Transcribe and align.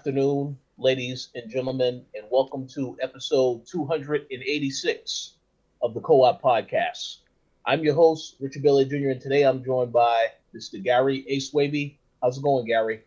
afternoon, 0.00 0.56
ladies 0.78 1.28
and 1.34 1.50
gentlemen, 1.50 2.02
and 2.14 2.24
welcome 2.30 2.66
to 2.66 2.96
episode 3.02 3.66
286 3.66 5.34
of 5.82 5.92
the 5.92 6.00
Co 6.00 6.22
op 6.22 6.40
Podcast. 6.40 7.18
I'm 7.66 7.84
your 7.84 7.92
host, 7.92 8.36
Richard 8.40 8.62
Billy 8.62 8.86
Jr., 8.86 9.10
and 9.10 9.20
today 9.20 9.42
I'm 9.42 9.62
joined 9.62 9.92
by 9.92 10.28
Mr. 10.56 10.82
Gary 10.82 11.22
Ace 11.28 11.52
Waby. 11.52 11.98
How's 12.22 12.38
it 12.38 12.42
going, 12.42 12.64
Gary? 12.64 13.02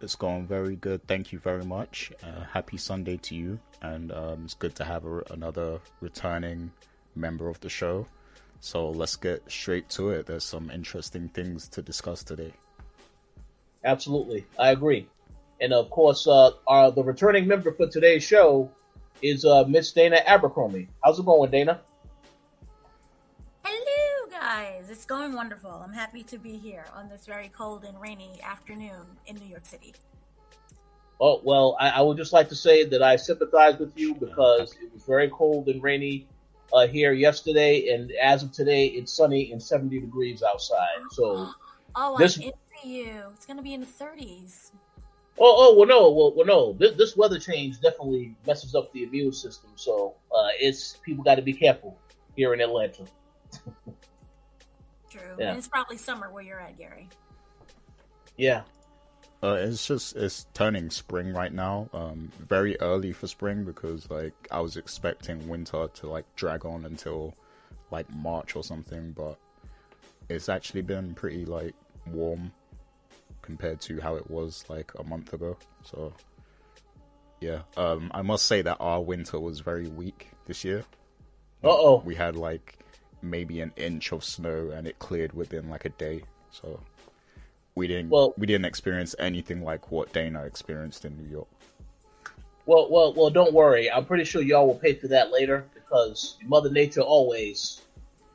It's 0.00 0.14
going 0.14 0.46
very 0.46 0.76
good. 0.76 1.06
Thank 1.06 1.30
you 1.30 1.40
very 1.40 1.66
much. 1.66 2.10
Uh, 2.22 2.44
happy 2.44 2.78
Sunday 2.78 3.18
to 3.18 3.34
you. 3.34 3.60
And 3.82 4.10
um, 4.10 4.44
it's 4.46 4.54
good 4.54 4.74
to 4.76 4.84
have 4.84 5.04
a, 5.04 5.20
another 5.30 5.78
returning 6.00 6.72
member 7.14 7.50
of 7.50 7.60
the 7.60 7.68
show. 7.68 8.06
So 8.60 8.88
let's 8.88 9.16
get 9.16 9.42
straight 9.50 9.90
to 9.90 10.08
it. 10.08 10.24
There's 10.24 10.44
some 10.44 10.70
interesting 10.70 11.28
things 11.28 11.68
to 11.68 11.82
discuss 11.82 12.24
today. 12.24 12.54
Absolutely, 13.84 14.46
I 14.58 14.70
agree. 14.70 15.06
And 15.60 15.72
of 15.72 15.90
course, 15.90 16.26
uh, 16.26 16.50
our 16.66 16.90
the 16.90 17.02
returning 17.02 17.46
member 17.46 17.72
for 17.72 17.86
today's 17.86 18.22
show 18.24 18.70
is 19.22 19.44
uh, 19.44 19.64
Miss 19.64 19.92
Dana 19.92 20.20
Abercrombie. 20.26 20.88
How's 21.02 21.18
it 21.18 21.24
going, 21.24 21.50
Dana? 21.50 21.80
Hello, 23.64 24.28
guys. 24.30 24.90
It's 24.90 25.04
going 25.06 25.32
wonderful. 25.32 25.70
I'm 25.70 25.92
happy 25.92 26.22
to 26.24 26.38
be 26.38 26.56
here 26.56 26.84
on 26.94 27.08
this 27.08 27.24
very 27.26 27.48
cold 27.48 27.84
and 27.84 27.98
rainy 28.00 28.40
afternoon 28.42 29.06
in 29.26 29.36
New 29.36 29.46
York 29.46 29.64
City. 29.64 29.94
Oh 31.20 31.40
well, 31.44 31.76
I, 31.80 31.90
I 31.90 32.00
would 32.00 32.16
just 32.16 32.32
like 32.32 32.48
to 32.48 32.56
say 32.56 32.84
that 32.84 33.02
I 33.02 33.16
sympathize 33.16 33.78
with 33.78 33.96
you 33.96 34.14
because 34.14 34.74
it 34.82 34.92
was 34.92 35.04
very 35.04 35.28
cold 35.28 35.68
and 35.68 35.82
rainy 35.82 36.26
uh, 36.72 36.88
here 36.88 37.12
yesterday, 37.12 37.94
and 37.94 38.10
as 38.12 38.42
of 38.42 38.50
today, 38.50 38.86
it's 38.86 39.12
sunny 39.12 39.52
and 39.52 39.62
70 39.62 40.00
degrees 40.00 40.42
outside. 40.42 41.02
So, 41.12 41.50
Oh, 41.96 42.18
This- 42.18 42.36
I'm 42.36 42.42
into 42.42 42.88
you. 42.88 43.22
It's 43.32 43.46
going 43.46 43.56
to 43.56 43.62
be 43.62 43.72
in 43.72 43.80
the 43.80 43.86
30s. 43.86 44.72
Oh, 45.38 45.72
oh, 45.72 45.76
well, 45.76 45.86
no, 45.86 46.10
well, 46.10 46.32
well 46.34 46.46
no, 46.46 46.72
this, 46.74 46.96
this 46.96 47.16
weather 47.16 47.38
change 47.38 47.80
definitely 47.80 48.34
messes 48.46 48.74
up 48.74 48.92
the 48.92 49.04
immune 49.04 49.32
system. 49.32 49.70
So, 49.76 50.14
uh, 50.36 50.48
it's 50.60 50.98
people 51.04 51.24
got 51.24 51.36
to 51.36 51.42
be 51.42 51.52
careful 51.52 51.98
here 52.36 52.54
in 52.54 52.60
Atlanta. 52.60 53.04
True. 55.10 55.20
Yeah. 55.38 55.50
And 55.50 55.58
it's 55.58 55.68
probably 55.68 55.96
summer 55.96 56.30
where 56.30 56.42
you're 56.42 56.60
at, 56.60 56.76
Gary. 56.76 57.08
Yeah, 58.36 58.62
Uh, 59.44 59.58
it's 59.60 59.86
just 59.86 60.16
it's 60.16 60.46
turning 60.54 60.90
spring 60.90 61.32
right 61.32 61.52
now. 61.52 61.88
Um, 61.92 62.32
very 62.40 62.80
early 62.80 63.12
for 63.12 63.26
spring 63.26 63.64
because 63.64 64.10
like 64.10 64.32
I 64.50 64.60
was 64.60 64.76
expecting 64.76 65.46
winter 65.48 65.86
to 65.86 66.06
like 66.08 66.24
drag 66.34 66.64
on 66.64 66.84
until 66.86 67.34
like 67.90 68.08
March 68.14 68.56
or 68.56 68.64
something, 68.64 69.12
but 69.12 69.38
it's 70.28 70.48
actually 70.48 70.82
been 70.82 71.14
pretty 71.14 71.44
like 71.44 71.74
warm 72.06 72.50
compared 73.44 73.80
to 73.82 74.00
how 74.00 74.16
it 74.16 74.30
was 74.30 74.64
like 74.68 74.90
a 74.98 75.04
month 75.04 75.32
ago. 75.34 75.56
So 75.82 76.12
yeah, 77.40 77.60
um, 77.76 78.10
I 78.14 78.22
must 78.22 78.46
say 78.46 78.62
that 78.62 78.78
our 78.80 79.02
winter 79.02 79.38
was 79.38 79.60
very 79.60 79.86
weak 79.86 80.30
this 80.46 80.64
year. 80.64 80.84
Uh 81.62 81.68
oh. 81.68 82.02
We 82.04 82.14
had 82.14 82.36
like 82.36 82.78
maybe 83.22 83.60
an 83.60 83.72
inch 83.76 84.12
of 84.12 84.24
snow 84.24 84.70
and 84.74 84.86
it 84.86 84.98
cleared 84.98 85.32
within 85.34 85.68
like 85.68 85.84
a 85.84 85.90
day. 85.90 86.22
So 86.50 86.80
we 87.74 87.86
didn't 87.86 88.10
Well- 88.10 88.34
we 88.38 88.46
didn't 88.46 88.64
experience 88.64 89.14
anything 89.18 89.62
like 89.62 89.90
what 89.90 90.12
Dana 90.12 90.44
experienced 90.44 91.04
in 91.04 91.16
New 91.16 91.28
York. 91.28 91.48
Well, 92.66 92.88
well, 92.90 93.12
well, 93.12 93.28
don't 93.28 93.52
worry. 93.52 93.90
I'm 93.90 94.06
pretty 94.06 94.24
sure 94.24 94.40
y'all 94.40 94.66
will 94.66 94.78
pay 94.78 94.94
for 94.94 95.08
that 95.08 95.30
later 95.30 95.66
because 95.74 96.36
Mother 96.46 96.70
Nature 96.70 97.02
always 97.02 97.82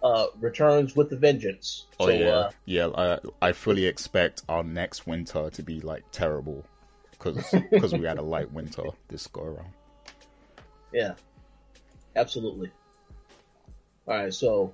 uh, 0.03 0.27
returns 0.39 0.95
with 0.95 1.11
a 1.11 1.15
vengeance. 1.15 1.85
Oh 1.99 2.07
so, 2.07 2.11
yeah, 2.11 2.29
uh, 2.29 2.51
yeah. 2.65 2.87
I 2.95 3.19
I 3.41 3.51
fully 3.51 3.85
expect 3.85 4.43
our 4.47 4.63
next 4.63 5.07
winter 5.07 5.49
to 5.49 5.63
be 5.63 5.81
like 5.81 6.03
terrible 6.11 6.65
because 7.11 7.93
we 7.93 8.05
had 8.05 8.17
a 8.17 8.23
light 8.23 8.51
winter 8.51 8.83
this 9.07 9.27
go 9.27 9.43
around. 9.43 9.73
Yeah, 10.93 11.13
absolutely. 12.15 12.71
All 14.07 14.15
right, 14.15 14.33
so 14.33 14.73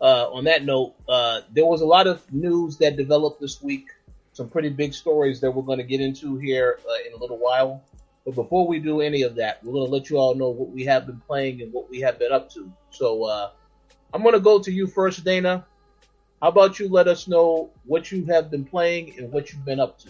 uh, 0.00 0.28
on 0.32 0.44
that 0.44 0.64
note, 0.64 0.94
uh, 1.08 1.42
there 1.52 1.66
was 1.66 1.80
a 1.80 1.86
lot 1.86 2.06
of 2.06 2.32
news 2.32 2.78
that 2.78 2.96
developed 2.96 3.40
this 3.40 3.62
week. 3.62 3.88
Some 4.32 4.48
pretty 4.48 4.70
big 4.70 4.94
stories 4.94 5.40
that 5.40 5.50
we're 5.50 5.62
going 5.62 5.78
to 5.78 5.84
get 5.84 6.00
into 6.00 6.38
here 6.38 6.78
uh, 6.88 7.06
in 7.06 7.12
a 7.12 7.16
little 7.16 7.38
while. 7.38 7.82
But 8.24 8.34
before 8.34 8.66
we 8.66 8.78
do 8.78 9.00
any 9.00 9.22
of 9.22 9.34
that, 9.34 9.62
we're 9.62 9.72
going 9.72 9.86
to 9.86 9.92
let 9.92 10.08
you 10.08 10.16
all 10.16 10.34
know 10.34 10.48
what 10.48 10.70
we 10.70 10.84
have 10.84 11.06
been 11.06 11.20
playing 11.20 11.60
and 11.60 11.72
what 11.72 11.90
we 11.90 12.00
have 12.00 12.18
been 12.18 12.32
up 12.32 12.50
to. 12.50 12.72
So 12.90 13.24
uh, 13.24 13.50
I'm 14.12 14.22
going 14.22 14.34
to 14.34 14.40
go 14.40 14.58
to 14.58 14.70
you 14.70 14.86
first, 14.86 15.24
Dana. 15.24 15.64
How 16.40 16.48
about 16.48 16.78
you 16.78 16.88
let 16.88 17.08
us 17.08 17.28
know 17.28 17.70
what 17.84 18.10
you 18.12 18.24
have 18.26 18.50
been 18.50 18.64
playing 18.64 19.14
and 19.18 19.32
what 19.32 19.52
you've 19.52 19.64
been 19.64 19.80
up 19.80 19.98
to? 20.00 20.08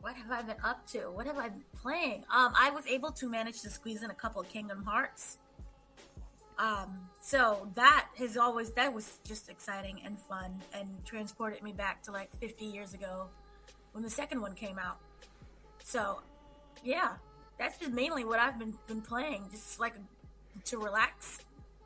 What 0.00 0.14
have 0.14 0.30
I 0.30 0.42
been 0.42 0.56
up 0.64 0.86
to? 0.88 1.10
What 1.10 1.26
have 1.26 1.36
I 1.36 1.48
been 1.48 1.64
playing? 1.82 2.24
Um, 2.34 2.52
I 2.58 2.70
was 2.70 2.86
able 2.86 3.10
to 3.12 3.28
manage 3.28 3.60
to 3.62 3.70
squeeze 3.70 4.02
in 4.02 4.10
a 4.10 4.14
couple 4.14 4.40
of 4.40 4.48
Kingdom 4.48 4.84
Hearts. 4.84 5.38
Um, 6.58 7.08
so 7.20 7.68
that 7.74 8.06
has 8.18 8.36
always 8.36 8.72
that 8.72 8.92
was 8.92 9.18
just 9.24 9.48
exciting 9.48 10.00
and 10.04 10.18
fun 10.18 10.60
and 10.72 10.88
transported 11.04 11.62
me 11.62 11.72
back 11.72 12.02
to 12.04 12.12
like 12.12 12.30
50 12.40 12.64
years 12.64 12.94
ago 12.94 13.28
when 13.92 14.02
the 14.02 14.10
second 14.10 14.40
one 14.40 14.54
came 14.54 14.78
out. 14.78 14.98
So, 15.84 16.20
yeah, 16.82 17.12
that's 17.58 17.78
just 17.78 17.92
mainly 17.92 18.24
what 18.24 18.38
I've 18.38 18.58
been 18.58 18.74
been 18.86 19.02
playing, 19.02 19.48
just 19.50 19.78
like 19.78 19.94
to 20.64 20.78
relax 20.78 21.40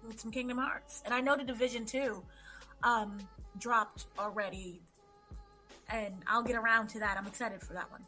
with 0.06 0.20
some 0.20 0.30
Kingdom 0.30 0.58
Hearts. 0.58 1.02
And 1.04 1.14
I 1.14 1.20
know 1.20 1.36
the 1.36 1.44
Division 1.44 1.84
Two 1.84 2.22
um, 2.82 3.18
dropped 3.58 4.06
already, 4.18 4.80
and 5.90 6.14
I'll 6.26 6.42
get 6.42 6.56
around 6.56 6.88
to 6.88 6.98
that. 7.00 7.16
I'm 7.16 7.26
excited 7.26 7.60
for 7.60 7.74
that 7.74 7.90
one. 7.90 8.04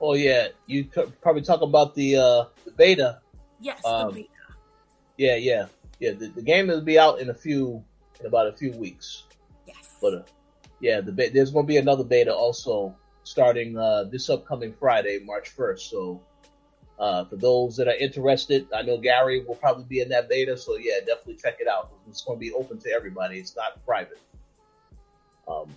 Oh 0.00 0.14
yeah, 0.14 0.48
you 0.66 0.84
could 0.84 1.20
probably 1.20 1.42
talk 1.42 1.62
about 1.62 1.94
the 1.94 2.16
uh, 2.16 2.44
the 2.64 2.72
beta 2.72 3.20
Yes, 3.62 3.80
Um, 3.84 4.08
the 4.08 4.22
beta. 4.22 4.28
Yeah, 5.16 5.36
yeah, 5.36 5.66
yeah. 6.00 6.10
The, 6.12 6.26
the 6.26 6.42
game 6.42 6.66
will 6.66 6.80
be 6.80 6.98
out 6.98 7.20
in 7.20 7.30
a 7.30 7.34
few, 7.34 7.82
in 8.20 8.26
about 8.26 8.48
a 8.48 8.52
few 8.52 8.72
weeks. 8.72 9.24
Yes. 9.66 9.96
But 10.02 10.14
uh, 10.14 10.22
yeah, 10.80 11.00
the 11.00 11.12
be- 11.12 11.28
there's 11.28 11.52
going 11.52 11.64
to 11.64 11.68
be 11.68 11.76
another 11.76 12.02
beta 12.02 12.34
also 12.34 12.94
starting 13.22 13.78
uh, 13.78 14.04
this 14.04 14.28
upcoming 14.28 14.72
Friday, 14.72 15.20
March 15.24 15.50
first. 15.50 15.90
So 15.90 16.20
uh, 17.02 17.24
for 17.24 17.34
those 17.34 17.76
that 17.76 17.88
are 17.88 17.96
interested, 17.96 18.68
I 18.72 18.82
know 18.82 18.96
Gary 18.96 19.44
will 19.44 19.56
probably 19.56 19.82
be 19.82 20.00
in 20.02 20.08
that 20.10 20.28
beta. 20.28 20.56
So 20.56 20.76
yeah, 20.76 21.00
definitely 21.00 21.34
check 21.34 21.56
it 21.58 21.66
out. 21.66 21.90
It's 22.08 22.22
going 22.22 22.38
to 22.38 22.40
be 22.40 22.52
open 22.52 22.78
to 22.78 22.90
everybody. 22.90 23.40
It's 23.40 23.56
not 23.56 23.84
private. 23.84 24.20
Um, 25.48 25.68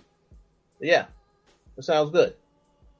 yeah, 0.80 1.06
that 1.74 1.82
sounds 1.82 2.12
good. 2.12 2.34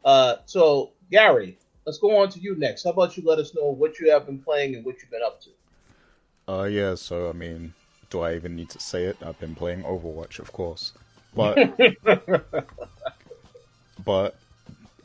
Uh, 0.05 0.39
so 0.45 0.91
Gary, 1.09 1.57
let's 1.85 1.99
go 1.99 2.21
on 2.21 2.29
to 2.31 2.41
you 2.41 2.57
next. 2.57 2.83
How 2.83 2.91
about 2.91 3.17
you 3.17 3.23
let 3.25 3.39
us 3.39 3.55
know 3.55 3.67
what 3.67 4.01
you 4.01 4.11
have 4.11 4.27
been 4.27 4.41
playing 4.41 4.75
and 4.75 4.85
what 4.85 4.97
you've 5.01 5.11
been 5.13 5.23
up 5.25 5.41
to? 5.43 6.53
Uh, 6.53 6.65
yeah. 6.65 6.97
So 6.97 7.29
I 7.29 7.33
mean, 7.33 7.75
do 8.11 8.23
I 8.23 8.35
even 8.35 8.57
need 8.57 8.71
to 8.71 8.81
say 8.81 9.05
it? 9.05 9.19
I've 9.25 9.39
been 9.39 9.55
playing 9.55 9.85
Overwatch, 9.85 10.41
of 10.41 10.53
course, 10.53 10.95
but 11.33 11.57
but 14.05 14.37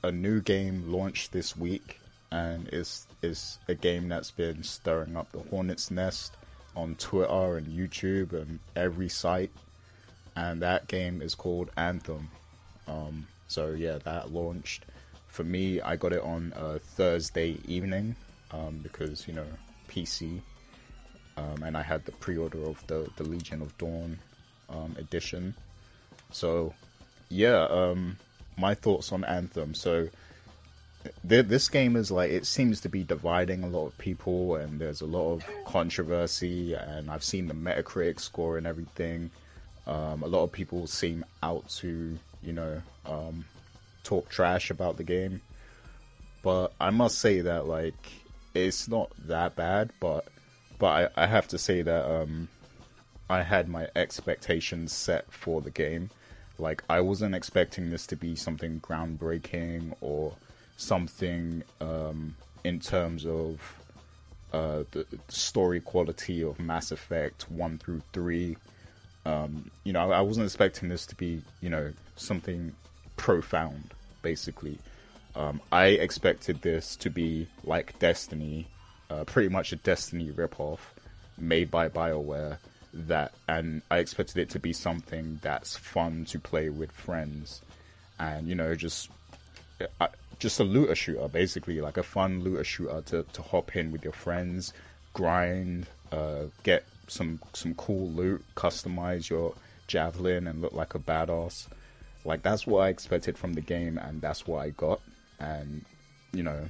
a 0.02 0.12
new 0.12 0.42
game 0.42 0.92
launched 0.92 1.32
this 1.32 1.56
week, 1.56 2.01
and 2.32 2.68
it's 2.70 3.08
is 3.22 3.60
a 3.68 3.76
game 3.76 4.10
that's 4.10 4.32
been 4.32 4.64
stirring 4.64 5.18
up 5.18 5.32
the 5.32 5.40
hornet's 5.50 5.92
nest 5.92 6.36
on 6.76 6.96
Twitter 6.96 7.58
and 7.58 7.68
YouTube 7.68 8.34
and 8.34 8.60
every 8.76 9.10
site, 9.10 9.52
and 10.36 10.62
that 10.62 10.88
game 10.88 11.22
is 11.22 11.36
called 11.36 11.70
Anthem. 11.78 12.30
Um, 12.88 13.28
so 13.48 13.72
yeah, 13.72 13.98
that 14.04 14.32
launched. 14.32 14.86
For 15.28 15.44
me, 15.44 15.82
I 15.82 15.96
got 15.96 16.14
it 16.14 16.22
on 16.22 16.54
a 16.56 16.80
Thursday 16.80 17.58
evening 17.68 18.16
um, 18.52 18.80
because 18.82 19.28
you 19.28 19.34
know 19.34 19.48
PC, 19.90 20.42
um, 21.38 21.64
and 21.64 21.78
I 21.78 21.82
had 21.82 22.06
the 22.06 22.12
pre-order 22.14 22.64
of 22.64 22.86
the 22.88 23.10
the 23.18 23.24
Legion 23.24 23.62
of 23.62 23.78
Dawn 23.78 24.20
um, 24.70 24.96
edition. 24.98 25.54
So 26.32 26.74
yeah, 27.30 27.68
um, 27.70 28.18
my 28.58 28.74
thoughts 28.74 29.12
on 29.12 29.24
Anthem. 29.26 29.74
So 29.74 30.08
this 31.24 31.70
game 31.70 31.96
is 31.96 32.12
like 32.12 32.32
it 32.32 32.46
seems 32.46 32.82
to 32.82 32.90
be 32.90 33.04
dividing 33.04 33.64
a 33.64 33.68
lot 33.68 33.88
of 33.88 33.98
people, 33.98 34.56
and 34.56 34.80
there's 34.80 35.02
a 35.02 35.06
lot 35.06 35.34
of 35.34 35.46
controversy. 35.66 36.74
And 36.74 37.10
I've 37.10 37.24
seen 37.24 37.48
the 37.48 37.54
Metacritic 37.54 38.20
score 38.20 38.58
and 38.58 38.68
everything. 38.68 39.32
Um, 39.88 40.24
a 40.24 40.28
lot 40.28 40.44
of 40.44 40.52
people 40.52 40.88
seem 40.88 41.26
out 41.42 41.68
to 41.78 42.18
you 42.42 42.54
know 42.54 42.82
um, 43.06 43.46
talk 44.04 44.30
trash 44.30 44.70
about 44.70 44.98
the 44.98 45.04
game, 45.04 45.42
but 46.44 46.74
I 46.80 46.90
must 46.90 47.20
say 47.20 47.42
that 47.42 47.68
like 47.68 48.12
it's 48.54 48.88
not 48.88 49.12
that 49.28 49.56
bad. 49.56 49.92
But 50.00 50.26
but 50.80 51.12
I, 51.18 51.24
I 51.24 51.28
have 51.28 51.48
to 51.50 51.58
say 51.58 51.82
that 51.82 52.06
um, 52.06 52.48
I 53.30 53.44
had 53.44 53.70
my 53.70 53.88
expectations 53.96 54.92
set 54.92 55.32
for 55.32 55.62
the 55.62 55.72
game. 55.72 56.10
Like 56.58 56.84
I 56.90 57.02
wasn't 57.02 57.36
expecting 57.36 57.90
this 57.90 58.06
to 58.08 58.16
be 58.16 58.36
something 58.36 58.80
groundbreaking 58.82 59.96
or 60.02 60.34
something 60.82 61.64
um, 61.80 62.36
in 62.64 62.80
terms 62.80 63.26
of 63.26 63.60
uh, 64.54 64.84
the 64.92 65.06
story 65.30 65.80
quality 65.80 66.44
of 66.44 66.60
Mass 66.60 66.92
Effect 66.92 67.50
one 67.50 67.78
through 67.78 68.02
three. 68.14 68.58
Um, 69.26 69.70
you 69.84 69.94
know, 69.94 70.12
I 70.12 70.22
wasn't 70.22 70.46
expecting 70.46 70.90
this 70.90 71.06
to 71.08 71.16
be, 71.16 71.42
you 71.62 71.70
know, 71.70 71.94
something 72.16 72.74
profound. 73.16 73.94
Basically, 74.22 74.78
um, 75.36 75.62
I 75.72 75.86
expected 75.88 76.62
this 76.62 76.96
to 76.98 77.10
be 77.10 77.48
like 77.64 77.98
Destiny, 78.00 78.68
uh, 79.10 79.24
pretty 79.24 79.50
much 79.50 79.72
a 79.72 79.76
Destiny 79.78 80.30
ripoff 80.30 80.80
made 81.38 81.72
by 81.72 81.90
Bioware. 81.90 82.58
That, 82.94 83.32
and 83.48 83.84
I 83.90 84.00
expected 84.00 84.38
it 84.38 84.50
to 84.50 84.60
be 84.60 84.74
something 84.74 85.40
that's 85.42 85.78
fun 85.78 86.26
to 86.26 86.40
play 86.40 86.70
with 86.70 86.92
friends, 86.92 87.62
and 88.20 88.50
you 88.50 88.56
know, 88.56 88.76
just 88.76 89.10
just 90.42 90.60
a 90.60 90.64
looter 90.64 90.96
shooter, 90.96 91.28
basically 91.28 91.80
like 91.82 91.98
a 91.98 92.04
fun 92.04 92.42
looter 92.42 92.64
shooter 92.64 93.02
to, 93.06 93.24
to 93.32 93.42
hop 93.44 93.76
in 93.76 93.92
with 93.92 94.04
your 94.04 94.12
friends, 94.12 94.74
grind, 95.14 95.86
uh, 96.12 96.46
get 96.64 96.84
some 97.08 97.40
some 97.54 97.76
cool 97.76 98.10
loot, 98.10 98.44
customize 98.56 99.30
your 99.30 99.54
javelin, 99.86 100.48
and 100.48 100.60
look 100.60 100.74
like 100.74 100.96
a 100.96 101.00
badass. 101.00 101.68
Like 102.26 102.42
that's 102.42 102.66
what 102.66 102.80
I 102.80 102.90
expected 102.90 103.38
from 103.38 103.54
the 103.54 103.62
game, 103.62 104.00
and 104.00 104.20
that's 104.20 104.48
what 104.48 104.64
I 104.64 104.72
got. 104.72 105.00
And 105.40 105.86
you 106.34 106.42
know, 106.42 106.70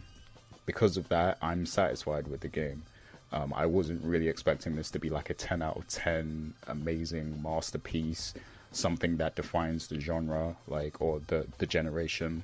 because 0.65 0.97
of 0.97 1.07
that, 1.07 1.37
I'm 1.41 1.65
satisfied 1.65 2.27
with 2.27 2.41
the 2.41 2.49
game. 2.49 2.83
Um, 3.31 3.53
I 3.55 3.67
wasn't 3.67 4.03
really 4.03 4.27
expecting 4.27 4.75
this 4.75 4.91
to 4.91 4.99
be 4.99 5.09
like 5.09 5.29
a 5.29 5.33
10 5.33 5.61
out 5.61 5.77
of 5.77 5.87
10 5.87 6.53
amazing 6.67 7.41
masterpiece, 7.41 8.33
something 8.73 9.15
that 9.15 9.37
defines 9.37 9.87
the 9.87 10.01
genre, 10.01 10.57
like 10.67 10.99
or 11.01 11.21
the 11.27 11.47
the 11.57 11.65
generation. 11.65 12.43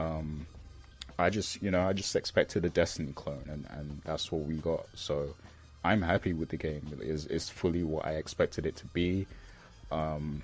Um, 0.00 0.46
I 1.18 1.28
just, 1.28 1.62
you 1.62 1.70
know, 1.70 1.86
I 1.86 1.92
just 1.92 2.16
expected 2.16 2.64
a 2.64 2.70
Destiny 2.70 3.12
clone, 3.12 3.44
and, 3.50 3.66
and 3.70 4.00
that's 4.04 4.32
what 4.32 4.42
we 4.42 4.56
got. 4.56 4.86
So 4.94 5.34
I'm 5.84 6.00
happy 6.00 6.32
with 6.32 6.48
the 6.48 6.56
game. 6.56 6.82
It's, 7.00 7.26
it's 7.26 7.50
fully 7.50 7.82
what 7.82 8.06
I 8.06 8.12
expected 8.12 8.64
it 8.64 8.76
to 8.76 8.86
be. 8.86 9.26
Um, 9.92 10.42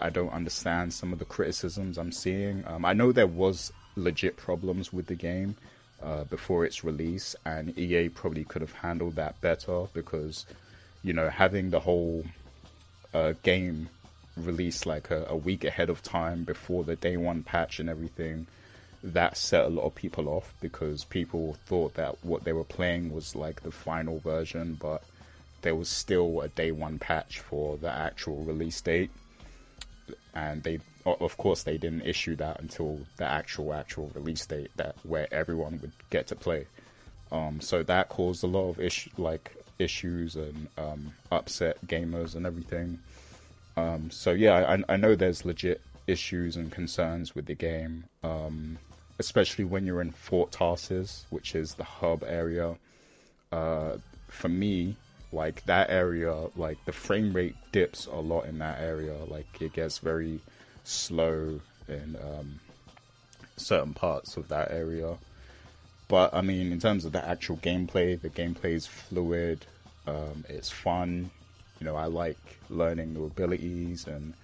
I 0.00 0.10
don't 0.10 0.32
understand 0.32 0.92
some 0.92 1.12
of 1.12 1.18
the 1.18 1.24
criticisms 1.24 1.98
I'm 1.98 2.12
seeing. 2.12 2.64
Um, 2.66 2.84
I 2.84 2.94
know 2.94 3.12
there 3.12 3.26
was 3.26 3.72
legit 3.96 4.36
problems 4.36 4.92
with 4.92 5.06
the 5.06 5.14
game 5.14 5.56
uh, 6.02 6.24
before 6.24 6.64
its 6.64 6.82
release, 6.82 7.36
and 7.44 7.76
EA 7.78 8.08
probably 8.08 8.44
could 8.44 8.62
have 8.62 8.72
handled 8.72 9.16
that 9.16 9.40
better 9.40 9.86
because, 9.92 10.46
you 11.02 11.12
know, 11.12 11.28
having 11.28 11.70
the 11.70 11.80
whole 11.80 12.24
uh, 13.12 13.34
game 13.42 13.88
released 14.36 14.86
like 14.86 15.10
a, 15.10 15.26
a 15.28 15.36
week 15.36 15.64
ahead 15.64 15.90
of 15.90 16.02
time 16.02 16.44
before 16.44 16.82
the 16.82 16.96
day 16.96 17.16
one 17.16 17.42
patch 17.42 17.78
and 17.78 17.88
everything 17.88 18.46
that 19.04 19.36
set 19.36 19.66
a 19.66 19.68
lot 19.68 19.84
of 19.84 19.94
people 19.94 20.28
off 20.28 20.54
because 20.60 21.04
people 21.04 21.56
thought 21.66 21.94
that 21.94 22.16
what 22.24 22.44
they 22.44 22.54
were 22.54 22.64
playing 22.64 23.12
was 23.12 23.36
like 23.36 23.62
the 23.62 23.70
final 23.70 24.18
version, 24.20 24.78
but 24.80 25.02
there 25.60 25.74
was 25.74 25.88
still 25.88 26.40
a 26.40 26.48
day 26.48 26.72
one 26.72 26.98
patch 26.98 27.40
for 27.40 27.76
the 27.76 27.90
actual 27.90 28.42
release 28.44 28.80
date. 28.80 29.10
And 30.34 30.62
they, 30.62 30.80
of 31.04 31.36
course, 31.36 31.62
they 31.62 31.76
didn't 31.76 32.02
issue 32.02 32.34
that 32.36 32.60
until 32.60 33.00
the 33.18 33.24
actual 33.24 33.74
actual 33.74 34.10
release 34.14 34.46
date 34.46 34.70
that 34.76 34.96
where 35.02 35.32
everyone 35.32 35.78
would 35.82 35.92
get 36.08 36.26
to 36.28 36.34
play. 36.34 36.66
Um, 37.30 37.60
so 37.60 37.82
that 37.82 38.08
caused 38.08 38.42
a 38.42 38.46
lot 38.46 38.70
of 38.70 38.80
issue 38.80 39.10
like 39.18 39.54
issues 39.78 40.36
and 40.36 40.68
um, 40.78 41.12
upset 41.30 41.84
gamers 41.86 42.34
and 42.36 42.46
everything. 42.46 42.98
Um, 43.76 44.10
so 44.10 44.30
yeah, 44.30 44.76
I, 44.88 44.94
I 44.94 44.96
know 44.96 45.14
there's 45.14 45.44
legit 45.44 45.82
issues 46.06 46.56
and 46.56 46.70
concerns 46.70 47.34
with 47.34 47.46
the 47.46 47.54
game. 47.54 48.04
Um, 48.22 48.78
especially 49.18 49.64
when 49.64 49.86
you're 49.86 50.00
in 50.00 50.10
Fort 50.10 50.50
Tarsis, 50.50 51.24
which 51.30 51.54
is 51.54 51.74
the 51.74 51.84
hub 51.84 52.24
area. 52.24 52.76
Uh, 53.52 53.98
for 54.28 54.48
me, 54.48 54.96
like 55.32 55.64
that 55.66 55.90
area, 55.90 56.34
like 56.56 56.78
the 56.84 56.92
frame 56.92 57.32
rate 57.32 57.56
dips 57.72 58.06
a 58.06 58.16
lot 58.16 58.46
in 58.46 58.58
that 58.58 58.80
area. 58.80 59.16
Like 59.28 59.46
it 59.60 59.72
gets 59.72 59.98
very 59.98 60.40
slow 60.84 61.60
in 61.88 62.16
um, 62.16 62.60
certain 63.56 63.94
parts 63.94 64.36
of 64.36 64.48
that 64.48 64.70
area. 64.70 65.16
But 66.08 66.34
I 66.34 66.40
mean, 66.42 66.72
in 66.72 66.80
terms 66.80 67.04
of 67.04 67.12
the 67.12 67.26
actual 67.26 67.56
gameplay, 67.58 68.20
the 68.20 68.30
gameplay 68.30 68.74
is 68.74 68.86
fluid. 68.86 69.64
Um, 70.06 70.44
it's 70.48 70.70
fun. 70.70 71.30
You 71.80 71.86
know, 71.86 71.96
I 71.96 72.06
like 72.06 72.38
learning 72.70 73.14
new 73.14 73.26
abilities 73.26 74.06
and 74.06 74.34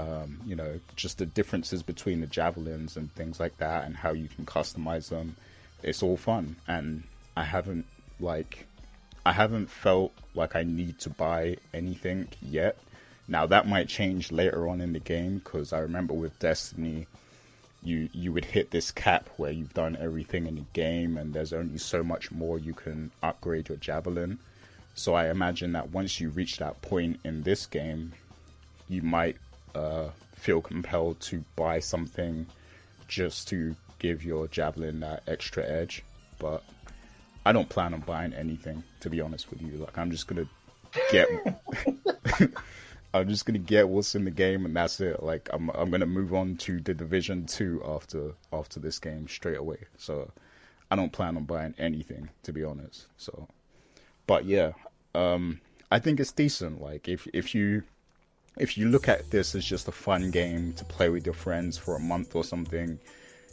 um, 0.00 0.40
you 0.46 0.56
know, 0.56 0.80
just 0.96 1.18
the 1.18 1.26
differences 1.26 1.82
between 1.82 2.20
the 2.20 2.26
javelins 2.26 2.96
and 2.96 3.14
things 3.14 3.38
like 3.38 3.56
that, 3.58 3.84
and 3.84 3.96
how 3.96 4.12
you 4.12 4.28
can 4.28 4.46
customize 4.46 5.08
them. 5.10 5.36
It's 5.82 6.02
all 6.02 6.16
fun, 6.16 6.56
and 6.66 7.02
I 7.36 7.44
haven't 7.44 7.86
like, 8.18 8.66
I 9.26 9.32
haven't 9.32 9.68
felt 9.70 10.12
like 10.34 10.56
I 10.56 10.62
need 10.62 10.98
to 11.00 11.10
buy 11.10 11.56
anything 11.74 12.28
yet. 12.40 12.78
Now 13.28 13.46
that 13.46 13.68
might 13.68 13.88
change 13.88 14.32
later 14.32 14.68
on 14.68 14.80
in 14.80 14.92
the 14.92 15.00
game 15.00 15.38
because 15.38 15.72
I 15.72 15.80
remember 15.80 16.14
with 16.14 16.38
Destiny, 16.38 17.06
you 17.82 18.08
you 18.12 18.32
would 18.32 18.44
hit 18.44 18.70
this 18.70 18.90
cap 18.90 19.28
where 19.36 19.52
you've 19.52 19.74
done 19.74 19.96
everything 20.00 20.46
in 20.46 20.56
the 20.56 20.64
game, 20.72 21.16
and 21.18 21.34
there's 21.34 21.52
only 21.52 21.78
so 21.78 22.02
much 22.02 22.30
more 22.30 22.58
you 22.58 22.74
can 22.74 23.10
upgrade 23.22 23.68
your 23.68 23.78
javelin. 23.78 24.38
So 24.94 25.14
I 25.14 25.30
imagine 25.30 25.72
that 25.72 25.90
once 25.90 26.20
you 26.20 26.30
reach 26.30 26.58
that 26.58 26.82
point 26.82 27.20
in 27.24 27.42
this 27.42 27.66
game, 27.66 28.12
you 28.88 29.02
might 29.02 29.36
uh, 29.74 30.08
feel 30.34 30.60
compelled 30.60 31.20
to 31.20 31.44
buy 31.56 31.80
something 31.80 32.46
just 33.08 33.48
to 33.48 33.74
give 33.98 34.24
your 34.24 34.48
javelin 34.48 35.00
that 35.00 35.22
extra 35.26 35.64
edge. 35.64 36.02
But 36.38 36.62
I 37.44 37.52
don't 37.52 37.68
plan 37.68 37.94
on 37.94 38.00
buying 38.00 38.32
anything, 38.32 38.82
to 39.00 39.10
be 39.10 39.20
honest 39.20 39.50
with 39.50 39.62
you. 39.62 39.72
Like 39.78 39.96
I'm 39.98 40.10
just 40.10 40.26
gonna 40.26 40.46
get, 41.10 41.28
I'm 43.14 43.28
just 43.28 43.46
gonna 43.46 43.58
get 43.58 43.88
what's 43.88 44.14
in 44.14 44.24
the 44.24 44.30
game, 44.30 44.64
and 44.64 44.74
that's 44.74 45.00
it. 45.00 45.22
Like 45.22 45.48
I'm, 45.52 45.70
I'm 45.70 45.90
gonna 45.90 46.06
move 46.06 46.34
on 46.34 46.56
to 46.58 46.80
the 46.80 46.94
Division 46.94 47.46
Two 47.46 47.82
after 47.86 48.32
after 48.52 48.80
this 48.80 48.98
game 48.98 49.28
straight 49.28 49.58
away. 49.58 49.78
So 49.98 50.30
I 50.90 50.96
don't 50.96 51.12
plan 51.12 51.36
on 51.36 51.44
buying 51.44 51.74
anything, 51.78 52.30
to 52.42 52.52
be 52.52 52.64
honest. 52.64 53.06
So, 53.16 53.48
but 54.26 54.44
yeah, 54.44 54.72
um, 55.14 55.60
I 55.90 55.98
think 55.98 56.20
it's 56.20 56.32
decent. 56.32 56.80
Like 56.80 57.08
if 57.08 57.26
if 57.32 57.54
you 57.54 57.84
if 58.60 58.76
you 58.76 58.88
look 58.88 59.08
at 59.08 59.30
this 59.30 59.54
as 59.54 59.64
just 59.64 59.88
a 59.88 59.92
fun 59.92 60.30
game 60.30 60.74
to 60.74 60.84
play 60.84 61.08
with 61.08 61.24
your 61.24 61.34
friends 61.34 61.78
for 61.78 61.96
a 61.96 62.00
month 62.00 62.36
or 62.36 62.44
something, 62.44 62.98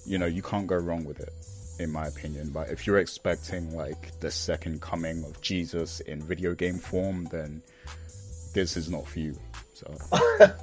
you 0.06 0.18
know, 0.18 0.26
you 0.26 0.42
can't 0.42 0.68
go 0.68 0.76
wrong 0.76 1.06
with 1.06 1.22
it, 1.22 1.34
in 1.80 1.90
my 1.90 2.08
opinion. 2.08 2.50
But 2.50 2.70
if 2.70 2.86
you're 2.86 3.00
expecting 3.00 3.74
like 3.76 4.20
the 4.20 4.30
second 4.30 4.82
coming 4.82 5.24
of 5.24 5.40
Jesus 5.42 6.02
in 6.02 6.22
video 6.22 6.54
game 6.54 6.78
form, 6.78 7.24
then 7.32 7.64
this 8.54 8.76
is 8.76 8.90
not 8.90 9.08
for 9.08 9.20
you. 9.20 9.40
So, 9.74 9.96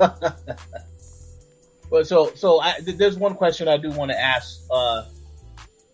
but 1.91 2.07
so 2.07 2.31
so 2.35 2.61
I, 2.61 2.81
there's 2.81 3.17
one 3.17 3.37
question 3.37 3.67
I 3.67 3.79
do 3.79 3.91
want 3.93 4.11
to 4.11 4.21
ask. 4.21 4.61
Uh, 4.71 5.07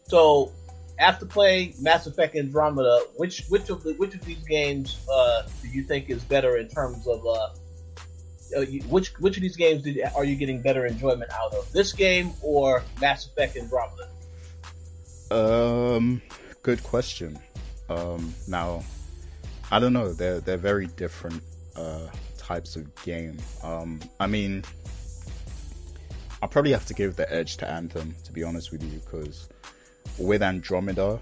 so 0.09 0.51
after 0.99 1.25
playing 1.25 1.75
Mass 1.81 2.09
Effect 2.09 2.35
Andromeda, 2.35 3.01
which 3.17 3.45
which 3.49 3.71
of 3.71 3.85
the 3.85 3.93
which 3.93 4.15
of 4.15 4.25
these 4.25 4.43
games 4.43 4.99
uh, 5.09 5.43
do 5.63 5.69
you 5.69 5.85
think 5.85 6.11
is 6.11 6.25
better 6.25 6.57
in 6.57 6.67
terms 6.69 7.07
of 7.07 7.25
uh, 7.25 7.51
uh, 8.57 8.63
which 8.89 9.13
which 9.19 9.37
of 9.37 9.43
these 9.43 9.57
games 9.57 9.83
did, 9.83 10.01
are 10.15 10.25
you 10.25 10.37
getting 10.37 10.61
better 10.61 10.87
enjoyment 10.87 11.31
out 11.33 11.55
of? 11.55 11.71
This 11.73 11.93
game 11.93 12.33
or 12.43 12.83
Mass 13.01 13.27
Effect 13.27 13.57
and 13.57 13.65
Andromeda? 13.65 14.09
Um, 15.31 16.23
good 16.63 16.83
question. 16.83 17.39
Um, 17.89 18.35
now, 18.49 18.83
I 19.71 19.79
don't 19.79 19.93
know. 19.93 20.13
They're 20.13 20.41
they're 20.41 20.57
very 20.57 20.87
different 20.87 21.43
uh, 21.77 22.09
types 22.39 22.77
of 22.77 22.93
game. 23.05 23.39
Um, 23.63 24.01
I 24.19 24.27
mean, 24.27 24.65
I'll 26.43 26.49
probably 26.49 26.73
have 26.73 26.87
to 26.87 26.95
give 26.95 27.17
the 27.17 27.33
edge 27.33 27.57
to 27.59 27.71
Anthem 27.71 28.15
to 28.25 28.33
be 28.33 28.43
honest 28.43 28.73
with 28.73 28.83
you, 28.83 29.01
because 29.01 29.49
with 30.19 30.43
Andromeda, 30.43 31.21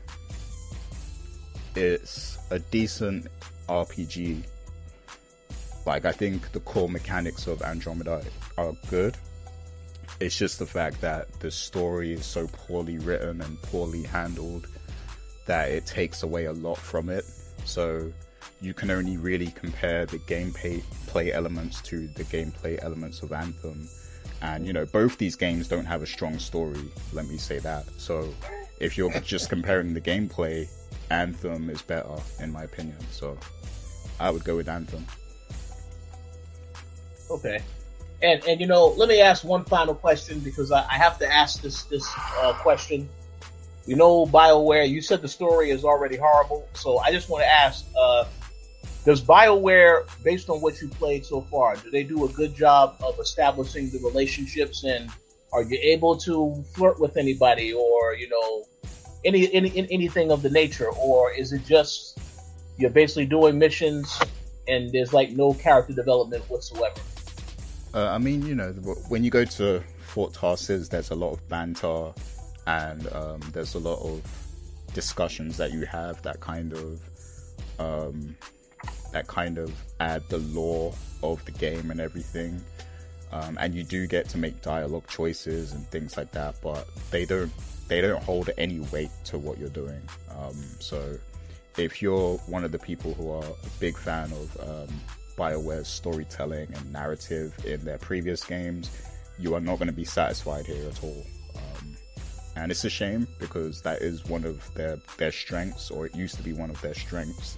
it's 1.75 2.39
a 2.51 2.59
decent 2.59 3.27
RPG 3.69 4.45
like 5.89 6.05
I 6.05 6.13
think 6.13 6.53
the 6.53 6.61
core 6.61 6.89
mechanics 6.89 7.47
of 7.47 7.63
Andromeda 7.63 8.23
are 8.59 8.73
good. 8.91 9.17
It's 10.21 10.37
just 10.37 10.59
the 10.59 10.67
fact 10.67 11.01
that 11.01 11.33
the 11.41 11.51
story 11.51 12.13
is 12.13 12.27
so 12.27 12.47
poorly 12.49 12.99
written 12.99 13.41
and 13.41 13.61
poorly 13.63 14.03
handled 14.03 14.69
that 15.47 15.71
it 15.71 15.87
takes 15.87 16.23
away 16.23 16.45
a 16.45 16.53
lot 16.53 16.77
from 16.77 17.09
it. 17.09 17.25
So 17.65 18.13
you 18.61 18.75
can 18.75 18.91
only 18.91 19.17
really 19.17 19.47
compare 19.47 20.05
the 20.05 20.19
gameplay 20.19 20.83
play 21.07 21.33
elements 21.33 21.81
to 21.83 22.07
the 22.09 22.25
gameplay 22.25 22.79
elements 22.83 23.23
of 23.23 23.33
Anthem 23.33 23.89
And 24.43 24.67
you 24.67 24.75
know, 24.75 24.85
both 24.85 25.17
these 25.17 25.37
games 25.37 25.69
don't 25.69 25.87
have 25.87 26.03
a 26.03 26.07
strong 26.07 26.39
story. 26.39 26.91
Let 27.15 27.27
me 27.29 27.39
say 27.39 27.61
that. 27.61 27.87
So, 27.97 28.33
if 28.79 28.99
you're 28.99 29.11
just 29.21 29.49
comparing 29.49 29.95
the 29.95 30.03
gameplay, 30.03 30.69
Anthem 31.11 31.71
is 31.71 31.81
better 31.81 32.17
in 32.41 32.53
my 32.53 32.65
opinion. 32.65 32.99
So, 33.11 33.39
I 34.21 34.31
would 34.31 34.45
go 34.45 34.57
with 34.57 34.69
Anthem. 34.69 35.07
Okay. 37.31 37.61
And 38.23 38.45
and 38.47 38.61
you 38.61 38.67
know, 38.67 38.89
let 38.89 39.09
me 39.09 39.21
ask 39.21 39.45
one 39.45 39.65
final 39.65 39.95
question 39.95 40.41
because 40.41 40.73
I, 40.73 40.81
I 40.81 40.95
have 40.95 41.19
to 41.19 41.33
ask 41.33 41.63
this 41.63 41.85
this 41.85 42.09
uh, 42.41 42.53
question. 42.55 43.09
You 43.87 43.97
know, 43.97 44.27
Bioware. 44.27 44.89
You 44.89 45.01
said 45.01 45.23
the 45.23 45.29
story 45.29 45.71
is 45.71 45.85
already 45.85 46.17
horrible, 46.17 46.69
so 46.75 46.99
I 46.99 47.13
just 47.13 47.29
want 47.29 47.43
to 47.43 47.49
ask: 47.49 47.87
uh, 47.99 48.25
Does 49.05 49.23
Bioware, 49.23 50.09
based 50.25 50.51
on 50.51 50.61
what 50.61 50.81
you 50.83 50.89
played 50.89 51.25
so 51.25 51.43
far, 51.43 51.77
do 51.77 51.91
they 51.91 52.03
do 52.03 52.25
a 52.25 52.29
good 52.29 52.55
job 52.57 52.97
of 53.01 53.19
establishing 53.21 53.89
the 53.91 53.99
relationships? 54.01 54.85
And 54.85 55.11
are 55.53 55.63
you 55.63 55.79
able 55.81 56.17
to 56.19 56.63
flirt 56.75 57.01
with 57.01 57.17
anybody, 57.17 57.73
or 57.73 58.15
you 58.15 58.29
know, 58.29 58.65
any 59.25 59.53
any 59.55 59.71
anything 59.91 60.33
of 60.33 60.43
the 60.43 60.51
nature, 60.51 60.91
or 60.91 61.33
is 61.33 61.53
it 61.53 61.65
just 61.65 62.19
you're 62.79 62.91
basically 62.91 63.27
doing 63.27 63.59
missions 63.59 64.19
and 64.69 64.93
there's 64.93 65.13
like 65.13 65.31
no 65.31 65.55
character 65.55 65.93
development 65.93 66.45
whatsoever? 66.49 67.01
Uh, 67.95 68.09
I 68.09 68.19
mean, 68.19 68.45
you 68.45 68.55
know, 68.55 68.73
when 69.09 69.25
you 69.25 69.31
go 69.31 69.45
to 69.45 69.83
Fort 70.01 70.33
Tarsis, 70.33 70.89
there's 70.89 71.11
a 71.11 71.15
lot 71.15 71.33
of 71.33 71.49
banter 71.49 72.13
and 72.67 73.11
um, 73.13 73.41
there's 73.53 73.75
a 73.75 73.79
lot 73.79 74.01
of 74.01 74.23
discussions 74.93 75.57
that 75.57 75.73
you 75.73 75.87
have 75.87 76.21
that 76.23 76.41
kind 76.41 76.73
of 76.73 77.01
um, 77.79 78.37
that 79.13 79.27
kind 79.27 79.59
of 79.59 79.73
add 80.01 80.23
the 80.29 80.39
lore 80.39 80.95
of 81.23 81.45
the 81.45 81.53
game 81.53 81.91
and 81.91 82.01
everything. 82.01 82.63
Um, 83.31 83.59
and 83.61 83.75
you 83.75 83.85
do 83.85 84.07
get 84.07 84.29
to 84.31 84.39
make 84.39 84.61
dialogue 84.63 85.07
choices 85.07 85.73
and 85.73 85.87
things 85.89 86.17
like 86.17 86.31
that, 86.33 86.57
but 86.63 86.87
they 87.11 87.25
don't 87.25 87.53
they 87.89 88.01
don't 88.01 88.23
hold 88.23 88.51
any 88.59 88.81
weight 88.81 89.11
to 89.25 89.39
what 89.39 89.59
you're 89.59 89.69
doing. 89.71 90.01
Um, 90.39 90.57
so 90.79 91.19
if 91.77 92.03
you're 92.03 92.37
one 92.47 92.65
of 92.65 92.73
the 92.73 92.79
people 92.79 93.15
who 93.15 93.31
are 93.31 93.45
a 93.45 93.81
big 93.81 93.97
fan 93.97 94.31
of 94.33 94.61
um, 94.69 95.01
BioWare's 95.39 95.87
storytelling 95.87 96.69
and 96.75 96.93
narrative 96.93 97.55
in 97.65 97.85
their 97.85 97.99
previous 97.99 98.45
games, 98.45 98.91
you 99.39 99.55
are 99.55 99.61
not 99.61 99.77
going 99.77 99.87
to 99.87 99.95
be 99.95 100.05
satisfied 100.05 100.67
here 100.67 100.89
at 100.89 101.03
all. 101.03 101.25
Um, 101.55 101.97
and 102.57 102.73
it's 102.73 102.85
a 102.85 102.91
shame 102.91 103.29
because 103.39 103.81
that 103.83 104.03
is 104.03 104.27
one 104.27 104.45
of 104.45 104.69
their 104.75 104.99
their 105.17 105.31
strengths, 105.31 105.91
or 105.91 106.07
it 106.07 106.15
used 106.15 106.37
to 106.37 106.43
be 106.43 106.53
one 106.53 106.71
of 106.71 106.81
their 106.81 106.95
strengths. 106.95 107.57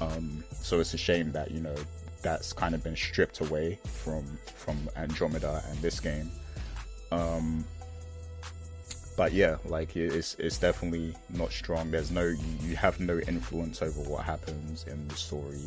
Um, 0.00 0.42
so 0.50 0.80
it's 0.80 0.94
a 0.94 0.98
shame 0.98 1.30
that 1.32 1.52
you 1.52 1.60
know 1.60 1.76
that's 2.22 2.52
kind 2.52 2.74
of 2.74 2.82
been 2.82 2.96
stripped 2.96 3.40
away 3.40 3.78
from 3.84 4.24
from 4.56 4.76
Andromeda 4.96 5.62
and 5.70 5.78
this 5.78 6.00
game. 6.00 6.28
Um, 7.12 7.64
but 9.16 9.32
yeah, 9.32 9.56
like 9.64 9.96
it's 9.96 10.34
it's 10.40 10.58
definitely 10.58 11.14
not 11.30 11.52
strong. 11.52 11.92
There's 11.92 12.10
no 12.10 12.24
you, 12.24 12.38
you 12.62 12.76
have 12.76 12.98
no 12.98 13.20
influence 13.20 13.80
over 13.80 14.00
what 14.00 14.24
happens 14.24 14.84
in 14.88 15.06
the 15.06 15.14
story 15.14 15.62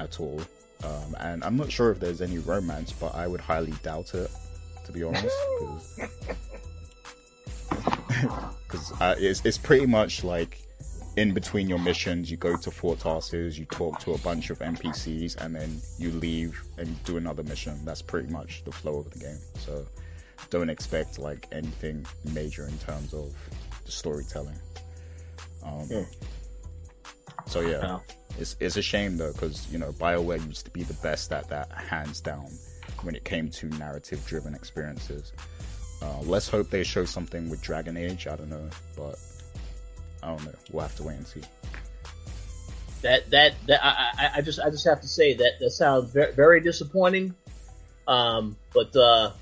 at 0.00 0.20
all. 0.20 0.40
Um, 0.84 1.16
and 1.20 1.42
I'm 1.44 1.56
not 1.56 1.72
sure 1.72 1.90
if 1.90 1.98
there's 1.98 2.20
any 2.20 2.38
romance, 2.38 2.92
but 2.92 3.14
I 3.14 3.26
would 3.26 3.40
highly 3.40 3.72
doubt 3.82 4.14
it, 4.14 4.30
to 4.86 4.92
be 4.92 5.02
honest, 5.02 5.36
because 8.66 8.92
uh, 9.00 9.16
it's 9.18 9.44
it's 9.44 9.58
pretty 9.58 9.86
much 9.86 10.22
like 10.22 10.60
in 11.16 11.34
between 11.34 11.68
your 11.68 11.80
missions, 11.80 12.30
you 12.30 12.36
go 12.36 12.56
to 12.56 12.70
Fort 12.70 13.00
Tarsis, 13.00 13.58
you 13.58 13.64
talk 13.64 13.98
to 14.00 14.12
a 14.12 14.18
bunch 14.18 14.50
of 14.50 14.60
NPCs, 14.60 15.36
and 15.38 15.54
then 15.54 15.80
you 15.98 16.12
leave 16.12 16.62
and 16.76 17.02
do 17.02 17.16
another 17.16 17.42
mission. 17.42 17.84
That's 17.84 18.02
pretty 18.02 18.32
much 18.32 18.62
the 18.64 18.70
flow 18.70 18.98
of 18.98 19.10
the 19.10 19.18
game. 19.18 19.38
So 19.58 19.84
don't 20.50 20.70
expect 20.70 21.18
like 21.18 21.48
anything 21.50 22.06
major 22.32 22.68
in 22.68 22.78
terms 22.78 23.14
of 23.14 23.34
the 23.84 23.90
storytelling. 23.90 24.58
Um, 25.64 25.86
yeah. 25.90 26.04
So 27.46 27.60
yeah, 27.62 27.98
it's 28.38 28.56
it's 28.60 28.76
a 28.76 28.82
shame 28.82 29.16
though 29.16 29.32
because 29.32 29.70
you 29.70 29.78
know 29.78 29.92
Bioware 29.92 30.44
used 30.46 30.64
to 30.64 30.70
be 30.70 30.82
the 30.82 30.94
best 30.94 31.32
at 31.32 31.48
that, 31.48 31.70
hands 31.72 32.20
down, 32.20 32.48
when 33.02 33.14
it 33.14 33.24
came 33.24 33.50
to 33.50 33.66
narrative-driven 33.78 34.54
experiences. 34.54 35.32
Uh, 36.00 36.20
let's 36.22 36.48
hope 36.48 36.70
they 36.70 36.84
show 36.84 37.04
something 37.04 37.50
with 37.50 37.60
Dragon 37.60 37.96
Age. 37.96 38.26
I 38.26 38.36
don't 38.36 38.50
know, 38.50 38.68
but 38.96 39.18
I 40.22 40.28
don't 40.28 40.44
know. 40.44 40.54
We'll 40.70 40.82
have 40.82 40.96
to 40.96 41.02
wait 41.02 41.16
and 41.16 41.26
see. 41.26 41.42
That 43.02 43.30
that 43.30 43.54
that 43.66 43.84
I, 43.84 44.30
I 44.36 44.40
just 44.42 44.60
I 44.60 44.70
just 44.70 44.86
have 44.86 45.00
to 45.00 45.08
say 45.08 45.34
that 45.34 45.52
that 45.60 45.70
sounds 45.70 46.12
very, 46.12 46.32
very 46.32 46.60
disappointing. 46.60 47.34
Um, 48.06 48.56
but 48.72 48.94
uh, 48.96 49.32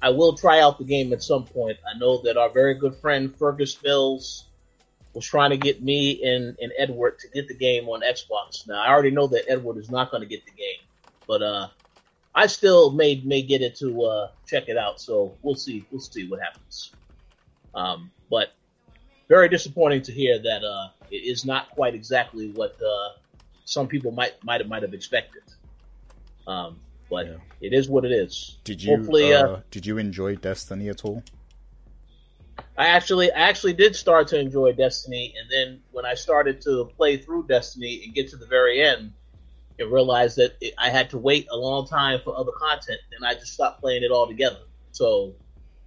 I 0.00 0.10
will 0.10 0.36
try 0.36 0.60
out 0.60 0.78
the 0.78 0.84
game 0.84 1.12
at 1.12 1.22
some 1.22 1.44
point. 1.44 1.78
I 1.88 1.98
know 1.98 2.22
that 2.22 2.36
our 2.36 2.50
very 2.50 2.74
good 2.74 2.96
friend 2.96 3.34
Fergus 3.36 3.80
Mills 3.82 4.44
was 5.14 5.26
trying 5.26 5.50
to 5.50 5.56
get 5.56 5.82
me 5.82 6.22
and, 6.22 6.56
and 6.60 6.72
Edward 6.78 7.18
to 7.20 7.28
get 7.28 7.48
the 7.48 7.54
game 7.54 7.88
on 7.88 8.00
Xbox. 8.00 8.66
Now 8.66 8.82
I 8.82 8.88
already 8.88 9.10
know 9.10 9.26
that 9.28 9.44
Edward 9.48 9.76
is 9.76 9.90
not 9.90 10.10
going 10.10 10.22
to 10.22 10.28
get 10.28 10.44
the 10.44 10.52
game, 10.52 10.80
but 11.26 11.42
uh, 11.42 11.68
I 12.34 12.46
still 12.46 12.90
may 12.90 13.20
may 13.24 13.42
get 13.42 13.62
it 13.62 13.76
to 13.76 14.02
uh, 14.02 14.30
check 14.46 14.68
it 14.68 14.76
out. 14.76 15.00
So 15.00 15.36
we'll 15.42 15.54
see. 15.54 15.84
We'll 15.90 16.00
see 16.00 16.28
what 16.28 16.40
happens. 16.40 16.92
Um, 17.74 18.10
but 18.30 18.52
very 19.28 19.48
disappointing 19.48 20.02
to 20.02 20.12
hear 20.12 20.38
that 20.38 20.64
uh, 20.64 20.88
it 21.10 21.24
is 21.24 21.44
not 21.44 21.70
quite 21.70 21.94
exactly 21.94 22.50
what 22.50 22.76
uh, 22.82 23.10
some 23.64 23.88
people 23.88 24.12
might 24.12 24.42
might 24.44 24.66
might 24.68 24.82
have 24.82 24.94
expected. 24.94 25.42
Um, 26.46 26.80
but 27.10 27.26
yeah. 27.26 27.36
it 27.60 27.72
is 27.74 27.88
what 27.88 28.04
it 28.04 28.12
is. 28.12 28.56
Did 28.64 28.82
you 28.82 28.96
Hopefully, 28.96 29.34
uh, 29.34 29.46
uh, 29.46 29.60
did 29.70 29.84
you 29.84 29.98
enjoy 29.98 30.36
Destiny 30.36 30.88
at 30.88 31.04
all? 31.04 31.22
I 32.76 32.88
actually 32.88 33.30
I 33.32 33.40
actually 33.40 33.74
did 33.74 33.94
start 33.94 34.28
to 34.28 34.38
enjoy 34.38 34.72
Destiny, 34.72 35.34
and 35.40 35.50
then 35.50 35.80
when 35.92 36.06
I 36.06 36.14
started 36.14 36.60
to 36.62 36.90
play 36.96 37.16
through 37.16 37.46
Destiny 37.46 38.02
and 38.04 38.14
get 38.14 38.28
to 38.30 38.36
the 38.36 38.46
very 38.46 38.82
end, 38.82 39.12
and 39.78 39.92
realized 39.92 40.36
that 40.36 40.56
it, 40.60 40.74
I 40.78 40.90
had 40.90 41.10
to 41.10 41.18
wait 41.18 41.46
a 41.50 41.56
long 41.56 41.86
time 41.86 42.20
for 42.24 42.36
other 42.36 42.52
content, 42.52 43.00
then 43.10 43.28
I 43.28 43.34
just 43.34 43.52
stopped 43.52 43.80
playing 43.80 44.02
it 44.02 44.10
altogether. 44.10 44.60
So 44.92 45.34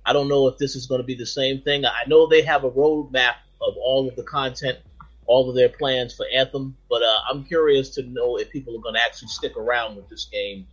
I 0.05 0.13
don't 0.13 0.27
know 0.27 0.48
if 0.48 0.57
this 0.57 0.75
is 0.75 0.86
going 0.86 1.01
to 1.01 1.05
be 1.05 1.15
the 1.15 1.25
same 1.25 1.62
thing. 1.62 1.86
I 1.86 2.03
know 2.07 2.27
they 2.27 2.41
have 2.43 2.63
a 2.63 2.72
roadmap 2.72 3.36
of 3.62 3.75
all 3.77 4.07
of 4.07 4.15
the 4.15 4.24
content, 4.24 4.77
all 5.25 5.50
of 5.50 5.55
their 5.55 5.69
plans 5.69 6.15
for 6.15 6.25
Anthem, 6.34 6.75
but 6.89 7.01
uh, 7.01 7.17
I'm 7.29 7.43
curious 7.43 7.89
to 7.91 8.03
know 8.03 8.38
if 8.38 8.51
people 8.51 8.75
are 8.77 8.81
going 8.81 8.95
to 8.95 9.01
actually 9.03 9.29
stick 9.29 9.57
around 9.57 9.95
with 9.95 10.07
this 10.10 10.25
game 10.25 10.67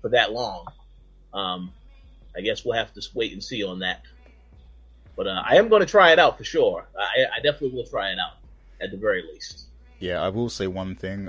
for 0.00 0.08
that 0.10 0.32
long. 0.32 0.66
Um, 1.32 1.72
I 2.36 2.40
guess 2.40 2.64
we'll 2.64 2.76
have 2.76 2.92
to 2.94 3.02
wait 3.14 3.32
and 3.32 3.42
see 3.42 3.64
on 3.64 3.80
that. 3.80 4.02
But 5.16 5.26
uh, 5.26 5.42
I 5.44 5.56
am 5.56 5.68
going 5.68 5.80
to 5.80 5.86
try 5.86 6.12
it 6.12 6.18
out 6.18 6.36
for 6.36 6.44
sure. 6.44 6.86
I, 6.98 7.24
I, 7.36 7.40
definitely 7.40 7.70
will 7.70 7.86
try 7.86 8.10
it 8.10 8.18
out 8.18 8.34
at 8.80 8.90
the 8.90 8.98
very 8.98 9.22
least. 9.22 9.64
Yeah, 9.98 10.20
I 10.20 10.28
will 10.28 10.50
say 10.50 10.66
one 10.66 10.94
thing 10.94 11.24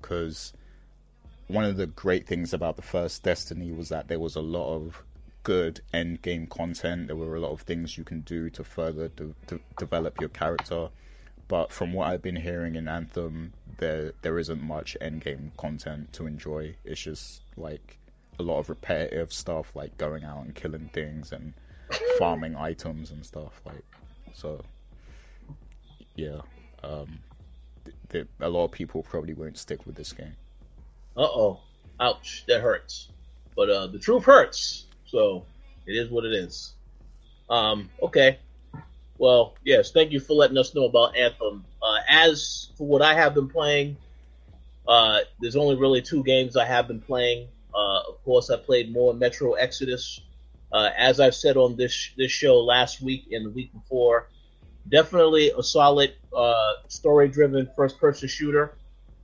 because 0.00 0.52
um, 0.54 1.54
one 1.54 1.64
of 1.64 1.76
the 1.76 1.88
great 1.88 2.26
things 2.26 2.54
about 2.54 2.76
the 2.76 2.82
first 2.82 3.24
Destiny 3.24 3.72
was 3.72 3.88
that 3.88 4.06
there 4.06 4.20
was 4.20 4.36
a 4.36 4.40
lot 4.40 4.74
of 4.74 5.02
good 5.42 5.80
end 5.92 6.22
game 6.22 6.46
content. 6.46 7.08
There 7.08 7.16
were 7.16 7.36
a 7.36 7.40
lot 7.40 7.50
of 7.50 7.62
things 7.62 7.98
you 7.98 8.04
can 8.04 8.20
do 8.20 8.50
to 8.50 8.62
further 8.62 9.08
de- 9.08 9.34
de- 9.46 9.60
develop 9.78 10.20
your 10.20 10.30
character. 10.30 10.88
But 11.48 11.70
from 11.70 11.92
what 11.92 12.08
I've 12.08 12.22
been 12.22 12.36
hearing 12.36 12.76
in 12.76 12.88
Anthem, 12.88 13.52
there 13.78 14.12
there 14.22 14.38
isn't 14.38 14.62
much 14.62 14.96
end 15.00 15.22
game 15.22 15.52
content 15.56 16.12
to 16.14 16.26
enjoy. 16.26 16.76
It's 16.84 17.02
just 17.02 17.42
like 17.56 17.98
a 18.38 18.42
lot 18.42 18.58
of 18.58 18.68
repetitive 18.68 19.32
stuff, 19.32 19.76
like 19.76 19.98
going 19.98 20.24
out 20.24 20.44
and 20.44 20.54
killing 20.54 20.88
things 20.92 21.32
and 21.32 21.52
farming 22.18 22.56
items 22.56 23.10
and 23.10 23.24
stuff 23.24 23.60
like 23.64 23.84
so 24.32 24.60
yeah 26.16 26.40
um 26.82 27.18
th- 27.84 27.96
th- 28.10 28.26
a 28.40 28.48
lot 28.48 28.64
of 28.64 28.70
people 28.72 29.02
probably 29.02 29.34
won't 29.34 29.58
stick 29.58 29.86
with 29.86 29.94
this 29.96 30.12
game. 30.12 30.34
Uh-oh. 31.16 31.60
Ouch. 32.00 32.44
That 32.48 32.60
hurts. 32.60 33.08
But 33.56 33.70
uh 33.70 33.86
the 33.86 33.98
truth 33.98 34.24
hurts. 34.24 34.86
So 35.06 35.44
it 35.86 35.92
is 35.92 36.10
what 36.10 36.24
it 36.24 36.32
is. 36.32 36.74
Um 37.48 37.90
okay. 38.02 38.38
Well 39.18 39.54
yes 39.64 39.92
thank 39.92 40.12
you 40.12 40.20
for 40.20 40.34
letting 40.34 40.58
us 40.58 40.74
know 40.74 40.84
about 40.84 41.16
anthem. 41.16 41.64
Uh 41.82 41.98
as 42.08 42.68
for 42.76 42.86
what 42.86 43.02
i 43.02 43.14
have 43.14 43.34
been 43.34 43.48
playing 43.48 43.96
uh 44.86 45.20
there's 45.40 45.56
only 45.56 45.76
really 45.76 46.02
two 46.02 46.22
games 46.24 46.56
i 46.56 46.64
have 46.64 46.88
been 46.88 47.00
playing. 47.00 47.48
Uh 47.74 48.00
of 48.08 48.22
course 48.24 48.50
i 48.50 48.56
played 48.56 48.92
more 48.92 49.14
metro 49.14 49.52
exodus 49.54 50.20
uh, 50.74 50.90
as 50.98 51.20
I've 51.20 51.36
said 51.36 51.56
on 51.56 51.76
this 51.76 52.10
this 52.16 52.32
show 52.32 52.60
last 52.60 53.00
week 53.00 53.28
and 53.30 53.46
the 53.46 53.50
week 53.50 53.72
before, 53.72 54.28
definitely 54.88 55.52
a 55.56 55.62
solid 55.62 56.14
uh, 56.36 56.72
story 56.88 57.28
driven 57.28 57.70
first 57.76 57.98
person 57.98 58.28
shooter. 58.28 58.76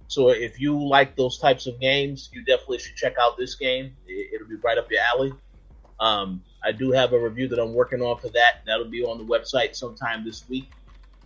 So 0.06 0.28
if 0.28 0.60
you 0.60 0.80
like 0.80 1.16
those 1.16 1.38
types 1.38 1.66
of 1.66 1.80
games, 1.80 2.30
you 2.32 2.44
definitely 2.44 2.78
should 2.78 2.94
check 2.94 3.16
out 3.20 3.36
this 3.36 3.56
game. 3.56 3.96
It, 4.06 4.40
will 4.40 4.48
be 4.48 4.56
right 4.62 4.78
up 4.78 4.88
your 4.90 5.00
alley. 5.02 5.32
Um, 5.98 6.40
I 6.64 6.70
do 6.70 6.92
have 6.92 7.12
a 7.12 7.18
review 7.18 7.48
that 7.48 7.58
I'm 7.58 7.74
working 7.74 8.00
on 8.00 8.18
for 8.18 8.28
that. 8.28 8.60
That'll 8.64 8.88
be 8.88 9.02
on 9.02 9.18
the 9.18 9.24
website 9.24 9.74
sometime 9.74 10.24
this 10.24 10.48
week. 10.48 10.70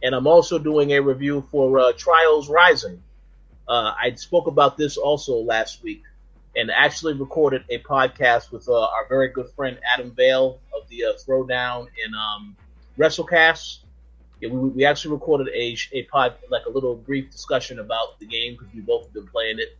And 0.03 0.15
I'm 0.15 0.27
also 0.27 0.59
doing 0.59 0.93
a 0.93 1.01
review 1.01 1.47
for 1.51 1.79
uh, 1.79 1.93
Trials 1.97 2.49
Rising. 2.49 3.03
Uh, 3.69 3.93
I 3.99 4.15
spoke 4.15 4.47
about 4.47 4.77
this 4.79 4.97
also 4.97 5.37
last 5.37 5.83
week. 5.83 6.03
And 6.57 6.71
actually 6.71 7.15
recorded 7.15 7.65
a 7.71 7.79
podcast 7.81 8.53
with 8.53 8.69
uh, 8.69 8.81
our 8.81 9.07
very 9.09 9.29
good 9.29 9.51
friend 9.57 9.79
Adam 9.93 10.13
Vale 10.13 10.61
of 10.75 10.89
the 10.89 11.05
uh, 11.05 11.13
Throwdown 11.15 11.89
and 12.05 12.15
um, 12.15 12.57
WrestleCast. 12.99 13.79
Yeah, 14.41 14.51
we, 14.51 14.69
we 14.71 14.85
actually 14.85 15.13
recorded 15.13 15.49
a 15.55 15.77
a 15.93 16.03
pod 16.05 16.35
like 16.51 16.67
a 16.67 16.71
little 16.71 16.95
brief 16.97 17.31
discussion 17.31 17.79
about 17.79 18.19
the 18.19 18.27
game 18.27 18.55
because 18.55 18.73
we 18.75 18.81
both 18.81 19.05
have 19.05 19.13
been 19.13 19.27
playing 19.27 19.59
it. 19.59 19.77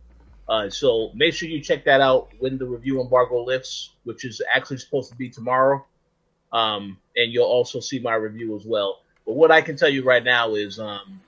Uh, 0.47 0.69
so 0.69 1.11
make 1.15 1.33
sure 1.33 1.49
you 1.49 1.59
check 1.59 1.85
that 1.85 2.01
out 2.01 2.29
when 2.39 2.57
the 2.57 2.65
review 2.65 3.01
embargo 3.01 3.43
lifts, 3.43 3.91
which 4.03 4.25
is 4.25 4.41
actually 4.53 4.77
supposed 4.77 5.09
to 5.09 5.17
be 5.17 5.29
tomorrow. 5.29 5.83
Um, 6.53 6.97
and 7.15 7.33
you'll 7.33 7.45
also 7.45 7.79
see 7.79 7.99
my 7.99 8.13
review 8.13 8.55
as 8.55 8.65
well. 8.65 9.01
But 9.25 9.33
what 9.33 9.51
I 9.51 9.61
can 9.61 9.75
tell 9.75 9.89
you 9.89 10.03
right 10.03 10.23
now 10.23 10.53
is, 10.53 10.79
um, 10.79 11.19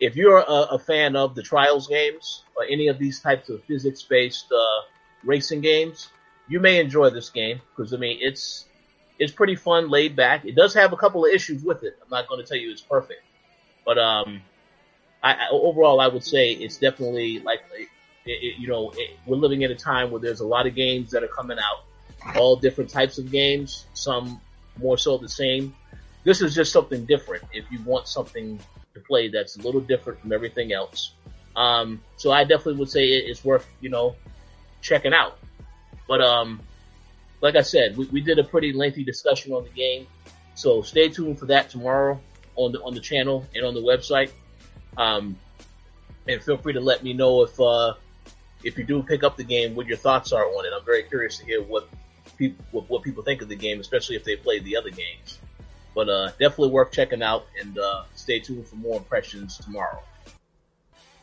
if 0.00 0.16
you're 0.16 0.38
a, 0.38 0.42
a, 0.72 0.78
fan 0.78 1.16
of 1.16 1.34
the 1.34 1.42
Trials 1.42 1.86
games 1.86 2.44
or 2.56 2.64
any 2.64 2.88
of 2.88 2.98
these 2.98 3.20
types 3.20 3.48
of 3.48 3.62
physics-based 3.64 4.52
uh, 4.52 4.80
racing 5.22 5.60
games, 5.60 6.08
you 6.48 6.60
may 6.60 6.80
enjoy 6.80 7.10
this 7.10 7.30
game 7.30 7.60
because 7.74 7.94
I 7.94 7.96
mean 7.96 8.18
it's 8.20 8.66
it's 9.18 9.32
pretty 9.32 9.54
fun, 9.54 9.90
laid 9.90 10.16
back. 10.16 10.44
It 10.44 10.56
does 10.56 10.74
have 10.74 10.92
a 10.92 10.96
couple 10.96 11.24
of 11.24 11.32
issues 11.32 11.62
with 11.62 11.84
it. 11.84 11.96
I'm 12.02 12.08
not 12.10 12.28
going 12.28 12.42
to 12.42 12.46
tell 12.46 12.58
you 12.58 12.70
it's 12.70 12.82
perfect, 12.82 13.22
but 13.84 13.96
um, 13.96 14.42
I, 15.22 15.34
I 15.34 15.48
overall 15.50 16.00
I 16.00 16.08
would 16.08 16.24
say 16.24 16.52
it's 16.52 16.76
definitely 16.76 17.40
like 17.40 17.60
it, 17.72 17.88
it, 18.26 18.58
you 18.58 18.68
know 18.68 18.92
it, 18.96 19.16
we're 19.26 19.36
living 19.36 19.62
in 19.62 19.70
a 19.70 19.76
time 19.76 20.10
where 20.10 20.20
there's 20.20 20.40
a 20.40 20.46
lot 20.46 20.66
of 20.66 20.74
games 20.74 21.10
that 21.12 21.22
are 21.22 21.28
coming 21.28 21.58
out, 21.58 22.36
all 22.36 22.56
different 22.56 22.90
types 22.90 23.18
of 23.18 23.30
games, 23.30 23.86
some 23.94 24.40
more 24.78 24.98
so 24.98 25.16
the 25.16 25.28
same. 25.28 25.74
This 26.24 26.40
is 26.40 26.54
just 26.54 26.72
something 26.72 27.04
different. 27.04 27.44
If 27.52 27.70
you 27.70 27.82
want 27.84 28.08
something 28.08 28.58
to 28.94 29.00
play 29.00 29.28
that's 29.28 29.56
a 29.56 29.62
little 29.62 29.80
different 29.80 30.20
from 30.20 30.32
everything 30.32 30.72
else, 30.72 31.14
um, 31.56 32.00
so 32.16 32.32
I 32.32 32.44
definitely 32.44 32.76
would 32.76 32.90
say 32.90 33.08
it's 33.08 33.44
worth 33.44 33.66
you 33.80 33.90
know 33.90 34.16
checking 34.80 35.14
out. 35.14 35.38
But 36.06 36.20
um, 36.20 36.60
like 37.40 37.56
I 37.56 37.62
said, 37.62 37.96
we, 37.96 38.06
we 38.06 38.20
did 38.20 38.38
a 38.38 38.44
pretty 38.44 38.72
lengthy 38.72 39.04
discussion 39.04 39.52
on 39.52 39.64
the 39.64 39.70
game, 39.70 40.06
so 40.54 40.82
stay 40.82 41.08
tuned 41.08 41.38
for 41.38 41.46
that 41.46 41.70
tomorrow 41.70 42.20
on 42.56 42.72
the 42.72 42.82
on 42.82 42.94
the 42.94 43.00
channel 43.00 43.46
and 43.54 43.64
on 43.64 43.74
the 43.74 43.82
website. 43.82 44.30
Um, 44.96 45.36
and 46.26 46.42
feel 46.42 46.56
free 46.56 46.72
to 46.74 46.80
let 46.80 47.02
me 47.02 47.12
know 47.12 47.42
if 47.42 47.58
uh, 47.60 47.94
if 48.62 48.78
you 48.78 48.84
do 48.84 49.02
pick 49.02 49.22
up 49.22 49.36
the 49.36 49.44
game, 49.44 49.74
what 49.74 49.86
your 49.86 49.96
thoughts 49.96 50.32
are 50.32 50.44
on 50.44 50.64
it. 50.64 50.72
I'm 50.76 50.84
very 50.84 51.02
curious 51.02 51.38
to 51.38 51.44
hear 51.44 51.62
what 51.62 51.88
people 52.36 52.64
what, 52.70 52.88
what 52.88 53.02
people 53.02 53.22
think 53.22 53.42
of 53.42 53.48
the 53.48 53.56
game, 53.56 53.80
especially 53.80 54.16
if 54.16 54.24
they 54.24 54.36
played 54.36 54.64
the 54.64 54.76
other 54.76 54.90
games. 54.90 55.38
But 55.94 56.08
uh, 56.08 56.28
definitely 56.40 56.70
worth 56.70 56.90
checking 56.90 57.22
out, 57.22 57.46
and 57.60 57.78
uh, 57.78 58.04
stay 58.14 58.40
tuned 58.40 58.66
for 58.66 58.76
more 58.76 58.96
impressions 58.96 59.58
tomorrow. 59.58 60.02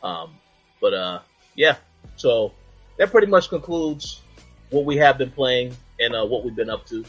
Um, 0.02 0.34
but 0.80 0.94
uh, 0.94 1.20
yeah, 1.54 1.76
so 2.16 2.52
that 2.98 3.10
pretty 3.10 3.26
much 3.26 3.48
concludes 3.48 4.22
what 4.70 4.84
we 4.84 4.96
have 4.96 5.18
been 5.18 5.30
playing 5.30 5.76
and 6.00 6.14
uh, 6.14 6.24
what 6.24 6.44
we've 6.44 6.56
been 6.56 6.70
up 6.70 6.86
to. 6.86 7.04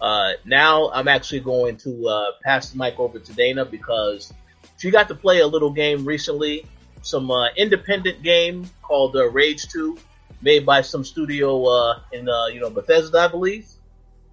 Uh, 0.00 0.32
now 0.44 0.90
I'm 0.90 1.08
actually 1.08 1.40
going 1.40 1.76
to 1.78 2.08
uh, 2.08 2.32
pass 2.44 2.70
the 2.70 2.78
mic 2.78 2.98
over 2.98 3.18
to 3.18 3.32
Dana 3.32 3.64
because 3.64 4.32
she 4.78 4.90
got 4.90 5.08
to 5.08 5.14
play 5.14 5.40
a 5.40 5.46
little 5.46 5.72
game 5.72 6.04
recently, 6.04 6.66
some 7.02 7.30
uh, 7.30 7.48
independent 7.56 8.22
game 8.22 8.68
called 8.82 9.16
uh, 9.16 9.28
Rage 9.30 9.66
2, 9.68 9.98
made 10.40 10.64
by 10.64 10.82
some 10.82 11.04
studio 11.04 11.64
uh, 11.64 12.00
in 12.12 12.28
uh, 12.28 12.46
you 12.46 12.60
know 12.60 12.70
Bethesda, 12.70 13.18
I 13.18 13.28
believe. 13.28 13.66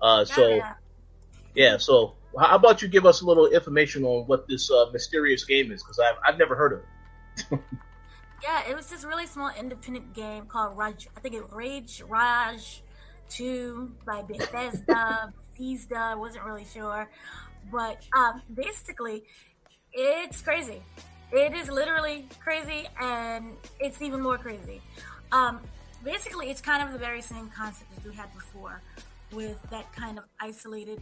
Uh, 0.01 0.25
so 0.25 0.55
yeah, 0.55 0.73
yeah, 1.55 1.77
so 1.77 2.14
how 2.37 2.55
about 2.55 2.81
you 2.81 2.87
give 2.87 3.05
us 3.05 3.21
a 3.21 3.25
little 3.25 3.47
information 3.47 4.03
on 4.03 4.25
what 4.27 4.47
this 4.47 4.69
uh, 4.69 4.87
mysterious 4.91 5.45
game 5.45 5.71
is 5.71 5.83
because 5.83 5.99
I've 5.99 6.15
I've 6.25 6.37
never 6.37 6.55
heard 6.55 6.73
of 6.73 6.79
it. 6.79 7.59
yeah, 8.43 8.63
it 8.69 8.75
was 8.75 8.87
this 8.87 9.03
really 9.03 9.27
small 9.27 9.51
independent 9.57 10.13
game 10.13 10.45
called 10.45 10.77
Raj. 10.77 11.07
I 11.15 11.19
think 11.19 11.35
it 11.35 11.43
Rage 11.51 12.01
Raj 12.07 12.81
Two 13.29 13.93
by 14.05 14.21
Bethesda. 14.21 15.33
Bethesda, 15.57 15.95
I 15.95 16.15
wasn't 16.15 16.43
really 16.43 16.65
sure, 16.65 17.09
but 17.71 18.03
um, 18.13 18.41
basically, 18.53 19.23
it's 19.93 20.41
crazy. 20.41 20.83
It 21.31 21.53
is 21.53 21.69
literally 21.69 22.27
crazy, 22.39 22.87
and 23.01 23.53
it's 23.79 24.01
even 24.01 24.21
more 24.21 24.37
crazy. 24.37 24.81
Um, 25.31 25.61
basically, 26.03 26.49
it's 26.49 26.61
kind 26.61 26.83
of 26.83 26.91
the 26.91 26.99
very 26.99 27.21
same 27.21 27.49
concept 27.49 27.89
as 27.97 28.05
we 28.05 28.13
had 28.13 28.33
before, 28.33 28.81
with 29.31 29.57
that 29.71 29.91
kind 29.93 30.17
of 30.17 30.25
isolated, 30.39 31.01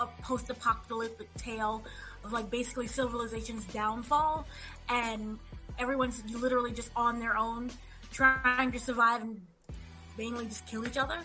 a 0.00 0.08
post-apocalyptic 0.22 1.32
tale 1.34 1.84
of 2.24 2.32
like 2.32 2.50
basically 2.50 2.86
civilization's 2.86 3.64
downfall, 3.66 4.46
and 4.88 5.38
everyone's 5.78 6.22
literally 6.34 6.72
just 6.72 6.90
on 6.96 7.20
their 7.20 7.36
own, 7.36 7.70
trying 8.12 8.72
to 8.72 8.78
survive 8.78 9.22
and 9.22 9.40
mainly 10.18 10.46
just 10.46 10.66
kill 10.66 10.86
each 10.86 10.96
other. 10.96 11.18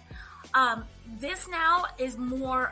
Um, 0.53 0.85
this 1.19 1.47
now 1.47 1.85
is 1.97 2.17
more 2.17 2.71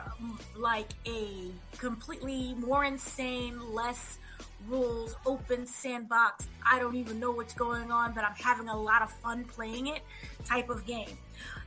like 0.56 0.90
a 1.06 1.50
completely 1.78 2.54
more 2.54 2.84
insane, 2.84 3.74
less 3.74 4.18
rules, 4.68 5.16
open 5.26 5.66
sandbox. 5.66 6.48
I 6.64 6.78
don't 6.78 6.96
even 6.96 7.20
know 7.20 7.30
what's 7.30 7.54
going 7.54 7.90
on, 7.90 8.14
but 8.14 8.24
I'm 8.24 8.34
having 8.36 8.68
a 8.68 8.76
lot 8.76 9.02
of 9.02 9.10
fun 9.10 9.44
playing 9.44 9.88
it 9.88 10.00
type 10.44 10.70
of 10.70 10.86
game. 10.86 11.18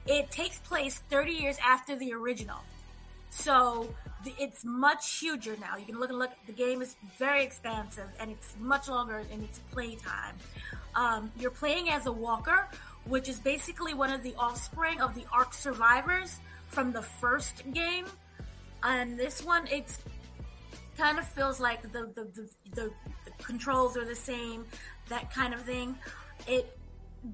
It 0.05 0.31
takes 0.31 0.57
place 0.59 0.99
30 1.09 1.33
years 1.33 1.57
after 1.63 1.95
the 1.95 2.13
original. 2.13 2.59
So 3.29 3.93
it's 4.37 4.63
much 4.65 5.19
huger 5.19 5.55
now. 5.59 5.77
You 5.77 5.85
can 5.85 5.99
look 5.99 6.09
and 6.09 6.19
look. 6.19 6.31
The 6.45 6.53
game 6.53 6.81
is 6.81 6.95
very 7.17 7.43
expansive 7.43 8.09
and 8.19 8.31
it's 8.31 8.55
much 8.59 8.87
longer 8.87 9.23
in 9.31 9.43
its 9.43 9.59
playtime. 9.71 10.35
Um, 10.95 11.31
you're 11.39 11.51
playing 11.51 11.89
as 11.89 12.05
a 12.05 12.11
walker 12.11 12.67
which 13.07 13.29
is 13.29 13.39
basically 13.39 13.93
one 13.93 14.11
of 14.11 14.23
the 14.23 14.35
offspring 14.37 15.01
of 15.01 15.15
the 15.15 15.25
Ark 15.31 15.53
survivors 15.53 16.39
from 16.67 16.91
the 16.91 17.01
first 17.01 17.63
game. 17.73 18.05
And 18.83 19.17
this 19.17 19.43
one, 19.43 19.67
it's 19.67 19.99
kind 20.97 21.17
of 21.17 21.27
feels 21.27 21.59
like 21.59 21.81
the, 21.81 22.11
the, 22.13 22.27
the, 22.33 22.49
the, 22.75 22.91
the 23.25 23.43
controls 23.43 23.97
are 23.97 24.05
the 24.05 24.15
same, 24.15 24.65
that 25.09 25.33
kind 25.33 25.53
of 25.53 25.61
thing. 25.61 25.95
It 26.47 26.77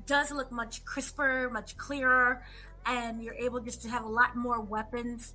does 0.06 0.32
look 0.32 0.52
much 0.52 0.86
crisper, 0.86 1.50
much 1.52 1.78
clearer, 1.78 2.44
and 2.86 3.24
you're 3.24 3.36
able 3.36 3.60
just 3.60 3.82
to 3.84 3.90
have 3.90 4.04
a 4.04 4.10
lot 4.10 4.36
more 4.36 4.60
weapons 4.60 5.34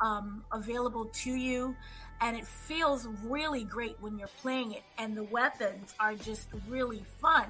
um, 0.00 0.44
available 0.52 1.06
to 1.06 1.30
you 1.30 1.76
and 2.20 2.36
it 2.36 2.46
feels 2.46 3.06
really 3.24 3.64
great 3.64 3.96
when 4.00 4.18
you're 4.18 4.30
playing 4.42 4.72
it 4.72 4.82
and 4.98 5.16
the 5.16 5.22
weapons 5.22 5.94
are 6.00 6.14
just 6.14 6.48
really 6.68 7.04
fun. 7.20 7.46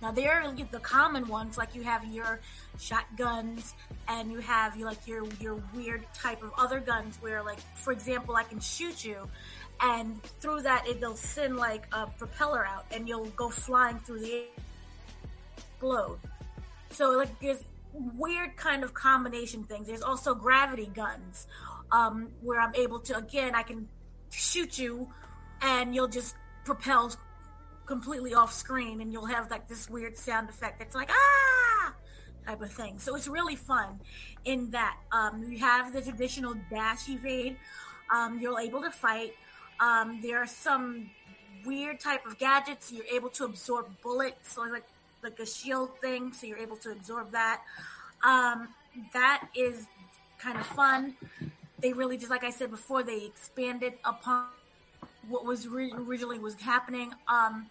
Now 0.00 0.12
there 0.12 0.40
are 0.40 0.52
the 0.52 0.78
common 0.78 1.26
ones 1.26 1.58
like 1.58 1.74
you 1.74 1.82
have 1.82 2.04
your 2.04 2.40
shotguns 2.78 3.74
and 4.08 4.30
you 4.30 4.38
have 4.38 4.78
like 4.78 5.06
your 5.06 5.24
your 5.40 5.60
weird 5.74 6.04
type 6.14 6.42
of 6.42 6.52
other 6.56 6.80
guns 6.80 7.18
where 7.20 7.42
like 7.42 7.60
for 7.76 7.92
example 7.92 8.34
i 8.34 8.42
can 8.42 8.58
shoot 8.58 9.04
you 9.04 9.28
and 9.80 10.22
through 10.40 10.62
that 10.62 10.86
it'll 10.88 11.14
send 11.14 11.56
like 11.56 11.86
a 11.92 12.06
propeller 12.06 12.66
out 12.66 12.84
and 12.90 13.08
you'll 13.08 13.26
go 13.36 13.48
flying 13.48 13.98
through 14.00 14.18
the 14.20 14.32
air 14.32 14.44
explode 15.56 16.18
so 16.90 17.10
like 17.10 17.38
there's 17.40 17.62
weird 17.92 18.56
kind 18.56 18.84
of 18.84 18.94
combination 18.94 19.64
things. 19.64 19.86
There's 19.86 20.02
also 20.02 20.34
gravity 20.34 20.90
guns 20.94 21.46
um, 21.92 22.28
where 22.40 22.60
i'm 22.60 22.74
able 22.74 22.98
to 22.98 23.16
again 23.16 23.54
i 23.54 23.62
can 23.62 23.88
shoot 24.30 24.78
you 24.78 25.08
and 25.60 25.94
you'll 25.94 26.08
just 26.08 26.34
propel 26.64 27.12
completely 27.86 28.34
off 28.34 28.52
screen 28.52 29.00
and 29.00 29.12
you'll 29.12 29.26
have 29.26 29.50
like 29.50 29.68
this 29.68 29.90
weird 29.90 30.16
sound 30.16 30.48
effect 30.48 30.78
that's 30.78 30.94
like 30.94 31.10
ah! 31.10 31.52
type 32.46 32.60
of 32.60 32.72
thing. 32.72 32.98
So 32.98 33.14
it's 33.14 33.28
really 33.28 33.56
fun 33.56 34.00
in 34.44 34.70
that 34.70 34.96
um, 35.12 35.44
you 35.48 35.58
have 35.58 35.92
the 35.92 36.00
traditional 36.00 36.54
dash 36.70 37.08
evade. 37.08 37.56
Um, 38.12 38.38
you're 38.40 38.58
able 38.58 38.82
to 38.82 38.90
fight. 38.90 39.34
Um, 39.80 40.20
there 40.22 40.38
are 40.38 40.46
some 40.46 41.10
weird 41.64 42.00
type 42.00 42.26
of 42.26 42.38
gadgets. 42.38 42.92
You're 42.92 43.06
able 43.06 43.30
to 43.30 43.44
absorb 43.44 43.86
bullets 44.02 44.54
so 44.54 44.62
like 44.62 44.84
like 45.22 45.38
a 45.38 45.46
shield 45.46 45.96
thing 46.00 46.32
so 46.32 46.48
you're 46.48 46.58
able 46.58 46.76
to 46.78 46.90
absorb 46.90 47.30
that. 47.32 47.62
Um, 48.24 48.68
that 49.12 49.48
is 49.56 49.86
kind 50.38 50.58
of 50.58 50.66
fun 50.66 51.14
they 51.82 51.92
really 51.92 52.16
just 52.16 52.30
like 52.30 52.44
I 52.44 52.50
said 52.50 52.70
before, 52.70 53.02
they 53.02 53.24
expanded 53.24 53.94
upon 54.04 54.46
what 55.28 55.44
was 55.44 55.68
re- 55.68 55.92
originally 55.94 56.38
was 56.38 56.54
happening. 56.60 57.12
Um, 57.28 57.66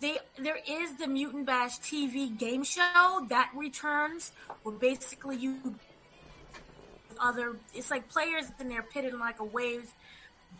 they 0.00 0.18
there 0.38 0.58
is 0.68 0.96
the 0.96 1.06
Mutant 1.06 1.46
Bash 1.46 1.80
TV 1.80 2.36
game 2.36 2.62
show 2.62 3.26
that 3.28 3.50
returns, 3.56 4.32
where 4.62 4.74
basically 4.74 5.36
you 5.36 5.76
other 7.18 7.56
it's 7.74 7.90
like 7.90 8.08
players 8.08 8.46
and 8.58 8.70
they're 8.70 8.82
pitted 8.82 9.14
in 9.14 9.20
like 9.20 9.40
a 9.40 9.44
wave 9.44 9.92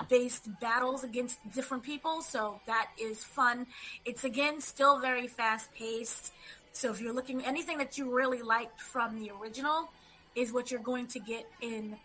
based 0.08 0.48
battles 0.60 1.04
against 1.04 1.38
different 1.52 1.82
people 1.82 2.22
so 2.22 2.60
that 2.66 2.90
is 2.98 3.24
fun 3.24 3.66
it's 4.04 4.24
again 4.24 4.60
still 4.60 5.00
very 5.00 5.26
fast 5.26 5.72
paced 5.74 6.32
so 6.72 6.90
if 6.90 7.00
you're 7.00 7.12
looking 7.12 7.44
anything 7.44 7.78
that 7.78 7.98
you 7.98 8.14
really 8.14 8.42
liked 8.42 8.80
from 8.80 9.18
the 9.18 9.30
original 9.40 9.90
is 10.34 10.52
what 10.52 10.70
you're 10.70 10.80
going 10.80 11.06
to 11.06 11.18
get 11.18 11.46
in 11.60 11.96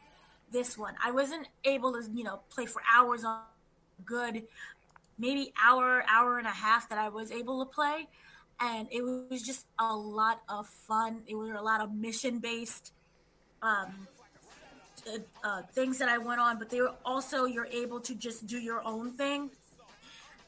this 0.51 0.77
one. 0.77 0.95
I 1.03 1.11
wasn't 1.11 1.47
able 1.63 1.93
to, 1.93 2.01
you 2.13 2.23
know, 2.23 2.39
play 2.49 2.65
for 2.65 2.81
hours 2.93 3.23
on 3.23 3.41
good, 4.05 4.43
maybe 5.17 5.53
hour, 5.63 6.03
hour 6.07 6.37
and 6.37 6.47
a 6.47 6.51
half 6.51 6.89
that 6.89 6.97
I 6.97 7.09
was 7.09 7.31
able 7.31 7.65
to 7.65 7.71
play. 7.71 8.07
and 8.59 8.87
it 8.91 9.01
was 9.01 9.41
just 9.41 9.65
a 9.79 9.95
lot 9.95 10.41
of 10.49 10.67
fun. 10.67 11.21
It 11.27 11.35
was 11.35 11.49
a 11.51 11.61
lot 11.61 11.81
of 11.81 11.93
mission 11.93 12.39
based 12.39 12.91
um, 13.61 14.07
uh, 15.43 15.61
things 15.73 15.99
that 15.99 16.09
I 16.09 16.17
went 16.17 16.41
on, 16.41 16.57
but 16.57 16.69
they 16.69 16.81
were 16.81 16.93
also 17.05 17.45
you're 17.45 17.67
able 17.67 17.99
to 18.01 18.15
just 18.15 18.47
do 18.47 18.57
your 18.57 18.85
own 18.85 19.11
thing, 19.11 19.51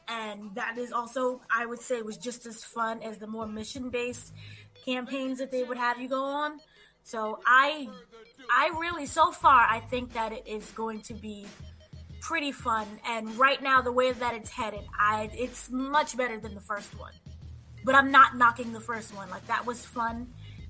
and 0.08 0.54
that 0.54 0.76
is 0.76 0.92
also 0.92 1.40
I 1.54 1.66
would 1.66 1.80
say 1.80 2.02
was 2.02 2.16
just 2.16 2.46
as 2.46 2.64
fun 2.64 3.02
as 3.02 3.18
the 3.18 3.26
more 3.26 3.46
mission 3.46 3.90
based 3.90 4.32
campaigns 4.84 5.38
that 5.38 5.50
they 5.50 5.62
would 5.62 5.78
have 5.78 6.00
you 6.00 6.08
go 6.08 6.22
on. 6.22 6.60
So 7.02 7.40
I, 7.46 7.88
I 8.50 8.76
really 8.78 9.06
so 9.06 9.32
far 9.32 9.66
I 9.68 9.80
think 9.80 10.12
that 10.14 10.32
it 10.32 10.46
is 10.46 10.70
going 10.72 11.00
to 11.02 11.14
be 11.14 11.46
pretty 12.20 12.52
fun. 12.52 12.86
And 13.06 13.36
right 13.36 13.62
now 13.62 13.80
the 13.80 13.92
way 13.92 14.12
that 14.12 14.34
it's 14.34 14.50
headed, 14.50 14.84
I 14.98 15.30
it's 15.32 15.70
much 15.70 16.16
better 16.16 16.38
than 16.38 16.54
the 16.54 16.60
first 16.60 16.98
one. 16.98 17.12
But 17.84 17.94
I'm 17.94 18.10
not 18.10 18.36
knocking 18.36 18.72
the 18.72 18.80
first 18.80 19.14
one. 19.14 19.30
Like 19.30 19.46
that 19.46 19.66
was 19.66 19.84
fun 19.84 20.28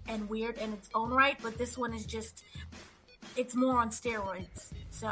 and 0.09 0.29
weird 0.29 0.57
in 0.59 0.73
its 0.73 0.89
own 0.95 1.11
right, 1.11 1.37
but 1.43 1.59
this 1.59 1.77
one 1.77 1.93
is 1.93 2.07
just 2.07 2.45
it's 3.37 3.55
more 3.55 3.79
on 3.79 3.91
steroids. 3.91 4.73
So 4.91 5.11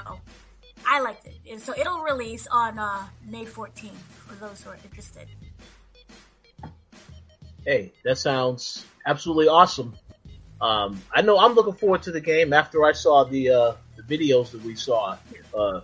I 0.86 1.00
liked 1.00 1.26
it. 1.26 1.38
And 1.50 1.60
so 1.60 1.74
it'll 1.76 2.02
release 2.02 2.46
on 2.50 2.78
uh, 2.78 3.06
May 3.26 3.44
14th 3.44 3.92
for 3.92 4.34
those 4.36 4.62
who 4.62 4.70
are 4.70 4.78
interested. 4.84 5.28
Hey, 7.64 7.92
that 8.04 8.18
sounds 8.18 8.86
absolutely 9.04 9.48
awesome. 9.48 9.94
Um, 10.60 11.00
I 11.12 11.22
know 11.22 11.38
I'm 11.38 11.54
looking 11.54 11.74
forward 11.74 12.02
to 12.02 12.12
the 12.12 12.20
game 12.20 12.52
after 12.52 12.84
I 12.84 12.92
saw 12.92 13.24
the, 13.24 13.50
uh, 13.50 13.72
the 13.96 14.02
videos 14.02 14.50
that 14.50 14.62
we 14.62 14.74
saw. 14.74 15.16
Uh, 15.56 15.80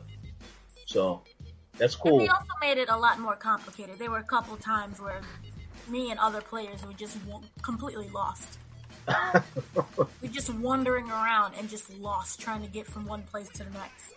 so 0.87 1.23
that's 1.79 1.95
cool. 1.95 2.21
And 2.21 2.29
they 2.29 2.29
also 2.29 2.53
made 2.61 2.79
it 2.79 2.89
a 2.89 2.97
lot 2.97 3.21
more 3.21 3.37
complicated. 3.37 3.99
There 3.99 4.11
were 4.11 4.19
a 4.19 4.25
couple 4.25 4.57
times 4.57 5.01
where 5.01 5.21
me 5.89 6.11
and 6.11 6.19
other 6.19 6.41
players 6.41 6.85
were 6.85 6.93
just 6.93 7.17
completely 7.63 8.09
lost. 8.11 8.59
we're 10.23 10.31
just 10.31 10.53
wandering 10.55 11.11
around 11.11 11.55
and 11.59 11.69
just 11.69 11.95
lost 11.99 12.41
trying 12.41 12.63
to 12.63 12.69
get 12.69 12.87
from 12.87 13.07
one 13.07 13.23
place 13.23 13.49
to 13.51 13.65
the 13.65 13.71
next. 13.71 14.15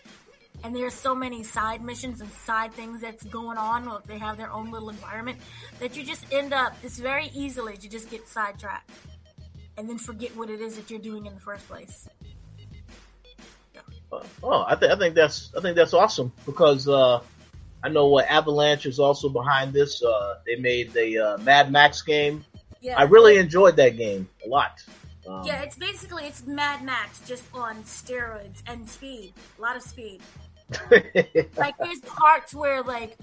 And 0.64 0.76
there's 0.76 0.94
so 0.94 1.14
many 1.14 1.44
side 1.44 1.84
missions 1.84 2.20
and 2.20 2.32
side 2.32 2.74
things 2.74 3.02
that's 3.02 3.24
going 3.24 3.58
on. 3.58 4.02
They 4.08 4.18
have 4.18 4.38
their 4.38 4.52
own 4.52 4.72
little 4.72 4.90
environment 4.90 5.38
that 5.80 5.96
you 5.96 6.04
just 6.04 6.26
end 6.32 6.52
up. 6.52 6.76
It's 6.82 6.98
very 6.98 7.30
easily 7.36 7.78
to 7.78 7.88
just 7.88 8.10
get 8.10 8.28
sidetracked 8.28 8.90
and 9.78 9.88
then 9.88 9.98
forget 9.98 10.36
what 10.36 10.50
it 10.50 10.60
is 10.60 10.76
that 10.76 10.90
you're 10.90 11.00
doing 11.00 11.26
in 11.26 11.34
the 11.34 11.40
first 11.40 11.68
place. 11.68 12.10
Yeah. 13.74 13.82
Uh, 14.12 14.24
oh, 14.44 14.66
I 14.68 14.76
think 14.76 14.92
I 14.92 14.98
think 14.98 15.16
that's 15.16 15.52
I 15.56 15.62
think 15.62 15.76
that's 15.76 15.94
awesome 15.94 16.32
because 16.46 16.88
uh, 16.88 17.22
I 17.84 17.90
know 17.90 18.08
what 18.08 18.26
Avalanche 18.28 18.86
is 18.86 19.00
also 19.00 19.30
behind 19.30 19.74
this. 19.74 20.04
Uh, 20.04 20.36
they 20.46 20.56
made 20.56 20.94
the 20.94 21.20
uh, 21.20 21.38
Mad 21.40 21.72
Max 21.72 22.02
game. 22.02 22.44
Yeah, 22.82 22.98
I 22.98 23.04
really 23.04 23.38
enjoyed 23.38 23.76
that 23.78 23.98
game 23.98 24.28
a 24.46 24.50
lot. 24.50 24.84
Um, 25.28 25.44
yeah, 25.46 25.62
it's 25.62 25.76
basically 25.76 26.26
it's 26.26 26.46
Mad 26.46 26.84
Max 26.84 27.20
just 27.28 27.44
on 27.54 27.84
steroids 27.84 28.64
and 28.66 28.90
speed, 28.90 29.34
a 29.58 29.62
lot 29.62 29.76
of 29.76 29.84
speed. 29.84 30.22
like 31.58 31.78
there's 31.78 32.00
parts 32.02 32.54
where 32.54 32.82
like 32.82 33.18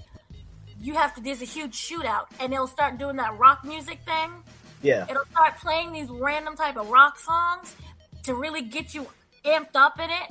you 0.79 0.93
have 0.93 1.13
to 1.15 1.21
there's 1.21 1.41
a 1.41 1.45
huge 1.45 1.75
shootout 1.75 2.25
and 2.39 2.51
they'll 2.51 2.67
start 2.67 2.97
doing 2.97 3.17
that 3.17 3.37
rock 3.37 3.63
music 3.63 3.99
thing 4.05 4.31
yeah. 4.81 5.05
It'll 5.09 5.25
start 5.31 5.57
playing 5.57 5.91
these 5.91 6.09
random 6.09 6.55
type 6.55 6.77
of 6.77 6.89
rock 6.89 7.19
songs 7.19 7.75
to 8.23 8.35
really 8.35 8.61
get 8.61 8.93
you 8.93 9.07
amped 9.43 9.75
up 9.75 9.99
in 9.99 10.09
it. 10.09 10.29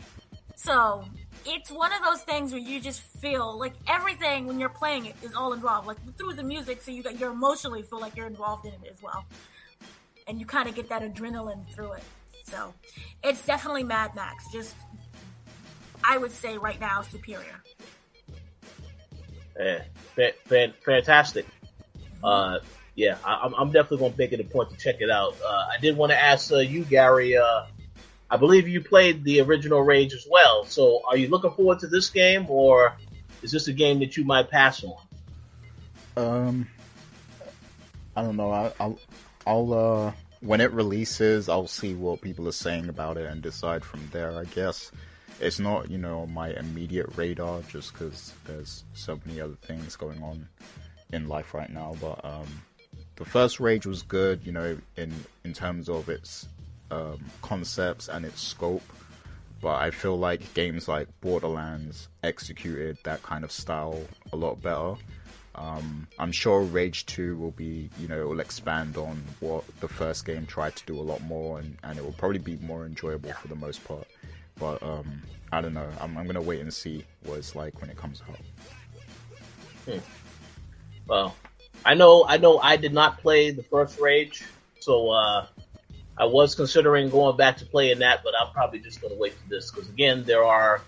So 0.56 1.04
it's 1.46 1.70
one 1.70 1.92
of 1.92 2.02
those 2.02 2.22
things 2.22 2.52
where 2.52 2.60
you 2.60 2.80
just 2.80 3.00
feel 3.00 3.58
like 3.58 3.74
everything 3.88 4.46
when 4.46 4.58
you're 4.58 4.68
playing 4.68 5.06
it 5.06 5.14
is 5.22 5.34
all 5.34 5.52
involved, 5.52 5.86
like 5.86 5.98
through 6.16 6.34
the 6.34 6.42
music, 6.42 6.82
so 6.82 6.90
you 6.90 7.02
got 7.02 7.18
you 7.18 7.30
emotionally 7.30 7.82
feel 7.82 8.00
like 8.00 8.16
you're 8.16 8.26
involved 8.26 8.64
in 8.64 8.72
it 8.72 8.80
as 8.90 9.02
well, 9.02 9.24
and 10.26 10.40
you 10.40 10.46
kind 10.46 10.68
of 10.68 10.74
get 10.74 10.88
that 10.88 11.02
adrenaline 11.02 11.68
through 11.74 11.92
it. 11.92 12.02
So 12.44 12.72
it's 13.22 13.44
definitely 13.44 13.84
Mad 13.84 14.14
Max. 14.14 14.44
Just 14.52 14.74
I 16.02 16.18
would 16.18 16.32
say 16.32 16.58
right 16.58 16.80
now 16.80 17.02
superior. 17.02 17.62
Yeah, 19.58 19.82
fantastic. 20.84 21.46
Uh, 22.22 22.58
yeah, 22.94 23.16
I, 23.24 23.50
am 23.58 23.72
definitely 23.72 23.98
going 23.98 24.12
to 24.12 24.18
make 24.18 24.32
it 24.32 24.40
a 24.40 24.44
point 24.44 24.70
to 24.70 24.76
check 24.76 25.00
it 25.00 25.10
out. 25.10 25.36
Uh, 25.44 25.66
I 25.72 25.78
did 25.80 25.96
want 25.96 26.12
to 26.12 26.20
ask 26.20 26.52
uh, 26.52 26.58
you, 26.58 26.84
Gary. 26.84 27.36
Uh, 27.36 27.64
I 28.30 28.36
believe 28.36 28.68
you 28.68 28.80
played 28.80 29.24
the 29.24 29.40
original 29.40 29.82
Rage 29.82 30.14
as 30.14 30.26
well. 30.30 30.64
So, 30.64 31.02
are 31.08 31.16
you 31.16 31.28
looking 31.28 31.50
forward 31.50 31.80
to 31.80 31.88
this 31.88 32.10
game, 32.10 32.46
or 32.48 32.96
is 33.42 33.50
this 33.50 33.68
a 33.68 33.72
game 33.72 33.98
that 33.98 34.16
you 34.16 34.24
might 34.24 34.48
pass 34.48 34.84
on? 34.84 34.96
Um, 36.16 36.68
I 38.14 38.22
don't 38.22 38.36
know. 38.36 38.52
I, 38.52 38.72
I'll, 38.78 38.98
I'll, 39.46 39.74
uh, 39.74 40.12
when 40.40 40.60
it 40.60 40.70
releases, 40.72 41.48
I'll 41.48 41.66
see 41.66 41.94
what 41.94 42.20
people 42.20 42.46
are 42.48 42.52
saying 42.52 42.88
about 42.88 43.16
it 43.16 43.26
and 43.26 43.42
decide 43.42 43.84
from 43.84 44.08
there. 44.12 44.38
I 44.38 44.44
guess 44.44 44.92
it's 45.40 45.58
not, 45.58 45.90
you 45.90 45.98
know, 45.98 46.26
my 46.26 46.50
immediate 46.50 47.16
radar 47.16 47.62
just 47.62 47.92
because 47.92 48.32
there's 48.44 48.84
so 48.92 49.18
many 49.24 49.40
other 49.40 49.56
things 49.62 49.96
going 49.96 50.22
on 50.22 50.48
in 51.12 51.28
life 51.28 51.54
right 51.54 51.70
now. 51.70 51.96
But 52.00 52.24
um, 52.24 52.62
the 53.16 53.24
first 53.24 53.60
Rage 53.60 53.86
was 53.86 54.02
good, 54.02 54.40
you 54.44 54.52
know, 54.52 54.76
in 54.96 55.12
in 55.44 55.52
terms 55.52 55.88
of 55.88 56.08
its 56.08 56.48
um, 56.90 57.24
concepts 57.42 58.08
and 58.08 58.24
its 58.24 58.40
scope. 58.40 58.82
But 59.60 59.76
I 59.76 59.90
feel 59.90 60.18
like 60.18 60.52
games 60.54 60.88
like 60.88 61.08
Borderlands 61.20 62.08
executed 62.22 62.98
that 63.04 63.22
kind 63.22 63.44
of 63.44 63.52
style 63.52 64.00
a 64.32 64.36
lot 64.36 64.60
better. 64.60 64.96
Um, 65.54 66.08
I'm 66.18 66.32
sure 66.32 66.62
Rage 66.62 67.06
2 67.06 67.36
will 67.36 67.52
be, 67.52 67.88
you 67.98 68.08
know, 68.08 68.26
will 68.26 68.40
expand 68.40 68.96
on 68.96 69.22
what 69.40 69.64
the 69.80 69.86
first 69.86 70.26
game 70.26 70.46
tried 70.46 70.74
to 70.76 70.84
do 70.84 70.98
a 70.98 71.00
lot 71.02 71.22
more, 71.22 71.60
and, 71.60 71.76
and 71.84 71.96
it 71.96 72.04
will 72.04 72.12
probably 72.12 72.40
be 72.40 72.56
more 72.56 72.84
enjoyable 72.84 73.32
for 73.32 73.48
the 73.48 73.54
most 73.54 73.84
part. 73.84 74.06
But 74.58 74.82
um, 74.82 75.22
I 75.52 75.60
don't 75.60 75.74
know. 75.74 75.88
I'm, 76.00 76.16
I'm 76.18 76.26
gonna 76.26 76.42
wait 76.42 76.60
and 76.60 76.74
see 76.74 77.04
what 77.24 77.38
it's 77.38 77.54
like 77.54 77.80
when 77.80 77.88
it 77.88 77.96
comes 77.96 78.20
out. 78.28 78.38
Hmm. 79.86 79.98
Well, 81.06 81.36
I 81.84 81.94
know, 81.94 82.24
I 82.26 82.38
know, 82.38 82.58
I 82.58 82.76
did 82.76 82.92
not 82.92 83.18
play 83.18 83.50
the 83.50 83.62
first 83.62 84.00
Rage, 84.00 84.42
so 84.80 85.10
uh, 85.10 85.46
I 86.16 86.24
was 86.24 86.54
considering 86.54 87.10
going 87.10 87.36
back 87.36 87.58
to 87.58 87.66
playing 87.66 87.98
that, 87.98 88.22
but 88.24 88.32
I'm 88.40 88.52
probably 88.52 88.78
just 88.78 89.00
going 89.00 89.12
to 89.12 89.18
wait 89.18 89.34
for 89.34 89.48
this 89.48 89.70
because 89.70 89.88
again, 89.88 90.24
there 90.24 90.44
are, 90.44 90.80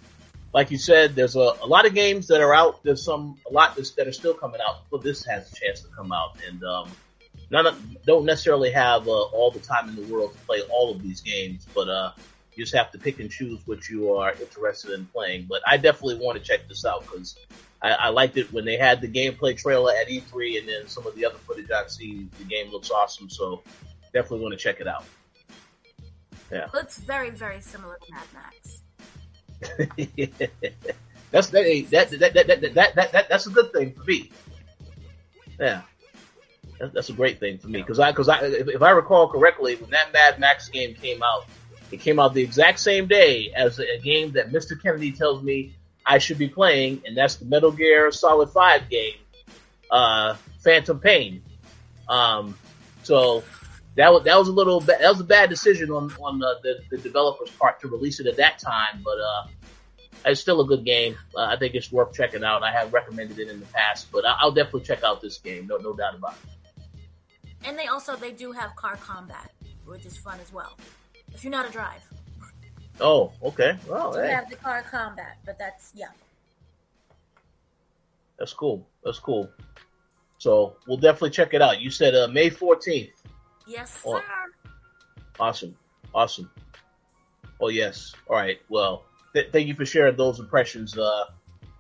like 0.55 0.71
you 0.71 0.79
said, 0.79 1.15
there's 1.15 1.37
a, 1.37 1.53
a, 1.63 1.67
lot 1.67 1.85
of 1.85 1.95
games 1.95 2.29
that 2.29 2.41
are 2.41 2.55
out. 2.55 2.83
There's 2.83 3.05
some 3.05 3.37
a 3.49 3.53
lot 3.53 3.77
that 3.77 4.07
are 4.07 4.13
still 4.13 4.35
coming 4.35 4.61
out, 4.67 4.85
but 4.91 5.03
this 5.03 5.25
has 5.27 5.53
a 5.53 5.55
chance 5.55 5.81
to 5.81 5.89
come 5.89 6.13
out, 6.13 6.39
and 6.49 6.65
um, 6.65 6.91
none 7.51 7.67
of, 7.67 8.05
don't 8.05 8.25
necessarily 8.25 8.71
have 8.71 9.07
uh, 9.07 9.11
all 9.11 9.51
the 9.51 9.61
time 9.61 9.89
in 9.89 9.97
the 9.97 10.13
world 10.13 10.33
to 10.33 10.39
play 10.47 10.63
all 10.71 10.91
of 10.91 11.03
these 11.03 11.21
games, 11.21 11.67
but 11.75 11.89
uh, 11.89 12.13
you 12.55 12.65
just 12.65 12.75
have 12.75 12.91
to 12.93 12.99
pick 12.99 13.21
and 13.21 13.31
choose 13.31 13.61
what 13.67 13.89
you 13.89 14.15
are 14.15 14.33
interested 14.33 14.93
in 14.93 15.05
playing. 15.07 15.47
But 15.49 15.61
I 15.67 15.77
definitely 15.77 16.25
want 16.25 16.39
to 16.39 16.45
check 16.45 16.67
this 16.69 16.87
out 16.87 17.03
because 17.03 17.37
I, 17.87 18.07
I, 18.07 18.09
liked 18.09 18.37
it 18.37 18.53
when 18.53 18.64
they 18.64 18.77
had 18.77 19.01
the 19.01 19.09
gameplay 19.09 19.57
trailer 19.57 19.92
at 19.92 20.09
E3, 20.09 20.59
and 20.59 20.68
then 20.68 20.88
some 20.88 21.07
of 21.07 21.14
the 21.14 21.25
other 21.25 21.38
footage 21.38 21.70
I've 21.70 21.90
seen. 21.90 22.31
The 22.38 22.44
game 22.44 22.70
looks 22.70 22.90
awesome, 22.90 23.31
so 23.31 23.62
definitely 24.12 24.40
want 24.40 24.53
to 24.53 24.59
check 24.59 24.81
it 24.81 24.88
out. 24.88 25.05
Yeah, 26.51 26.66
looks 26.75 26.99
very 26.99 27.31
very 27.31 27.61
similar 27.61 27.99
to 28.05 28.12
Mad 28.12 28.27
Max. 28.35 28.83
that's 31.31 31.49
that, 31.51 31.87
that, 31.90 32.11
that, 32.11 32.35
that, 32.35 32.75
that, 32.75 32.94
that, 32.94 33.12
that, 33.12 33.29
that's 33.29 33.46
a 33.46 33.51
good 33.51 33.72
thing 33.72 33.92
for 33.92 34.05
me. 34.05 34.31
Yeah, 35.59 35.83
that's 36.79 37.09
a 37.09 37.12
great 37.12 37.40
thing 37.40 37.59
for 37.59 37.68
me 37.68 37.81
because 37.81 38.01
I 38.01 38.11
because 38.11 38.29
I 38.29 38.44
if, 38.44 38.68
if 38.68 38.83
I 38.83 38.90
recall 38.90 39.29
correctly, 39.29 39.77
when 39.77 39.90
that 39.90 40.12
Mad 40.12 40.40
Max 40.40 40.68
game 40.68 40.94
came 40.94 41.22
out, 41.22 41.46
it 41.92 42.01
came 42.01 42.18
out 42.18 42.35
the 42.35 42.42
exact 42.42 42.81
same 42.81 43.07
day 43.07 43.53
as 43.55 43.79
a 43.79 43.99
game 44.03 44.33
that 44.33 44.51
Mr. 44.51 44.81
Kennedy 44.81 45.12
tells 45.12 45.42
me 45.42 45.75
I 46.07 46.19
should 46.19 46.38
be 46.38 46.49
playing, 46.49 47.03
and 47.05 47.16
that's 47.16 47.37
the 47.37 47.45
Metal 47.45 47.73
Gear 47.73 48.12
Solid 48.12 48.51
5 48.51 48.88
game, 48.88 49.16
uh, 49.90 50.37
Phantom 50.61 50.99
Pain. 51.01 51.42
Um, 52.09 52.57
so 53.03 53.42
that 53.97 54.12
was 54.12 54.25
that 54.25 54.38
was 54.38 54.49
a 54.49 54.53
little 54.53 54.81
that 54.81 55.01
was 55.01 55.21
a 55.21 55.25
bad 55.25 55.51
decision 55.51 55.90
on 55.90 56.12
on 56.23 56.38
the, 56.38 56.59
the, 56.62 56.97
the 56.97 57.03
developer's 57.03 57.51
part 57.51 57.81
to 57.81 57.88
release 57.88 58.21
it 58.21 58.27
at 58.27 58.37
that 58.37 58.59
time, 58.59 59.03
but 59.05 59.19
uh, 59.19 59.47
it's 60.27 60.40
still 60.40 60.61
a 60.61 60.66
good 60.66 60.85
game. 60.85 61.16
Uh, 61.35 61.42
I 61.42 61.57
think 61.57 61.75
it's 61.75 61.90
worth 61.90 62.12
checking 62.14 62.45
out. 62.45 62.62
I 62.62 62.71
have 62.71 62.92
recommended 62.92 63.38
it 63.38 63.49
in 63.49 63.59
the 63.59 63.66
past, 63.66 64.11
but 64.12 64.25
I'll 64.25 64.53
definitely 64.53 64.83
check 64.83 65.03
out 65.03 65.21
this 65.21 65.38
game. 65.38 65.66
No, 65.66 65.77
no 65.79 65.92
doubt 65.92 66.14
about 66.14 66.35
it. 66.35 66.87
And 67.64 67.79
they 67.79 67.87
also 67.87 68.14
they 68.16 68.33
do 68.33 68.53
have 68.53 68.77
car 68.77 68.97
combat, 68.97 69.51
which 69.85 70.07
is 70.07 70.16
fun 70.16 70.38
as 70.40 70.53
well. 70.53 70.79
If 71.33 71.42
you 71.42 71.51
know 71.51 71.59
how 71.59 71.64
to 71.64 71.73
drive. 71.73 72.03
Oh, 73.01 73.33
okay. 73.43 73.77
Well, 73.89 74.15
hey. 74.15 74.31
have 74.31 74.49
the 74.49 74.57
car 74.57 74.83
combat, 74.83 75.39
but 75.45 75.59
that's 75.59 75.93
yeah. 75.95 76.09
That's 78.39 78.53
cool. 78.53 78.87
That's 79.05 79.19
cool. 79.19 79.51
So 80.39 80.77
we'll 80.87 80.99
definitely 80.99 81.31
check 81.31 81.55
it 81.55 81.63
out. 81.63 81.81
You 81.81 81.91
said 81.91 82.15
uh, 82.15 82.29
May 82.29 82.51
fourteenth. 82.51 83.11
Yes, 83.67 84.01
oh, 84.07 84.19
sir. 84.19 84.71
awesome, 85.41 85.77
awesome. 86.15 86.51
Oh 87.61 87.69
yes. 87.69 88.15
All 88.29 88.37
right. 88.37 88.59
Well, 88.69 89.05
th- 89.35 89.51
thank 89.53 89.69
you 89.69 89.75
for 89.75 89.87
sharing 89.87 90.17
those 90.17 90.39
impressions. 90.39 90.97
Uh, 90.97 91.25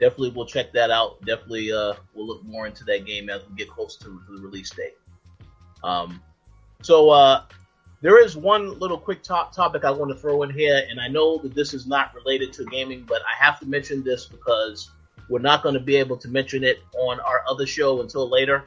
definitely 0.00 0.30
we'll 0.30 0.46
check 0.46 0.72
that 0.72 0.90
out. 0.90 1.20
Definitely 1.24 1.72
uh, 1.72 1.94
we'll 2.14 2.26
look 2.26 2.44
more 2.44 2.66
into 2.66 2.84
that 2.84 3.04
game 3.04 3.28
as 3.28 3.42
we 3.48 3.56
get 3.56 3.68
close 3.68 3.96
to, 3.98 4.04
to 4.26 4.36
the 4.36 4.40
release 4.40 4.70
date. 4.70 4.96
Um, 5.84 6.22
so 6.82 7.10
uh, 7.10 7.44
there 8.00 8.22
is 8.22 8.36
one 8.36 8.78
little 8.78 8.98
quick 8.98 9.22
top 9.22 9.54
topic 9.54 9.84
I 9.84 9.90
want 9.90 10.10
to 10.10 10.16
throw 10.16 10.42
in 10.42 10.50
here, 10.50 10.84
and 10.88 11.00
I 11.00 11.08
know 11.08 11.38
that 11.38 11.54
this 11.54 11.72
is 11.72 11.86
not 11.86 12.14
related 12.14 12.52
to 12.54 12.64
gaming, 12.66 13.04
but 13.06 13.22
I 13.22 13.42
have 13.42 13.58
to 13.60 13.66
mention 13.66 14.04
this 14.04 14.26
because 14.26 14.90
we're 15.28 15.40
not 15.40 15.62
going 15.62 15.74
to 15.74 15.80
be 15.80 15.96
able 15.96 16.16
to 16.18 16.28
mention 16.28 16.62
it 16.62 16.80
on 16.98 17.20
our 17.20 17.42
other 17.48 17.66
show 17.66 18.00
until 18.00 18.28
later. 18.28 18.64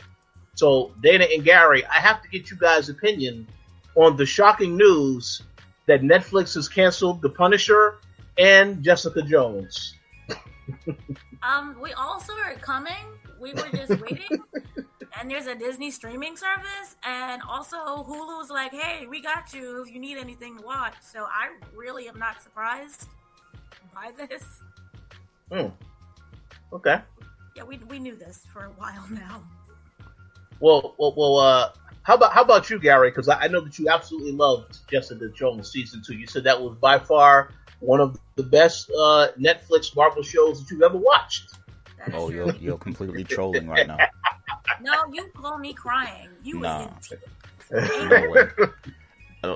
So 0.55 0.93
Dana 1.01 1.25
and 1.31 1.43
Gary, 1.43 1.85
I 1.85 1.99
have 1.99 2.21
to 2.21 2.29
get 2.29 2.51
you 2.51 2.57
guys' 2.57 2.89
opinion 2.89 3.47
on 3.95 4.17
the 4.17 4.25
shocking 4.25 4.75
news 4.75 5.41
that 5.85 6.01
Netflix 6.01 6.55
has 6.55 6.67
canceled 6.67 7.21
The 7.21 7.29
Punisher 7.29 7.99
and 8.37 8.83
Jessica 8.83 9.21
Jones. 9.21 9.93
um, 11.43 11.77
we 11.81 11.93
all 11.93 12.19
saw 12.19 12.49
it 12.49 12.61
coming. 12.61 12.93
We 13.39 13.53
were 13.53 13.69
just 13.73 14.01
waiting. 14.01 14.43
and 15.19 15.29
there's 15.29 15.47
a 15.47 15.55
Disney 15.55 15.91
streaming 15.91 16.37
service, 16.37 16.95
and 17.03 17.41
also 17.47 17.77
Hulu's 18.03 18.49
like, 18.49 18.71
"Hey, 18.71 19.05
we 19.07 19.21
got 19.21 19.53
you 19.53 19.81
if 19.81 19.93
you 19.93 19.99
need 19.99 20.17
anything 20.17 20.57
to 20.57 20.63
watch." 20.63 20.95
So 21.01 21.25
I 21.25 21.49
really 21.75 22.07
am 22.07 22.17
not 22.17 22.41
surprised 22.41 23.07
by 23.93 24.11
this. 24.17 24.43
Hmm. 25.51 25.67
Okay. 26.73 27.01
Yeah, 27.55 27.63
we 27.63 27.77
we 27.89 27.99
knew 27.99 28.15
this 28.15 28.45
for 28.51 28.65
a 28.65 28.69
while 28.69 29.05
now. 29.11 29.43
Well, 30.59 30.95
well, 30.97 31.13
well. 31.15 31.37
Uh, 31.37 31.71
how 32.03 32.15
about 32.15 32.33
how 32.33 32.41
about 32.41 32.69
you, 32.69 32.79
Gary? 32.79 33.09
Because 33.09 33.29
I, 33.29 33.41
I 33.41 33.47
know 33.47 33.61
that 33.61 33.77
you 33.77 33.89
absolutely 33.89 34.31
loved 34.31 34.79
Jessica 34.89 35.29
Jones 35.29 35.71
season 35.71 36.01
two. 36.05 36.15
You 36.15 36.27
said 36.27 36.43
that 36.45 36.59
was 36.59 36.75
by 36.77 36.97
far 36.97 37.51
one 37.81 37.99
of 38.01 38.17
the 38.35 38.43
best 38.43 38.89
uh, 38.91 39.27
Netflix 39.39 39.95
Marvel 39.95 40.23
shows 40.23 40.59
that 40.59 40.71
you've 40.71 40.81
ever 40.81 40.97
watched. 40.97 41.55
Oh, 42.13 42.29
you're 42.29 42.53
you're 42.55 42.77
completely 42.77 43.23
trolling 43.23 43.67
right 43.67 43.85
now. 43.85 43.97
No, 44.81 44.93
you 45.13 45.27
call 45.35 45.57
me 45.57 45.73
crying. 45.73 46.29
You 46.43 46.59
nah. 46.59 46.87
no 47.71 48.29
way. 48.29 48.47
Uh, 49.41 49.55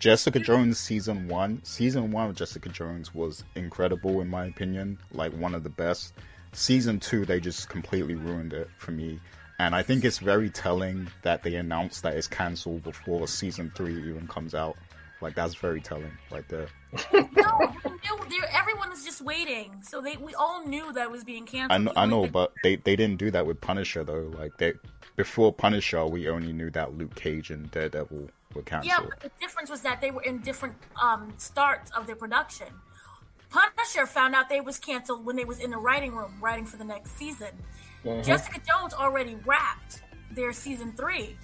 Jessica 0.00 0.40
Jones 0.40 0.80
season 0.80 1.28
one, 1.28 1.62
season 1.62 2.10
one 2.10 2.30
of 2.30 2.34
Jessica 2.34 2.68
Jones 2.68 3.14
was 3.14 3.44
incredible 3.54 4.20
in 4.20 4.26
my 4.26 4.46
opinion, 4.46 4.98
like 5.12 5.32
one 5.32 5.54
of 5.54 5.62
the 5.62 5.68
best. 5.68 6.12
Season 6.52 6.98
two, 6.98 7.24
they 7.24 7.38
just 7.38 7.68
completely 7.68 8.16
ruined 8.16 8.52
it 8.52 8.68
for 8.78 8.90
me, 8.90 9.20
and 9.60 9.76
I 9.76 9.82
think 9.82 10.04
it's 10.04 10.18
very 10.18 10.50
telling 10.50 11.08
that 11.22 11.44
they 11.44 11.54
announced 11.54 12.02
that 12.02 12.14
it's 12.16 12.26
cancelled 12.26 12.82
before 12.82 13.28
season 13.28 13.70
three 13.76 13.96
even 14.08 14.26
comes 14.26 14.56
out. 14.56 14.76
Like 15.20 15.36
that's 15.36 15.54
very 15.54 15.80
telling, 15.80 16.10
right 16.32 16.48
there. 16.48 16.66
No, 17.12 17.74
everyone 18.66 18.90
was 18.90 19.04
just 19.04 19.20
waiting, 19.20 19.70
so 19.82 20.00
they 20.00 20.16
we 20.16 20.34
all 20.34 20.66
knew 20.66 20.92
that 20.92 21.10
was 21.10 21.24
being 21.24 21.46
canceled. 21.46 21.72
I 21.72 21.78
know, 21.78 21.92
I 21.96 22.06
know 22.06 22.26
but 22.26 22.52
they 22.62 22.76
they 22.76 22.96
didn't 22.96 23.18
do 23.18 23.30
that 23.30 23.46
with 23.46 23.60
Punisher 23.60 24.04
though. 24.04 24.32
Like 24.36 24.56
they 24.58 24.74
before 25.16 25.52
Punisher, 25.52 26.04
we 26.06 26.28
only 26.28 26.52
knew 26.52 26.70
that 26.70 26.96
Luke 26.96 27.14
Cage 27.14 27.50
and 27.50 27.70
Daredevil 27.70 28.28
were 28.54 28.62
canceled. 28.62 28.92
Yeah, 28.92 29.06
but 29.08 29.20
the 29.20 29.30
difference 29.40 29.70
was 29.70 29.82
that 29.82 30.00
they 30.00 30.10
were 30.10 30.22
in 30.22 30.40
different 30.40 30.74
um, 31.00 31.32
starts 31.38 31.90
of 31.92 32.06
their 32.06 32.16
production. 32.16 32.68
Punisher 33.50 34.06
found 34.06 34.34
out 34.34 34.48
they 34.48 34.60
was 34.60 34.78
canceled 34.78 35.24
when 35.24 35.36
they 35.36 35.44
was 35.44 35.60
in 35.60 35.70
the 35.70 35.78
writing 35.78 36.14
room 36.14 36.32
writing 36.40 36.66
for 36.66 36.76
the 36.76 36.84
next 36.84 37.16
season. 37.16 37.50
Mm-hmm. 38.04 38.22
Jessica 38.22 38.60
Jones 38.66 38.94
already 38.94 39.36
wrapped 39.46 40.02
their 40.32 40.52
season 40.52 40.92
three, 40.92 41.36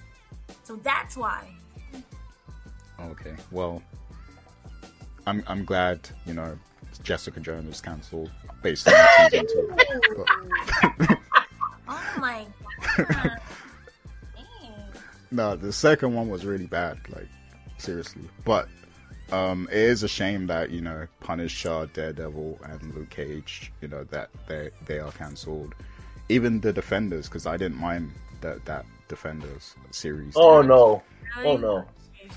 so 0.65 0.77
that's 0.77 1.17
why. 1.17 1.49
Okay, 3.01 3.35
well, 3.51 3.83
I'm 5.27 5.45
I'm 5.47 5.65
glad 5.65 6.01
you 6.27 6.35
know 6.35 6.59
Jessica 7.03 7.41
Jones 7.41 7.69
was 7.69 7.81
cancelled 7.81 8.31
based 8.63 8.89
on 8.89 8.95
season 9.31 9.47
two. 9.47 9.75
But... 10.17 11.19
oh 11.89 12.15
my 12.19 12.47
god. 12.97 13.41
no, 15.31 15.57
the 15.57 15.73
second 15.73 16.15
one 16.15 16.29
was 16.29 16.45
really 16.45 16.67
bad, 16.67 16.99
like 17.09 17.29
seriously. 17.79 18.23
But 18.45 18.69
um, 19.33 19.69
it 19.71 19.79
is 19.79 20.03
a 20.03 20.09
shame 20.09 20.47
that 20.49 20.71
you 20.71 20.81
know 20.81 21.07
Punisher, 21.21 21.89
Daredevil, 21.93 22.59
and 22.65 22.95
Luke 22.95 23.11
Cage, 23.11 23.73
you 23.81 23.89
know 23.89 24.05
that 24.05 24.31
they 24.47 24.71
they 24.87 24.99
are 24.99 25.13
cancelled. 25.13 25.75
Even 26.29 26.61
the 26.61 26.73
Defenders, 26.73 27.29
because 27.29 27.47
I 27.47 27.57
didn't 27.57 27.79
mind 27.79 28.13
that 28.41 28.65
that 28.67 28.85
Defenders 29.09 29.75
series. 29.91 30.35
Oh 30.37 30.63
no! 30.63 31.03
Oh 31.39 31.57
no! 31.57 31.85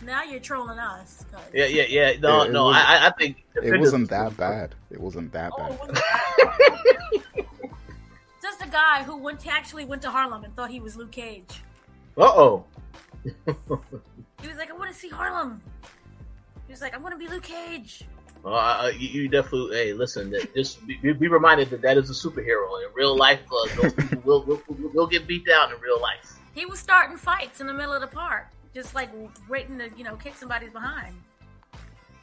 Now 0.03 0.23
you're 0.23 0.39
trolling 0.39 0.79
us. 0.79 1.25
Yeah, 1.53 1.65
yeah, 1.65 1.83
yeah. 1.87 2.19
No, 2.19 2.41
it, 2.41 2.47
it 2.47 2.51
no. 2.51 2.67
I, 2.67 3.07
I 3.07 3.11
think 3.17 3.43
it 3.55 3.79
wasn't 3.79 4.09
that 4.09 4.35
bad. 4.37 4.75
It 4.91 4.99
wasn't 4.99 5.31
that 5.33 5.51
oh, 5.57 5.87
bad. 5.87 7.45
Just 8.41 8.61
a 8.61 8.67
guy 8.67 9.03
who 9.03 9.17
went 9.17 9.39
to, 9.41 9.51
actually 9.51 9.85
went 9.85 10.01
to 10.03 10.11
Harlem 10.11 10.43
and 10.43 10.55
thought 10.55 10.69
he 10.69 10.79
was 10.79 10.95
Luke 10.95 11.11
Cage. 11.11 11.61
Uh 12.17 12.23
oh. 12.23 12.65
he 13.23 14.47
was 14.47 14.57
like, 14.57 14.69
I 14.69 14.73
want 14.73 14.91
to 14.91 14.97
see 14.97 15.09
Harlem. 15.09 15.61
He 16.67 16.73
was 16.73 16.81
like, 16.81 16.93
I 16.93 16.97
want 16.97 17.13
to 17.13 17.19
be 17.19 17.27
Luke 17.27 17.43
Cage. 17.43 18.03
Uh, 18.43 18.91
you, 18.95 19.07
you, 19.07 19.27
definitely. 19.27 19.75
Hey, 19.75 19.93
listen. 19.93 20.33
Just 20.55 20.85
be, 20.85 20.97
be, 20.97 21.27
reminded 21.27 21.71
that 21.71 21.81
that 21.81 21.97
is 21.97 22.11
a 22.11 22.13
superhero 22.13 22.67
in 22.85 22.93
real 22.93 23.17
life. 23.17 23.39
Uh, 23.51 23.81
those 23.81 23.93
people 23.93 24.21
will, 24.23 24.45
will, 24.45 24.61
will 24.93 25.07
get 25.07 25.25
beat 25.25 25.45
down 25.47 25.73
in 25.73 25.79
real 25.81 25.99
life. 25.99 26.37
He 26.53 26.65
was 26.65 26.79
starting 26.79 27.17
fights 27.17 27.59
in 27.59 27.65
the 27.65 27.73
middle 27.73 27.93
of 27.93 28.01
the 28.01 28.07
park 28.07 28.47
just 28.75 28.93
like 28.93 29.09
waiting 29.49 29.79
to 29.79 29.89
you 29.97 30.03
know 30.03 30.15
kick 30.17 30.35
somebody's 30.35 30.71
behind. 30.71 31.15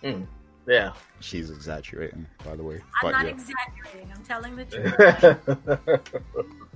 Mm, 0.05 0.27
yeah, 0.69 0.93
she's 1.21 1.51
exaggerating, 1.51 2.27
by 2.45 2.55
the 2.55 2.63
way. 2.63 2.77
I'm 2.77 2.83
but, 3.03 3.11
not 3.13 3.25
yeah. 3.25 3.31
exaggerating. 3.31 4.13
I'm 4.15 4.23
telling 4.23 4.55
the 4.55 4.65
truth. 5.99 6.23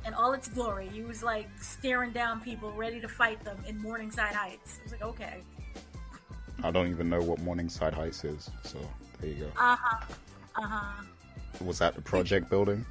and 0.05 0.15
all 0.15 0.33
its 0.33 0.49
glory, 0.49 0.89
he 0.89 1.03
was 1.03 1.23
like 1.23 1.49
staring 1.61 2.13
down 2.13 2.41
people, 2.41 2.73
ready 2.73 3.01
to 3.01 3.09
fight 3.09 3.45
them 3.45 3.59
in 3.69 3.79
Morningside 3.79 4.35
Heights. 4.35 4.81
I 4.81 4.83
was 4.85 4.93
like, 4.93 5.03
okay. 5.03 5.43
I 6.65 6.71
don't 6.71 6.89
even 6.89 7.11
know 7.11 7.21
what 7.21 7.39
Morningside 7.41 7.93
Heights 7.93 8.25
is, 8.25 8.51
so 8.65 8.79
there 9.21 9.31
you 9.31 9.45
go. 9.45 9.47
Uh 9.59 9.77
huh. 9.79 10.07
Uh 10.57 10.63
huh. 10.63 11.03
Was 11.65 11.79
that 11.79 11.95
the 11.95 12.03
project 12.03 12.49
building? 12.49 12.85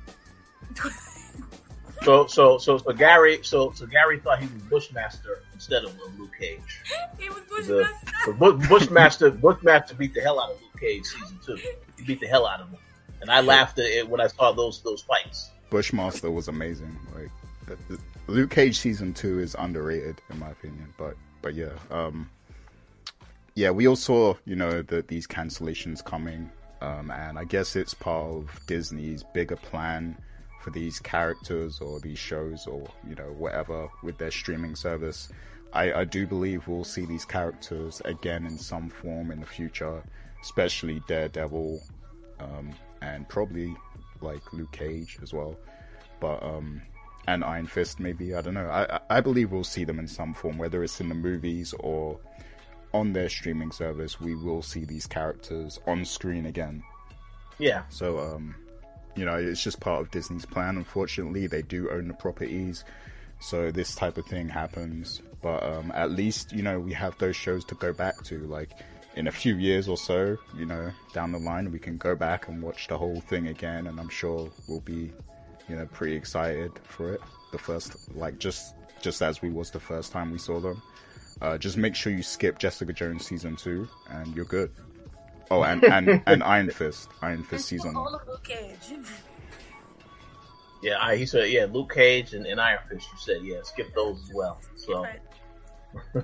So 2.03 2.27
so 2.27 2.57
so 2.59 2.77
so 2.77 2.93
Gary 2.93 3.39
so 3.41 3.71
so 3.71 3.87
Gary 3.87 4.19
thought 4.19 4.39
he 4.39 4.47
was 4.47 4.61
Bushmaster 4.63 5.41
instead 5.55 5.83
of 5.83 5.97
Luke 6.19 6.31
Cage. 6.39 6.59
He 7.17 7.29
was 7.29 7.39
Bushmaster. 7.49 7.87
The, 8.25 8.31
the 8.33 8.67
Bushmaster 8.67 9.31
Bushmaster 9.31 9.95
beat 9.95 10.13
the 10.13 10.21
hell 10.21 10.39
out 10.39 10.51
of 10.51 10.61
Luke 10.61 10.79
Cage 10.79 11.05
season 11.05 11.39
two. 11.43 11.55
He 11.97 12.03
beat 12.05 12.19
the 12.19 12.27
hell 12.27 12.45
out 12.45 12.59
of 12.59 12.69
him, 12.69 12.79
and 13.21 13.31
I 13.31 13.41
laughed 13.41 13.79
at 13.79 13.85
it 13.85 14.07
when 14.07 14.21
I 14.21 14.27
saw 14.27 14.51
those 14.51 14.81
those 14.81 15.01
fights. 15.01 15.49
Bushmaster 15.69 16.29
was 16.29 16.47
amazing. 16.49 16.95
Like 17.15 17.77
Luke 18.27 18.51
Cage 18.51 18.77
season 18.77 19.13
two 19.13 19.39
is 19.39 19.55
underrated 19.57 20.21
in 20.29 20.39
my 20.39 20.51
opinion, 20.51 20.93
but 20.97 21.15
but 21.41 21.55
yeah, 21.55 21.71
um, 21.89 22.29
yeah, 23.55 23.71
we 23.71 23.87
all 23.87 23.95
saw 23.95 24.35
you 24.45 24.55
know 24.55 24.81
that 24.81 25.07
these 25.07 25.25
cancellations 25.25 26.03
coming, 26.03 26.51
um, 26.81 27.09
and 27.11 27.39
I 27.39 27.45
guess 27.45 27.77
it's 27.77 27.93
part 27.93 28.29
of 28.29 28.59
Disney's 28.67 29.23
bigger 29.33 29.55
plan 29.55 30.17
for 30.65 30.71
these 30.71 30.97
characters 30.97 31.80
or 31.80 31.99
these 31.99 32.17
shows 32.17 32.65
or 32.65 32.88
you 33.08 33.13
know 33.13 33.32
whatever 33.38 33.88
with 34.01 34.17
their 34.17 34.32
streaming 34.32 34.75
service. 34.75 35.30
I, 35.73 35.93
I 35.93 36.06
do 36.06 36.25
believe 36.25 36.67
we'll 36.67 36.84
see 36.84 37.06
these 37.06 37.23
characters 37.23 38.01
again 38.04 38.47
in 38.47 38.58
some 38.58 38.89
form 38.89 39.30
in 39.30 39.41
the 39.41 39.45
future, 39.45 40.01
especially 40.41 41.04
Daredevil, 41.08 41.84
um, 42.39 42.71
and 43.04 43.30
probably 43.30 43.75
like 44.21 44.41
Luke 44.54 44.71
Cage 44.71 45.19
as 45.21 45.34
well. 45.34 45.56
But 46.19 46.41
um, 46.41 46.82
and 47.28 47.43
Iron 47.43 47.67
Fist 47.67 47.99
maybe 47.99 48.34
I 48.34 48.41
don't 48.41 48.56
know. 48.56 48.67
I 48.67 48.99
I 49.17 49.21
believe 49.21 49.51
we'll 49.51 49.63
see 49.63 49.84
them 49.84 49.99
in 49.99 50.08
some 50.08 50.34
form, 50.34 50.58
whether 50.58 50.84
it's 50.84 50.99
in 50.99 51.10
the 51.10 51.15
movies 51.15 51.75
or 51.80 52.19
on 52.91 53.13
their 53.13 53.30
streaming 53.30 53.71
service. 53.71 54.19
We 54.19 54.34
will 54.34 54.63
see 54.63 54.84
these 54.84 55.06
characters 55.06 55.80
on 55.86 56.06
screen 56.06 56.47
again. 56.47 56.82
Yeah. 57.60 57.84
So 57.89 58.17
um, 58.17 58.56
you 59.15 59.25
know, 59.25 59.36
it's 59.36 59.63
just 59.63 59.80
part 59.80 60.01
of 60.01 60.12
Disney's 60.12 60.45
plan. 60.45 60.78
Unfortunately, 60.78 61.47
they 61.47 61.62
do 61.62 61.89
own 61.89 62.08
the 62.08 62.13
properties, 62.13 62.84
so 63.39 63.71
this 63.71 63.95
type 63.95 64.17
of 64.17 64.25
thing 64.25 64.49
happens. 64.49 65.21
But 65.41 65.63
um, 65.63 65.91
at 65.95 66.12
least, 66.12 66.51
you 66.54 66.63
know, 66.63 66.80
we 66.80 66.93
have 66.93 67.17
those 67.17 67.36
shows 67.36 67.63
to 67.65 67.75
go 67.75 67.93
back 67.93 68.23
to. 68.23 68.39
Like 68.39 68.71
in 69.15 69.28
a 69.28 69.32
few 69.32 69.56
years 69.56 69.88
or 69.88 69.97
so, 69.97 70.38
you 70.58 70.65
know, 70.65 70.91
down 71.13 71.32
the 71.32 71.39
line, 71.39 71.71
we 71.71 71.80
can 71.80 71.97
go 71.97 72.15
back 72.15 72.47
and 72.47 72.62
watch 72.62 72.88
the 72.88 72.97
whole 72.97 73.21
thing 73.21 73.47
again, 73.47 73.88
and 73.88 73.99
I'm 73.99 74.10
sure 74.10 74.49
we'll 74.67 74.82
be, 74.82 75.12
you 75.69 75.75
know, 75.75 75.86
pretty 75.88 76.15
excited 76.15 76.71
for 76.84 77.13
it. 77.13 77.21
The 77.51 77.58
first, 77.58 78.13
like, 78.15 78.39
just 78.39 78.75
just 79.01 79.21
as 79.21 79.41
we 79.41 79.49
was 79.49 79.71
the 79.71 79.80
first 79.80 80.12
time 80.12 80.32
we 80.32 80.38
saw 80.38 80.60
them. 80.60 80.82
Uh, 81.41 81.58
just 81.58 81.78
make 81.78 81.95
sure 81.95 82.13
you 82.13 82.23
skip 82.23 82.58
Jessica 82.58 82.93
Jones 82.93 83.25
season 83.25 83.56
two, 83.56 83.88
and 84.10 84.36
you're 84.36 84.45
good. 84.45 84.71
Oh, 85.51 85.63
and 85.63 85.84
and, 85.84 86.21
and 86.25 86.43
Iron 86.43 86.69
Fist, 86.69 87.10
Iron 87.21 87.43
Fist 87.43 87.67
season. 87.67 87.95
All 87.95 88.15
of 88.15 88.27
Luke 88.27 88.43
Cage. 88.43 88.97
Yeah, 90.81 90.97
I, 90.99 91.15
he 91.15 91.25
said 91.25 91.49
yeah, 91.49 91.65
Luke 91.71 91.93
Cage 91.93 92.34
and, 92.34 92.45
and 92.45 92.60
Iron 92.60 92.79
Fist. 92.89 93.08
You 93.12 93.19
said 93.19 93.41
yeah, 93.43 93.62
skip 93.63 93.93
those 93.95 94.21
as 94.23 94.34
well. 94.34 94.60
So. 94.75 95.05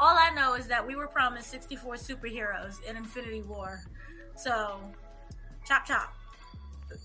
All 0.00 0.18
I 0.18 0.32
know 0.34 0.54
is 0.54 0.66
that 0.66 0.84
we 0.84 0.96
were 0.96 1.06
promised 1.06 1.48
64 1.50 1.94
superheroes 1.94 2.82
in 2.82 2.96
Infinity 2.96 3.42
War. 3.42 3.80
So, 4.34 4.80
chop 5.64 5.86
chop. 5.86 6.12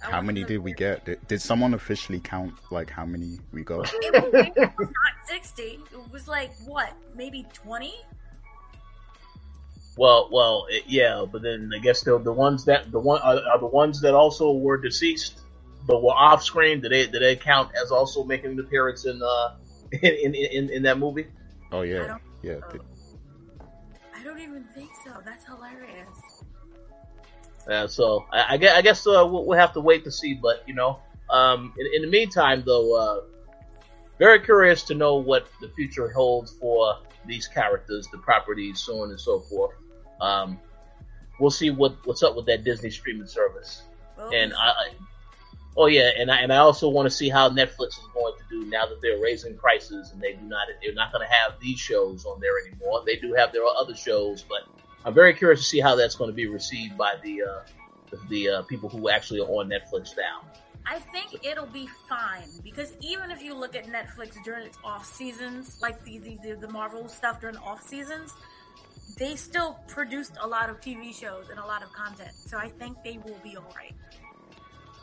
I 0.03 0.12
How 0.12 0.21
many 0.21 0.43
did 0.43 0.60
we 0.60 0.73
get? 0.73 1.05
Did, 1.05 1.27
did 1.27 1.41
someone 1.41 1.73
officially 1.73 2.19
count 2.19 2.53
like 2.71 2.89
how 2.89 3.05
many 3.05 3.39
we 3.51 3.63
got? 3.63 3.91
It 3.93 4.13
was 4.77 4.89
not 4.89 5.27
60. 5.27 5.62
It 5.63 5.79
was 6.12 6.27
like, 6.27 6.51
what, 6.65 6.93
maybe 7.15 7.45
20? 7.53 7.93
Well, 9.99 10.29
well, 10.31 10.65
it, 10.69 10.83
yeah, 10.88 11.25
but 11.29 11.41
then 11.41 11.71
I 11.75 11.79
guess 11.79 12.03
the 12.03 12.17
the 12.19 12.31
ones 12.31 12.63
that 12.63 12.89
the 12.89 13.01
one 13.01 13.19
are, 13.21 13.35
are 13.51 13.59
the 13.59 13.65
ones 13.67 13.99
that 13.99 14.13
also 14.13 14.53
were 14.53 14.77
deceased, 14.77 15.41
but 15.85 16.01
were 16.01 16.13
off 16.13 16.41
screen. 16.41 16.79
Did 16.79 16.93
they 16.93 17.07
did 17.07 17.21
they 17.21 17.35
count 17.35 17.71
as 17.75 17.91
also 17.91 18.23
making 18.23 18.51
an 18.51 18.59
appearance 18.62 19.03
in 19.05 19.21
uh 19.21 19.55
in 19.91 20.33
in, 20.33 20.35
in, 20.35 20.69
in 20.69 20.83
that 20.83 20.99
movie? 20.99 21.27
Oh 21.73 21.81
yeah, 21.81 22.07
don't- 22.07 22.21
yeah. 22.41 22.59
th- 22.71 22.81
I 24.15 24.23
don't 24.23 24.39
even 24.39 24.63
think 24.73 24.89
so. 25.03 25.12
That's 25.25 25.43
hilarious. 25.45 26.43
Uh, 27.67 27.88
so 27.88 28.25
I, 28.31 28.53
I 28.53 28.57
guess, 28.57 28.77
I 28.77 28.81
guess 28.81 29.05
uh, 29.05 29.27
we'll, 29.29 29.45
we'll 29.45 29.59
have 29.59 29.73
to 29.73 29.81
wait 29.81 30.05
to 30.05 30.12
see. 30.12 30.33
But 30.33 30.63
you 30.65 30.75
know, 30.75 30.99
um, 31.29 31.73
in, 31.77 31.88
in 31.93 32.01
the 32.03 32.07
meantime, 32.07 32.63
though, 32.65 32.95
uh, 32.95 33.19
very 34.17 34.39
curious 34.39 34.81
to 34.83 34.95
know 34.95 35.17
what 35.17 35.47
the 35.59 35.67
future 35.67 36.07
holds 36.09 36.53
for 36.53 36.99
these 37.25 37.47
characters, 37.47 38.07
the 38.13 38.17
properties, 38.19 38.79
so 38.79 39.01
on 39.03 39.09
and 39.09 39.19
so 39.19 39.41
forth. 39.41 39.75
Um, 40.21 40.60
we'll 41.39 41.51
see 41.51 41.69
what 41.69 41.95
what's 42.05 42.23
up 42.23 42.36
with 42.36 42.45
that 42.47 42.63
Disney 42.63 42.89
streaming 42.89 43.27
service. 43.27 43.84
Well, 44.17 44.32
And 44.34 44.53
I, 44.53 44.67
I 44.67 44.89
oh 45.77 45.88
yeah, 45.88 46.12
and 46.17 46.32
I 46.32 46.41
and 46.41 46.51
I 46.51 46.58
also 46.58 46.89
want 46.89 47.05
to 47.05 47.15
see 47.15 47.29
how 47.29 47.49
Netflix 47.49 47.89
is 47.89 48.08
going 48.13 48.34
to 48.38 48.43
do 48.49 48.65
now 48.69 48.86
that 48.86 49.01
they're 49.01 49.21
raising 49.21 49.55
prices 49.58 50.12
and 50.12 50.21
they 50.21 50.34
do 50.34 50.43
not 50.43 50.67
they're 50.84 50.93
not 50.93 51.12
going 51.12 51.27
to 51.27 51.34
have 51.34 51.53
these 51.60 51.79
shows 51.79 52.25
on 52.25 52.39
there 52.39 52.60
anymore. 52.67 53.03
They 53.05 53.15
do 53.15 53.34
have 53.34 53.51
their 53.51 53.63
other 53.65 53.95
shows, 53.95 54.43
but 54.47 54.67
I'm 55.05 55.13
very 55.13 55.34
curious 55.34 55.62
to 55.62 55.65
see 55.65 55.79
how 55.79 55.95
that's 55.95 56.15
going 56.15 56.29
to 56.29 56.36
be 56.36 56.47
received 56.47 56.97
by 56.97 57.15
the 57.23 57.43
uh, 57.43 57.62
the, 58.12 58.19
the 58.29 58.49
uh, 58.49 58.62
people 58.63 58.89
who 58.89 59.10
actually 59.10 59.39
are 59.39 59.47
on 59.47 59.69
Netflix 59.69 60.15
now. 60.17 60.41
I 60.86 60.99
think 60.99 61.45
it'll 61.45 61.67
be 61.67 61.88
fine 62.08 62.49
because 62.63 62.93
even 63.01 63.29
if 63.29 63.43
you 63.43 63.53
look 63.53 63.75
at 63.75 63.86
Netflix 63.86 64.41
during 64.43 64.65
its 64.65 64.77
off 64.84 65.05
seasons, 65.05 65.77
like 65.82 66.03
the, 66.03 66.19
the, 66.41 66.55
the 66.60 66.67
Marvel 66.67 67.08
stuff 67.08 67.39
during 67.41 67.58
off 67.58 67.84
seasons, 67.84 68.34
they 69.17 69.35
still 69.35 69.77
produced 69.87 70.33
a 70.41 70.47
lot 70.47 70.69
of 70.69 70.79
TV 70.81 71.13
shows 71.13 71.49
and 71.49 71.59
a 71.59 71.65
lot 71.65 71.83
of 71.83 71.91
content. 71.93 72.31
So 72.45 72.57
I 72.57 72.69
think 72.69 72.97
they 73.03 73.17
will 73.17 73.37
be 73.43 73.57
alright. 73.57 73.93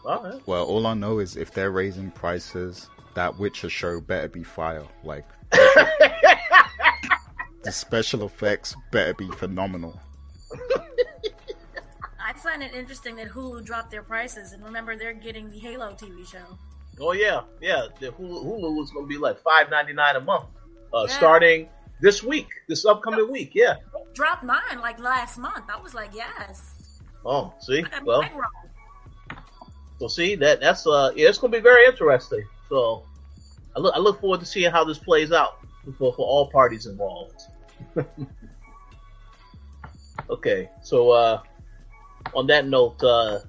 All 0.04 0.22
right. 0.22 0.40
Well, 0.46 0.64
all 0.66 0.86
I 0.86 0.94
know 0.94 1.18
is 1.18 1.36
if 1.36 1.52
they're 1.52 1.72
raising 1.72 2.10
prices, 2.12 2.88
that 3.14 3.36
Witcher 3.38 3.68
show 3.68 4.00
better 4.00 4.28
be 4.28 4.44
fire. 4.44 4.84
Like 5.02 5.24
the 5.50 6.70
special 7.72 8.24
effects 8.24 8.76
better 8.92 9.14
be 9.14 9.28
phenomenal. 9.32 10.00
I 12.24 12.32
find 12.34 12.62
it 12.62 12.74
interesting 12.74 13.16
that 13.16 13.28
Hulu 13.28 13.64
dropped 13.64 13.90
their 13.90 14.02
prices, 14.02 14.52
and 14.52 14.62
remember 14.64 14.96
they're 14.96 15.12
getting 15.14 15.50
the 15.50 15.58
Halo 15.58 15.92
TV 15.92 16.28
show. 16.30 16.58
Oh 17.00 17.12
yeah, 17.12 17.42
yeah. 17.60 17.86
The 18.00 18.08
Hulu, 18.08 18.44
Hulu 18.44 18.82
is 18.82 18.90
going 18.90 19.06
to 19.06 19.08
be 19.08 19.18
like 19.18 19.38
five 19.40 19.70
ninety 19.70 19.92
nine 19.92 20.16
a 20.16 20.20
month, 20.20 20.46
uh, 20.92 21.06
Yeah. 21.08 21.16
starting 21.16 21.68
this 22.00 22.22
week, 22.22 22.48
this 22.68 22.84
upcoming 22.84 23.30
week. 23.30 23.52
Yeah. 23.54 23.76
Dropped 24.14 24.44
mine 24.44 24.80
like 24.80 24.98
last 24.98 25.38
month. 25.38 25.64
I 25.68 25.80
was 25.80 25.94
like, 25.94 26.10
yes. 26.14 26.92
Oh, 27.24 27.52
see, 27.60 27.84
well. 28.04 28.22
So 29.98 30.08
see 30.08 30.34
that 30.36 30.60
that's 30.60 30.86
uh 30.86 31.12
yeah 31.16 31.28
it's 31.28 31.38
gonna 31.38 31.52
be 31.52 31.60
very 31.60 31.86
interesting. 31.86 32.44
So 32.68 33.04
I 33.74 33.80
look 33.80 33.94
I 33.94 33.98
look 33.98 34.20
forward 34.20 34.40
to 34.40 34.46
seeing 34.46 34.70
how 34.70 34.84
this 34.84 34.98
plays 34.98 35.32
out 35.32 35.58
for, 35.98 36.12
for 36.12 36.26
all 36.26 36.50
parties 36.50 36.86
involved. 36.86 37.42
okay, 40.30 40.68
so 40.82 41.10
uh 41.10 41.40
on 42.34 42.46
that 42.48 42.66
note, 42.66 43.02
uh 43.02 43.40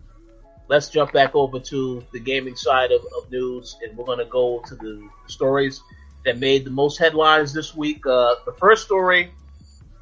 let's 0.69 0.89
jump 0.89 1.12
back 1.12 1.36
over 1.36 1.60
to 1.60 2.03
the 2.13 2.19
gaming 2.19 2.55
side 2.55 2.91
of, 2.91 3.01
of 3.17 3.29
news 3.29 3.77
and 3.83 3.97
we're 3.97 4.05
gonna 4.05 4.25
go 4.25 4.60
to 4.67 4.75
the 4.75 5.07
stories 5.27 5.81
that 6.27 6.37
made 6.37 6.65
the 6.65 6.71
most 6.71 6.97
headlines 6.99 7.53
this 7.53 7.75
week. 7.75 8.05
Uh 8.05 8.35
the 8.45 8.53
first 8.59 8.85
story 8.85 9.31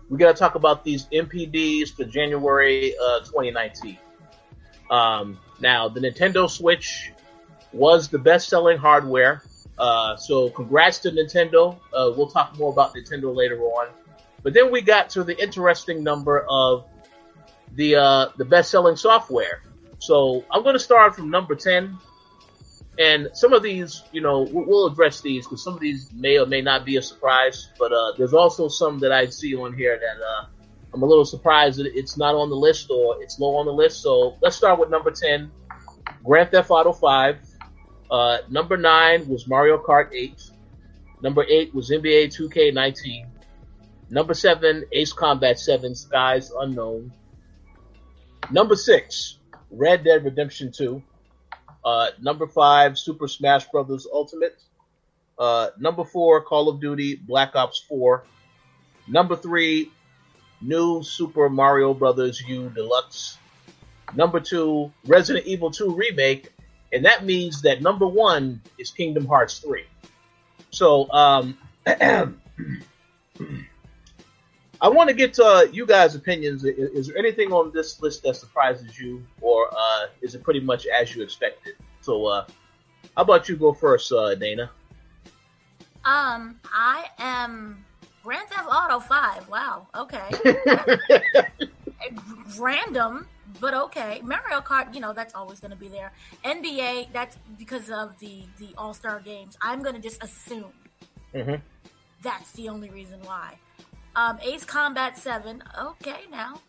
we 0.09 0.17
gotta 0.17 0.37
talk 0.37 0.55
about 0.55 0.83
these 0.83 1.05
NPDs 1.07 1.95
for 1.95 2.03
January 2.03 2.95
uh 2.97 3.19
2019. 3.19 3.97
Um, 4.89 5.39
now, 5.59 5.89
the 5.89 5.99
Nintendo 5.99 6.49
Switch 6.49 7.11
was 7.73 8.09
the 8.09 8.19
best-selling 8.19 8.77
hardware. 8.77 9.41
Uh, 9.77 10.15
so, 10.15 10.49
congrats 10.49 10.99
to 10.99 11.11
Nintendo. 11.11 11.75
Uh, 11.93 12.11
we'll 12.15 12.29
talk 12.29 12.57
more 12.57 12.71
about 12.71 12.93
Nintendo 12.93 13.35
later 13.35 13.59
on. 13.61 13.89
But 14.43 14.53
then 14.53 14.71
we 14.71 14.81
got 14.81 15.09
to 15.11 15.23
the 15.23 15.41
interesting 15.41 16.03
number 16.03 16.45
of 16.47 16.85
the 17.73 17.95
uh, 17.95 18.27
the 18.37 18.45
best-selling 18.45 18.95
software. 18.95 19.61
So, 19.99 20.45
I'm 20.51 20.63
going 20.63 20.75
to 20.75 20.79
start 20.79 21.15
from 21.15 21.29
number 21.29 21.55
ten. 21.55 21.97
And 22.97 23.29
some 23.33 23.53
of 23.53 23.61
these, 23.61 24.03
you 24.11 24.21
know, 24.21 24.47
we'll, 24.49 24.87
address 24.87 25.21
these 25.21 25.45
because 25.45 25.63
some 25.63 25.73
of 25.73 25.79
these 25.79 26.11
may 26.13 26.37
or 26.37 26.45
may 26.45 26.61
not 26.61 26.85
be 26.85 26.95
a 26.97 27.01
surprise. 27.01 27.69
But 27.77 27.91
uh, 27.91 28.13
there's 28.17 28.33
also 28.33 28.67
some 28.67 28.99
that 28.99 29.11
I 29.11 29.25
see 29.27 29.55
on 29.55 29.73
here 29.73 29.99
that 29.99 30.23
uh, 30.23 30.45
I'm 30.93 31.03
a 31.03 31.05
little 31.05 31.25
surprised 31.25 31.79
that 31.79 31.87
it's 31.93 32.17
not 32.17 32.35
on 32.35 32.49
the 32.49 32.55
list 32.55 32.89
or 32.89 33.21
it's 33.21 33.37
low 33.39 33.57
on 33.57 33.65
the 33.65 33.73
list. 33.73 34.01
So 34.01 34.37
let's 34.41 34.55
start 34.55 34.79
with 34.79 34.89
number 34.89 35.11
10, 35.11 35.51
Grand 36.23 36.51
Theft 36.51 36.71
Auto 36.71 36.93
5. 36.93 37.37
Uh, 38.09 38.37
number 38.49 38.77
9 38.77 39.27
was 39.27 39.47
Mario 39.47 39.77
Kart 39.77 40.13
8. 40.13 40.41
Number 41.21 41.43
8 41.43 41.73
was 41.75 41.89
NBA 41.89 42.27
2K19. 42.27 43.27
Number 44.09 44.33
7, 44.33 44.85
Ace 44.91 45.11
Combat 45.11 45.59
7, 45.59 45.95
Skies 45.95 46.51
Unknown. 46.57 47.11
Number 48.51 48.75
6, 48.75 49.39
Red 49.71 50.03
Dead 50.03 50.23
Redemption 50.23 50.71
2. 50.71 51.01
Uh, 51.85 52.07
number 52.19 52.47
5, 52.47 52.97
Super 52.97 53.27
Smash 53.27 53.67
Brothers 53.67 54.07
Ultimate. 54.11 54.59
Uh, 55.37 55.69
number 55.79 56.03
4, 56.03 56.41
Call 56.41 56.67
of 56.67 56.81
Duty 56.81 57.15
Black 57.15 57.55
Ops 57.55 57.85
4. 57.87 58.25
Number 59.07 59.35
3, 59.35 59.91
New 60.61 61.03
Super 61.03 61.47
Mario 61.47 61.93
Brothers 61.93 62.41
U 62.47 62.71
Deluxe. 62.73 63.37
Number 64.15 64.39
two, 64.39 64.91
Resident 65.05 65.45
Evil 65.45 65.71
2 65.71 65.95
Remake. 65.95 66.51
And 66.93 67.05
that 67.05 67.25
means 67.25 67.61
that 67.63 67.81
number 67.81 68.07
one 68.07 68.61
is 68.77 68.89
Kingdom 68.91 69.25
Hearts 69.25 69.59
3. 69.59 69.83
So, 70.71 71.11
um, 71.11 71.57
I 74.81 74.89
want 74.89 75.09
to 75.09 75.15
get 75.15 75.33
to 75.35 75.69
you 75.71 75.85
guys' 75.85 76.15
opinions. 76.15 76.63
Is, 76.65 76.89
is 76.91 77.07
there 77.07 77.17
anything 77.17 77.51
on 77.51 77.71
this 77.71 78.01
list 78.01 78.23
that 78.23 78.35
surprises 78.35 78.99
you, 78.99 79.25
or 79.41 79.69
uh, 79.75 80.07
is 80.21 80.35
it 80.35 80.43
pretty 80.43 80.59
much 80.59 80.85
as 80.87 81.15
you 81.15 81.23
expected? 81.23 81.75
So, 82.01 82.25
uh, 82.25 82.45
how 83.15 83.23
about 83.23 83.47
you 83.49 83.55
go 83.55 83.73
first, 83.73 84.11
uh, 84.11 84.35
Dana? 84.35 84.69
Um, 86.03 86.59
I 86.71 87.05
am 87.17 87.83
Grand 88.23 88.47
Theft 88.49 88.67
Auto 88.69 88.99
5. 88.99 89.49
Wow. 89.49 89.87
Okay. 89.95 90.29
Random, 92.59 93.27
but 93.59 93.73
okay. 93.73 94.21
Mario 94.23 94.61
Kart, 94.61 94.93
you 94.93 94.99
know, 94.99 95.13
that's 95.13 95.33
always 95.33 95.59
going 95.59 95.71
to 95.71 95.77
be 95.77 95.87
there. 95.87 96.11
NBA, 96.43 97.11
that's 97.13 97.37
because 97.57 97.89
of 97.89 98.17
the 98.19 98.43
the 98.59 98.69
All 98.77 98.93
Star 98.93 99.19
games. 99.19 99.57
I'm 99.61 99.81
going 99.81 99.95
to 99.95 100.01
just 100.01 100.21
assume 100.23 100.71
Mhm. 101.33 101.61
that's 102.21 102.51
the 102.51 102.69
only 102.69 102.89
reason 102.89 103.19
why. 103.23 103.57
Um, 104.15 104.39
Ace 104.41 104.63
Combat 104.63 105.17
7. 105.17 105.63
Okay, 105.77 106.21
now 106.31 106.61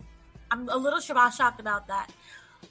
I'm 0.50 0.68
a 0.68 0.76
little 0.76 1.00
shock- 1.00 1.32
shocked 1.34 1.60
about 1.60 1.88
that. 1.88 2.10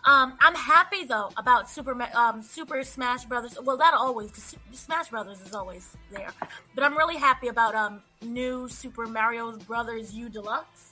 Um, 0.06 0.38
I'm 0.40 0.56
happy 0.56 1.04
though 1.06 1.32
about 1.38 1.70
Super 1.70 2.00
um, 2.14 2.42
Super 2.42 2.84
Smash 2.84 3.26
Brothers. 3.26 3.58
Well, 3.64 3.78
that 3.78 3.94
always 3.94 4.56
Smash 4.72 5.10
Brothers 5.10 5.42
is 5.42 5.54
always 5.54 5.96
there, 6.12 6.30
but 6.76 6.84
I'm 6.84 6.96
really 6.96 7.18
happy 7.18 7.48
about 7.48 7.74
um 7.76 8.02
new 8.22 8.68
Super 8.70 9.08
Mario 9.08 9.58
Brothers 9.58 10.14
U 10.14 10.30
Deluxe. 10.30 10.92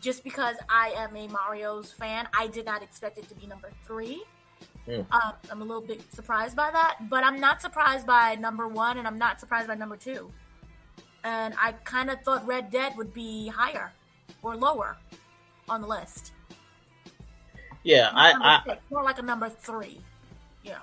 Just 0.00 0.22
because 0.22 0.56
I 0.68 0.90
am 0.96 1.16
a 1.16 1.26
Mario's 1.28 1.90
fan, 1.90 2.28
I 2.38 2.46
did 2.46 2.66
not 2.66 2.82
expect 2.82 3.18
it 3.18 3.28
to 3.30 3.34
be 3.34 3.46
number 3.46 3.70
three. 3.86 4.22
Mm. 4.86 5.06
Um, 5.10 5.32
I'm 5.50 5.62
a 5.62 5.64
little 5.64 5.80
bit 5.80 6.02
surprised 6.12 6.54
by 6.54 6.70
that, 6.70 7.08
but 7.08 7.24
I'm 7.24 7.40
not 7.40 7.62
surprised 7.62 8.06
by 8.06 8.34
number 8.34 8.68
one, 8.68 8.98
and 8.98 9.06
I'm 9.06 9.18
not 9.18 9.40
surprised 9.40 9.66
by 9.66 9.74
number 9.74 9.96
two. 9.96 10.30
And 11.24 11.54
I 11.58 11.72
kind 11.84 12.10
of 12.10 12.20
thought 12.22 12.46
Red 12.46 12.70
Dead 12.70 12.96
would 12.96 13.14
be 13.14 13.48
higher 13.48 13.92
or 14.42 14.54
lower 14.54 14.96
on 15.68 15.80
the 15.80 15.88
list. 15.88 16.32
Yeah, 17.82 18.10
I, 18.12 18.32
I, 18.32 18.70
six, 18.70 18.82
more 18.90 19.02
like 19.02 19.18
a 19.18 19.22
number 19.22 19.48
three. 19.48 20.00
Yeah. 20.62 20.78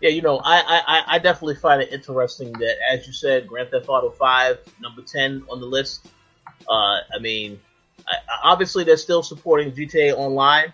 Yeah, 0.00 0.10
you 0.10 0.20
know, 0.20 0.40
I, 0.44 0.82
I, 0.86 1.02
I 1.14 1.18
definitely 1.18 1.56
find 1.56 1.80
it 1.80 1.92
interesting 1.92 2.52
that, 2.54 2.76
as 2.90 3.06
you 3.06 3.12
said, 3.12 3.46
Grand 3.46 3.70
Theft 3.70 3.88
Auto 3.88 4.10
5, 4.10 4.58
number 4.80 5.02
10 5.02 5.44
on 5.48 5.60
the 5.60 5.66
list. 5.66 6.06
Uh, 6.68 6.98
I 7.14 7.18
mean, 7.20 7.60
I, 8.06 8.16
obviously 8.42 8.84
they're 8.84 8.96
still 8.96 9.22
supporting 9.22 9.72
GTA 9.72 10.14
Online, 10.14 10.72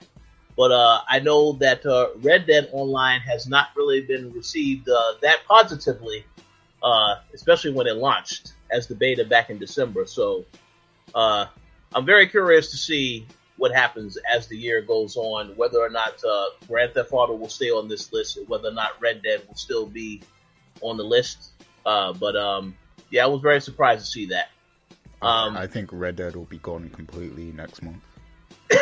but 0.57 0.73
uh, 0.73 1.03
I 1.09 1.21
know 1.21 1.53
that 1.55 1.85
uh, 1.87 2.09
Red 2.17 2.47
Dead 2.47 2.69
Online 2.73 3.21
has 3.21 3.47
not 3.47 3.69
really 3.77 4.01
been 4.01 4.33
received 4.33 4.89
uh, 4.89 5.15
that 5.23 5.39
positively, 5.47 6.25
uh, 6.83 7.17
especially 7.35 7.73
when 7.73 7.87
it 7.87 7.97
launched 7.97 8.55
as 8.71 8.87
the 8.87 8.95
beta 8.95 9.25
back 9.25 9.51
in 9.51 9.59
December. 9.59 10.07
So 10.07 10.45
uh, 11.15 11.47
I'm 11.95 12.07
very 12.07 12.29
curious 12.29 12.71
to 12.71 12.77
see 12.77 13.27
what 13.57 13.75
happens 13.75 14.17
as 14.33 14.47
the 14.47 14.57
year 14.57 14.81
goes 14.81 15.17
on, 15.17 15.49
whether 15.57 15.79
or 15.79 15.91
not 15.91 16.23
uh, 16.25 16.47
Grand 16.67 16.95
Theft 16.95 17.13
Auto 17.13 17.35
will 17.35 17.49
stay 17.49 17.71
on 17.71 17.89
this 17.89 18.13
list, 18.13 18.39
whether 18.47 18.69
or 18.69 18.73
not 18.73 19.01
Red 19.01 19.23
Dead 19.23 19.43
will 19.47 19.57
still 19.57 19.87
be 19.87 20.23
on 20.81 20.97
the 20.97 21.05
list. 21.05 21.51
Uh, 21.85 22.13
but 22.13 22.37
um, 22.37 22.77
yeah, 23.11 23.25
I 23.25 23.27
was 23.27 23.41
very 23.41 23.61
surprised 23.61 24.05
to 24.05 24.07
see 24.07 24.27
that. 24.27 24.51
Um, 25.21 25.57
I 25.57 25.67
think 25.67 25.91
Red 25.93 26.17
Dead 26.17 26.37
will 26.37 26.45
be 26.45 26.59
gone 26.59 26.89
completely 26.91 27.53
next 27.53 27.83
month. 27.83 28.03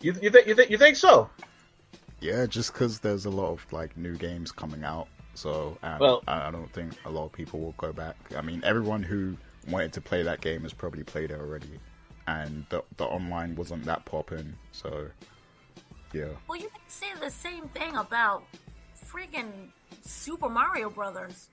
you, 0.00 0.02
you 0.20 0.30
think 0.30 0.46
you 0.46 0.54
think 0.54 0.70
you 0.70 0.76
think 0.76 0.96
so? 0.96 1.30
Yeah, 2.20 2.46
just 2.46 2.72
because 2.72 3.00
there's 3.00 3.24
a 3.24 3.30
lot 3.30 3.52
of 3.52 3.72
like 3.72 3.96
new 3.96 4.16
games 4.16 4.52
coming 4.52 4.84
out, 4.84 5.08
so 5.34 5.76
and 5.82 6.00
Well- 6.00 6.22
I, 6.26 6.48
I 6.48 6.50
don't 6.50 6.72
think 6.72 6.92
a 7.04 7.10
lot 7.10 7.26
of 7.26 7.32
people 7.32 7.60
will 7.60 7.74
go 7.78 7.92
back. 7.92 8.16
I 8.36 8.42
mean, 8.42 8.62
everyone 8.64 9.02
who 9.02 9.36
wanted 9.68 9.92
to 9.94 10.00
play 10.00 10.22
that 10.22 10.40
game 10.40 10.62
has 10.62 10.72
probably 10.72 11.04
played 11.04 11.30
it 11.30 11.40
already, 11.40 11.78
and 12.26 12.66
the 12.70 12.82
the 12.96 13.04
online 13.04 13.56
wasn't 13.56 13.84
that 13.84 14.04
popping, 14.04 14.54
so 14.72 15.08
yeah. 16.12 16.26
Well, 16.48 16.58
you 16.58 16.68
can 16.68 16.88
say 16.88 17.06
the 17.20 17.30
same 17.30 17.68
thing 17.68 17.96
about 17.96 18.44
freaking 19.10 19.50
Super 20.02 20.48
Mario 20.48 20.90
Brothers. 20.90 21.48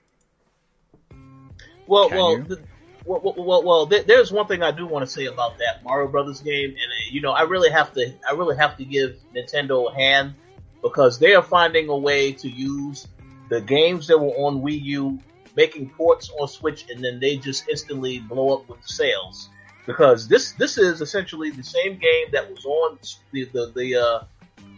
Well, 1.88 2.09
Can 2.09 2.17
well, 2.17 2.38
you? 2.38 2.43
the, 2.43 2.61
well, 3.05 3.21
well, 3.23 3.36
well, 3.38 3.63
well 3.63 3.86
there, 3.86 4.03
there's 4.03 4.32
one 4.32 4.47
thing 4.47 4.61
I 4.61 4.71
do 4.71 4.86
want 4.86 5.05
to 5.05 5.11
say 5.11 5.25
about 5.25 5.57
that 5.57 5.84
Mario 5.84 6.07
Brothers 6.07 6.41
game, 6.41 6.69
and 6.69 6.77
uh, 6.77 7.11
you 7.11 7.21
know, 7.21 7.32
I 7.32 7.43
really 7.43 7.71
have 7.71 7.93
to, 7.93 8.13
I 8.27 8.34
really 8.34 8.57
have 8.57 8.77
to 8.77 8.86
give 8.86 9.17
Nintendo 9.36 9.91
a 9.91 9.95
hand 9.95 10.36
because 10.82 11.19
they 11.19 11.34
are 11.36 11.41
finding 11.41 11.89
a 11.89 11.97
way 11.97 12.34
to 12.34 12.49
use 12.49 13.07
the 13.50 13.62
games 13.62 14.08
that 14.08 14.18
were 14.18 14.30
on 14.30 14.62
Wii 14.62 14.82
U, 14.84 15.20
making 15.56 15.89
ports 15.89 16.32
on 16.39 16.47
Switch, 16.47 16.86
and 16.89 17.04
then 17.04 17.20
they 17.20 17.38
just 17.38 17.68
instantly 17.68 18.20
blow 18.20 18.56
up 18.56 18.70
with 18.70 18.80
sales. 18.86 19.50
Because 19.86 20.28
this, 20.28 20.52
this 20.54 20.78
is 20.78 21.02
essentially 21.02 21.50
the 21.50 21.64
same 21.64 21.97
game 21.97 22.28
that 22.32 22.50
was 22.50 22.64
on 22.66 23.00
the 23.32 23.45
the 23.45 23.72
the 23.76 23.95
uh, 23.95 24.24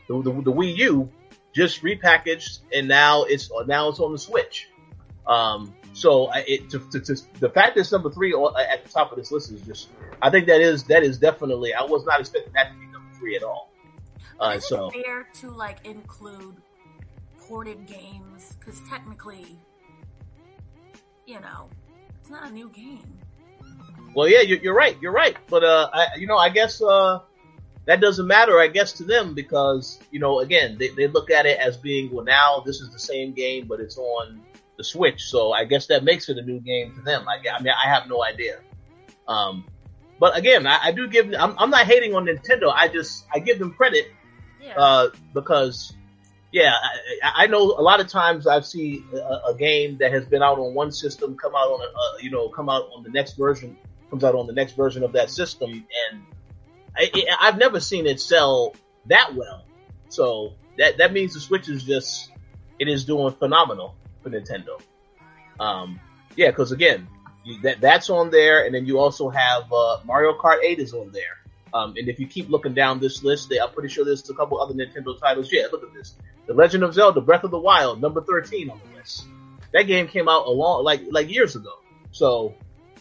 the, 0.07 0.21
the, 0.21 0.41
the 0.41 0.53
Wii 0.53 0.77
U, 0.77 1.09
just 1.53 1.81
repackaged, 1.83 2.59
and 2.73 2.87
now 2.87 3.23
it's 3.23 3.51
now 3.67 3.89
it's 3.89 3.99
on 3.99 4.11
the 4.13 4.19
Switch. 4.19 4.69
Um, 5.27 5.73
so 5.93 6.31
it, 6.33 6.69
to, 6.69 6.79
to, 6.91 6.99
to, 6.99 7.15
the 7.39 7.49
fact 7.49 7.75
that 7.75 7.81
it's 7.81 7.91
number 7.91 8.09
three 8.09 8.33
at 8.33 8.83
the 8.83 8.89
top 8.89 9.11
of 9.11 9.17
this 9.17 9.31
list 9.31 9.51
is 9.51 9.61
just, 9.61 9.89
I 10.21 10.29
think 10.29 10.47
that 10.47 10.61
is 10.61 10.85
that 10.85 11.03
is 11.03 11.17
definitely. 11.17 11.73
I 11.73 11.83
was 11.83 12.05
not 12.05 12.19
expecting 12.19 12.53
that 12.53 12.71
to 12.71 12.79
be 12.79 12.85
number 12.85 13.13
three 13.17 13.35
at 13.35 13.43
all. 13.43 13.69
Uh, 14.39 14.55
Is 14.55 14.67
so 14.67 14.89
fair 14.89 15.27
to 15.35 15.51
like 15.51 15.85
include 15.85 16.55
ported 17.51 17.85
games? 17.85 18.55
Because 18.57 18.79
technically, 18.89 19.59
you 21.27 21.41
know, 21.41 21.69
it's 22.21 22.29
not 22.29 22.49
a 22.49 22.53
new 22.53 22.69
game. 22.69 23.19
well, 24.15 24.27
yeah, 24.27 24.39
you're, 24.39 24.73
right. 24.73 24.95
You're 25.01 25.11
right. 25.11 25.35
But 25.49 25.65
uh, 25.65 25.89
I, 25.93 26.07
you 26.17 26.27
know, 26.27 26.37
I 26.37 26.47
guess 26.47 26.81
uh, 26.81 27.19
that 27.85 27.99
doesn't 27.99 28.25
matter. 28.25 28.57
I 28.57 28.67
guess 28.67 28.93
to 28.93 29.03
them 29.03 29.33
because 29.33 29.99
you 30.11 30.19
know, 30.21 30.39
again, 30.39 30.77
they, 30.79 30.89
they 30.89 31.07
look 31.07 31.29
at 31.29 31.45
it 31.45 31.59
as 31.59 31.75
being 31.75 32.09
well. 32.13 32.23
Now 32.23 32.63
this 32.65 32.79
is 32.79 32.89
the 32.89 32.99
same 32.99 33.33
game, 33.33 33.67
but 33.67 33.81
it's 33.81 33.97
on 33.97 34.41
the 34.77 34.83
Switch. 34.85 35.23
So 35.23 35.51
I 35.51 35.65
guess 35.65 35.87
that 35.87 36.05
makes 36.05 36.29
it 36.29 36.37
a 36.37 36.41
new 36.41 36.61
game 36.61 36.95
to 36.95 37.01
them. 37.01 37.25
I, 37.27 37.35
I 37.53 37.61
mean, 37.61 37.73
I 37.73 37.89
have 37.89 38.07
no 38.07 38.23
idea. 38.23 38.59
Um, 39.27 39.65
but 40.21 40.37
again, 40.37 40.65
I, 40.67 40.79
I 40.83 40.91
do 40.93 41.09
give. 41.09 41.33
I'm, 41.37 41.53
I'm 41.57 41.69
not 41.69 41.85
hating 41.85 42.15
on 42.15 42.27
Nintendo. 42.27 42.71
I 42.73 42.87
just 42.87 43.25
I 43.33 43.39
give 43.39 43.59
them 43.59 43.73
credit 43.73 44.05
Yeah. 44.63 44.77
uh, 44.77 45.09
because 45.33 45.93
yeah, 46.51 46.73
I, 47.23 47.43
I 47.43 47.47
know 47.47 47.61
a 47.61 47.81
lot 47.81 47.99
of 47.99 48.07
times 48.07 48.47
I've 48.47 48.65
seen 48.65 49.05
a, 49.13 49.51
a 49.51 49.55
game 49.57 49.97
that 49.99 50.11
has 50.11 50.25
been 50.25 50.43
out 50.43 50.59
on 50.59 50.73
one 50.73 50.91
system 50.91 51.37
come 51.37 51.55
out 51.55 51.67
on 51.67 51.81
a, 51.81 51.83
uh, 51.85 52.17
you 52.19 52.29
know 52.29 52.49
come 52.49 52.69
out 52.69 52.89
on 52.95 53.03
the 53.03 53.09
next 53.09 53.33
version 53.33 53.77
comes 54.09 54.23
out 54.23 54.35
on 54.35 54.45
the 54.45 54.53
next 54.53 54.73
version 54.73 55.03
of 55.03 55.13
that 55.13 55.31
system, 55.31 55.71
and 56.11 56.21
I, 56.95 57.09
I've 57.39 57.57
never 57.57 57.79
seen 57.79 58.05
it 58.05 58.19
sell 58.19 58.75
that 59.07 59.33
well. 59.33 59.65
So 60.09 60.53
that 60.77 60.97
that 60.97 61.13
means 61.13 61.33
the 61.33 61.39
Switch 61.39 61.69
is 61.69 61.83
just 61.83 62.31
it 62.77 62.87
is 62.87 63.05
doing 63.05 63.33
phenomenal 63.33 63.95
for 64.21 64.29
Nintendo. 64.29 64.81
Um, 65.59 65.99
yeah, 66.35 66.49
because 66.49 66.71
again, 66.71 67.07
you, 67.43 67.61
that 67.61 67.81
that's 67.81 68.09
on 68.09 68.29
there, 68.29 68.65
and 68.65 68.75
then 68.75 68.85
you 68.85 68.99
also 68.99 69.29
have 69.29 69.71
uh, 69.71 69.99
Mario 70.05 70.37
Kart 70.37 70.57
8 70.63 70.79
is 70.79 70.93
on 70.93 71.11
there. 71.11 71.37
Um, 71.73 71.93
and 71.97 72.09
if 72.09 72.19
you 72.19 72.27
keep 72.27 72.49
looking 72.49 72.73
down 72.73 72.99
this 72.99 73.23
list, 73.23 73.49
they, 73.49 73.59
I'm 73.59 73.71
pretty 73.71 73.89
sure 73.89 74.03
there's 74.03 74.29
a 74.29 74.33
couple 74.33 74.59
other 74.59 74.73
Nintendo 74.73 75.17
titles. 75.19 75.51
Yeah, 75.51 75.67
look 75.71 75.83
at 75.83 75.93
this: 75.93 76.15
The 76.47 76.53
Legend 76.53 76.83
of 76.83 76.93
Zelda: 76.93 77.21
Breath 77.21 77.43
of 77.43 77.51
the 77.51 77.59
Wild, 77.59 78.01
number 78.01 78.21
13 78.21 78.69
on 78.69 78.79
the 78.79 78.97
list. 78.97 79.25
That 79.73 79.83
game 79.83 80.07
came 80.07 80.27
out 80.27 80.47
a 80.47 80.49
long, 80.51 80.83
like 80.83 81.01
like 81.09 81.29
years 81.29 81.55
ago. 81.55 81.79
So 82.11 82.55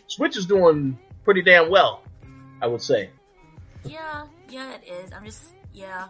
Switch 0.07 0.37
is 0.37 0.47
doing 0.47 0.99
pretty 1.25 1.43
damn 1.43 1.71
well, 1.71 2.03
I 2.61 2.67
would 2.67 2.83
say. 2.83 3.11
Yeah, 3.85 4.27
yeah, 4.49 4.75
it 4.75 4.89
is. 4.89 5.13
I'm 5.13 5.25
just, 5.25 5.55
yeah. 5.73 6.09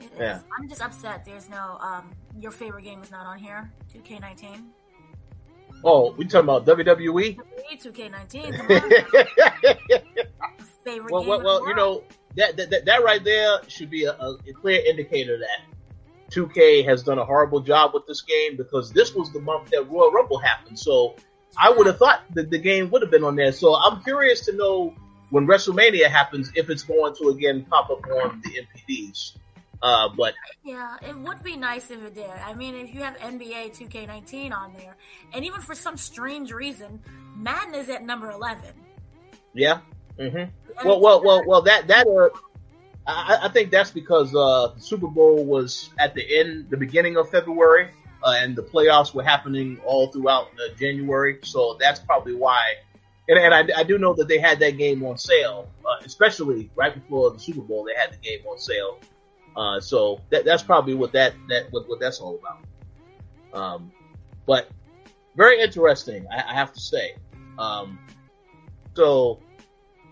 It 0.00 0.04
is. 0.04 0.18
Yeah. 0.18 0.40
I'm 0.58 0.68
just 0.68 0.82
upset 0.82 1.24
there's 1.24 1.48
no, 1.48 1.78
um, 1.80 2.10
your 2.38 2.52
favorite 2.52 2.84
game 2.84 3.02
is 3.02 3.10
not 3.10 3.26
on 3.26 3.38
here. 3.38 3.70
2K19. 3.94 4.64
Oh, 5.84 6.12
we 6.12 6.24
talking 6.26 6.48
about 6.48 6.68
E? 6.68 6.84
WWE? 6.84 7.38
2K19, 7.76 8.30
favorite 10.84 11.12
well, 11.12 11.24
well, 11.24 11.42
well, 11.42 11.68
you 11.68 11.74
know 11.74 12.02
that, 12.36 12.56
that 12.56 12.84
that- 12.84 13.02
right 13.04 13.22
there 13.22 13.58
should 13.68 13.90
be 13.90 14.04
a, 14.04 14.12
a, 14.12 14.36
a 14.48 14.52
clear 14.52 14.82
indicator 14.86 15.38
that 15.38 15.60
2K 16.30 16.84
has 16.84 17.02
done 17.02 17.18
a 17.18 17.24
horrible 17.24 17.60
job 17.60 17.92
with 17.94 18.06
this 18.06 18.22
game 18.22 18.56
because 18.56 18.92
this 18.92 19.14
was 19.14 19.32
the 19.32 19.40
month 19.40 19.70
that 19.70 19.88
Royal 19.90 20.10
Rumble 20.12 20.38
happened. 20.38 20.78
So 20.78 21.16
I 21.56 21.70
would 21.70 21.86
have 21.86 21.98
thought 21.98 22.22
that 22.34 22.50
the 22.50 22.58
game 22.58 22.90
would 22.90 23.02
have 23.02 23.10
been 23.10 23.24
on 23.24 23.36
there. 23.36 23.52
So 23.52 23.74
I'm 23.74 24.02
curious 24.02 24.44
to 24.46 24.52
know 24.56 24.94
when 25.30 25.46
WrestleMania 25.46 26.08
happens 26.08 26.50
if 26.54 26.70
it's 26.70 26.82
going 26.82 27.14
to 27.16 27.28
again 27.28 27.66
pop 27.68 27.90
up 27.90 28.04
on 28.06 28.40
the 28.44 28.50
NPDs. 28.62 29.36
Uh, 29.82 30.08
but 30.16 30.34
Yeah, 30.62 30.96
it 31.02 31.16
would 31.16 31.42
be 31.42 31.56
nice 31.56 31.90
if 31.90 32.02
it 32.02 32.14
did. 32.14 32.28
I 32.28 32.54
mean, 32.54 32.74
if 32.74 32.94
you 32.94 33.00
have 33.00 33.16
NBA 33.18 33.76
2K19 33.78 34.52
on 34.52 34.74
there, 34.74 34.96
and 35.32 35.44
even 35.44 35.60
for 35.60 35.74
some 35.74 35.96
strange 35.96 36.52
reason, 36.52 37.00
Madden 37.34 37.74
is 37.74 37.88
at 37.88 38.04
number 38.04 38.30
11. 38.30 38.74
yeah, 39.54 39.80
hmm 40.18 40.44
well, 40.84 41.00
well, 41.00 41.22
well, 41.22 41.44
well. 41.46 41.62
That 41.62 41.86
that 41.88 42.06
uh, 42.06 42.28
I, 43.06 43.46
I 43.46 43.48
think 43.48 43.70
that's 43.70 43.90
because 43.90 44.34
uh, 44.34 44.72
the 44.74 44.80
Super 44.80 45.08
Bowl 45.08 45.44
was 45.44 45.90
at 45.98 46.14
the 46.14 46.38
end, 46.38 46.70
the 46.70 46.76
beginning 46.76 47.16
of 47.16 47.28
February, 47.30 47.90
uh, 48.22 48.34
and 48.36 48.56
the 48.56 48.62
playoffs 48.62 49.14
were 49.14 49.22
happening 49.22 49.78
all 49.84 50.08
throughout 50.08 50.48
uh, 50.54 50.74
January. 50.78 51.38
So 51.42 51.76
that's 51.80 52.00
probably 52.00 52.34
why. 52.34 52.74
And, 53.28 53.38
and 53.38 53.54
I, 53.54 53.80
I 53.80 53.84
do 53.84 53.98
know 53.98 54.14
that 54.14 54.28
they 54.28 54.38
had 54.38 54.58
that 54.60 54.76
game 54.76 55.04
on 55.04 55.16
sale, 55.16 55.70
uh, 55.84 56.02
especially 56.04 56.70
right 56.74 56.94
before 56.94 57.30
the 57.30 57.38
Super 57.38 57.60
Bowl. 57.60 57.84
They 57.84 57.94
had 58.00 58.12
the 58.12 58.18
game 58.18 58.40
on 58.46 58.58
sale. 58.58 58.98
Uh, 59.56 59.80
so 59.80 60.20
that, 60.30 60.44
that's 60.44 60.62
probably 60.62 60.94
what 60.94 61.12
that 61.12 61.34
that 61.48 61.66
what, 61.70 61.88
what 61.88 62.00
that's 62.00 62.20
all 62.20 62.38
about. 62.38 62.64
Um, 63.52 63.92
but 64.46 64.68
very 65.36 65.60
interesting, 65.60 66.26
I, 66.30 66.42
I 66.50 66.54
have 66.54 66.72
to 66.72 66.80
say. 66.80 67.14
Um, 67.58 67.98
so 68.94 69.40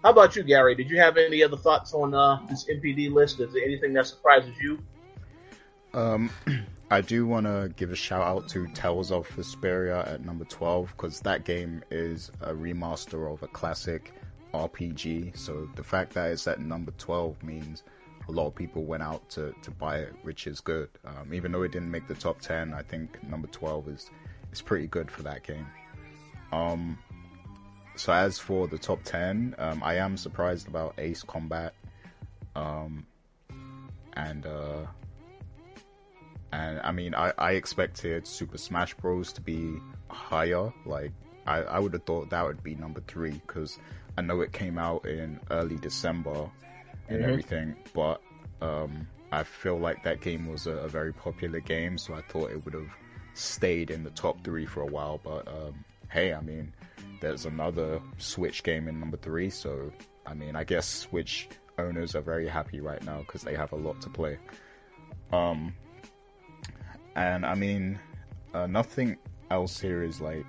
how 0.03 0.11
about 0.11 0.37
you, 0.37 0.43
Gary? 0.43 0.75
Did 0.75 0.91
you 0.91 0.99
have 0.99 1.17
any 1.17 1.43
other 1.43 1.57
thoughts 1.57 1.93
on 1.93 2.15
uh, 2.15 2.41
this 2.49 2.65
NPD 2.65 3.13
list? 3.13 3.41
Is 3.41 3.53
there 3.53 3.65
anything 3.65 3.93
that 3.95 4.07
surprises 4.07 4.55
you? 4.61 4.79
Um, 5.95 6.31
I 6.91 7.01
do 7.01 7.27
want 7.27 7.47
to 7.47 7.71
give 7.77 7.91
a 7.91 7.97
shout 7.97 8.23
out 8.23 8.49
to 8.51 8.67
Tales 8.69 9.13
of 9.13 9.29
Vesperia 9.29 10.07
at 10.07 10.25
number 10.25 10.45
12 10.45 10.95
because 10.97 11.21
that 11.21 11.45
game 11.45 11.83
is 11.91 12.31
a 12.41 12.55
remaster 12.55 13.31
of 13.31 13.43
a 13.43 13.49
classic 13.49 14.13
RPG. 14.55 15.37
So 15.37 15.69
the 15.75 15.83
fact 15.83 16.15
that 16.15 16.31
it's 16.31 16.47
at 16.47 16.61
number 16.61 16.93
12 16.93 17.43
means 17.43 17.83
a 18.29 18.33
lot 18.33 18.47
of 18.47 18.55
people 18.55 18.85
went 18.85 19.03
out 19.03 19.29
to, 19.31 19.55
to 19.63 19.71
buy 19.71 19.99
it, 19.99 20.15
which 20.23 20.47
is 20.47 20.61
good. 20.61 20.91
Um, 21.05 21.33
even 21.33 21.51
though 21.51 21.63
it 21.63 21.73
didn't 21.73 21.91
make 21.91 22.07
the 22.07 22.15
top 22.15 22.41
10, 22.41 22.75
I 22.75 22.83
think 22.83 23.23
number 23.29 23.49
12 23.49 23.89
is, 23.89 24.11
is 24.53 24.61
pretty 24.61 24.87
good 24.87 25.11
for 25.11 25.23
that 25.23 25.43
game. 25.43 25.67
Um, 26.53 26.99
so 27.97 28.13
as 28.13 28.39
for 28.39 28.69
the 28.69 28.79
top 28.79 29.03
10, 29.03 29.55
um, 29.59 29.83
I 29.83 29.95
am 29.97 30.17
surprised 30.17 30.69
about 30.69 30.95
Ace 30.99 31.23
Combat. 31.23 31.75
Um, 32.55 33.07
and, 34.13 34.47
uh, 34.47 34.87
and 36.53 36.81
I 36.81 36.93
mean, 36.93 37.15
I, 37.15 37.33
I 37.39 37.53
expected 37.53 38.27
Super 38.27 38.59
Smash 38.59 38.95
Bros. 38.95 39.33
to 39.33 39.41
be 39.41 39.79
higher. 40.11 40.73
Like, 40.85 41.13
I, 41.47 41.63
I 41.63 41.79
would 41.79 41.95
have 41.95 42.05
thought 42.05 42.29
that 42.31 42.45
would 42.45 42.63
be 42.63 42.75
number 42.75 43.01
three 43.07 43.41
because 43.47 43.79
I 44.19 44.21
know 44.21 44.43
it 44.43 44.53
came 44.53 44.77
out 44.77 45.07
in 45.07 45.41
early 45.51 45.77
December 45.77 46.51
and 47.09 47.23
Mhm. 47.23 47.29
everything, 47.29 47.77
but 47.95 48.21
um, 48.61 49.07
I 49.33 49.43
feel 49.43 49.79
like 49.79 50.03
that 50.03 50.21
game 50.21 50.47
was 50.47 50.67
a, 50.67 50.73
a 50.73 50.89
very 50.89 51.13
popular 51.13 51.61
game, 51.61 51.99
so 51.99 52.15
I 52.15 52.23
thought 52.23 52.51
it 52.51 52.65
would 52.65 52.75
have 52.75 52.91
stayed 53.35 53.91
in 53.91 54.03
the 54.05 54.11
top 54.11 54.43
three 54.43 54.67
for 54.67 54.83
a 54.83 54.87
while. 54.87 55.19
But 55.23 55.47
um, 55.49 55.85
hey, 56.11 56.33
I 56.35 56.41
mean, 56.41 56.73
there's 57.21 57.47
another 57.47 58.01
Switch 58.19 58.63
game 58.63 58.89
in 58.89 58.99
number 58.99 59.17
three, 59.17 59.51
so 59.51 59.93
I 60.27 60.35
mean, 60.35 60.57
I 60.57 60.65
guess 60.65 60.87
Switch 60.89 61.49
owners 61.79 62.15
are 62.17 62.21
very 62.21 62.49
happy 62.49 62.81
right 62.81 63.03
now 63.05 63.19
because 63.19 63.43
they 63.43 63.55
have 63.55 63.73
a 63.73 63.77
lot 63.77 64.01
to 64.03 64.11
play. 64.11 64.39
Um, 65.33 65.75
and 67.15 67.45
I 67.47 67.55
mean, 67.55 67.99
uh, 68.55 68.67
nothing 68.67 69.17
else 69.51 69.79
here 69.81 70.03
is 70.03 70.21
like 70.21 70.47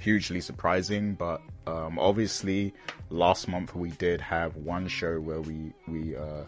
hugely 0.00 0.40
surprising, 0.40 1.14
but 1.14 1.40
Um, 1.66 1.98
obviously, 2.00 2.72
last 3.10 3.46
month 3.46 3.76
we 3.76 3.90
did 3.90 4.20
have 4.20 4.56
one 4.56 4.88
show 4.88 5.20
where 5.20 5.40
we 5.40 5.72
we 5.86 6.16
uh, 6.16 6.44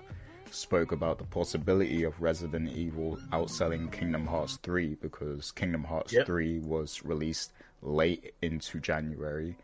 spoke 0.50 0.90
about 0.90 1.18
the 1.18 1.24
possibility 1.24 2.02
of 2.02 2.20
Resident 2.20 2.70
Evil 2.72 3.18
outselling 3.30 3.92
Kingdom 3.92 4.26
Hearts 4.26 4.56
3 4.62 4.96
because 5.00 5.52
Kingdom 5.52 5.84
Hearts 5.84 6.12
Yep. 6.12 6.26
3 6.26 6.58
was 6.60 7.04
released 7.04 7.52
late 7.82 8.34
into 8.42 8.80
January 8.80 9.54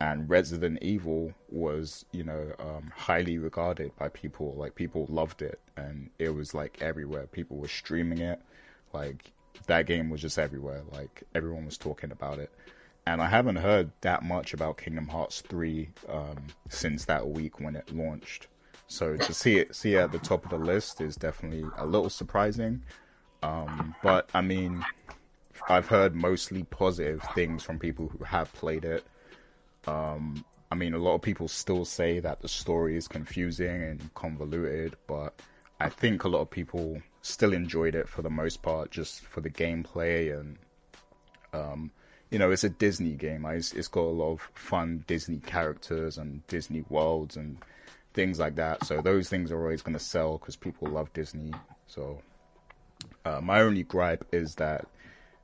and 0.00 0.28
Resident 0.30 0.78
Evil 0.82 1.32
was, 1.50 2.04
you 2.12 2.24
know, 2.24 2.52
um, 2.58 2.92
highly 2.96 3.36
regarded 3.38 3.94
by 3.96 4.08
people. 4.08 4.54
Like 4.56 4.74
people 4.74 5.06
loved 5.10 5.42
it, 5.42 5.60
and 5.76 6.08
it 6.18 6.30
was 6.30 6.54
like 6.54 6.78
everywhere. 6.80 7.26
People 7.26 7.58
were 7.58 7.68
streaming 7.68 8.18
it. 8.18 8.40
Like 8.92 9.32
that 9.66 9.86
game 9.86 10.08
was 10.10 10.20
just 10.22 10.38
everywhere. 10.38 10.82
Like 10.92 11.24
everyone 11.34 11.64
was 11.66 11.76
talking 11.78 12.10
about 12.12 12.38
it. 12.38 12.50
And 13.06 13.20
I 13.20 13.26
haven't 13.28 13.56
heard 13.56 13.90
that 14.00 14.22
much 14.22 14.54
about 14.54 14.78
Kingdom 14.78 15.08
Hearts 15.08 15.42
three 15.42 15.90
um, 16.08 16.46
since 16.68 17.04
that 17.04 17.28
week 17.28 17.60
when 17.60 17.76
it 17.76 17.94
launched. 17.94 18.48
So 18.86 19.16
to 19.16 19.34
see 19.34 19.58
it 19.58 19.74
see 19.74 19.94
it 19.94 19.98
at 19.98 20.12
the 20.12 20.18
top 20.18 20.44
of 20.44 20.50
the 20.50 20.58
list 20.58 21.00
is 21.00 21.16
definitely 21.16 21.64
a 21.76 21.86
little 21.86 22.10
surprising. 22.10 22.82
Um, 23.42 23.94
but 24.02 24.28
I 24.32 24.40
mean, 24.40 24.84
I've 25.68 25.88
heard 25.88 26.14
mostly 26.14 26.64
positive 26.64 27.22
things 27.34 27.62
from 27.62 27.78
people 27.78 28.08
who 28.08 28.24
have 28.24 28.52
played 28.54 28.84
it. 28.84 29.04
Um, 29.86 30.44
I 30.70 30.74
mean, 30.74 30.94
a 30.94 30.98
lot 30.98 31.14
of 31.14 31.22
people 31.22 31.46
still 31.48 31.84
say 31.84 32.20
that 32.20 32.40
the 32.40 32.48
story 32.48 32.96
is 32.96 33.06
confusing 33.06 33.82
and 33.82 34.14
convoluted, 34.14 34.96
but 35.06 35.40
I 35.78 35.88
think 35.88 36.24
a 36.24 36.28
lot 36.28 36.40
of 36.40 36.50
people 36.50 37.00
still 37.22 37.52
enjoyed 37.52 37.94
it 37.94 38.08
for 38.08 38.22
the 38.22 38.30
most 38.30 38.62
part, 38.62 38.90
just 38.90 39.20
for 39.20 39.40
the 39.40 39.50
gameplay 39.50 40.38
and, 40.38 40.58
um, 41.52 41.90
you 42.34 42.40
know, 42.40 42.50
it's 42.50 42.64
a 42.64 42.68
Disney 42.68 43.12
game. 43.12 43.46
it's 43.46 43.86
got 43.86 44.00
a 44.00 44.10
lot 44.10 44.32
of 44.32 44.40
fun 44.54 45.04
Disney 45.06 45.38
characters 45.38 46.18
and 46.18 46.44
Disney 46.48 46.84
worlds 46.88 47.36
and 47.36 47.58
things 48.12 48.40
like 48.40 48.56
that. 48.56 48.84
So 48.84 49.00
those 49.00 49.28
things 49.28 49.52
are 49.52 49.62
always 49.62 49.82
going 49.82 49.96
to 49.96 50.02
sell 50.02 50.38
because 50.38 50.56
people 50.56 50.88
love 50.88 51.12
Disney. 51.12 51.52
So 51.86 52.22
uh, 53.24 53.40
my 53.40 53.60
only 53.60 53.84
gripe 53.84 54.24
is 54.32 54.56
that 54.56 54.88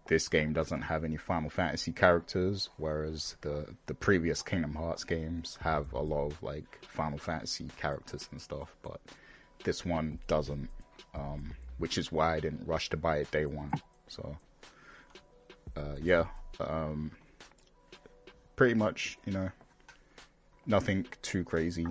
this 0.09 0.27
game 0.27 0.53
doesn't 0.53 0.83
have 0.83 1.05
any 1.05 1.17
Final 1.17 1.49
Fantasy 1.49 1.93
characters, 1.93 2.71
whereas 2.77 3.37
the 3.43 3.73
the 3.87 3.95
previous 3.95 4.43
Kingdom 4.43 4.75
Hearts 4.75 5.05
games 5.05 5.59
have 5.61 5.93
a 5.93 6.03
lot 6.03 6.33
of 6.33 6.43
like 6.43 6.85
Final 6.89 7.19
Fantasy 7.19 7.69
characters 7.77 8.29
and 8.33 8.43
stuff, 8.43 8.75
but 8.83 9.01
this 9.63 9.85
one 9.85 10.19
doesn't, 10.27 10.69
um, 11.15 11.53
which 11.79 11.99
is 11.99 12.11
why 12.11 12.35
I 12.35 12.41
didn't 12.41 12.67
rush 12.67 12.89
to 12.89 12.97
buy 12.97 13.19
it 13.19 13.31
day 13.31 13.47
one. 13.47 13.71
So, 14.09 14.37
uh, 15.77 15.95
yeah, 16.03 16.25
um, 16.69 17.11
pretty 18.57 18.75
much, 18.75 19.19
you 19.25 19.33
know, 19.33 19.51
nothing 20.67 21.07
too 21.23 21.45
crazy 21.45 21.87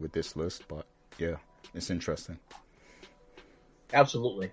with 0.00 0.12
this 0.12 0.36
list, 0.36 0.64
but 0.68 0.86
yeah, 1.18 1.36
it's 1.74 1.90
interesting. 1.90 2.38
Absolutely. 3.92 4.50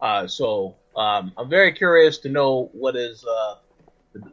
Uh, 0.00 0.26
so 0.26 0.76
um, 0.94 1.32
I'm 1.36 1.48
very 1.48 1.72
curious 1.72 2.18
to 2.18 2.28
know 2.28 2.70
what 2.72 2.96
is 2.96 3.24
uh, 3.24 3.56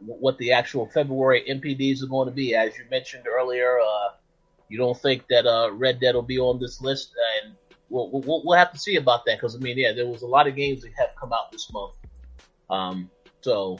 what 0.04 0.38
the 0.38 0.52
actual 0.52 0.86
February 0.86 1.44
NPDs 1.48 2.02
are 2.02 2.06
going 2.06 2.28
to 2.28 2.34
be. 2.34 2.54
As 2.54 2.76
you 2.76 2.84
mentioned 2.90 3.24
earlier, 3.26 3.78
uh, 3.80 4.14
you 4.68 4.78
don't 4.78 4.98
think 5.00 5.26
that 5.28 5.46
uh, 5.46 5.70
Red 5.72 6.00
Dead 6.00 6.14
will 6.14 6.22
be 6.22 6.38
on 6.38 6.58
this 6.58 6.80
list, 6.80 7.12
and 7.42 7.54
we'll, 7.88 8.10
we'll, 8.10 8.42
we'll 8.44 8.58
have 8.58 8.72
to 8.72 8.78
see 8.78 8.96
about 8.96 9.24
that 9.26 9.38
because 9.38 9.54
I 9.54 9.58
mean, 9.58 9.78
yeah, 9.78 9.92
there 9.92 10.06
was 10.06 10.22
a 10.22 10.26
lot 10.26 10.46
of 10.46 10.56
games 10.56 10.82
that 10.82 10.92
have 10.96 11.10
come 11.18 11.32
out 11.32 11.52
this 11.52 11.70
month. 11.72 11.94
Um, 12.70 13.10
so 13.44 13.78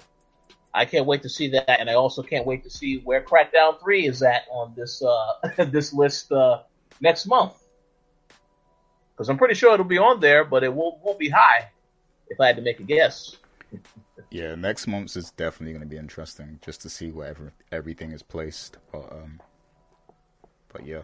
I 0.73 0.85
can't 0.85 1.07
wait 1.07 1.23
to 1.23 1.29
see 1.29 1.49
that, 1.49 1.81
and 1.81 1.89
I 1.89 1.95
also 1.95 2.23
can't 2.23 2.47
wait 2.47 2.63
to 2.65 2.71
see 2.71 2.99
where 2.99 3.23
Crackdown 3.23 3.81
Three 3.81 4.07
is 4.07 4.23
at 4.23 4.43
on 4.51 4.75
this 4.77 5.03
uh, 5.03 5.65
this 5.65 5.93
list 5.93 6.31
uh, 6.33 6.63
next 7.01 7.27
month 7.27 7.55
because 9.13 9.29
I'm 9.29 9.39
pretty 9.39 9.55
sure 9.55 9.73
it'll 9.73 9.85
be 9.85 9.99
on 9.99 10.21
there, 10.21 10.45
but 10.45 10.63
it 10.65 10.73
won't 10.73 11.03
won't 11.03 11.19
be 11.19 11.29
high. 11.29 11.71
If 12.29 12.41
I 12.41 12.47
had 12.47 12.57
to 12.57 12.63
make 12.63 12.81
a 12.81 12.83
guess, 12.83 13.37
Yeah, 14.31 14.57
next 14.57 14.89
month's 14.89 15.15
is 15.15 15.31
definitely 15.31 15.75
going 15.75 15.89
to 15.89 15.89
be 15.89 15.97
interesting 15.97 16.59
just 16.61 16.83
to 16.83 16.91
see 16.91 17.11
where 17.13 17.29
every, 17.29 17.51
everything 17.71 18.11
is 18.11 18.23
placed. 18.23 18.79
But 18.91 19.13
um, 19.13 19.41
but 20.73 20.85
yeah, 20.85 21.03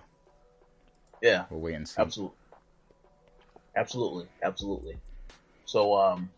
yeah, 1.22 1.44
we'll 1.50 1.61
wait 1.61 1.74
and 1.74 1.88
see. 1.88 2.00
absolutely, 2.00 2.36
absolutely, 3.76 4.26
absolutely. 4.42 4.96
So, 5.64 5.96
um, 5.96 6.28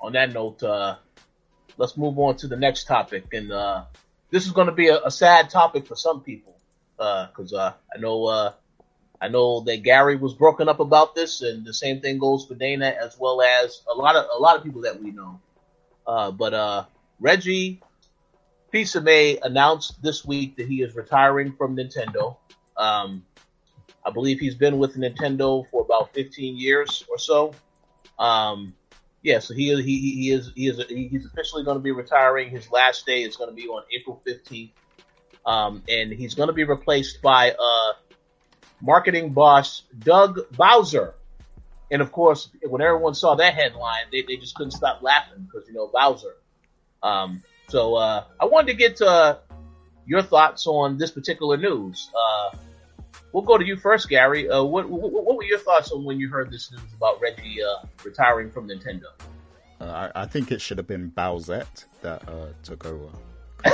on 0.00 0.12
that 0.12 0.32
note, 0.32 0.62
uh, 0.62 0.96
let's 1.80 1.96
move 1.96 2.18
on 2.18 2.36
to 2.36 2.46
the 2.46 2.56
next 2.56 2.84
topic, 2.84 3.24
and 3.32 3.50
uh, 3.50 3.84
this 4.30 4.44
is 4.46 4.52
going 4.52 4.66
to 4.66 4.72
be 4.72 4.88
a, 4.88 5.00
a 5.02 5.10
sad 5.10 5.48
topic 5.48 5.86
for 5.86 5.96
some 5.96 6.20
people, 6.20 6.54
because 6.96 7.54
uh, 7.54 7.72
I 7.94 7.98
know 7.98 8.26
uh, 8.26 8.52
I 9.20 9.28
know 9.28 9.60
that 9.62 9.82
Gary 9.82 10.16
was 10.16 10.34
broken 10.34 10.68
up 10.68 10.78
about 10.78 11.14
this, 11.14 11.40
and 11.40 11.64
the 11.64 11.72
same 11.72 12.02
thing 12.02 12.18
goes 12.18 12.44
for 12.46 12.54
Dana 12.54 12.94
as 13.02 13.18
well 13.18 13.40
as 13.40 13.80
a 13.90 13.94
lot 13.94 14.14
of 14.14 14.26
a 14.36 14.38
lot 14.38 14.56
of 14.56 14.62
people 14.62 14.82
that 14.82 15.02
we 15.02 15.10
know. 15.10 15.40
Uh, 16.06 16.30
but 16.30 16.52
uh, 16.52 16.84
Reggie 17.18 17.80
Fils-Aimé 18.70 19.38
announced 19.42 20.02
this 20.02 20.24
week 20.24 20.56
that 20.56 20.68
he 20.68 20.82
is 20.82 20.94
retiring 20.94 21.52
from 21.52 21.76
Nintendo. 21.76 22.36
Um, 22.76 23.24
I 24.04 24.10
believe 24.10 24.38
he's 24.38 24.54
been 24.54 24.78
with 24.78 24.96
Nintendo 24.96 25.66
for 25.70 25.82
about 25.82 26.12
15 26.14 26.56
years 26.56 27.04
or 27.10 27.18
so. 27.18 27.54
Um, 28.18 28.74
yeah, 29.22 29.38
so 29.38 29.52
he 29.54 29.74
he 29.82 30.14
he 30.14 30.30
is 30.30 30.50
he 30.54 30.68
is 30.68 30.82
he's 30.88 31.26
officially 31.26 31.62
going 31.62 31.76
to 31.76 31.82
be 31.82 31.92
retiring. 31.92 32.50
His 32.50 32.70
last 32.70 33.04
day 33.04 33.22
is 33.22 33.36
going 33.36 33.50
to 33.50 33.56
be 33.56 33.68
on 33.68 33.82
April 33.92 34.22
15th, 34.26 34.70
um, 35.44 35.82
and 35.88 36.10
he's 36.12 36.34
going 36.34 36.46
to 36.46 36.54
be 36.54 36.64
replaced 36.64 37.20
by 37.20 37.52
uh, 37.52 37.92
marketing 38.80 39.32
boss 39.32 39.82
Doug 39.98 40.40
Bowser. 40.56 41.14
And 41.90 42.00
of 42.00 42.12
course, 42.12 42.48
when 42.62 42.80
everyone 42.80 43.14
saw 43.14 43.34
that 43.34 43.54
headline, 43.54 44.04
they, 44.10 44.22
they 44.22 44.36
just 44.36 44.54
couldn't 44.54 44.70
stop 44.70 45.02
laughing 45.02 45.46
because 45.50 45.68
you 45.68 45.74
know 45.74 45.90
Bowser. 45.92 46.36
Um, 47.02 47.42
so 47.68 47.96
uh, 47.96 48.24
I 48.40 48.46
wanted 48.46 48.68
to 48.68 48.74
get 48.74 49.02
uh, 49.02 49.38
your 50.06 50.22
thoughts 50.22 50.66
on 50.66 50.96
this 50.96 51.10
particular 51.10 51.58
news. 51.58 52.10
Uh, 52.14 52.56
we'll 53.32 53.42
go 53.42 53.58
to 53.58 53.64
you 53.64 53.76
first, 53.76 54.08
Gary. 54.08 54.48
Uh, 54.48 54.62
what, 54.62 54.88
what 54.88 55.12
what 55.12 55.36
were 55.36 55.44
your 55.44 55.58
thoughts 55.58 55.90
on 55.92 56.04
when 56.04 56.18
you 56.18 56.28
heard 56.28 56.50
this 56.50 56.70
news 56.70 56.80
about 56.96 57.20
Reggie 57.20 57.62
uh, 57.62 57.86
retiring 58.04 58.50
from 58.50 58.68
Nintendo? 58.68 59.06
Uh, 59.80 60.10
I, 60.14 60.22
I 60.22 60.26
think 60.26 60.52
it 60.52 60.60
should 60.60 60.78
have 60.78 60.86
been 60.86 61.10
Bowsette 61.10 61.84
that 62.02 62.28
uh, 62.28 62.48
took 62.62 62.86
over. 62.86 63.08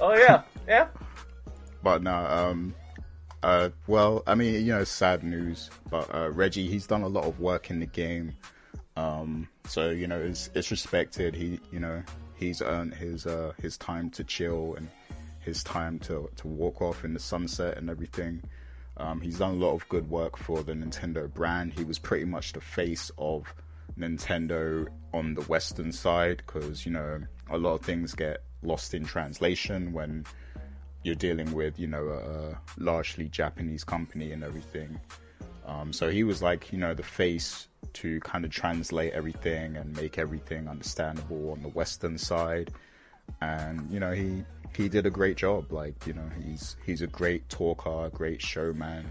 Oh 0.00 0.14
yeah, 0.14 0.42
yeah. 0.66 0.88
But 1.82 2.02
no, 2.02 2.14
um, 2.14 2.74
uh, 3.42 3.70
well, 3.86 4.22
I 4.26 4.34
mean, 4.34 4.54
you 4.54 4.72
know, 4.72 4.84
sad 4.84 5.24
news. 5.24 5.70
But 5.90 6.12
uh, 6.14 6.30
Reggie, 6.30 6.68
he's 6.68 6.86
done 6.86 7.02
a 7.02 7.08
lot 7.08 7.24
of 7.24 7.40
work 7.40 7.70
in 7.70 7.80
the 7.80 7.86
game, 7.86 8.34
um, 8.96 9.48
so 9.66 9.90
you 9.90 10.06
know, 10.06 10.20
it's, 10.20 10.50
it's 10.54 10.70
respected. 10.70 11.34
He, 11.34 11.60
you 11.72 11.80
know, 11.80 12.02
he's 12.36 12.62
earned 12.62 12.94
his 12.94 13.26
uh, 13.26 13.52
his 13.60 13.76
time 13.76 14.10
to 14.10 14.24
chill 14.24 14.74
and 14.76 14.88
his 15.48 15.64
time 15.64 15.98
to 16.00 16.30
to 16.36 16.46
walk 16.46 16.80
off 16.80 17.04
in 17.04 17.14
the 17.14 17.20
sunset 17.20 17.76
and 17.76 17.90
everything. 17.90 18.42
Um, 18.98 19.20
he's 19.20 19.38
done 19.38 19.52
a 19.52 19.58
lot 19.58 19.74
of 19.74 19.88
good 19.88 20.10
work 20.10 20.36
for 20.36 20.62
the 20.62 20.72
Nintendo 20.72 21.32
brand. 21.32 21.72
He 21.72 21.84
was 21.84 21.98
pretty 21.98 22.24
much 22.24 22.52
the 22.52 22.60
face 22.60 23.10
of 23.16 23.54
Nintendo 23.98 24.88
on 25.12 25.34
the 25.34 25.42
Western 25.42 25.92
side 25.92 26.42
because 26.46 26.84
you 26.84 26.92
know 26.92 27.20
a 27.50 27.58
lot 27.58 27.74
of 27.74 27.80
things 27.82 28.14
get 28.14 28.42
lost 28.62 28.94
in 28.94 29.04
translation 29.04 29.92
when 29.92 30.26
you're 31.02 31.14
dealing 31.14 31.52
with 31.52 31.78
you 31.78 31.86
know 31.86 32.08
a, 32.08 32.58
largely 32.80 33.28
Japanese 33.28 33.84
company 33.84 34.32
and 34.32 34.44
everything. 34.44 35.00
Um, 35.66 35.92
so 35.92 36.10
he 36.10 36.24
was 36.24 36.42
like 36.42 36.72
you 36.72 36.78
know 36.78 36.94
the 36.94 37.02
face 37.02 37.68
to 37.94 38.20
kind 38.20 38.44
of 38.44 38.50
translate 38.50 39.12
everything 39.12 39.76
and 39.76 39.96
make 39.96 40.18
everything 40.18 40.68
understandable 40.68 41.52
on 41.52 41.62
the 41.62 41.68
Western 41.68 42.18
side, 42.18 42.70
and 43.40 43.90
you 43.90 44.00
know 44.00 44.12
he 44.12 44.44
he 44.76 44.88
did 44.88 45.06
a 45.06 45.10
great 45.10 45.36
job. 45.36 45.72
Like 45.72 46.06
you 46.06 46.12
know 46.12 46.30
he's 46.44 46.76
he's 46.84 47.02
a 47.02 47.06
great 47.06 47.48
talker, 47.48 48.10
great 48.12 48.40
showman, 48.40 49.06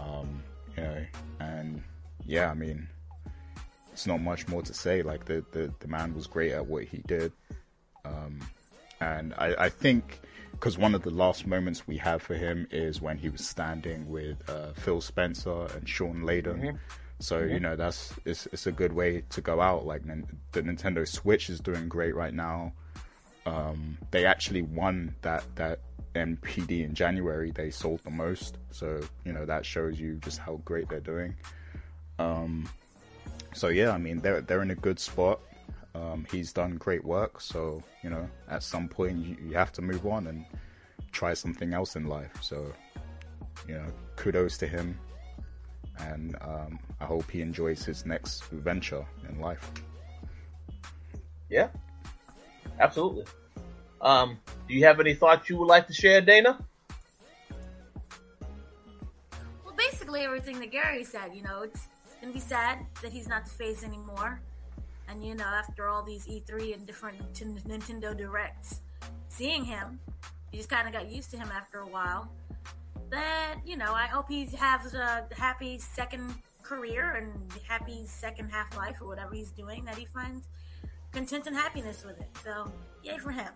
um, 0.00 0.42
you 0.76 0.82
know, 0.82 1.06
and 1.40 1.82
yeah, 2.24 2.50
I 2.50 2.54
mean 2.54 2.88
it's 3.92 4.06
not 4.06 4.20
much 4.20 4.46
more 4.48 4.62
to 4.62 4.74
say. 4.74 5.02
Like 5.02 5.24
the 5.24 5.44
the, 5.52 5.72
the 5.80 5.88
man 5.88 6.14
was 6.14 6.26
great 6.26 6.52
at 6.52 6.66
what 6.66 6.84
he 6.84 6.98
did. 7.06 7.32
Um, 8.04 8.40
and 9.00 9.34
I, 9.38 9.54
I 9.58 9.68
think 9.68 10.20
because 10.52 10.78
one 10.78 10.94
of 10.94 11.02
the 11.02 11.10
last 11.10 11.46
moments 11.46 11.86
we 11.86 11.98
have 11.98 12.22
for 12.22 12.34
him 12.34 12.66
is 12.70 13.00
when 13.00 13.18
he 13.18 13.28
was 13.28 13.46
standing 13.46 14.08
with 14.08 14.36
uh, 14.48 14.72
Phil 14.72 15.00
Spencer 15.00 15.66
and 15.74 15.88
Shawn 15.88 16.22
Layden. 16.22 16.78
So 17.18 17.40
you 17.40 17.60
know 17.60 17.76
that's 17.76 18.12
it's 18.26 18.46
it's 18.52 18.66
a 18.66 18.72
good 18.72 18.92
way 18.92 19.22
to 19.30 19.40
go 19.40 19.60
out. 19.60 19.86
Like 19.86 20.02
the 20.52 20.62
Nintendo 20.62 21.08
Switch 21.08 21.48
is 21.48 21.60
doing 21.60 21.88
great 21.88 22.14
right 22.14 22.34
now. 22.34 22.72
Um, 23.46 23.96
they 24.10 24.26
actually 24.26 24.62
won 24.62 25.14
that 25.22 25.44
that 25.56 25.80
NPD 26.14 26.84
in 26.84 26.94
January. 26.94 27.52
They 27.52 27.70
sold 27.70 28.00
the 28.02 28.10
most, 28.10 28.58
so 28.70 29.00
you 29.24 29.32
know 29.32 29.46
that 29.46 29.64
shows 29.64 29.98
you 29.98 30.16
just 30.16 30.38
how 30.38 30.60
great 30.64 30.88
they're 30.88 31.00
doing. 31.00 31.34
Um, 32.18 32.68
so 33.54 33.68
yeah, 33.68 33.90
I 33.90 33.98
mean 33.98 34.18
they're 34.18 34.40
they're 34.40 34.62
in 34.62 34.72
a 34.72 34.76
good 34.76 34.98
spot. 34.98 35.40
Um, 35.94 36.26
he's 36.30 36.52
done 36.52 36.76
great 36.76 37.04
work, 37.04 37.40
so 37.40 37.82
you 38.02 38.10
know, 38.10 38.28
at 38.48 38.62
some 38.62 38.88
point 38.88 39.24
you, 39.24 39.36
you 39.48 39.54
have 39.54 39.72
to 39.72 39.82
move 39.82 40.06
on 40.06 40.26
and 40.26 40.44
try 41.12 41.32
something 41.32 41.72
else 41.72 41.96
in 41.96 42.06
life. 42.06 42.32
So, 42.42 42.72
you 43.66 43.74
know, 43.74 43.86
kudos 44.16 44.58
to 44.58 44.66
him, 44.66 44.98
and 45.98 46.36
um, 46.42 46.78
I 47.00 47.04
hope 47.06 47.30
he 47.30 47.40
enjoys 47.40 47.84
his 47.84 48.04
next 48.04 48.44
venture 48.44 49.06
in 49.28 49.40
life. 49.40 49.70
Yeah, 51.48 51.68
absolutely. 52.78 53.24
Um, 54.00 54.38
do 54.68 54.74
you 54.74 54.84
have 54.84 55.00
any 55.00 55.14
thoughts 55.14 55.48
you 55.48 55.56
would 55.58 55.68
like 55.68 55.86
to 55.86 55.94
share, 55.94 56.20
Dana? 56.20 56.58
Well, 59.64 59.74
basically 59.76 60.20
everything 60.22 60.60
that 60.60 60.70
Gary 60.70 61.04
said. 61.04 61.34
You 61.34 61.42
know, 61.42 61.62
it's, 61.62 61.88
it's 62.04 62.14
gonna 62.20 62.32
be 62.32 62.40
sad 62.40 62.78
that 63.02 63.12
he's 63.12 63.28
not 63.28 63.44
the 63.44 63.50
face 63.50 63.84
anymore. 63.84 64.40
And 65.08 65.24
you 65.24 65.34
know, 65.34 65.44
after 65.44 65.88
all 65.88 66.02
these 66.02 66.26
E3 66.26 66.74
and 66.74 66.86
different 66.86 67.18
Nintendo 67.34 68.16
Directs, 68.16 68.80
seeing 69.28 69.64
him, 69.64 70.00
you 70.52 70.58
just 70.58 70.68
kind 70.68 70.86
of 70.86 70.92
got 70.92 71.10
used 71.10 71.30
to 71.30 71.36
him 71.36 71.48
after 71.54 71.80
a 71.80 71.86
while. 71.86 72.30
But 73.10 73.64
you 73.64 73.76
know, 73.76 73.92
I 73.92 74.06
hope 74.06 74.28
he 74.28 74.46
has 74.46 74.94
a 74.94 75.26
happy 75.36 75.78
second 75.78 76.34
career 76.62 77.12
and 77.12 77.32
happy 77.68 78.04
second 78.06 78.50
half 78.50 78.76
life 78.76 78.96
or 79.00 79.06
whatever 79.06 79.34
he's 79.34 79.52
doing. 79.52 79.84
That 79.84 79.96
he 79.96 80.06
finds 80.06 80.48
content 81.12 81.46
and 81.46 81.56
happiness 81.56 82.04
with 82.04 82.18
it. 82.20 82.28
So, 82.42 82.72
yay 83.02 83.18
for 83.18 83.30
him. 83.30 83.52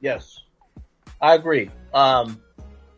Yes, 0.00 0.40
I 1.20 1.34
agree. 1.34 1.70
Um, 1.92 2.40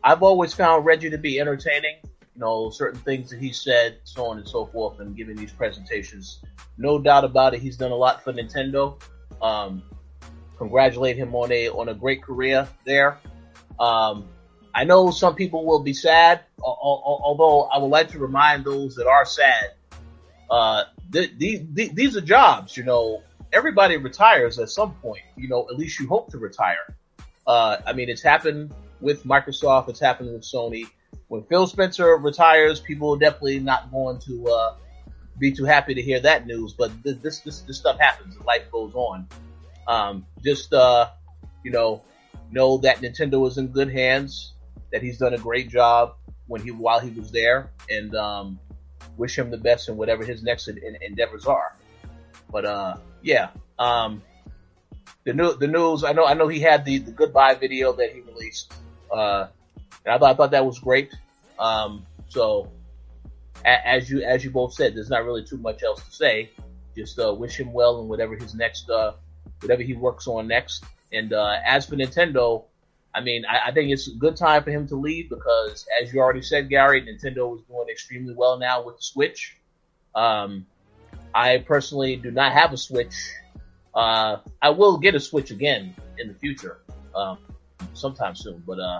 I've 0.03 0.23
always 0.23 0.53
found 0.53 0.85
Reggie 0.85 1.09
to 1.09 1.17
be 1.17 1.39
entertaining. 1.39 1.97
You 2.03 2.41
know, 2.41 2.69
certain 2.69 2.99
things 3.01 3.29
that 3.31 3.39
he 3.39 3.51
said, 3.51 3.97
so 4.03 4.25
on 4.25 4.37
and 4.37 4.47
so 4.47 4.65
forth, 4.67 4.99
and 4.99 5.15
giving 5.15 5.35
these 5.35 5.51
presentations. 5.51 6.41
No 6.77 6.99
doubt 6.99 7.23
about 7.23 7.53
it, 7.53 7.61
he's 7.61 7.77
done 7.77 7.91
a 7.91 7.95
lot 7.95 8.23
for 8.23 8.31
Nintendo. 8.31 9.01
Um, 9.41 9.81
congratulate 10.57 11.17
him 11.17 11.33
on 11.35 11.51
a 11.51 11.69
on 11.69 11.89
a 11.89 11.93
great 11.93 12.21
career 12.21 12.67
there. 12.85 13.19
Um, 13.79 14.27
I 14.75 14.83
know 14.83 15.09
some 15.09 15.33
people 15.33 15.65
will 15.65 15.81
be 15.81 15.93
sad, 15.93 16.41
although 16.61 17.63
I 17.63 17.79
would 17.79 17.89
like 17.89 18.09
to 18.11 18.19
remind 18.19 18.63
those 18.63 18.95
that 18.95 19.07
are 19.07 19.25
sad. 19.25 19.73
Uh, 20.49 20.83
th- 21.11 21.37
th- 21.39 21.91
these 21.93 22.17
are 22.17 22.21
jobs, 22.21 22.75
you 22.77 22.83
know. 22.83 23.23
Everybody 23.53 23.97
retires 23.97 24.59
at 24.59 24.69
some 24.69 24.93
point, 24.95 25.23
you 25.35 25.47
know. 25.47 25.67
At 25.69 25.77
least 25.77 25.99
you 25.99 26.07
hope 26.07 26.31
to 26.31 26.37
retire. 26.37 26.95
Uh, 27.45 27.77
I 27.85 27.93
mean, 27.93 28.09
it's 28.09 28.21
happened 28.21 28.73
with 28.99 29.23
Microsoft. 29.23 29.89
It's 29.89 29.99
happened 29.99 30.33
with 30.33 30.43
Sony. 30.43 30.85
When 31.29 31.43
Phil 31.43 31.67
Spencer 31.67 32.15
retires, 32.17 32.79
people 32.79 33.15
are 33.15 33.19
definitely 33.19 33.59
not 33.59 33.91
going 33.91 34.19
to 34.19 34.47
uh, 34.47 34.75
be 35.39 35.51
too 35.51 35.65
happy 35.65 35.93
to 35.93 36.01
hear 36.01 36.19
that 36.21 36.45
news. 36.45 36.73
But 36.73 36.91
this 37.03 37.17
this 37.17 37.39
this, 37.39 37.61
this 37.61 37.77
stuff 37.77 37.99
happens. 37.99 38.37
Life 38.45 38.69
goes 38.71 38.93
on. 38.95 39.27
Um, 39.87 40.25
just 40.43 40.73
uh, 40.73 41.09
you 41.63 41.71
know, 41.71 42.01
know 42.51 42.77
that 42.79 42.97
Nintendo 42.97 43.47
is 43.47 43.57
in 43.57 43.67
good 43.67 43.91
hands. 43.91 44.53
That 44.91 45.01
he's 45.03 45.17
done 45.17 45.33
a 45.33 45.37
great 45.37 45.69
job 45.69 46.15
when 46.47 46.61
he 46.61 46.71
while 46.71 46.99
he 46.99 47.11
was 47.11 47.31
there, 47.31 47.71
and 47.89 48.15
um, 48.15 48.59
wish 49.17 49.37
him 49.37 49.49
the 49.49 49.57
best 49.57 49.89
in 49.89 49.97
whatever 49.97 50.23
his 50.23 50.43
next 50.43 50.67
endeavors 50.67 51.45
are. 51.45 51.75
But 52.51 52.65
uh, 52.65 52.97
yeah, 53.21 53.49
um, 53.77 54.21
the 55.23 55.33
new 55.33 55.55
the 55.55 55.67
news. 55.67 56.03
I 56.03 56.13
know 56.13 56.25
I 56.25 56.33
know 56.33 56.47
he 56.47 56.59
had 56.59 56.85
the, 56.85 56.99
the 56.99 57.11
goodbye 57.11 57.55
video 57.55 57.93
that 57.93 58.13
he 58.13 58.21
released, 58.21 58.73
uh, 59.11 59.47
and 60.05 60.13
I 60.13 60.17
thought 60.17 60.31
I 60.31 60.35
thought 60.35 60.51
that 60.51 60.65
was 60.65 60.79
great. 60.79 61.13
Um, 61.59 62.05
so 62.29 62.71
a, 63.65 63.87
as 63.87 64.09
you 64.09 64.21
as 64.21 64.43
you 64.43 64.51
both 64.51 64.73
said, 64.73 64.95
there's 64.95 65.09
not 65.09 65.25
really 65.25 65.43
too 65.43 65.57
much 65.57 65.83
else 65.83 66.03
to 66.03 66.11
say. 66.11 66.51
Just 66.95 67.19
uh, 67.19 67.33
wish 67.33 67.59
him 67.59 67.73
well 67.73 68.01
in 68.01 68.07
whatever 68.07 68.35
his 68.35 68.55
next 68.55 68.89
uh, 68.89 69.13
whatever 69.61 69.83
he 69.83 69.93
works 69.93 70.27
on 70.27 70.47
next. 70.47 70.83
And 71.11 71.33
uh, 71.33 71.57
as 71.65 71.85
for 71.85 71.95
Nintendo, 71.95 72.65
I 73.17 73.21
mean, 73.21 73.45
I, 73.45 73.69
I, 73.69 73.71
think 73.71 73.89
it's 73.89 74.07
a 74.07 74.15
good 74.15 74.37
time 74.37 74.63
for 74.63 74.69
him 74.69 74.87
to 74.89 74.95
leave 74.95 75.31
because, 75.31 75.87
as 75.99 76.13
you 76.13 76.19
already 76.19 76.43
said, 76.43 76.69
Gary, 76.69 77.01
Nintendo 77.01 77.57
is 77.57 77.63
doing 77.63 77.87
extremely 77.89 78.35
well 78.35 78.59
now 78.59 78.83
with 78.83 78.97
the 78.97 79.01
Switch. 79.01 79.57
Um, 80.13 80.67
I 81.33 81.57
personally 81.57 82.15
do 82.15 82.29
not 82.29 82.51
have 82.51 82.73
a 82.73 82.77
Switch. 82.77 83.15
Uh, 83.95 84.37
I 84.61 84.69
will 84.69 84.99
get 84.99 85.15
a 85.15 85.19
Switch 85.19 85.49
again 85.49 85.95
in 86.19 86.27
the 86.27 86.35
future, 86.35 86.81
um, 87.15 87.39
sometime 87.95 88.35
soon. 88.35 88.61
But 88.67 88.79
uh, 88.79 88.99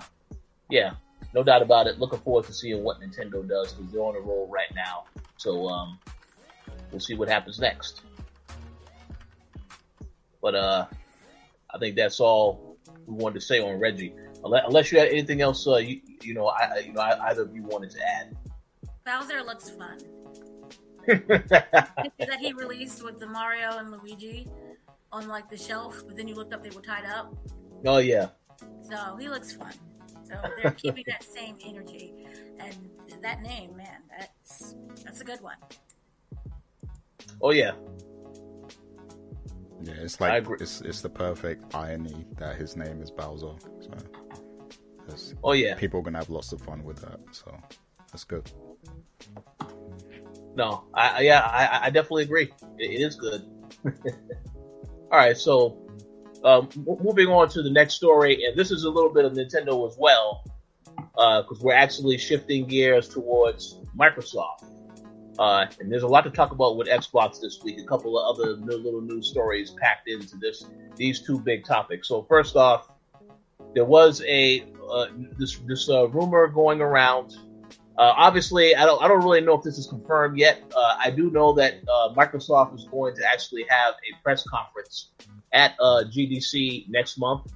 yeah, 0.67 0.93
no 1.35 1.43
doubt 1.43 1.61
about 1.61 1.85
it. 1.85 1.99
Looking 1.99 2.19
forward 2.19 2.45
to 2.45 2.53
seeing 2.53 2.83
what 2.83 2.99
Nintendo 2.99 3.47
does 3.47 3.73
because 3.73 3.91
they're 3.91 4.01
on 4.01 4.15
a 4.15 4.19
roll 4.19 4.47
right 4.51 4.73
now. 4.73 5.03
So 5.37 5.67
um, 5.67 5.99
we'll 6.89 6.99
see 6.99 7.13
what 7.13 7.29
happens 7.29 7.59
next. 7.59 8.01
But 10.41 10.55
uh, 10.55 10.85
I 11.71 11.77
think 11.77 11.95
that's 11.95 12.19
all 12.19 12.66
we 13.07 13.15
wanted 13.15 13.35
to 13.35 13.41
say 13.41 13.59
on 13.59 13.79
Reggie. 13.79 14.13
Unless 14.43 14.91
you 14.91 14.99
had 14.99 15.07
anything 15.09 15.41
else, 15.41 15.65
uh, 15.65 15.77
you, 15.77 16.01
you 16.21 16.33
know, 16.33 16.47
I, 16.47 16.79
you 16.85 16.93
know, 16.93 17.01
either 17.01 17.41
of 17.41 17.55
you 17.55 17.63
wanted 17.63 17.89
to 17.91 17.99
add. 18.01 18.37
Bowser 19.05 19.41
looks 19.43 19.69
fun. 19.69 19.97
that 21.07 22.37
he 22.39 22.51
released 22.53 23.03
with 23.03 23.19
the 23.19 23.27
Mario 23.27 23.77
and 23.77 23.91
Luigi 23.91 24.47
on 25.11 25.27
like 25.27 25.49
the 25.49 25.57
shelf, 25.57 26.03
but 26.05 26.17
then 26.17 26.27
you 26.27 26.35
looked 26.35 26.53
up, 26.53 26.61
they 26.61 26.69
were 26.69 26.81
tied 26.81 27.05
up. 27.05 27.33
Oh 27.85 27.99
yeah. 27.99 28.27
So 28.81 29.15
he 29.17 29.29
looks 29.29 29.53
fun. 29.53 29.73
So 30.25 30.35
they're 30.61 30.71
keeping 30.71 31.05
that 31.07 31.23
same 31.23 31.55
energy, 31.65 32.13
and 32.59 32.75
that 33.21 33.41
name, 33.41 33.77
man, 33.77 34.01
that's 34.17 34.75
that's 35.05 35.21
a 35.21 35.23
good 35.23 35.39
one. 35.41 35.55
Oh 37.41 37.51
yeah, 37.51 37.71
yeah, 39.83 39.93
it's 39.97 40.19
like 40.19 40.45
it's 40.59 40.81
it's 40.81 41.01
the 41.01 41.09
perfect 41.09 41.75
irony 41.75 42.25
that 42.37 42.55
his 42.55 42.75
name 42.75 43.01
is 43.01 43.11
Bowser. 43.11 43.53
So 43.79 45.35
oh 45.43 45.53
yeah, 45.53 45.75
people 45.75 45.99
are 45.99 46.03
gonna 46.03 46.17
have 46.17 46.29
lots 46.29 46.51
of 46.51 46.61
fun 46.61 46.83
with 46.83 46.97
that. 47.01 47.19
So 47.31 47.55
that's 48.11 48.23
good. 48.23 48.49
No, 50.55 50.85
I 50.93 51.21
yeah, 51.21 51.41
I, 51.41 51.87
I 51.87 51.89
definitely 51.89 52.23
agree. 52.23 52.51
it, 52.77 52.91
it 52.91 53.01
is 53.01 53.15
good. 53.15 53.43
All 55.11 55.17
right, 55.17 55.37
so 55.37 55.87
um, 56.43 56.69
moving 56.85 57.27
on 57.27 57.49
to 57.49 57.61
the 57.61 57.69
next 57.69 57.93
story, 57.93 58.43
and 58.45 58.57
this 58.57 58.71
is 58.71 58.83
a 58.83 58.89
little 58.89 59.11
bit 59.11 59.25
of 59.25 59.33
Nintendo 59.33 59.87
as 59.87 59.95
well, 59.97 60.43
because 60.95 61.59
uh, 61.59 61.61
we're 61.61 61.73
actually 61.73 62.17
shifting 62.17 62.65
gears 62.65 63.07
towards 63.07 63.79
Microsoft. 63.97 64.66
Uh, 65.39 65.67
and 65.79 65.91
there's 65.91 66.03
a 66.03 66.07
lot 66.07 66.23
to 66.23 66.31
talk 66.31 66.51
about 66.51 66.77
with 66.77 66.87
Xbox 66.87 67.39
this 67.39 67.61
week. 67.63 67.79
A 67.79 67.83
couple 67.83 68.17
of 68.17 68.35
other 68.35 68.53
little 68.53 69.01
news 69.01 69.29
stories 69.29 69.71
packed 69.71 70.07
into 70.07 70.35
this 70.37 70.65
these 70.95 71.21
two 71.21 71.39
big 71.39 71.63
topics. 71.63 72.07
So 72.07 72.23
first 72.23 72.55
off, 72.55 72.89
there 73.73 73.85
was 73.85 74.23
a 74.27 74.65
uh, 74.89 75.07
this 75.37 75.57
this 75.67 75.89
uh, 75.89 76.07
rumor 76.09 76.47
going 76.47 76.81
around. 76.81 77.37
Uh, 77.97 78.13
obviously, 78.15 78.75
I 78.75 78.85
don't 78.85 79.01
I 79.01 79.07
don't 79.07 79.23
really 79.23 79.41
know 79.41 79.53
if 79.53 79.63
this 79.63 79.77
is 79.77 79.87
confirmed 79.87 80.37
yet. 80.37 80.63
Uh, 80.75 80.97
I 80.99 81.11
do 81.11 81.29
know 81.29 81.53
that 81.53 81.75
uh, 81.87 82.13
Microsoft 82.15 82.75
is 82.75 82.85
going 82.85 83.15
to 83.17 83.25
actually 83.25 83.65
have 83.69 83.93
a 83.93 84.23
press 84.23 84.43
conference 84.43 85.11
at 85.53 85.77
GDC 85.79 86.89
next 86.89 87.17
month, 87.17 87.53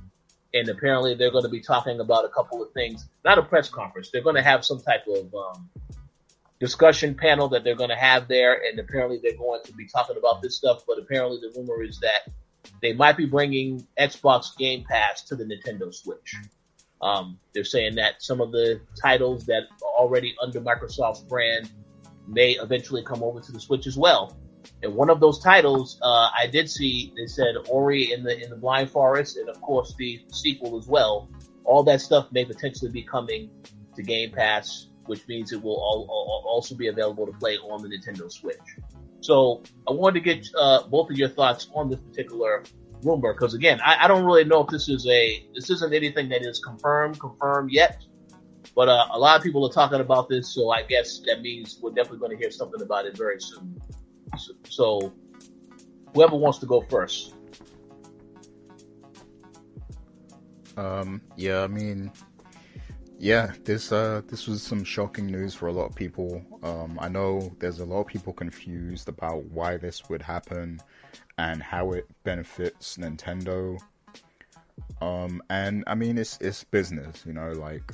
and 0.54 0.70
apparently 0.70 1.16
they're 1.16 1.32
going 1.32 1.44
to 1.44 1.50
be 1.50 1.62
talking 1.62 2.00
about 2.00 2.26
a 2.26 2.30
couple 2.30 2.62
of 2.62 2.72
things. 2.74 3.08
Not 3.26 3.38
a 3.38 3.44
press 3.44 3.70
conference. 3.70 4.10
They're 4.12 4.24
going 4.24 4.36
to 4.36 4.44
have 4.44 4.66
some 4.66 4.80
type 4.80 5.06
of 5.08 5.34
um, 5.34 5.70
discussion 6.62 7.16
panel 7.16 7.50
that 7.50 7.64
they're 7.64 7.76
going 7.76 7.90
to 7.90 7.96
have 7.96 8.28
there, 8.28 8.54
and 8.54 8.80
apparently 8.80 9.20
they're 9.22 9.36
going 9.36 9.62
to 9.66 9.74
be 9.74 9.88
talking 9.88 10.16
about 10.16 10.44
this 10.44 10.56
stuff. 10.56 10.84
But 10.88 11.00
apparently, 11.00 11.40
the 11.42 11.52
rumor 11.60 11.84
is 11.84 12.00
that 12.00 12.32
they 12.82 12.94
might 12.94 13.18
be 13.18 13.26
bringing 13.26 13.86
Xbox 14.00 14.56
Game 14.56 14.86
Pass 14.88 15.24
to 15.24 15.36
the 15.36 15.44
Nintendo 15.44 15.94
Switch. 15.94 16.36
Um, 17.02 17.40
they're 17.54 17.64
saying 17.64 17.96
that 17.96 18.22
some 18.22 18.40
of 18.40 18.52
the 18.52 18.80
titles 19.02 19.48
that 19.48 19.64
are 19.82 20.00
already 20.00 20.36
under 20.42 20.62
Microsoft's 20.62 21.22
brand 21.22 21.72
may 22.28 22.52
eventually 22.52 23.04
come 23.04 23.24
over 23.24 23.42
to 23.42 23.52
the 23.52 23.60
Switch 23.60 23.88
as 23.88 23.98
well. 23.98 24.38
And 24.84 24.94
one 24.94 25.10
of 25.10 25.20
those 25.20 25.40
titles, 25.40 25.98
uh, 26.04 26.30
I 26.38 26.46
did 26.46 26.70
see, 26.70 27.12
they 27.18 27.26
said 27.26 27.56
Ori 27.70 28.14
in 28.14 28.24
the 28.24 28.40
in 28.40 28.52
the 28.52 28.56
Blind 28.56 28.92
Forest, 28.92 29.38
and 29.38 29.50
of 29.50 29.60
course 29.62 29.96
the 29.98 30.22
sequel 30.32 30.78
as 30.78 30.88
well. 30.88 31.28
All 31.64 31.82
that 31.84 32.02
stuff 32.02 32.32
may 32.32 32.46
potentially 32.46 32.92
be 32.92 33.02
coming 33.02 33.50
to 33.96 34.04
Game 34.04 34.32
Pass 34.32 34.91
which 35.06 35.28
means 35.28 35.52
it 35.52 35.62
will 35.62 35.76
all, 35.78 36.06
all, 36.10 36.44
also 36.48 36.76
be 36.76 36.88
available 36.88 37.26
to 37.26 37.34
play 37.34 37.58
on 37.58 37.82
the 37.82 37.90
Nintendo 37.90 38.32
Switch. 38.32 38.58
So 39.22 39.62
I 39.88 39.92
wanted 39.92 40.24
to 40.24 40.34
get 40.34 40.48
uh, 40.58 40.88
both 40.88 41.10
of 41.10 41.18
your 41.18 41.30
thoughts 41.30 41.70
on 41.76 41.90
this 41.90 42.00
particular 42.00 42.64
rumor 43.04 43.34
because 43.34 43.54
again, 43.54 43.80
I, 43.84 44.06
I, 44.06 44.08
don't 44.08 44.24
really 44.24 44.44
know 44.44 44.62
if 44.62 44.68
this 44.68 44.90
is 44.90 45.08
a 45.08 45.48
this 45.54 45.70
isn't 45.70 45.94
anything 45.94 46.30
that 46.30 46.42
is 46.44 46.60
confirmed 46.60 47.20
confirmed 47.20 47.72
yet, 47.72 48.04
but 48.76 48.90
uh, 48.90 49.08
a 49.12 49.20
lot 49.20 49.38
of 49.38 49.44
people 49.44 49.66
are 49.68 49.72
talking 49.72 50.00
about 50.00 50.30
this, 50.30 50.54
so 50.54 50.70
I 50.70 50.84
guess 50.84 51.20
that 51.28 51.42
means 51.42 51.80
we're 51.82 51.92
definitely 51.92 52.20
going 52.20 52.32
to 52.32 52.38
hear 52.38 52.52
something 52.52 52.82
about 52.82 53.06
it 53.06 53.18
very 53.18 53.40
soon. 53.40 53.80
So, 54.38 54.54
so 54.68 55.14
whoever 56.14 56.36
wants 56.36 56.60
to 56.60 56.66
go 56.66 56.82
first. 56.82 57.36
Um. 60.78 61.22
Yeah. 61.36 61.64
I 61.64 61.68
mean, 61.68 62.12
yeah, 63.22 63.52
this 63.66 63.92
uh, 63.92 64.24
this 64.28 64.48
was 64.48 64.64
some 64.64 64.84
shocking 64.84 65.28
news 65.28 65.54
for 65.54 65.68
a 65.68 65.72
lot 65.72 65.86
of 65.86 65.96
people. 65.96 66.44
Um, 66.64 66.98
I 67.00 67.08
know 67.08 67.56
there's 67.60 67.80
a 67.80 67.86
lot 67.86 68.02
of 68.02 68.08
people 68.08 68.34
confused 68.34 69.08
about 69.08 69.46
why 69.46 69.78
this 69.78 70.10
would 70.10 70.24
happen 70.24 70.82
and 71.38 71.62
how 71.62 71.92
it 71.92 72.08
benefits 72.24 72.98
Nintendo. 72.98 73.80
Um, 75.02 75.44
and 75.52 75.84
I 75.86 75.94
mean, 75.94 76.18
it's 76.18 76.40
it's 76.42 76.64
business, 76.64 77.24
you 77.24 77.34
know. 77.34 77.52
Like, 77.52 77.94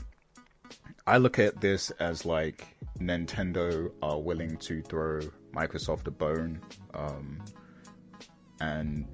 I 1.06 1.18
look 1.18 1.40
at 1.40 1.60
this 1.60 1.90
as 2.00 2.26
like 2.26 2.66
Nintendo 2.98 3.92
are 4.02 4.20
willing 4.20 4.56
to 4.60 4.82
throw 4.82 5.20
Microsoft 5.54 6.08
a 6.08 6.12
bone, 6.12 6.62
um, 6.94 7.44
and 8.62 9.06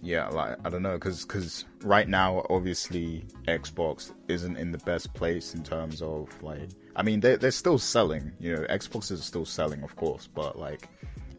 yeah, 0.00 0.28
like 0.28 0.56
I 0.64 0.70
don't 0.70 0.82
know, 0.82 0.94
because 0.94 1.22
because 1.24 1.64
right 1.82 2.08
now, 2.08 2.46
obviously, 2.50 3.24
Xbox 3.48 4.12
isn't 4.28 4.56
in 4.56 4.70
the 4.70 4.78
best 4.78 5.12
place 5.14 5.54
in 5.54 5.62
terms 5.62 6.02
of 6.02 6.28
like, 6.42 6.68
I 6.94 7.02
mean, 7.02 7.20
they 7.20 7.36
they're 7.36 7.50
still 7.50 7.78
selling, 7.78 8.32
you 8.38 8.54
know, 8.54 8.62
Xbox 8.68 9.10
is 9.10 9.24
still 9.24 9.44
selling, 9.44 9.82
of 9.82 9.96
course, 9.96 10.28
but 10.32 10.58
like, 10.58 10.88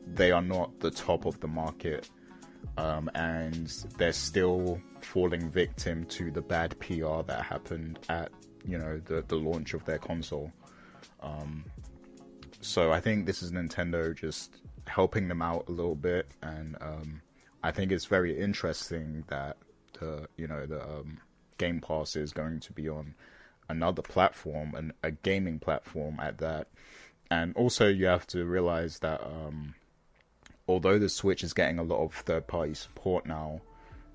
they 0.06 0.32
are 0.32 0.42
not 0.42 0.78
the 0.80 0.92
top 0.92 1.26
of 1.26 1.40
the 1.40 1.48
market, 1.48 2.10
um, 2.78 3.10
and 3.16 3.68
they're 3.98 4.12
still 4.12 4.82
falling 5.02 5.50
victim 5.50 6.04
to 6.06 6.30
the 6.30 6.42
bad 6.42 6.78
PR 6.80 7.22
that 7.26 7.44
happened 7.44 8.00
at 8.10 8.30
you 8.66 8.78
know 8.78 9.00
the 9.06 9.24
the 9.30 9.36
launch 9.36 9.74
of 9.74 9.86
their 9.86 10.00
console. 10.00 10.52
Um, 11.22 11.64
so 12.60 12.92
I 12.92 13.00
think 13.00 13.26
this 13.26 13.42
is 13.42 13.52
Nintendo 13.54 14.14
just 14.14 14.58
helping 14.86 15.30
them 15.30 15.42
out 15.42 15.66
a 15.70 15.72
little 15.72 15.96
bit 15.96 16.28
and 16.42 16.76
um, 16.82 17.22
I 17.64 17.72
think 17.72 17.92
it's 17.92 18.06
very 18.06 18.38
interesting 18.40 19.24
that 19.28 19.58
the 20.00 20.28
you 20.38 20.48
know 20.48 20.66
the 20.66 20.82
um, 20.82 21.20
Game 21.58 21.82
Pass 21.82 22.16
is 22.16 22.32
going 22.34 22.60
to 22.62 22.74
be 22.74 22.88
on 22.90 23.16
another 23.68 24.02
platform 24.02 24.74
and 24.76 24.94
a 25.04 25.12
gaming 25.12 25.60
platform 25.60 26.20
at 26.20 26.40
that. 26.40 26.68
And 27.32 27.56
also, 27.56 27.88
you 27.88 28.06
have 28.08 28.26
to 28.28 28.46
realize 28.46 29.00
that 29.00 29.22
um, 29.24 29.76
although 30.68 30.98
the 30.98 31.10
Switch 31.10 31.44
is 31.44 31.54
getting 31.54 31.78
a 31.78 31.84
lot 31.84 32.04
of 32.04 32.14
third-party 32.14 32.74
support 32.74 33.28
now, 33.28 33.62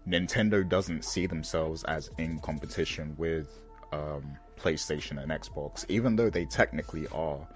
Nintendo 0.09 0.69
doesn't 0.69 1.05
see 1.05 1.27
themselves 1.27 1.85
as 1.85 2.11
in 2.19 2.41
competition 2.41 3.15
with 3.17 3.49
um, 3.93 4.37
PlayStation 4.59 5.23
and 5.23 5.31
Xbox, 5.31 5.85
even 5.89 6.17
though 6.17 6.31
they 6.31 6.45
technically 6.47 7.07
are. 7.09 7.47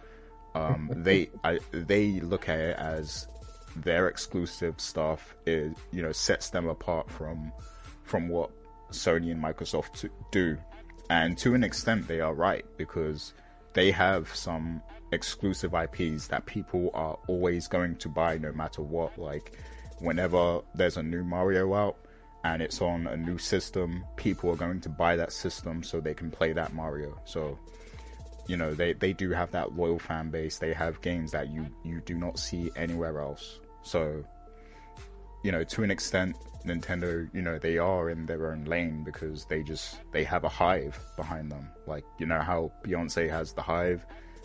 Um, 0.54 0.90
they 0.96 1.30
I, 1.44 1.58
they 1.72 2.20
look 2.20 2.48
at 2.48 2.58
it 2.58 2.76
as 2.76 3.28
their 3.82 4.08
exclusive 4.08 4.80
stuff 4.80 5.34
is 5.46 5.74
you 5.92 6.02
know 6.02 6.12
sets 6.12 6.50
them 6.50 6.68
apart 6.68 7.10
from 7.10 7.52
from 8.02 8.28
what 8.28 8.50
Sony 8.90 9.30
and 9.30 9.42
Microsoft 9.42 10.08
do, 10.30 10.56
and 11.10 11.36
to 11.38 11.54
an 11.54 11.62
extent 11.62 12.08
they 12.08 12.20
are 12.20 12.34
right 12.34 12.64
because 12.76 13.34
they 13.74 13.90
have 13.90 14.34
some 14.34 14.82
exclusive 15.12 15.74
IPs 15.74 16.28
that 16.28 16.46
people 16.46 16.90
are 16.94 17.18
always 17.28 17.68
going 17.68 17.96
to 17.96 18.08
buy 18.08 18.38
no 18.38 18.52
matter 18.52 18.82
what. 18.82 19.18
Like 19.18 19.56
whenever 19.98 20.60
there's 20.74 20.96
a 20.96 21.02
new 21.02 21.24
Mario 21.24 21.74
out 21.74 21.96
and 22.44 22.62
it's 22.62 22.80
on 22.80 23.06
a 23.06 23.16
new 23.16 23.38
system, 23.38 24.04
people 24.16 24.50
are 24.50 24.56
going 24.56 24.80
to 24.80 24.88
buy 24.88 25.16
that 25.16 25.32
system 25.32 25.82
so 25.82 26.00
they 26.00 26.14
can 26.14 26.30
play 26.30 26.52
that 26.52 26.72
Mario. 26.72 27.20
So 27.24 27.58
you 28.46 28.56
know 28.56 28.74
they, 28.74 28.94
they 28.94 29.12
do 29.12 29.30
have 29.30 29.50
that 29.52 29.76
loyal 29.76 29.98
fan 29.98 30.30
base. 30.30 30.58
They 30.58 30.72
have 30.72 31.00
games 31.00 31.32
that 31.32 31.50
you 31.50 31.66
you 31.84 32.00
do 32.00 32.14
not 32.14 32.38
see 32.38 32.70
anywhere 32.76 33.20
else. 33.20 33.60
So, 33.88 34.22
you 35.42 35.50
know, 35.52 35.64
to 35.64 35.82
an 35.82 35.90
extent, 35.90 36.36
Nintendo, 36.64 37.28
you 37.32 37.42
know, 37.42 37.58
they 37.58 37.78
are 37.78 38.10
in 38.10 38.26
their 38.26 38.52
own 38.52 38.64
lane 38.64 39.02
because 39.02 39.46
they 39.46 39.62
just 39.62 40.00
they 40.12 40.24
have 40.24 40.44
a 40.44 40.48
hive 40.48 40.98
behind 41.16 41.50
them. 41.50 41.70
Like, 41.86 42.04
you 42.18 42.26
know 42.26 42.40
how 42.40 42.70
Beyonce 42.84 43.30
has 43.30 43.52
the 43.52 43.62
hive, 43.62 44.04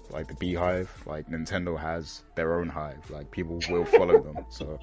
like 0.09 0.27
the 0.27 0.35
beehive, 0.35 0.89
like 1.05 1.27
Nintendo 1.27 1.77
has 1.77 2.23
their 2.35 2.59
own 2.59 2.69
hive. 2.69 3.09
Like 3.09 3.29
people 3.31 3.59
will 3.69 3.85
follow 3.85 4.21
them. 4.21 4.37
So 4.49 4.79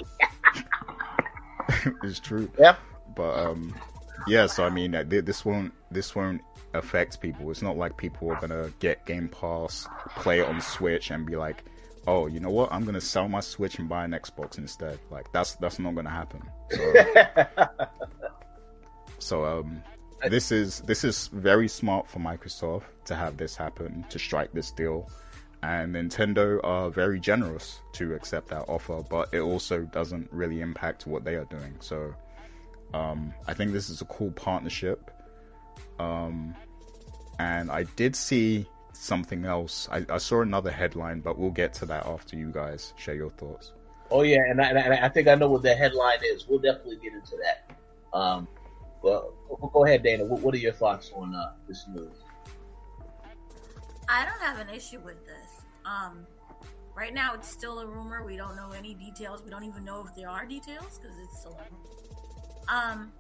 it's 2.03 2.21
true. 2.21 2.51
Yeah. 2.59 2.77
But 3.15 3.39
um 3.39 3.75
yeah, 4.27 4.47
so 4.47 4.65
I 4.65 4.71
mean, 4.71 4.93
this 5.09 5.45
won't 5.45 5.73
this 5.91 6.15
won't 6.15 6.43
affect 6.75 7.21
people. 7.21 7.51
It's 7.51 7.63
not 7.63 7.77
like 7.77 7.97
people 7.97 8.31
are 8.31 8.41
gonna 8.41 8.71
get 8.79 9.07
Game 9.07 9.29
Pass, 9.29 9.89
play 10.17 10.41
it 10.41 10.47
on 10.47 10.61
Switch, 10.61 11.11
and 11.11 11.25
be 11.25 11.37
like, 11.37 11.65
oh, 12.11 12.27
you 12.27 12.41
know 12.41 12.51
what? 12.51 12.73
I'm 12.73 12.85
gonna 12.85 13.01
sell 13.01 13.29
my 13.29 13.41
Switch 13.41 13.79
and 13.79 13.89
buy 13.89 14.05
an 14.05 14.11
Xbox 14.11 14.59
instead. 14.59 14.99
Like 15.11 15.31
that's 15.33 15.55
that's 15.55 15.79
not 15.79 15.95
gonna 15.95 16.11
happen. 16.11 16.43
So, 16.71 16.95
so 19.21 19.45
um, 19.45 19.83
this 20.29 20.51
is 20.51 20.81
this 20.81 21.05
is 21.05 21.29
very 21.29 21.69
smart 21.69 22.09
for 22.09 22.19
Microsoft 22.19 22.83
to 23.05 23.15
have 23.15 23.37
this 23.37 23.55
happen 23.55 24.05
to 24.11 24.19
strike 24.19 24.53
this 24.53 24.73
deal, 24.73 25.09
and 25.63 25.95
Nintendo 25.95 26.59
are 26.65 26.91
very 26.91 27.21
generous 27.21 27.79
to 27.93 28.15
accept 28.15 28.49
that 28.49 28.65
offer. 28.69 29.03
But 29.09 29.33
it 29.33 29.41
also 29.41 29.83
doesn't 29.83 30.29
really 30.33 30.61
impact 30.63 31.07
what 31.07 31.25
they 31.25 31.37
are 31.37 31.47
doing. 31.47 31.77
So 31.79 32.13
um, 32.93 33.33
I 33.47 33.55
think 33.55 33.73
this 33.73 33.89
is 33.89 34.01
a 34.03 34.07
cool 34.07 34.33
partnership. 34.33 35.13
Um, 36.01 36.57
and 37.39 37.71
I 37.71 37.85
did 37.85 38.17
see 38.17 38.67
something 39.01 39.47
else. 39.47 39.89
I, 39.91 40.05
I, 40.11 40.19
saw 40.19 40.43
another 40.43 40.71
headline, 40.71 41.21
but 41.21 41.39
we'll 41.39 41.51
get 41.51 41.73
to 41.75 41.87
that 41.87 42.07
after 42.07 42.37
you 42.37 42.51
guys 42.51 42.93
share 42.97 43.15
your 43.15 43.31
thoughts. 43.31 43.73
Oh 44.11 44.23
yeah, 44.23 44.41
and 44.49 44.61
I, 44.61 44.71
and 44.71 44.93
I 44.93 45.09
think 45.09 45.27
I 45.27 45.35
know 45.37 45.49
what 45.49 45.63
the 45.63 45.75
headline 45.75 46.19
is. 46.23 46.47
We'll 46.47 46.59
definitely 46.59 46.99
get 47.03 47.15
into 47.15 47.37
that. 47.43 47.77
Um, 48.17 48.47
well, 49.03 49.33
go 49.73 49.87
ahead, 49.87 50.03
Dana. 50.03 50.25
What, 50.25 50.41
what 50.41 50.55
are 50.55 50.59
your 50.59 50.73
thoughts 50.73 51.11
on 51.15 51.35
uh, 51.35 51.53
this 51.67 51.87
news? 51.89 52.13
I 54.09 54.27
don't 54.27 54.41
have 54.41 54.59
an 54.59 54.75
issue 54.75 55.01
with 55.01 55.25
this. 55.25 55.65
Um, 55.87 56.27
right 56.95 57.15
now, 57.15 57.35
it's 57.35 57.49
still 57.49 57.79
a 57.79 57.87
rumor. 57.87 58.25
We 58.25 58.37
don't 58.37 58.57
know 58.57 58.73
any 58.77 58.95
details. 58.95 59.43
We 59.43 59.51
don't 59.51 59.65
even 59.65 59.85
know 59.85 60.05
if 60.07 60.15
there 60.15 60.29
are 60.29 60.45
details 60.45 60.99
because 61.01 61.17
it's 61.23 61.39
still 61.39 61.59
a 61.59 61.65
rumor. 61.71 61.85
Um, 62.69 63.13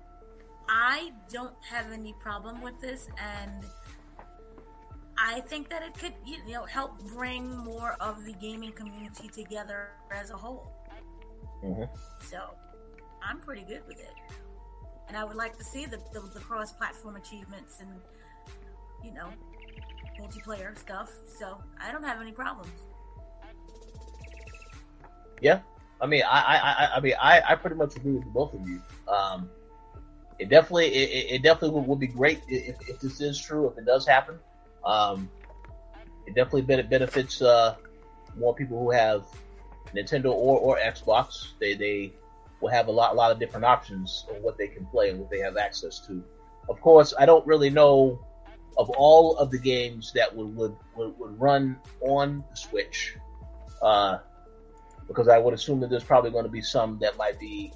I 0.68 1.12
don't 1.32 1.54
have 1.68 1.90
any 1.92 2.14
problem 2.20 2.60
with 2.60 2.78
this, 2.80 3.08
and 3.18 3.64
I 5.22 5.40
think 5.40 5.68
that 5.68 5.82
it 5.82 5.92
could, 5.98 6.14
you 6.24 6.38
know, 6.50 6.64
help 6.64 6.98
bring 7.14 7.54
more 7.58 7.94
of 8.00 8.24
the 8.24 8.32
gaming 8.32 8.72
community 8.72 9.28
together 9.28 9.90
as 10.10 10.30
a 10.30 10.36
whole. 10.36 10.72
Mm-hmm. 11.62 11.84
So, 12.22 12.38
I'm 13.22 13.38
pretty 13.38 13.62
good 13.62 13.82
with 13.86 13.98
it, 13.98 14.14
and 15.08 15.16
I 15.18 15.24
would 15.24 15.36
like 15.36 15.58
to 15.58 15.64
see 15.64 15.84
the, 15.84 15.98
the, 16.14 16.20
the 16.32 16.40
cross-platform 16.40 17.16
achievements 17.16 17.80
and, 17.80 17.90
you 19.04 19.12
know, 19.12 19.28
multiplayer 20.18 20.76
stuff. 20.78 21.12
So, 21.38 21.62
I 21.78 21.92
don't 21.92 22.02
have 22.02 22.18
any 22.20 22.32
problems. 22.32 22.72
Yeah, 25.42 25.60
I 26.00 26.06
mean, 26.06 26.22
I, 26.26 26.38
I, 26.40 26.96
I 26.96 27.00
mean, 27.00 27.14
I, 27.20 27.42
I 27.46 27.54
pretty 27.56 27.76
much 27.76 27.94
agree 27.96 28.12
with 28.12 28.24
both 28.24 28.54
of 28.54 28.66
you. 28.66 28.80
Um, 29.06 29.50
it 30.38 30.48
definitely, 30.48 30.86
it, 30.86 31.34
it 31.34 31.42
definitely 31.42 31.78
would, 31.78 31.86
would 31.88 32.00
be 32.00 32.06
great 32.06 32.40
if, 32.48 32.76
if 32.88 33.00
this 33.00 33.20
is 33.20 33.38
true, 33.38 33.68
if 33.68 33.76
it 33.76 33.84
does 33.84 34.06
happen. 34.06 34.38
Um, 34.84 35.30
it 36.26 36.34
definitely 36.34 36.62
benefits 36.62 37.42
uh, 37.42 37.76
more 38.36 38.54
people 38.54 38.78
who 38.78 38.90
have 38.90 39.24
Nintendo 39.94 40.26
or, 40.26 40.58
or 40.58 40.78
Xbox. 40.78 41.52
They 41.58 41.74
they 41.74 42.12
will 42.60 42.70
have 42.70 42.88
a 42.88 42.90
lot 42.90 43.16
lot 43.16 43.32
of 43.32 43.38
different 43.38 43.64
options 43.64 44.26
of 44.30 44.42
what 44.42 44.56
they 44.58 44.68
can 44.68 44.86
play 44.86 45.10
and 45.10 45.18
what 45.18 45.30
they 45.30 45.38
have 45.38 45.56
access 45.56 45.98
to. 46.06 46.22
Of 46.68 46.80
course, 46.80 47.12
I 47.18 47.26
don't 47.26 47.46
really 47.46 47.70
know 47.70 48.24
of 48.76 48.90
all 48.90 49.36
of 49.38 49.50
the 49.50 49.58
games 49.58 50.12
that 50.14 50.34
would 50.34 50.54
would, 50.56 50.76
would, 50.96 51.18
would 51.18 51.40
run 51.40 51.78
on 52.00 52.44
the 52.50 52.56
Switch, 52.56 53.16
uh, 53.82 54.18
because 55.08 55.28
I 55.28 55.38
would 55.38 55.54
assume 55.54 55.80
that 55.80 55.90
there's 55.90 56.04
probably 56.04 56.30
going 56.30 56.44
to 56.44 56.50
be 56.50 56.62
some 56.62 56.98
that 57.00 57.16
might 57.16 57.38
be 57.40 57.72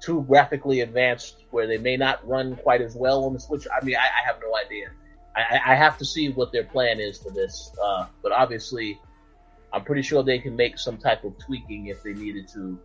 too 0.00 0.24
graphically 0.28 0.80
advanced 0.80 1.44
where 1.50 1.66
they 1.66 1.78
may 1.78 1.96
not 1.96 2.26
run 2.26 2.56
quite 2.56 2.80
as 2.80 2.94
well 2.94 3.24
on 3.24 3.32
the 3.32 3.40
Switch. 3.40 3.66
I 3.70 3.84
mean, 3.84 3.96
I, 3.96 4.00
I 4.00 4.26
have 4.26 4.36
no 4.40 4.56
idea. 4.56 4.90
I, 5.36 5.60
I 5.66 5.74
have 5.74 5.98
to 5.98 6.04
see 6.04 6.28
what 6.28 6.52
their 6.52 6.64
plan 6.64 7.00
is 7.00 7.18
for 7.18 7.30
this. 7.30 7.72
Uh, 7.82 8.06
but 8.22 8.32
obviously, 8.32 9.00
I'm 9.72 9.84
pretty 9.84 10.02
sure 10.02 10.22
they 10.22 10.38
can 10.38 10.54
make 10.54 10.78
some 10.78 10.96
type 10.96 11.24
of 11.24 11.36
tweaking 11.38 11.86
if 11.86 12.02
they 12.02 12.14
needed 12.14 12.48
to, 12.48 12.78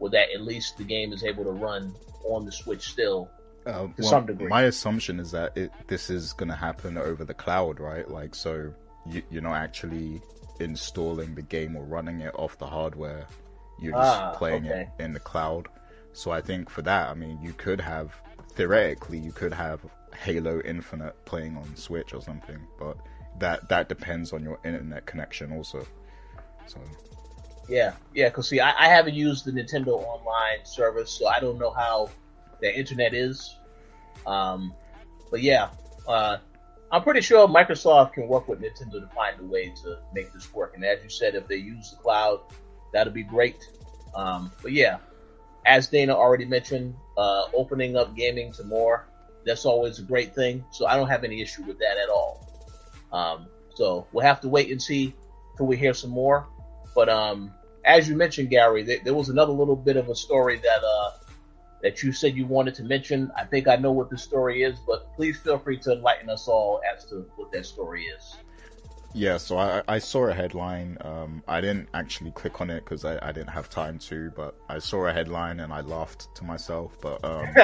with 0.00 0.12
that 0.12 0.30
at 0.34 0.42
least 0.42 0.78
the 0.78 0.84
game 0.84 1.12
is 1.12 1.22
able 1.24 1.44
to 1.44 1.52
run 1.52 1.94
on 2.24 2.44
the 2.44 2.52
Switch 2.52 2.90
still 2.90 3.30
uh, 3.66 3.82
to 3.82 3.92
well, 3.98 4.08
some 4.08 4.26
degree. 4.26 4.48
My 4.48 4.62
assumption 4.62 5.20
is 5.20 5.30
that 5.30 5.56
it, 5.56 5.70
this 5.86 6.10
is 6.10 6.32
going 6.32 6.48
to 6.48 6.56
happen 6.56 6.98
over 6.98 7.24
the 7.24 7.34
cloud, 7.34 7.78
right? 7.78 8.08
Like, 8.08 8.34
so 8.34 8.72
you, 9.06 9.22
are 9.34 9.40
not 9.40 9.54
actually 9.54 10.20
installing 10.58 11.34
the 11.34 11.42
game 11.42 11.76
or 11.76 11.84
running 11.84 12.20
it 12.20 12.34
off 12.34 12.58
the 12.58 12.66
hardware. 12.66 13.26
You're 13.80 13.92
just 13.92 14.20
ah, 14.20 14.34
playing 14.36 14.66
okay. 14.66 14.88
it 14.98 15.02
in 15.02 15.12
the 15.12 15.20
cloud. 15.20 15.68
So 16.12 16.30
I 16.30 16.40
think 16.40 16.70
for 16.70 16.82
that, 16.82 17.10
I 17.10 17.14
mean, 17.14 17.38
you 17.42 17.52
could 17.52 17.80
have 17.80 18.14
theoretically, 18.54 19.18
you 19.18 19.32
could 19.32 19.52
have 19.52 19.80
Halo 20.16 20.60
Infinite 20.64 21.14
playing 21.24 21.56
on 21.56 21.76
Switch 21.76 22.14
or 22.14 22.22
something, 22.22 22.58
but 22.78 22.96
that 23.38 23.68
that 23.68 23.88
depends 23.88 24.32
on 24.32 24.42
your 24.42 24.58
internet 24.64 25.06
connection 25.06 25.52
also. 25.52 25.86
So. 26.66 26.80
Yeah, 27.68 27.94
yeah. 28.14 28.30
Cause 28.30 28.48
see, 28.48 28.60
I, 28.60 28.86
I 28.86 28.88
haven't 28.88 29.14
used 29.14 29.44
the 29.44 29.52
Nintendo 29.52 29.88
Online 29.88 30.64
service, 30.64 31.10
so 31.10 31.26
I 31.26 31.40
don't 31.40 31.58
know 31.58 31.70
how 31.70 32.10
the 32.60 32.76
internet 32.76 33.14
is. 33.14 33.56
Um, 34.26 34.72
but 35.30 35.42
yeah, 35.42 35.70
uh, 36.06 36.38
I'm 36.90 37.02
pretty 37.02 37.20
sure 37.20 37.48
Microsoft 37.48 38.14
can 38.14 38.28
work 38.28 38.48
with 38.48 38.60
Nintendo 38.60 39.00
to 39.00 39.08
find 39.14 39.40
a 39.40 39.44
way 39.44 39.72
to 39.82 39.98
make 40.14 40.32
this 40.32 40.52
work. 40.54 40.74
And 40.74 40.84
as 40.84 41.02
you 41.02 41.10
said, 41.10 41.34
if 41.34 41.48
they 41.48 41.56
use 41.56 41.90
the 41.90 41.96
cloud, 41.96 42.40
that'll 42.92 43.12
be 43.12 43.24
great. 43.24 43.68
Um, 44.14 44.52
but 44.62 44.72
yeah, 44.72 44.98
as 45.64 45.88
Dana 45.88 46.14
already 46.14 46.44
mentioned, 46.44 46.94
uh, 47.18 47.46
opening 47.52 47.96
up 47.96 48.14
gaming 48.14 48.52
to 48.52 48.64
more, 48.64 49.08
that's 49.46 49.64
always 49.64 49.98
a 49.98 50.02
great 50.02 50.34
thing. 50.34 50.64
So 50.70 50.86
I 50.86 50.96
don't 50.96 51.08
have 51.08 51.24
any 51.24 51.40
issue 51.40 51.62
with 51.62 51.78
that 51.78 51.96
at 51.96 52.10
all. 52.10 52.46
Um, 53.12 53.46
so 53.74 54.06
we'll 54.12 54.24
have 54.24 54.40
to 54.40 54.48
wait 54.48 54.70
and 54.70 54.82
see 54.82 55.14
till 55.56 55.66
we 55.66 55.76
hear 55.76 55.94
some 55.94 56.10
more. 56.10 56.46
But 56.94 57.08
um, 57.08 57.54
as 57.84 58.08
you 58.08 58.16
mentioned, 58.16 58.50
Gary, 58.50 58.82
there, 58.82 58.98
there, 59.04 59.14
was 59.14 59.28
another 59.28 59.52
little 59.52 59.76
bit 59.76 59.96
of 59.96 60.08
a 60.08 60.14
story 60.14 60.58
that 60.58 60.82
uh, 60.84 61.10
that 61.82 62.02
you 62.02 62.12
said 62.12 62.36
you 62.36 62.46
wanted 62.46 62.74
to 62.74 62.82
mention. 62.82 63.30
I 63.36 63.44
think 63.44 63.68
I 63.68 63.76
know 63.76 63.92
what 63.92 64.10
the 64.10 64.18
story 64.18 64.62
is, 64.62 64.76
but 64.86 65.14
please 65.14 65.38
feel 65.38 65.58
free 65.58 65.78
to 65.78 65.92
enlighten 65.92 66.28
us 66.28 66.48
all 66.48 66.80
as 66.92 67.04
to 67.06 67.30
what 67.36 67.52
that 67.52 67.66
story 67.66 68.04
is. 68.04 68.36
Yeah, 69.14 69.38
so 69.38 69.56
I, 69.56 69.82
I 69.88 69.98
saw 69.98 70.26
a 70.26 70.34
headline. 70.34 70.98
Um, 71.00 71.42
I 71.48 71.60
didn't 71.60 71.88
actually 71.94 72.32
click 72.32 72.60
on 72.60 72.70
it 72.70 72.84
because 72.84 73.04
I, 73.04 73.18
I 73.26 73.32
didn't 73.32 73.50
have 73.50 73.70
time 73.70 73.98
to, 74.00 74.30
but 74.36 74.54
I 74.68 74.78
saw 74.78 75.06
a 75.06 75.12
headline 75.12 75.60
and 75.60 75.72
I 75.72 75.80
laughed 75.80 76.34
to 76.36 76.44
myself. 76.44 76.96
But 77.00 77.24
um, 77.24 77.48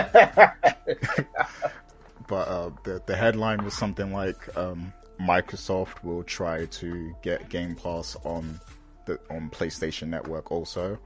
but 2.28 2.48
uh, 2.48 2.70
the 2.84 3.02
the 3.06 3.16
headline 3.16 3.64
was 3.64 3.74
something 3.74 4.12
like 4.12 4.56
um, 4.56 4.92
Microsoft 5.20 6.02
will 6.02 6.22
try 6.22 6.66
to 6.66 7.14
get 7.22 7.48
Game 7.48 7.74
Pass 7.74 8.16
on 8.24 8.60
the 9.06 9.18
on 9.30 9.50
PlayStation 9.50 10.08
Network 10.08 10.50
also. 10.50 10.98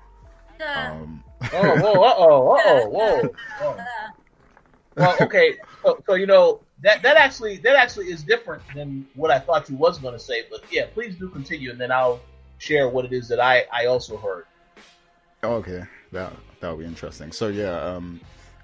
Um, 0.64 1.22
oh, 1.53 1.80
whoa, 1.80 2.03
uh 2.03 2.14
oh, 2.16 2.51
uh 2.55 2.62
oh, 2.64 2.89
whoa. 2.89 3.28
whoa. 3.61 3.76
Well, 4.97 5.14
okay, 5.20 5.57
so, 5.82 6.03
so, 6.07 6.14
you 6.14 6.26
know 6.26 6.61
that 6.80 7.03
that 7.03 7.16
actually 7.16 7.59
that 7.59 7.76
actually 7.76 8.07
is 8.07 8.22
different 8.22 8.62
than 8.74 9.07
what 9.14 9.30
I 9.30 9.38
thought 9.38 9.68
you 9.68 9.76
was 9.76 9.99
going 9.99 10.14
to 10.14 10.20
say. 10.20 10.44
But 10.51 10.64
yeah, 10.70 10.86
please 10.92 11.16
do 11.16 11.28
continue, 11.28 11.70
and 11.70 11.78
then 11.78 11.92
I'll 11.92 12.20
share 12.59 12.88
what 12.88 13.05
it 13.05 13.12
is 13.12 13.28
that 13.28 13.38
I 13.38 13.66
I 13.72 13.86
also 13.86 14.16
heard. 14.16 14.47
Okay, 15.44 15.82
that 16.12 16.32
that 16.61 16.70
would 16.70 16.80
be 16.80 16.86
interesting. 16.86 17.30
So 17.30 17.49
yeah, 17.49 17.78
um, 17.78 18.20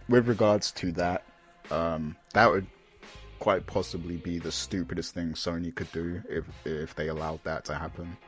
with 0.08 0.26
regards 0.26 0.72
to 0.72 0.90
that, 0.92 1.24
um, 1.70 2.16
that 2.32 2.50
would 2.50 2.66
quite 3.38 3.66
possibly 3.66 4.16
be 4.16 4.38
the 4.38 4.52
stupidest 4.52 5.14
thing 5.14 5.32
Sony 5.32 5.74
could 5.74 5.90
do 5.92 6.22
if 6.30 6.44
if 6.64 6.94
they 6.94 7.08
allowed 7.08 7.42
that 7.44 7.64
to 7.66 7.74
happen. 7.74 8.16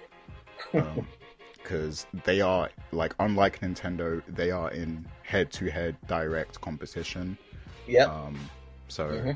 Um, 0.72 1.07
Because 1.62 2.07
they 2.24 2.40
are 2.40 2.68
like 2.92 3.14
unlike 3.18 3.61
Nintendo, 3.61 4.22
they 4.28 4.50
are 4.50 4.70
in 4.70 5.07
head-to-head 5.22 5.96
direct 6.07 6.61
competition. 6.61 7.38
Yeah. 7.87 8.05
Um, 8.05 8.39
so 8.89 9.09
mm-hmm. 9.09 9.30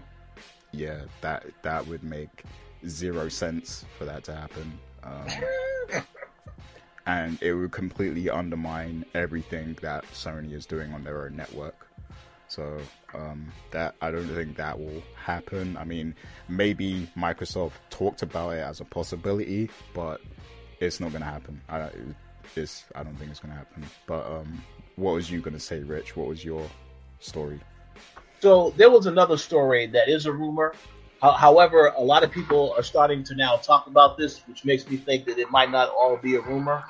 yeah, 0.73 1.03
that 1.21 1.47
that 1.63 1.87
would 1.87 2.03
make 2.03 2.45
zero 2.87 3.29
sense 3.29 3.85
for 3.97 4.05
that 4.05 4.25
to 4.25 4.35
happen. 4.35 4.79
Um, 5.03 6.03
and 7.07 7.43
it 7.43 7.55
would 7.55 7.73
completely 7.73 8.29
undermine 8.29 9.05
everything 9.15 9.77
that 9.83 10.05
Sony 10.13 10.53
is 10.53 10.67
doing 10.67 10.93
on 10.93 11.05
their 11.05 11.25
own 11.25 11.37
network. 11.37 11.87
So 12.49 12.79
um, 13.15 13.53
that 13.71 13.95
I 14.01 14.11
don't 14.11 14.29
think 14.29 14.57
that 14.57 14.79
will 14.79 15.03
happen. 15.17 15.77
I 15.77 15.85
mean, 15.85 16.15
maybe 16.49 17.09
Microsoft 17.17 17.73
talked 17.91 18.23
about 18.23 18.51
it 18.51 18.61
as 18.61 18.81
a 18.81 18.85
possibility, 18.85 19.71
but 19.95 20.21
it's 20.81 21.01
not 21.01 21.11
going 21.11 21.23
to 21.23 21.29
happen. 21.29 21.61
I, 21.69 21.91
it's, 22.57 22.85
I 22.95 23.03
don't 23.03 23.17
think 23.17 23.31
it's 23.31 23.41
going 23.41 23.53
to 23.53 23.59
happen. 23.59 23.85
But 24.07 24.27
um, 24.27 24.63
what 24.97 25.13
was 25.13 25.31
you 25.31 25.41
going 25.41 25.55
to 25.55 25.61
say, 25.61 25.81
Rich? 25.81 26.17
What 26.17 26.29
was 26.29 26.45
your 26.45 26.67
story? 27.21 27.61
So 28.41 28.71
there 28.77 28.91
was 28.91 29.07
another 29.07 29.37
story 29.37 29.87
that 29.87 30.09
is 30.09 30.27
a 30.27 30.33
rumor. 30.33 30.75
However, 31.21 31.93
a 31.97 32.01
lot 32.01 32.23
of 32.23 32.31
people 32.31 32.73
are 32.77 32.83
starting 32.85 33.25
to 33.25 33.35
now 33.35 33.57
talk 33.57 33.89
about 33.89 34.17
this, 34.17 34.39
which 34.47 34.65
makes 34.65 34.89
me 34.89 34.97
think 34.97 35.25
that 35.25 35.39
it 35.39 35.51
might 35.51 35.71
not 35.71 35.89
all 35.89 36.17
be 36.17 36.37
a 36.37 36.41
rumor 36.41 36.85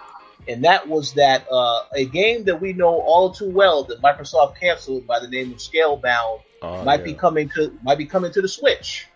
and 0.49 0.65
that 0.65 0.89
was 0.89 1.13
that 1.15 1.47
uh, 1.51 1.83
a 1.95 2.07
game 2.07 2.45
that 2.45 2.61
we 2.61 2.73
know 2.73 3.01
all 3.01 3.31
too 3.31 3.51
well 3.51 3.85
that 3.85 4.01
Microsoft 4.01 4.59
canceled 4.59 5.07
by 5.07 5.21
the 5.21 5.29
name 5.29 5.53
of 5.53 5.59
Scalebound 5.59 6.41
oh, 6.63 6.85
might 6.85 7.01
yeah. 7.01 7.07
be 7.07 7.15
coming 7.15 7.49
to 7.51 7.77
might 7.83 7.99
be 7.99 8.07
coming 8.07 8.33
to 8.33 8.41
the 8.41 8.49
Switch. 8.49 9.07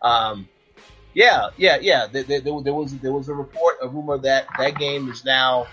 Um, 0.00 0.48
yeah, 1.12 1.48
yeah, 1.56 1.78
yeah. 1.80 2.06
There, 2.06 2.22
there, 2.22 2.40
there, 2.40 2.74
was 2.74 2.96
there 2.98 3.12
was 3.12 3.28
a 3.28 3.34
report, 3.34 3.78
a 3.82 3.88
rumor 3.88 4.18
that 4.18 4.46
that 4.58 4.78
game 4.78 5.10
is 5.10 5.24
now 5.24 5.66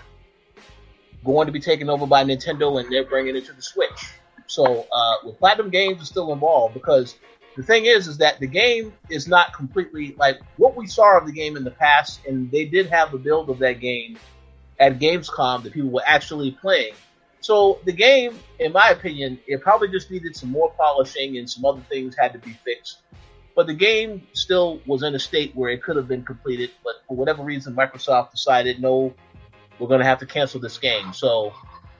going 1.24 1.46
to 1.46 1.52
be 1.52 1.60
taken 1.60 1.88
over 1.88 2.06
by 2.06 2.24
Nintendo, 2.24 2.80
and 2.80 2.90
they're 2.90 3.04
bringing 3.04 3.36
it 3.36 3.46
to 3.46 3.52
the 3.52 3.62
Switch. 3.62 4.10
So, 4.46 4.86
uh, 4.92 5.14
with 5.24 5.38
Platinum 5.38 5.70
Games 5.70 6.02
is 6.02 6.08
still 6.08 6.32
involved 6.32 6.74
because 6.74 7.16
the 7.56 7.62
thing 7.62 7.86
is, 7.86 8.06
is 8.06 8.18
that 8.18 8.38
the 8.38 8.46
game 8.46 8.92
is 9.08 9.26
not 9.26 9.54
completely 9.54 10.14
like 10.18 10.38
what 10.56 10.76
we 10.76 10.86
saw 10.86 11.18
of 11.18 11.26
the 11.26 11.32
game 11.32 11.56
in 11.56 11.64
the 11.64 11.70
past, 11.70 12.20
and 12.26 12.50
they 12.50 12.66
did 12.66 12.86
have 12.86 13.14
a 13.14 13.18
build 13.18 13.50
of 13.50 13.58
that 13.60 13.80
game 13.80 14.18
at 14.78 14.98
Gamescom 14.98 15.62
that 15.62 15.72
people 15.72 15.90
were 15.90 16.02
actually 16.06 16.52
playing. 16.52 16.92
So 17.40 17.78
the 17.84 17.92
game, 17.92 18.38
in 18.58 18.72
my 18.72 18.90
opinion, 18.90 19.38
it 19.46 19.62
probably 19.62 19.88
just 19.88 20.10
needed 20.10 20.36
some 20.36 20.50
more 20.50 20.72
polishing 20.76 21.38
and 21.38 21.48
some 21.48 21.64
other 21.64 21.82
things 21.88 22.16
had 22.18 22.32
to 22.32 22.38
be 22.38 22.52
fixed. 22.64 22.98
But 23.54 23.66
the 23.66 23.74
game 23.74 24.26
still 24.34 24.80
was 24.86 25.02
in 25.02 25.14
a 25.14 25.18
state 25.18 25.54
where 25.54 25.70
it 25.70 25.82
could 25.82 25.96
have 25.96 26.08
been 26.08 26.24
completed, 26.24 26.72
but 26.84 26.96
for 27.08 27.16
whatever 27.16 27.42
reason, 27.42 27.74
Microsoft 27.74 28.32
decided, 28.32 28.82
no, 28.82 29.14
we're 29.78 29.88
going 29.88 30.00
to 30.00 30.06
have 30.06 30.18
to 30.18 30.26
cancel 30.26 30.60
this 30.60 30.76
game. 30.76 31.12
So 31.12 31.54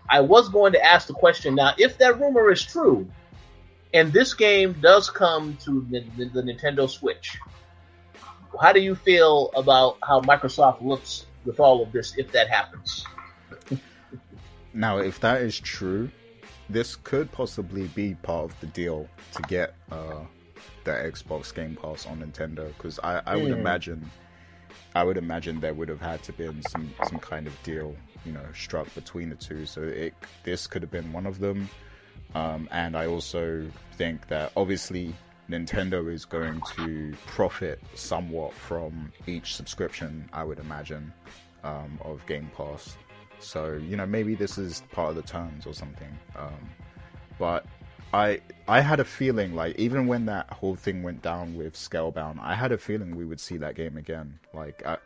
I 0.08 0.20
was 0.20 0.48
going 0.48 0.72
to 0.72 0.84
ask 0.84 1.06
the 1.06 1.14
question 1.14 1.54
now, 1.54 1.74
if 1.78 1.98
that 1.98 2.20
rumor 2.20 2.50
is 2.50 2.62
true, 2.62 3.08
and 3.92 4.12
this 4.12 4.34
game 4.34 4.76
does 4.80 5.10
come 5.10 5.56
to 5.64 5.86
the, 5.90 6.04
the, 6.16 6.26
the 6.26 6.42
Nintendo 6.42 6.88
Switch, 6.88 7.38
how 8.60 8.72
do 8.72 8.80
you 8.80 8.94
feel 8.94 9.50
about 9.54 9.98
how 10.02 10.20
Microsoft 10.20 10.82
looks 10.82 11.26
with 11.46 11.60
all 11.60 11.82
of 11.82 11.92
this 11.92 12.18
if 12.18 12.32
that 12.32 12.48
happens. 12.48 13.06
now, 14.74 14.98
if 14.98 15.20
that 15.20 15.40
is 15.40 15.58
true, 15.58 16.10
this 16.68 16.96
could 16.96 17.30
possibly 17.32 17.86
be 17.88 18.14
part 18.14 18.50
of 18.50 18.60
the 18.60 18.66
deal 18.66 19.08
to 19.32 19.42
get 19.42 19.74
uh, 19.90 20.24
the 20.84 20.90
Xbox 20.90 21.54
Game 21.54 21.78
Pass 21.80 22.06
on 22.06 22.18
Nintendo 22.18 22.68
because 22.76 22.98
I, 23.02 23.22
I 23.24 23.36
would 23.36 23.52
mm. 23.52 23.58
imagine 23.58 24.10
I 24.94 25.04
would 25.04 25.16
imagine 25.16 25.60
there 25.60 25.74
would 25.74 25.88
have 25.88 26.00
had 26.00 26.22
to 26.24 26.32
been 26.32 26.62
some 26.70 26.92
some 27.06 27.18
kind 27.18 27.46
of 27.46 27.62
deal 27.62 27.94
you 28.26 28.32
know 28.32 28.44
struck 28.54 28.92
between 28.94 29.30
the 29.30 29.36
two. 29.36 29.66
So 29.66 29.82
it 29.82 30.14
this 30.42 30.66
could 30.66 30.82
have 30.82 30.90
been 30.90 31.12
one 31.12 31.26
of 31.26 31.38
them. 31.38 31.68
Um, 32.34 32.68
and 32.72 32.96
I 32.96 33.06
also 33.06 33.66
think 33.92 34.28
that 34.28 34.52
obviously 34.56 35.14
Nintendo 35.48 36.12
is 36.12 36.24
going 36.24 36.60
to 36.76 37.14
profit 37.26 37.80
somewhat 37.94 38.52
from 38.52 39.12
each 39.26 39.54
subscription, 39.54 40.28
I 40.32 40.42
would 40.42 40.58
imagine, 40.58 41.12
um, 41.62 41.98
of 42.02 42.26
Game 42.26 42.50
Pass. 42.56 42.96
So 43.38 43.74
you 43.74 43.96
know 43.96 44.06
maybe 44.06 44.34
this 44.34 44.58
is 44.58 44.82
part 44.92 45.10
of 45.10 45.16
the 45.16 45.22
terms 45.22 45.66
or 45.66 45.72
something. 45.72 46.18
Um, 46.36 46.70
but 47.38 47.66
I 48.12 48.40
I 48.66 48.80
had 48.80 49.00
a 49.00 49.04
feeling 49.04 49.54
like 49.54 49.76
even 49.78 50.06
when 50.06 50.26
that 50.26 50.50
whole 50.52 50.74
thing 50.74 51.02
went 51.02 51.22
down 51.22 51.54
with 51.54 51.74
Scalebound, 51.74 52.38
I 52.40 52.54
had 52.54 52.72
a 52.72 52.78
feeling 52.78 53.14
we 53.16 53.24
would 53.24 53.40
see 53.40 53.56
that 53.58 53.74
game 53.74 53.96
again. 53.96 54.38
Like 54.52 54.84
I 54.86 54.96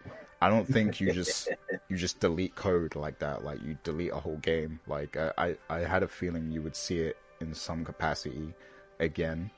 I 0.41 0.49
don't 0.49 0.67
think 0.67 1.01
you 1.01 1.13
just 1.13 1.49
you 1.91 1.97
just 1.97 2.21
delete 2.21 2.55
code 2.55 2.95
like 2.95 3.19
that. 3.19 3.45
Like 3.45 3.63
you 3.63 3.77
delete 3.83 4.13
a 4.13 4.17
whole 4.17 4.37
game. 4.37 4.79
Like 4.87 5.17
I 5.17 5.57
I 5.69 5.81
had 5.81 6.03
a 6.05 6.09
feeling 6.09 6.51
you 6.51 6.63
would 6.63 6.77
see 6.77 7.01
it 7.01 7.17
in 7.41 7.53
some 7.53 7.85
capacity 7.85 8.55
again. 9.01 9.51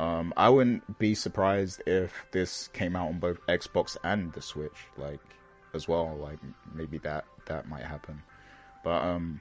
Um, 0.00 0.32
I 0.36 0.48
wouldn't 0.48 0.98
be 0.98 1.14
surprised 1.14 1.82
if 1.86 2.12
this 2.30 2.68
came 2.68 2.96
out 2.96 3.08
on 3.08 3.18
both 3.18 3.44
Xbox 3.48 3.96
and 4.02 4.32
the 4.32 4.40
Switch, 4.40 4.86
like 4.96 5.20
as 5.74 5.86
well. 5.86 6.16
Like 6.16 6.38
maybe 6.72 6.98
that 6.98 7.26
that 7.46 7.68
might 7.68 7.84
happen, 7.84 8.22
but 8.82 9.02
um, 9.04 9.40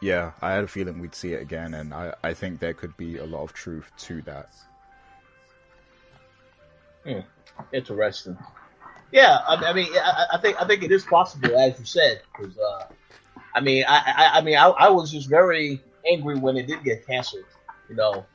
yeah, 0.00 0.32
I 0.40 0.52
had 0.52 0.64
a 0.64 0.68
feeling 0.68 0.98
we'd 0.98 1.14
see 1.14 1.34
it 1.34 1.42
again, 1.42 1.74
and 1.74 1.92
I 1.92 2.14
I 2.22 2.32
think 2.32 2.60
there 2.60 2.74
could 2.74 2.96
be 2.96 3.18
a 3.18 3.26
lot 3.26 3.42
of 3.42 3.52
truth 3.52 3.90
to 3.98 4.22
that. 4.22 4.48
Hmm. 7.04 7.20
Interesting. 7.72 8.38
Yeah, 9.14 9.38
I, 9.46 9.54
I 9.66 9.72
mean, 9.72 9.86
I, 9.94 10.26
I, 10.32 10.38
think 10.38 10.60
I 10.60 10.66
think 10.66 10.82
it 10.82 10.90
is 10.90 11.04
possible, 11.04 11.56
as 11.56 11.78
you 11.78 11.86
said, 11.86 12.22
because 12.36 12.58
uh, 12.58 12.86
I 13.54 13.60
mean, 13.60 13.84
I, 13.86 13.98
I, 14.04 14.38
I 14.38 14.40
mean, 14.40 14.56
I, 14.56 14.66
I 14.66 14.88
was 14.88 15.12
just 15.12 15.30
very 15.30 15.80
angry 16.04 16.36
when 16.36 16.56
it 16.56 16.66
did 16.66 16.82
get 16.82 17.06
canceled. 17.06 17.44
You 17.88 17.94
know, 17.94 18.26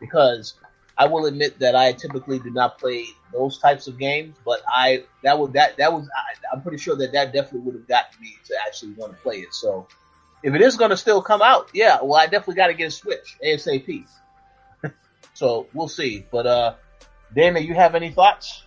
because 0.00 0.54
I 0.96 1.08
will 1.08 1.26
admit 1.26 1.58
that 1.58 1.76
I 1.76 1.92
typically 1.92 2.38
do 2.38 2.48
not 2.48 2.78
play 2.78 3.04
those 3.34 3.58
types 3.58 3.86
of 3.86 3.98
games, 3.98 4.34
but 4.46 4.62
I 4.66 5.04
that 5.24 5.38
would 5.38 5.52
that 5.52 5.76
that 5.76 5.92
was 5.92 6.08
I, 6.16 6.56
am 6.56 6.62
pretty 6.62 6.78
sure 6.78 6.96
that 6.96 7.12
that 7.12 7.34
definitely 7.34 7.60
would 7.60 7.74
have 7.74 7.86
gotten 7.86 8.18
me 8.22 8.38
to 8.46 8.54
actually 8.66 8.92
want 8.92 9.12
to 9.12 9.18
play 9.18 9.40
it. 9.40 9.52
So 9.52 9.88
if 10.42 10.54
it 10.54 10.62
is 10.62 10.78
going 10.78 10.90
to 10.90 10.96
still 10.96 11.20
come 11.20 11.42
out, 11.42 11.68
yeah, 11.74 11.98
well 12.02 12.14
I 12.14 12.28
definitely 12.28 12.54
got 12.54 12.68
to 12.68 12.74
get 12.74 12.86
a 12.86 12.90
Switch 12.90 13.36
ASAP. 13.44 14.06
so 15.34 15.66
we'll 15.74 15.88
see. 15.88 16.24
But 16.30 16.46
uh, 16.46 16.74
you 17.36 17.74
have 17.74 17.94
any 17.94 18.10
thoughts? 18.10 18.63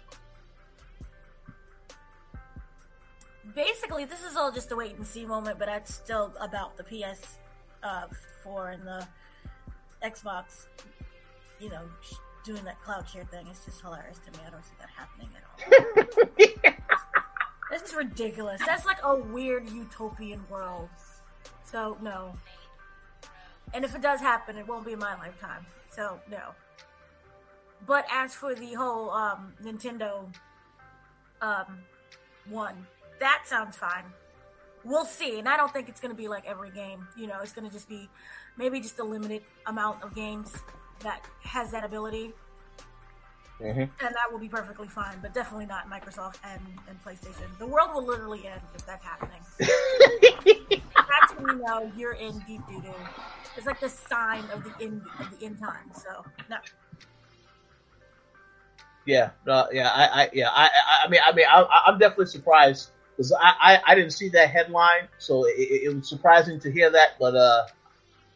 Basically, 3.58 4.06
this 4.06 4.24
is 4.24 4.38
all 4.38 4.52
just 4.52 4.72
a 4.72 4.76
wait 4.76 4.96
and 4.96 5.06
see 5.06 5.26
moment, 5.26 5.58
but 5.58 5.68
it's 5.68 5.94
still 5.94 6.32
about 6.40 6.78
the 6.78 6.84
PS 6.84 7.40
uh, 7.82 8.06
4 8.44 8.70
and 8.70 8.88
the 8.88 9.08
Xbox 10.04 10.68
you 11.60 11.70
know, 11.70 11.82
doing 12.44 12.64
that 12.66 12.82
cloud 12.82 13.08
share 13.10 13.26
thing. 13.26 13.48
It's 13.50 13.66
just 13.66 13.82
hilarious 13.82 14.20
to 14.20 14.32
me. 14.32 14.46
I 14.46 14.50
don't 14.50 14.64
see 14.64 14.76
that 14.80 14.90
happening 14.96 15.30
at 15.36 15.44
all. 16.68 16.74
this 17.72 17.82
is 17.82 17.96
ridiculous. 17.96 18.62
That's 18.66 18.86
like 18.86 19.00
a 19.04 19.16
weird 19.16 19.70
utopian 19.70 20.44
world. 20.50 20.90
So 21.64 21.98
no. 22.02 22.34
And 23.74 23.84
if 23.84 23.96
it 23.96 24.02
does 24.02 24.20
happen, 24.20 24.58
it 24.58 24.68
won't 24.68 24.86
be 24.86 24.94
in 24.94 25.00
my 25.00 25.18
lifetime. 25.18 25.66
So 25.90 26.20
no. 26.30 26.52
But 27.86 28.06
as 28.12 28.34
for 28.34 28.56
the 28.56 28.74
whole 28.74 29.10
um, 29.12 29.54
Nintendo 29.64 30.26
um, 31.42 31.80
one, 32.50 32.88
that 33.20 33.44
sounds 33.46 33.76
fine. 33.76 34.06
We'll 34.84 35.06
see. 35.06 35.40
And 35.40 35.50
I 35.50 35.58
don't 35.58 35.72
think 35.74 35.90
it's 35.90 36.00
going 36.00 36.14
to 36.14 36.18
be 36.18 36.28
like 36.28 36.46
every 36.46 36.72
game. 36.72 37.08
You 37.18 37.28
know, 37.28 37.40
it's 37.42 37.52
going 37.52 37.68
to 37.68 37.74
just 37.74 37.90
be 37.90 38.10
maybe 38.58 38.80
just 38.80 39.00
a 39.00 39.04
limited 39.04 39.44
amount 39.66 40.04
of 40.04 40.16
games 40.16 40.54
that 41.02 41.26
has 41.44 41.72
that 41.72 41.84
ability. 41.84 42.34
Mm-hmm. 43.62 43.80
And 43.80 43.90
that 44.00 44.32
will 44.32 44.40
be 44.40 44.50
perfectly 44.50 44.88
fine, 44.88 45.18
but 45.22 45.34
definitely 45.34 45.66
not 45.66 45.90
Microsoft 45.90 46.36
and, 46.44 46.62
and 46.88 47.04
PlayStation. 47.04 47.58
The 47.58 47.66
world 47.66 47.90
will 47.94 48.06
literally 48.06 48.46
end 48.48 48.62
if 48.76 48.86
that's 48.86 49.04
happening. 49.04 49.42
that's 49.60 51.34
when 51.38 51.58
you 51.58 51.64
know 51.66 51.92
you're 51.98 52.14
in 52.14 52.38
deep 52.48 52.62
doo 52.68 52.82
doo. 52.82 52.94
It's 53.56 53.66
like 53.66 53.80
the 53.80 53.90
sign 53.90 54.44
of 54.54 54.64
the 54.64 54.74
end 54.80 55.02
of 55.20 55.38
the 55.38 55.46
end 55.46 55.58
time. 55.60 55.92
So 55.94 56.24
no. 56.50 56.58
Yeah, 59.08 59.30
uh, 59.48 59.66
yeah, 59.72 59.90
I, 59.90 60.24
I, 60.24 60.30
yeah, 60.34 60.50
I, 60.50 60.66
I, 60.66 61.06
I 61.06 61.10
mean, 61.10 61.22
I 61.26 61.32
mean, 61.32 61.46
I, 61.50 61.84
I'm 61.88 61.98
definitely 61.98 62.26
surprised 62.26 62.92
because 63.18 63.34
I, 63.34 63.54
I, 63.60 63.82
I, 63.88 63.96
didn't 63.96 64.12
see 64.12 64.30
that 64.30 64.52
headline, 64.52 65.08
so 65.18 65.46
it, 65.46 65.56
it, 65.58 65.96
was 65.96 66.08
surprising 66.08 66.60
to 66.60 66.72
hear 66.72 66.92
that. 66.92 67.16
But 67.20 67.36
uh, 67.36 67.66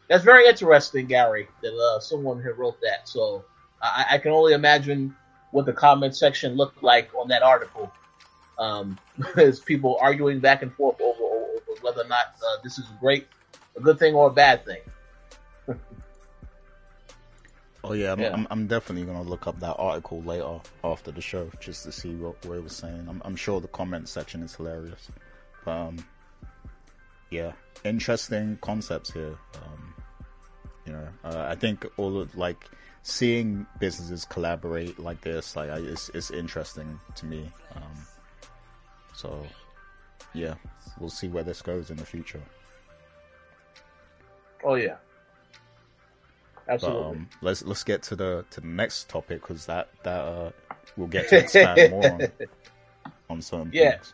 that's 0.07 0.23
very 0.23 0.47
interesting, 0.47 1.05
Gary, 1.05 1.47
that 1.61 1.73
uh, 1.73 1.99
someone 1.99 2.41
had 2.41 2.57
wrote 2.57 2.81
that. 2.81 3.07
So 3.07 3.45
I, 3.81 4.05
I 4.11 4.17
can 4.17 4.31
only 4.31 4.53
imagine 4.53 5.15
what 5.51 5.67
the 5.67 5.73
comment 5.73 6.15
section 6.15 6.55
looked 6.55 6.81
like 6.81 7.11
on 7.13 7.27
that 7.27 7.43
article. 7.43 7.91
Um, 8.57 8.99
as 9.37 9.59
people 9.59 9.97
arguing 10.01 10.39
back 10.39 10.61
and 10.61 10.73
forth 10.73 10.99
over, 10.99 11.23
over 11.23 11.81
whether 11.81 12.01
or 12.01 12.07
not 12.07 12.35
uh, 12.43 12.61
this 12.63 12.77
is 12.79 12.85
great, 12.99 13.27
a 13.77 13.79
good 13.79 13.99
thing 13.99 14.15
or 14.15 14.27
a 14.27 14.33
bad 14.33 14.65
thing. 14.65 14.81
Oh 17.83 17.93
yeah, 17.93 18.11
I'm, 18.11 18.19
yeah. 18.19 18.33
I'm, 18.33 18.47
I'm, 18.51 18.67
definitely 18.67 19.05
gonna 19.05 19.27
look 19.27 19.47
up 19.47 19.59
that 19.59 19.75
article 19.77 20.21
later 20.21 20.59
after 20.83 21.11
the 21.11 21.21
show 21.21 21.49
just 21.59 21.83
to 21.83 21.91
see 21.91 22.13
what, 22.13 22.45
what 22.45 22.57
it 22.57 22.63
was 22.63 22.75
saying. 22.75 23.07
I'm, 23.09 23.21
I'm 23.25 23.35
sure 23.35 23.59
the 23.59 23.67
comment 23.67 24.07
section 24.07 24.43
is 24.43 24.53
hilarious. 24.53 25.09
But, 25.65 25.71
um, 25.71 26.05
yeah, 27.31 27.53
interesting 27.83 28.59
concepts 28.61 29.11
here. 29.11 29.35
Um, 29.55 29.93
you 30.85 30.93
know, 30.93 31.07
uh, 31.23 31.45
I 31.49 31.55
think 31.55 31.85
all 31.97 32.19
of 32.19 32.35
like 32.35 32.69
seeing 33.03 33.65
businesses 33.79 34.25
collaborate 34.25 34.99
like 34.99 35.21
this, 35.21 35.55
like 35.55 35.69
I, 35.69 35.77
it's 35.79 36.09
it's 36.09 36.29
interesting 36.29 36.99
to 37.15 37.25
me. 37.25 37.51
Um, 37.75 38.05
so 39.13 39.43
yeah, 40.33 40.55
we'll 40.99 41.09
see 41.09 41.27
where 41.27 41.43
this 41.43 41.61
goes 41.61 41.89
in 41.89 41.97
the 41.97 42.05
future. 42.05 42.41
Oh 44.63 44.75
yeah, 44.75 44.97
Absolutely. 46.71 47.01
But, 47.01 47.09
um, 47.09 47.29
let's 47.41 47.63
let's 47.63 47.83
get 47.83 48.01
to 48.03 48.15
the 48.15 48.45
to 48.51 48.61
the 48.61 48.67
next 48.67 49.09
topic 49.09 49.41
because 49.41 49.65
that 49.65 49.89
that 50.03 50.21
uh, 50.21 50.51
we'll 50.95 51.07
get 51.07 51.27
to 51.29 51.39
expand 51.39 51.91
more 51.91 52.05
on, 52.05 52.31
on 53.29 53.41
some 53.41 53.69
yeah. 53.73 53.91
things. 53.91 54.13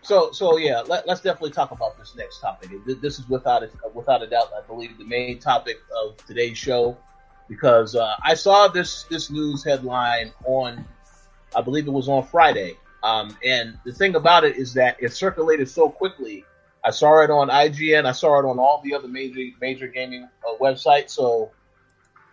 So 0.00 0.32
so 0.32 0.56
yeah, 0.56 0.80
let, 0.80 1.08
us 1.08 1.20
definitely 1.20 1.50
talk 1.50 1.72
about 1.72 1.98
this 1.98 2.14
next 2.16 2.40
topic. 2.40 2.70
This 3.02 3.18
is 3.18 3.28
without 3.28 3.64
a, 3.64 3.70
without 3.92 4.22
a 4.22 4.26
doubt, 4.26 4.50
I 4.56 4.66
believe, 4.66 4.96
the 4.98 5.04
main 5.04 5.38
topic 5.38 5.78
of 6.04 6.16
today's 6.26 6.56
show 6.56 6.96
because 7.48 7.94
uh, 7.94 8.14
I 8.24 8.34
saw 8.34 8.68
this 8.68 9.04
this 9.04 9.30
news 9.30 9.62
headline 9.64 10.32
on, 10.44 10.84
I 11.54 11.60
believe 11.60 11.86
it 11.86 11.92
was 11.92 12.08
on 12.08 12.22
Friday. 12.24 12.76
Um, 13.02 13.36
and 13.44 13.78
the 13.84 13.92
thing 13.92 14.14
about 14.14 14.44
it 14.44 14.56
is 14.56 14.74
that 14.74 14.96
it 15.00 15.12
circulated 15.12 15.68
so 15.68 15.90
quickly 15.90 16.44
I 16.86 16.90
saw 16.90 17.20
it 17.20 17.30
on 17.30 17.48
IGN. 17.48 18.06
I 18.06 18.12
saw 18.12 18.38
it 18.38 18.44
on 18.44 18.60
all 18.60 18.80
the 18.84 18.94
other 18.94 19.08
major 19.08 19.40
major 19.60 19.88
gaming 19.88 20.22
uh, 20.22 20.56
websites. 20.60 21.10
So 21.10 21.50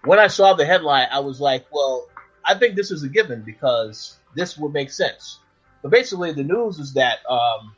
when 0.06 0.20
I 0.20 0.28
saw 0.28 0.54
the 0.54 0.64
headline, 0.64 1.08
I 1.12 1.22
was 1.22 1.42
like, 1.42 1.66
well, 1.72 2.08
I 2.46 2.54
think 2.54 2.76
this 2.76 2.92
is 2.92 3.02
a 3.02 3.10
given 3.10 3.42
because 3.42 4.20
this 4.36 4.56
would 4.60 4.72
make 4.72 4.92
sense. 4.92 5.40
But 5.82 5.90
basically, 5.90 6.34
the 6.34 6.44
news 6.44 6.78
is 6.78 6.94
that 6.94 7.26
um, 7.28 7.76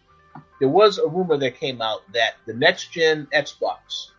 there 0.60 0.68
was 0.68 0.98
a 0.98 1.08
rumor 1.08 1.38
that 1.38 1.58
came 1.58 1.82
out 1.82 2.02
that 2.12 2.34
the 2.46 2.54
next 2.54 2.92
gen 2.92 3.30
Xbox, 3.34 4.10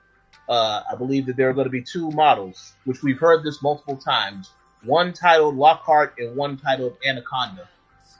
uh, 0.48 0.80
I 0.90 0.94
believe 0.96 1.26
that 1.26 1.36
there 1.36 1.50
are 1.50 1.52
going 1.52 1.66
to 1.66 1.70
be 1.70 1.82
two 1.82 2.10
models, 2.12 2.72
which 2.86 3.02
we've 3.02 3.18
heard 3.18 3.44
this 3.44 3.62
multiple 3.62 3.98
times. 3.98 4.50
One 4.82 5.12
titled 5.12 5.56
Lockhart 5.56 6.14
and 6.18 6.34
one 6.34 6.56
titled 6.56 6.96
Anaconda 7.06 7.68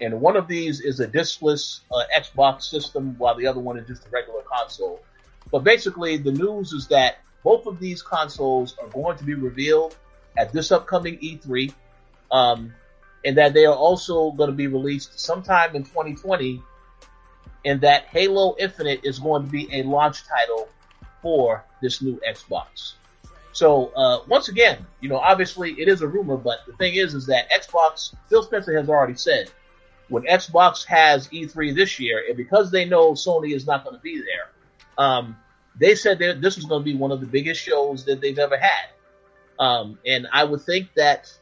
and 0.01 0.21
one 0.21 0.37
of 0.37 0.49
these 0.49 0.81
is 0.81 1.01
a 1.01 1.07
discless 1.07 1.81
uh, 1.91 2.03
Xbox 2.17 2.63
system, 2.63 3.15
while 3.19 3.35
the 3.35 3.47
other 3.47 3.61
one 3.61 3.79
is 3.79 3.87
just 3.87 4.07
a 4.07 4.11
regular 4.11 4.43
console. 4.43 5.03
But 5.51 5.65
basically, 5.65 6.19
the 6.19 6.33
news 6.33 6.73
is 6.73 6.87
that 6.89 7.19
both 7.43 7.67
of 7.67 7.79
these 7.79 8.03
consoles 8.03 8.77
are 8.83 8.89
going 8.89 9.17
to 9.19 9.25
be 9.25 9.35
revealed 9.35 9.97
at 10.37 10.53
this 10.53 10.71
upcoming 10.73 11.19
E3, 11.19 11.73
um, 12.31 12.75
and 13.25 13.37
that 13.39 13.55
they 13.55 13.65
are 13.65 13.75
also 13.75 14.33
going 14.33 14.51
to 14.51 14.57
be 14.57 14.67
released 14.67 15.19
sometime 15.19 15.75
in 15.75 15.85
2020, 15.85 16.63
and 17.65 17.81
that 17.81 18.05
Halo 18.07 18.57
Infinite 18.59 19.01
is 19.05 19.19
going 19.19 19.45
to 19.45 19.51
be 19.51 19.69
a 19.73 19.83
launch 19.85 20.27
title 20.27 20.69
for 21.23 21.65
this 21.81 22.03
new 22.03 22.21
Xbox. 22.29 22.95
So 23.53 23.87
uh, 23.97 24.19
once 24.29 24.49
again, 24.49 24.85
you 25.01 25.09
know, 25.09 25.17
obviously 25.17 25.73
it 25.81 25.89
is 25.89 26.03
a 26.03 26.07
rumor, 26.07 26.37
but 26.37 26.59
the 26.67 26.75
thing 26.75 26.95
is, 26.95 27.15
is 27.15 27.25
that 27.27 27.51
Xbox, 27.51 28.15
Phil 28.29 28.43
Spencer 28.43 28.77
has 28.77 28.91
already 28.91 29.15
said 29.15 29.51
when 30.09 30.25
Xbox 30.25 30.85
has 30.87 31.29
E3 31.29 31.75
this 31.75 31.99
year, 31.99 32.23
and 32.29 32.37
because 32.37 32.71
they 32.71 32.85
know 32.85 33.13
Sony 33.13 33.53
is 33.53 33.67
not 33.67 33.85
going 33.85 33.97
to 33.97 34.03
be 34.03 34.19
there, 34.19 34.51
um, 34.99 35.37
they 35.79 35.95
said 35.95 36.19
that 36.21 36.41
this 36.41 36.57
was 36.57 36.65
going 36.65 36.83
to 36.83 36.85
be 36.85 36.95
one 36.95 37.13
of 37.13 37.21
the 37.21 37.27
biggest 37.27 37.61
shows 37.61 38.05
that 38.05 38.21
they've 38.21 38.39
ever 38.39 38.57
had. 38.57 38.89
Um, 39.59 39.99
and 40.07 40.27
I 40.33 40.45
would 40.45 40.63
think 40.63 40.89
that 40.95 41.33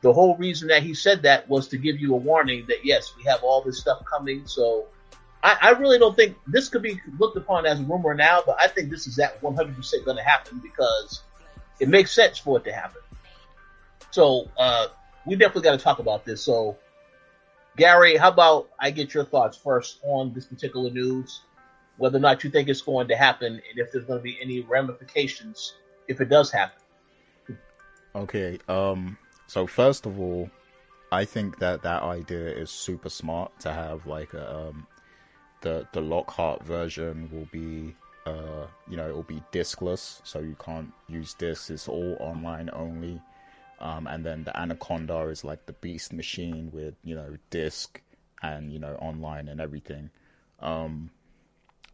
the 0.00 0.12
whole 0.12 0.36
reason 0.36 0.68
that 0.68 0.82
he 0.82 0.94
said 0.94 1.22
that 1.22 1.48
was 1.48 1.68
to 1.68 1.78
give 1.78 1.98
you 1.98 2.14
a 2.14 2.16
warning 2.16 2.66
that 2.68 2.84
yes, 2.84 3.12
we 3.16 3.24
have 3.24 3.42
all 3.42 3.62
this 3.62 3.80
stuff 3.80 4.02
coming. 4.04 4.46
So 4.46 4.86
I, 5.42 5.56
I 5.60 5.70
really 5.70 5.98
don't 5.98 6.16
think 6.16 6.36
this 6.46 6.68
could 6.68 6.82
be 6.82 7.00
looked 7.18 7.36
upon 7.36 7.64
as 7.64 7.80
a 7.80 7.84
rumor 7.84 8.14
now, 8.14 8.42
but 8.44 8.56
I 8.60 8.68
think 8.68 8.90
this 8.90 9.06
is 9.06 9.16
that 9.16 9.40
100% 9.40 10.04
going 10.04 10.16
to 10.16 10.22
happen 10.22 10.60
because 10.62 11.22
it 11.80 11.88
makes 11.88 12.12
sense 12.12 12.38
for 12.38 12.58
it 12.58 12.64
to 12.64 12.72
happen. 12.72 13.00
So 14.10 14.50
uh, 14.58 14.88
we 15.26 15.36
definitely 15.36 15.62
got 15.62 15.78
to 15.78 15.82
talk 15.82 15.98
about 15.98 16.24
this. 16.24 16.42
So 16.42 16.76
Gary, 17.76 18.16
how 18.16 18.28
about 18.28 18.70
I 18.78 18.90
get 18.90 19.14
your 19.14 19.24
thoughts 19.24 19.56
first 19.56 19.98
on 20.04 20.32
this 20.32 20.46
particular 20.46 20.90
news, 20.90 21.42
whether 21.96 22.18
or 22.18 22.20
not 22.20 22.44
you 22.44 22.50
think 22.50 22.68
it's 22.68 22.82
going 22.82 23.08
to 23.08 23.16
happen, 23.16 23.54
and 23.54 23.78
if 23.78 23.92
there's 23.92 24.04
going 24.04 24.20
to 24.20 24.22
be 24.22 24.38
any 24.40 24.60
ramifications 24.60 25.74
if 26.08 26.20
it 26.20 26.28
does 26.28 26.50
happen. 26.50 26.82
Okay. 28.14 28.58
Um. 28.68 29.18
So 29.46 29.66
first 29.66 30.06
of 30.06 30.20
all, 30.20 30.50
I 31.12 31.24
think 31.24 31.58
that 31.58 31.82
that 31.82 32.02
idea 32.02 32.48
is 32.48 32.70
super 32.70 33.08
smart 33.08 33.58
to 33.60 33.72
have 33.72 34.06
like 34.06 34.34
a, 34.34 34.68
um, 34.68 34.86
the 35.60 35.86
the 35.92 36.00
Lockhart 36.00 36.64
version 36.64 37.28
will 37.32 37.48
be 37.52 37.94
uh 38.26 38.66
you 38.88 38.96
know 38.96 39.08
it 39.08 39.14
will 39.14 39.22
be 39.24 39.42
diskless, 39.52 40.20
so 40.24 40.38
you 40.38 40.56
can't 40.64 40.92
use 41.08 41.34
discs. 41.34 41.70
It's 41.70 41.88
all 41.88 42.16
online 42.20 42.70
only. 42.72 43.20
Um, 43.80 44.06
and 44.06 44.24
then 44.24 44.44
the 44.44 44.58
Anaconda 44.58 45.28
is 45.28 45.44
like 45.44 45.66
the 45.66 45.72
beast 45.72 46.12
machine 46.12 46.70
with 46.72 46.94
you 47.02 47.14
know 47.14 47.36
disc 47.50 48.00
and 48.42 48.72
you 48.72 48.78
know 48.78 48.94
online 49.00 49.48
and 49.48 49.60
everything. 49.60 50.10
Um, 50.60 51.10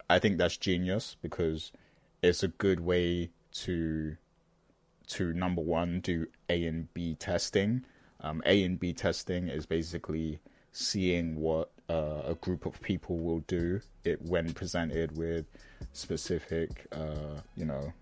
I 0.08 0.18
think 0.18 0.38
that's 0.38 0.56
genius 0.56 1.16
because 1.22 1.72
it's 2.22 2.42
a 2.42 2.48
good 2.48 2.80
way 2.80 3.30
to 3.52 4.16
to 5.08 5.32
number 5.32 5.62
one 5.62 6.00
do 6.00 6.26
A 6.48 6.64
and 6.64 6.92
B 6.94 7.14
testing. 7.14 7.84
Um, 8.20 8.42
a 8.44 8.62
and 8.64 8.78
B 8.78 8.92
testing 8.92 9.48
is 9.48 9.66
basically 9.66 10.40
seeing 10.72 11.36
what 11.36 11.70
uh, 11.88 12.22
a 12.26 12.34
group 12.34 12.66
of 12.66 12.80
people 12.80 13.18
will 13.18 13.40
do 13.40 13.80
it 14.04 14.22
when 14.22 14.52
presented 14.52 15.16
with 15.16 15.46
specific, 15.92 16.86
uh, 16.92 17.40
you 17.56 17.64
know, 17.64 17.92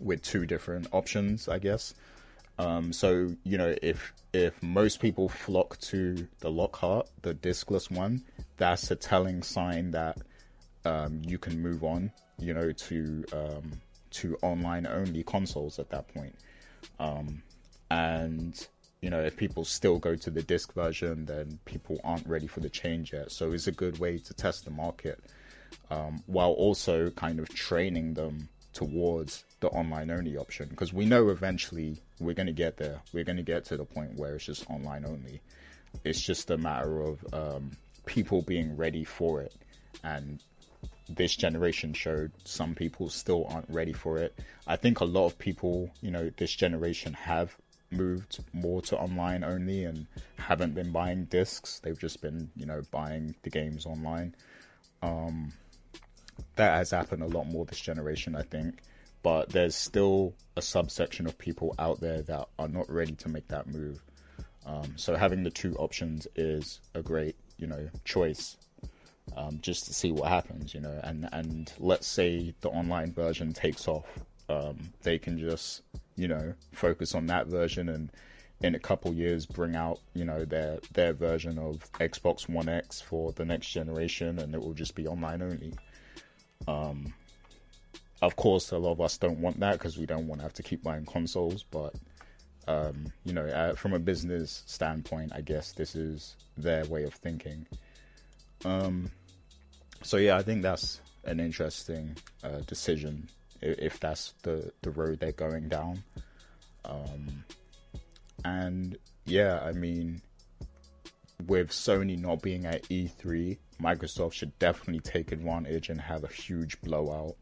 with 0.00 0.22
two 0.22 0.44
different 0.44 0.88
options, 0.92 1.48
I 1.48 1.58
guess. 1.58 1.94
Um, 2.58 2.92
so 2.92 3.30
you 3.44 3.58
know, 3.58 3.74
if 3.82 4.12
if 4.32 4.62
most 4.62 5.00
people 5.00 5.28
flock 5.28 5.78
to 5.80 6.26
the 6.40 6.50
Lockhart, 6.50 7.08
the 7.22 7.34
discless 7.34 7.90
one, 7.90 8.22
that's 8.56 8.90
a 8.90 8.96
telling 8.96 9.42
sign 9.42 9.90
that 9.92 10.18
um, 10.84 11.22
you 11.24 11.38
can 11.38 11.60
move 11.60 11.84
on. 11.84 12.12
You 12.38 12.54
know, 12.54 12.72
to 12.72 13.24
um, 13.32 13.72
to 14.12 14.36
online 14.42 14.86
only 14.86 15.22
consoles 15.22 15.78
at 15.78 15.90
that 15.90 16.08
point. 16.14 16.34
Um, 16.98 17.42
and 17.90 18.66
you 19.00 19.10
know, 19.10 19.20
if 19.20 19.36
people 19.36 19.64
still 19.64 19.98
go 19.98 20.14
to 20.14 20.30
the 20.30 20.42
disc 20.42 20.72
version, 20.74 21.24
then 21.24 21.58
people 21.64 22.00
aren't 22.04 22.26
ready 22.26 22.46
for 22.46 22.60
the 22.60 22.70
change 22.70 23.12
yet. 23.12 23.32
So 23.32 23.52
it's 23.52 23.66
a 23.66 23.72
good 23.72 23.98
way 23.98 24.18
to 24.18 24.34
test 24.34 24.64
the 24.64 24.70
market, 24.70 25.18
um, 25.90 26.22
while 26.26 26.52
also 26.52 27.10
kind 27.10 27.40
of 27.40 27.48
training 27.48 28.14
them 28.14 28.48
towards 28.72 29.44
the 29.60 29.68
online 29.68 30.10
only 30.10 30.36
option 30.36 30.68
because 30.68 30.92
we 30.92 31.04
know 31.04 31.28
eventually 31.28 32.00
we're 32.22 32.34
going 32.34 32.46
to 32.46 32.52
get 32.52 32.76
there. 32.76 33.00
We're 33.12 33.24
going 33.24 33.36
to 33.36 33.42
get 33.42 33.64
to 33.66 33.76
the 33.76 33.84
point 33.84 34.16
where 34.16 34.34
it's 34.34 34.46
just 34.46 34.68
online 34.70 35.04
only. 35.04 35.40
It's 36.04 36.20
just 36.20 36.50
a 36.50 36.56
matter 36.56 37.00
of 37.00 37.34
um, 37.34 37.72
people 38.06 38.42
being 38.42 38.76
ready 38.76 39.04
for 39.04 39.40
it. 39.40 39.54
And 40.02 40.42
this 41.08 41.34
generation 41.36 41.92
showed 41.92 42.32
some 42.44 42.74
people 42.74 43.08
still 43.08 43.46
aren't 43.48 43.68
ready 43.68 43.92
for 43.92 44.18
it. 44.18 44.38
I 44.66 44.76
think 44.76 45.00
a 45.00 45.04
lot 45.04 45.26
of 45.26 45.38
people, 45.38 45.90
you 46.00 46.10
know, 46.10 46.30
this 46.36 46.52
generation 46.52 47.12
have 47.14 47.54
moved 47.90 48.42
more 48.52 48.80
to 48.82 48.96
online 48.96 49.44
only 49.44 49.84
and 49.84 50.06
haven't 50.38 50.74
been 50.74 50.92
buying 50.92 51.24
discs. 51.24 51.78
They've 51.80 51.98
just 51.98 52.22
been, 52.22 52.50
you 52.56 52.66
know, 52.66 52.82
buying 52.90 53.34
the 53.42 53.50
games 53.50 53.84
online. 53.84 54.34
Um, 55.02 55.52
that 56.56 56.76
has 56.76 56.90
happened 56.90 57.22
a 57.22 57.26
lot 57.26 57.44
more 57.44 57.66
this 57.66 57.80
generation, 57.80 58.34
I 58.34 58.42
think. 58.42 58.80
But 59.22 59.50
there's 59.50 59.76
still 59.76 60.34
a 60.56 60.62
subsection 60.62 61.26
of 61.26 61.38
people 61.38 61.74
out 61.78 62.00
there 62.00 62.22
that 62.22 62.48
are 62.58 62.68
not 62.68 62.90
ready 62.90 63.14
to 63.14 63.28
make 63.28 63.48
that 63.48 63.66
move. 63.66 64.02
Um, 64.66 64.94
so 64.96 65.16
having 65.16 65.42
the 65.42 65.50
two 65.50 65.74
options 65.76 66.26
is 66.34 66.80
a 66.94 67.02
great, 67.02 67.36
you 67.56 67.66
know, 67.66 67.88
choice. 68.04 68.56
Um, 69.36 69.60
just 69.62 69.86
to 69.86 69.94
see 69.94 70.10
what 70.10 70.28
happens, 70.28 70.74
you 70.74 70.80
know, 70.80 71.00
and 71.04 71.28
and 71.32 71.72
let's 71.78 72.08
say 72.08 72.52
the 72.60 72.68
online 72.68 73.12
version 73.12 73.52
takes 73.52 73.86
off, 73.86 74.06
um, 74.48 74.92
they 75.02 75.18
can 75.18 75.38
just, 75.38 75.82
you 76.16 76.26
know, 76.26 76.54
focus 76.72 77.14
on 77.14 77.26
that 77.26 77.46
version 77.46 77.88
and 77.88 78.10
in 78.62 78.74
a 78.74 78.78
couple 78.78 79.12
years 79.12 79.46
bring 79.46 79.74
out, 79.74 80.00
you 80.14 80.24
know, 80.24 80.44
their 80.44 80.78
their 80.92 81.12
version 81.12 81.58
of 81.58 81.90
Xbox 81.92 82.48
One 82.48 82.68
X 82.68 83.00
for 83.00 83.32
the 83.32 83.44
next 83.44 83.70
generation, 83.70 84.38
and 84.38 84.54
it 84.54 84.60
will 84.60 84.74
just 84.74 84.94
be 84.94 85.06
online 85.06 85.42
only. 85.42 85.74
Um, 86.68 87.14
of 88.22 88.36
course, 88.36 88.70
a 88.70 88.78
lot 88.78 88.92
of 88.92 89.00
us 89.00 89.18
don't 89.18 89.40
want 89.40 89.58
that 89.60 89.72
because 89.72 89.98
we 89.98 90.06
don't 90.06 90.28
want 90.28 90.40
to 90.40 90.44
have 90.44 90.54
to 90.54 90.62
keep 90.62 90.82
buying 90.82 91.04
consoles. 91.04 91.64
But 91.64 91.94
um, 92.68 93.12
you 93.24 93.32
know, 93.32 93.44
uh, 93.44 93.74
from 93.74 93.92
a 93.92 93.98
business 93.98 94.62
standpoint, 94.66 95.32
I 95.34 95.40
guess 95.40 95.72
this 95.72 95.96
is 95.96 96.36
their 96.56 96.84
way 96.86 97.02
of 97.02 97.14
thinking. 97.14 97.66
Um, 98.64 99.10
so 100.02 100.16
yeah, 100.16 100.36
I 100.36 100.42
think 100.42 100.62
that's 100.62 101.00
an 101.24 101.40
interesting 101.40 102.16
uh, 102.44 102.60
decision 102.66 103.28
if, 103.60 103.78
if 103.78 104.00
that's 104.00 104.34
the 104.42 104.72
the 104.82 104.90
road 104.90 105.18
they're 105.18 105.32
going 105.32 105.68
down. 105.68 106.04
Um, 106.84 107.44
and 108.44 108.96
yeah, 109.24 109.60
I 109.64 109.72
mean, 109.72 110.22
with 111.48 111.70
Sony 111.70 112.16
not 112.16 112.40
being 112.40 112.66
at 112.66 112.84
E3, 112.84 113.58
Microsoft 113.80 114.34
should 114.34 114.56
definitely 114.60 115.00
take 115.00 115.32
advantage 115.32 115.88
and 115.88 116.00
have 116.00 116.22
a 116.22 116.28
huge 116.28 116.80
blowout 116.82 117.36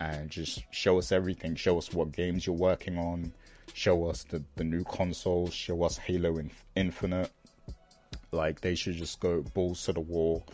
and 0.00 0.30
just 0.30 0.62
show 0.70 0.98
us 0.98 1.12
everything. 1.12 1.54
Show 1.54 1.78
us 1.78 1.92
what 1.92 2.12
games 2.12 2.46
you're 2.46 2.56
working 2.56 2.98
on. 2.98 3.32
Show 3.74 4.08
us 4.08 4.24
the, 4.24 4.42
the 4.56 4.64
new 4.64 4.84
consoles. 4.84 5.52
Show 5.52 5.82
us 5.82 5.98
Halo 5.98 6.40
Infinite. 6.74 7.30
Like 8.30 8.60
they 8.60 8.74
should 8.74 8.96
just 8.96 9.20
go 9.20 9.42
balls 9.54 9.84
to 9.84 9.92
the 9.92 10.00
wall 10.00 10.44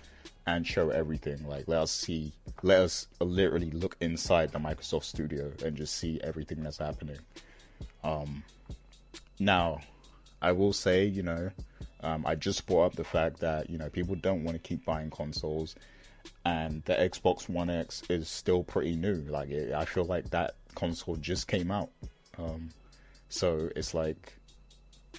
and 0.47 0.67
show 0.67 0.91
everything. 0.91 1.47
Like 1.47 1.69
let 1.69 1.81
us 1.81 1.91
see, 1.91 2.33
let 2.63 2.81
us 2.81 3.09
literally 3.21 3.71
look 3.71 3.97
inside 4.01 4.53
the 4.53 4.59
Microsoft 4.59 5.05
Studio 5.05 5.53
and 5.65 5.77
just 5.77 5.97
see 5.97 6.21
everything 6.23 6.63
that's 6.63 6.79
happening. 6.79 7.19
Um, 8.03 8.45
now, 9.39 9.81
I 10.41 10.53
will 10.53 10.73
say, 10.73 11.07
you 11.07 11.23
know, 11.23 11.51
um, 12.01 12.25
I 12.27 12.35
just 12.35 12.67
brought 12.67 12.87
up 12.87 12.97
the 12.97 13.05
fact 13.05 13.41
that 13.41 13.71
you 13.71 13.79
know 13.79 13.89
people 13.89 14.15
don't 14.15 14.45
want 14.45 14.63
to 14.63 14.69
keep 14.69 14.85
buying 14.85 15.11
consoles, 15.11 15.75
and 16.45 16.83
the 16.85 16.95
Xbox 16.95 17.49
One 17.49 17.71
X 17.71 18.03
is 18.09 18.29
still 18.29 18.63
pretty 18.63 18.97
new. 18.97 19.25
Like 19.29 19.51
it, 19.51 19.73
I 19.73 19.85
feel 19.85 20.05
like 20.05 20.31
that 20.31 20.57
console 20.75 21.17
just 21.17 21.49
came 21.49 21.71
out, 21.71 21.91
um, 22.39 22.71
so 23.29 23.71
it's 23.75 23.95
like, 23.95 24.35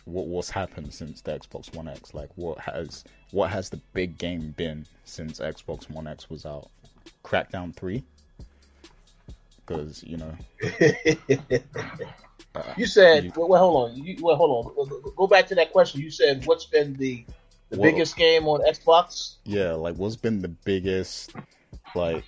what 0.06 0.28
what's 0.28 0.50
happened 0.50 0.94
since 0.94 1.22
the 1.22 1.40
Xbox 1.40 1.74
One 1.76 1.88
X? 1.88 2.14
Like 2.14 2.30
what 2.36 2.60
has 2.60 3.04
what 3.32 3.50
has 3.50 3.70
the 3.70 3.78
big 3.94 4.18
game 4.18 4.54
been 4.58 4.86
since 5.06 5.40
Xbox 5.40 5.90
One 5.90 6.08
X 6.08 6.30
was 6.30 6.46
out? 6.46 6.70
Crackdown 7.24 7.76
Three, 7.76 8.04
because 9.66 10.04
you 10.04 10.18
know. 10.18 10.36
you 12.78 12.86
said, 12.86 13.26
you, 13.26 13.32
well, 13.36 13.50
well, 13.50 13.60
hold 13.60 13.90
on. 13.90 13.98
You, 14.04 14.18
well, 14.22 14.36
hold 14.36 14.78
on. 14.78 15.14
Go 15.16 15.28
back 15.28 15.48
to 15.48 15.56
that 15.56 15.72
question. 15.72 16.02
You 16.02 16.12
said, 16.12 16.46
what's 16.46 16.66
been 16.66 16.94
the 16.94 17.26
the 17.70 17.78
biggest 17.78 18.16
game 18.16 18.48
on 18.48 18.62
Xbox? 18.62 19.36
Yeah, 19.44 19.74
like 19.74 19.96
what's 19.96 20.16
been 20.16 20.42
the 20.42 20.48
biggest 20.50 21.34
like 21.96 22.26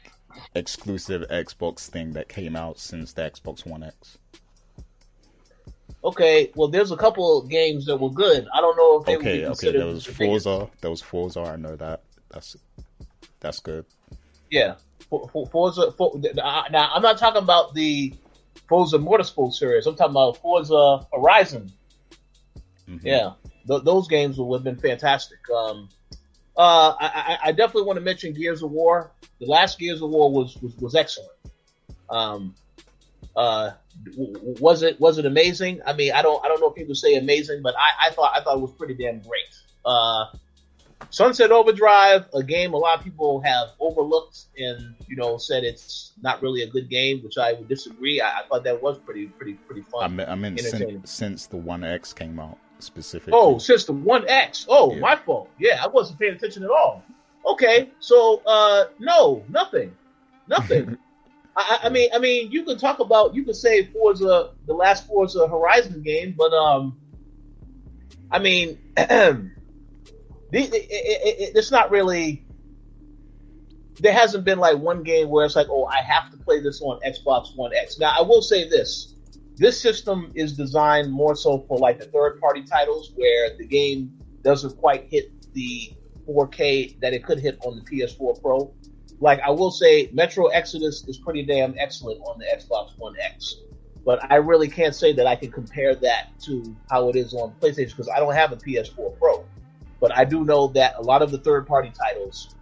exclusive 0.56 1.24
Xbox 1.30 1.88
thing 1.90 2.14
that 2.14 2.30
came 2.30 2.56
out 2.56 2.80
since 2.80 3.14
the 3.14 3.24
Xbox 3.24 3.66
One 3.66 3.84
X? 3.84 4.18
Okay, 6.04 6.52
well, 6.56 6.68
there's 6.68 6.92
a 6.92 6.98
couple 6.98 7.42
games 7.44 7.86
that 7.88 7.98
were 7.98 8.12
good. 8.12 8.48
I 8.54 8.62
don't 8.62 8.78
know 8.78 9.00
if 9.00 9.06
they 9.06 9.18
okay, 9.18 9.46
okay. 9.46 9.72
There 9.72 9.88
was 9.88 10.06
the 10.06 10.14
Forza. 10.14 10.60
Biggest. 10.60 10.82
There 10.82 10.90
was 10.92 11.02
Forza. 11.02 11.42
I 11.42 11.56
know 11.56 11.76
that. 11.76 12.02
That's 12.30 12.56
that's 13.40 13.60
good. 13.60 13.86
Yeah, 14.50 14.76
Forza. 15.10 15.92
Forza 15.92 16.34
now, 16.72 16.92
I'm 16.94 17.02
not 17.02 17.18
talking 17.18 17.42
about 17.42 17.74
the 17.74 18.14
Forza 18.70 18.98
Motorsport 18.98 19.54
series. 19.54 19.86
I'm 19.86 19.96
talking 19.96 20.12
about 20.12 20.38
Forza 20.38 21.08
Horizon. 21.14 21.72
Mm-hmm. 22.90 23.06
Yeah, 23.06 23.32
th- 23.68 23.84
those 23.84 24.08
games 24.08 24.38
would 24.38 24.58
have 24.58 24.64
been 24.64 24.78
fantastic. 24.78 25.40
Um, 25.50 25.90
uh, 26.58 26.96
I, 27.00 27.38
I, 27.46 27.52
definitely 27.52 27.84
want 27.84 27.98
to 27.98 28.02
mention 28.04 28.34
Gears 28.34 28.64
of 28.64 28.72
War. 28.72 29.12
The 29.40 29.46
last 29.46 29.78
Gears 29.78 30.02
of 30.02 30.10
War 30.10 30.32
was 30.32 30.58
was, 30.58 30.76
was 30.78 30.96
excellent. 30.96 31.30
Um, 32.10 32.56
uh, 33.36 33.72
was 34.60 34.82
it 34.82 35.00
was 35.00 35.20
it 35.20 35.28
amazing? 35.28 35.82
I 35.86 35.94
mean, 35.94 36.14
I 36.14 36.24
don't 36.24 36.44
I 36.44 36.48
don't 36.48 36.60
know 36.60 36.70
if 36.70 36.76
people 36.76 36.96
say 36.96 37.16
amazing, 37.16 37.62
but 37.62 37.76
I, 37.78 38.08
I 38.08 38.12
thought 38.12 38.32
I 38.36 38.42
thought 38.42 38.58
it 38.58 38.62
was 38.62 38.72
pretty 38.72 38.96
damn 38.96 39.20
great. 39.20 39.44
Uh, 39.86 40.26
Sunset 41.12 41.52
Overdrive, 41.52 42.26
a 42.34 42.42
game 42.42 42.74
a 42.74 42.78
lot 42.78 42.98
of 42.98 43.04
people 43.04 43.40
have 43.42 43.70
overlooked 43.80 44.46
and 44.58 44.96
you 45.08 45.16
know 45.16 45.38
said 45.38 45.64
it's 45.64 46.14
not 46.24 46.42
really 46.42 46.64
a 46.64 46.68
good 46.68 46.90
game, 46.90 47.22
which 47.24 47.38
I 47.38 47.54
would 47.54 47.68
disagree. 47.68 48.20
I, 48.20 48.40
I 48.40 48.42
thought 48.48 48.64
that 48.64 48.82
was 48.82 48.98
pretty 48.98 49.28
pretty 49.28 49.54
pretty 49.54 49.84
fun. 49.84 50.04
I 50.04 50.08
mean, 50.08 50.28
I 50.28 50.36
mean 50.36 50.58
since, 50.58 51.12
since 51.12 51.46
the 51.46 51.58
One 51.58 51.84
X 51.84 52.14
came 52.14 52.40
out 52.40 52.58
specifically. 52.80 53.34
Oh, 53.36 53.58
since 53.58 53.86
the 53.86 53.94
One 53.94 54.28
X. 54.28 54.66
Oh, 54.70 54.94
yeah. 54.94 55.00
my 55.00 55.16
fault. 55.16 55.50
Yeah, 55.60 55.82
I 55.84 55.88
wasn't 55.88 56.20
paying 56.20 56.34
attention 56.34 56.64
at 56.64 56.70
all. 56.70 57.04
Okay, 57.46 57.92
so 58.00 58.42
uh, 58.46 58.86
no, 59.00 59.44
nothing, 59.50 59.96
nothing. 60.48 60.98
I, 61.56 61.80
I, 61.84 61.90
mean, 61.90 62.10
I 62.14 62.20
mean, 62.20 62.52
you 62.52 62.64
can 62.64 62.78
talk 62.78 63.00
about, 63.00 63.34
you 63.34 63.44
can 63.44 63.54
say 63.54 63.86
Forza, 63.88 64.52
the 64.66 64.74
last 64.74 65.08
Forza 65.08 65.48
Horizon 65.48 66.04
game, 66.04 66.36
but 66.38 66.54
um, 66.54 66.98
I 68.32 68.40
mean. 68.40 68.80
it, 70.52 70.74
it, 70.74 70.90
it, 70.92 71.56
it's 71.56 71.72
not 71.72 71.92
really. 71.92 72.46
There 74.00 74.14
hasn't 74.14 74.46
been 74.46 74.60
like 74.60 74.78
one 74.78 75.04
game 75.04 75.30
where 75.30 75.46
it's 75.46 75.56
like, 75.56 75.68
oh, 75.70 75.86
I 75.86 76.02
have 76.02 76.32
to 76.32 76.38
play 76.38 76.60
this 76.60 76.82
on 76.82 77.00
Xbox 77.02 77.56
One 77.56 77.74
X. 77.74 77.98
Now, 77.98 78.14
I 78.18 78.22
will 78.22 78.42
say 78.42 78.70
this: 78.70 79.16
this 79.58 79.82
system 79.82 80.32
is 80.36 80.54
designed 80.54 81.12
more 81.12 81.36
so 81.36 81.66
for 81.68 81.78
like 81.78 82.00
the 82.00 82.06
third-party 82.06 82.64
titles 82.64 83.12
where 83.16 83.58
the 83.58 83.66
game 83.66 84.14
doesn't 84.44 84.78
quite 84.78 85.08
hit 85.10 85.32
the 85.54 85.92
4K 86.28 87.00
that 87.00 87.14
it 87.14 87.24
could 87.24 87.40
hit 87.40 87.58
on 87.66 87.76
the 87.76 87.82
PS4 87.82 88.40
Pro. 88.42 88.72
Like 89.20 89.40
I 89.40 89.50
will 89.50 89.72
say, 89.72 90.10
Metro 90.14 90.48
Exodus 90.48 91.08
is 91.08 91.18
pretty 91.18 91.44
damn 91.44 91.74
excellent 91.80 92.22
on 92.22 92.38
the 92.38 92.46
Xbox 92.46 92.98
One 92.98 93.16
X, 93.20 93.56
but 94.06 94.20
I 94.32 94.36
really 94.36 94.68
can't 94.68 94.94
say 94.94 95.12
that 95.14 95.26
I 95.26 95.36
can 95.36 95.52
compare 95.52 95.96
that 95.96 96.40
to 96.42 96.76
how 96.92 97.10
it 97.10 97.16
is 97.16 97.34
on 97.34 97.56
PlayStation 97.60 97.90
because 97.90 98.10
I 98.10 98.20
don't 98.20 98.36
have 98.36 98.52
a 98.52 98.58
PS4 98.58 99.18
Pro. 99.18 99.44
But 100.00 100.16
I 100.16 100.24
do 100.24 100.46
know 100.46 100.68
that 100.68 100.96
a 100.98 101.02
lot 101.02 101.24
of 101.24 101.32
the 101.32 101.40
third 101.40 101.66
party 101.66 101.92
titles, 102.00 102.56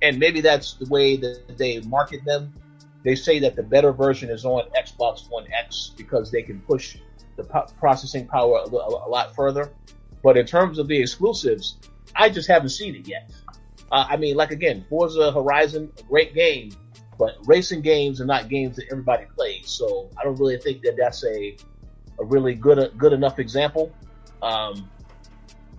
and 0.00 0.20
maybe 0.20 0.40
that's 0.40 0.74
the 0.74 0.86
way 0.86 1.16
that 1.16 1.58
they 1.58 1.80
market 1.80 2.24
them, 2.24 2.54
they 3.02 3.14
say 3.14 3.38
that 3.40 3.56
the 3.56 3.62
better 3.62 3.92
version 3.92 4.30
is 4.30 4.44
on 4.44 4.64
Xbox 4.76 5.30
One 5.30 5.46
X 5.52 5.92
because 5.96 6.30
they 6.30 6.42
can 6.42 6.60
push 6.60 6.96
the 7.36 7.44
po- 7.44 7.66
processing 7.78 8.26
power 8.26 8.64
a, 8.66 8.68
a, 8.68 9.08
lot 9.08 9.34
further. 9.34 9.72
But 10.22 10.36
in 10.36 10.46
terms 10.46 10.78
of 10.78 10.88
the 10.88 11.00
exclusives, 11.00 11.78
I 12.14 12.30
just 12.30 12.48
haven't 12.48 12.70
seen 12.70 12.94
it 12.94 13.06
yet. 13.06 13.30
Uh, 13.92 14.06
I 14.08 14.16
mean, 14.16 14.36
like 14.36 14.50
again, 14.50 14.84
Forza 14.88 15.30
Horizon, 15.30 15.92
a 15.98 16.02
great 16.04 16.34
game, 16.34 16.70
but 17.18 17.36
racing 17.46 17.82
games 17.82 18.20
are 18.20 18.26
not 18.26 18.48
games 18.48 18.76
that 18.76 18.86
everybody 18.90 19.26
plays. 19.36 19.68
So 19.68 20.10
I 20.18 20.24
don't 20.24 20.38
really 20.38 20.58
think 20.58 20.82
that 20.82 20.96
that's 20.96 21.24
a 21.24 21.56
a 22.18 22.24
really 22.24 22.54
good 22.54 22.92
good 22.98 23.12
enough 23.12 23.38
example. 23.38 23.92
Um, 24.42 24.90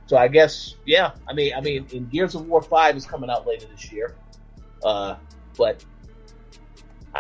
so 0.06 0.16
I 0.16 0.30
guess, 0.30 0.76
yeah. 0.86 1.12
I 1.28 1.34
mean, 1.34 1.54
I 1.54 1.62
mean, 1.62 1.86
in 1.92 2.08
Gears 2.08 2.34
of 2.36 2.48
War 2.48 2.62
Five 2.62 2.96
is 2.96 3.06
coming 3.06 3.30
out 3.30 3.46
later 3.46 3.68
this 3.68 3.92
year, 3.92 4.16
uh, 4.84 5.16
but 5.58 5.84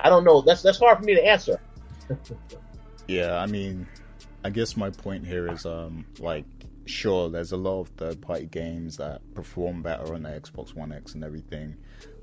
I 0.04 0.10
don't 0.10 0.24
know. 0.24 0.42
That's 0.42 0.62
that's 0.62 0.80
hard 0.80 1.00
for 1.00 1.04
me 1.04 1.16
to 1.16 1.26
answer. 1.26 1.60
yeah, 3.08 3.38
I 3.38 3.46
mean, 3.46 3.88
I 4.44 4.50
guess 4.50 4.78
my 4.78 4.90
point 4.90 5.26
here 5.26 5.52
is, 5.52 5.66
um, 5.66 6.06
like, 6.20 6.46
sure, 6.86 7.30
there's 7.30 7.52
a 7.52 7.58
lot 7.58 7.82
of 7.82 7.90
third-party 7.90 8.48
games 8.48 8.98
that 8.98 9.22
perform 9.34 9.82
better 9.82 10.14
on 10.14 10.24
the 10.24 10.30
Xbox 10.30 10.76
One 10.76 10.92
X 10.92 11.16
and 11.16 11.24
everything, 11.24 11.76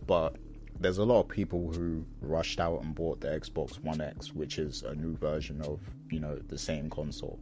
but 0.07 0.37
there's 0.81 0.99
a 0.99 1.05
lot 1.05 1.21
of 1.21 1.29
people 1.29 1.73
who 1.73 2.05
rushed 2.21 2.61
out 2.61 2.83
and 2.83 2.95
bought 2.95 3.21
the 3.21 3.29
Xbox 3.29 3.83
One 3.83 4.01
X, 4.01 4.35
which 4.35 4.59
is 4.59 4.83
a 4.83 4.95
new 4.95 5.17
version 5.17 5.61
of 5.63 5.81
you 6.11 6.21
know 6.21 6.39
the 6.49 6.59
same 6.59 6.91
console. 6.91 7.39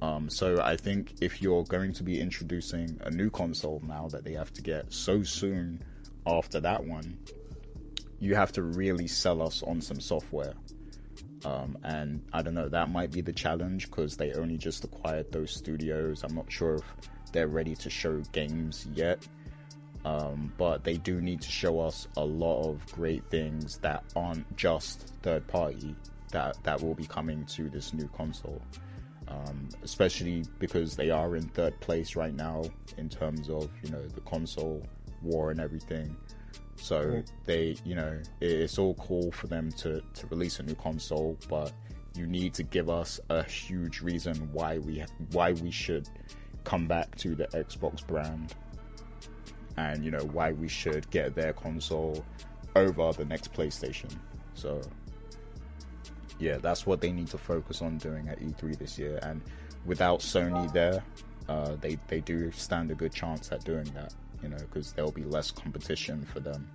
Um, 0.00 0.28
so 0.28 0.60
I 0.60 0.76
think 0.76 1.14
if 1.20 1.40
you're 1.40 1.62
going 1.64 1.92
to 1.94 2.02
be 2.02 2.20
introducing 2.20 2.98
a 3.02 3.10
new 3.10 3.30
console 3.30 3.80
now 3.86 4.08
that 4.08 4.24
they 4.24 4.32
have 4.32 4.52
to 4.54 4.62
get 4.62 4.92
so 4.92 5.22
soon 5.22 5.80
after 6.26 6.58
that 6.60 6.84
one, 6.84 7.18
you 8.22 8.34
have 8.34 8.52
to 8.52 8.62
really 8.62 9.08
sell 9.08 9.42
us 9.42 9.62
on 9.62 9.80
some 9.80 10.00
software. 10.00 10.54
Um, 11.44 11.76
and 11.82 12.22
I 12.32 12.42
don't 12.42 12.54
know, 12.54 12.68
that 12.68 12.88
might 12.88 13.10
be 13.10 13.20
the 13.20 13.32
challenge 13.32 13.90
because 13.90 14.16
they 14.16 14.32
only 14.32 14.56
just 14.56 14.84
acquired 14.84 15.32
those 15.32 15.50
studios. 15.50 16.22
I'm 16.22 16.34
not 16.34 16.50
sure 16.50 16.76
if 16.76 16.82
they're 17.32 17.48
ready 17.48 17.74
to 17.76 17.90
show 17.90 18.20
games 18.32 18.86
yet. 18.94 19.26
Um, 20.04 20.52
but 20.56 20.84
they 20.84 20.96
do 20.96 21.20
need 21.20 21.40
to 21.42 21.50
show 21.50 21.80
us 21.80 22.08
a 22.16 22.24
lot 22.24 22.68
of 22.68 22.84
great 22.92 23.24
things 23.30 23.78
that 23.78 24.04
aren't 24.16 24.56
just 24.56 25.12
third 25.22 25.46
party 25.46 25.94
that 26.30 26.56
that 26.64 26.82
will 26.82 26.94
be 26.94 27.06
coming 27.06 27.44
to 27.44 27.68
this 27.68 27.92
new 27.92 28.08
console 28.08 28.60
um, 29.28 29.68
especially 29.82 30.44
because 30.58 30.96
they 30.96 31.10
are 31.10 31.36
in 31.36 31.48
third 31.48 31.78
place 31.80 32.16
right 32.16 32.34
now 32.34 32.62
in 32.96 33.08
terms 33.08 33.48
of 33.48 33.68
you 33.82 33.90
know 33.90 34.06
the 34.08 34.20
console 34.22 34.82
war 35.22 35.50
and 35.50 35.60
everything. 35.60 36.16
So 36.82 37.00
mm. 37.00 37.26
they, 37.44 37.76
you 37.84 37.94
know, 37.94 38.18
it's 38.40 38.76
all 38.76 38.94
cool 38.94 39.30
for 39.30 39.46
them 39.46 39.70
to 39.78 40.02
to 40.14 40.26
release 40.26 40.58
a 40.58 40.64
new 40.64 40.74
console, 40.74 41.38
but 41.48 41.72
you 42.16 42.26
need 42.26 42.54
to 42.54 42.64
give 42.64 42.90
us 42.90 43.20
a 43.28 43.44
huge 43.44 44.00
reason 44.00 44.36
why 44.52 44.78
we 44.78 45.04
why 45.30 45.52
we 45.52 45.70
should 45.70 46.08
come 46.64 46.88
back 46.88 47.14
to 47.18 47.36
the 47.36 47.46
Xbox 47.48 48.04
brand, 48.04 48.56
and 49.76 50.04
you 50.04 50.10
know 50.10 50.24
why 50.32 50.50
we 50.50 50.66
should 50.66 51.08
get 51.10 51.36
their 51.36 51.52
console 51.52 52.24
over 52.74 53.12
the 53.12 53.26
next 53.26 53.52
PlayStation. 53.52 54.10
So 54.54 54.82
yeah, 56.40 56.56
that's 56.56 56.84
what 56.84 57.00
they 57.00 57.12
need 57.12 57.28
to 57.28 57.38
focus 57.38 57.80
on 57.80 57.98
doing 57.98 58.28
at 58.28 58.40
E3 58.40 58.76
this 58.76 58.98
year. 58.98 59.20
And 59.22 59.40
without 59.86 60.18
Sony 60.18 60.70
there, 60.72 61.04
uh, 61.48 61.76
they 61.80 61.96
they 62.08 62.22
do 62.22 62.50
stand 62.50 62.90
a 62.90 62.96
good 62.96 63.12
chance 63.12 63.52
at 63.52 63.62
doing 63.62 63.84
that. 63.94 64.12
You 64.42 64.48
know, 64.48 64.58
because 64.58 64.92
there'll 64.92 65.12
be 65.12 65.24
less 65.24 65.50
competition 65.50 66.26
for 66.32 66.40
them, 66.40 66.68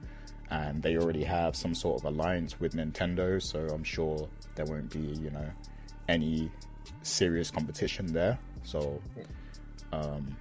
and 0.50 0.82
they 0.82 0.98
already 0.98 1.24
have 1.24 1.56
some 1.56 1.76
sort 1.76 2.02
of 2.02 2.06
alliance 2.06 2.60
with 2.60 2.74
Nintendo, 2.74 3.42
so 3.42 3.60
I'm 3.74 3.84
sure 3.84 4.28
there 4.56 4.66
won't 4.66 4.92
be 4.92 5.00
you 5.00 5.30
know 5.32 5.50
any 6.08 6.50
serious 7.04 7.52
competition 7.52 8.08
there. 8.08 8.40
So, 8.64 9.02
um, 9.92 10.36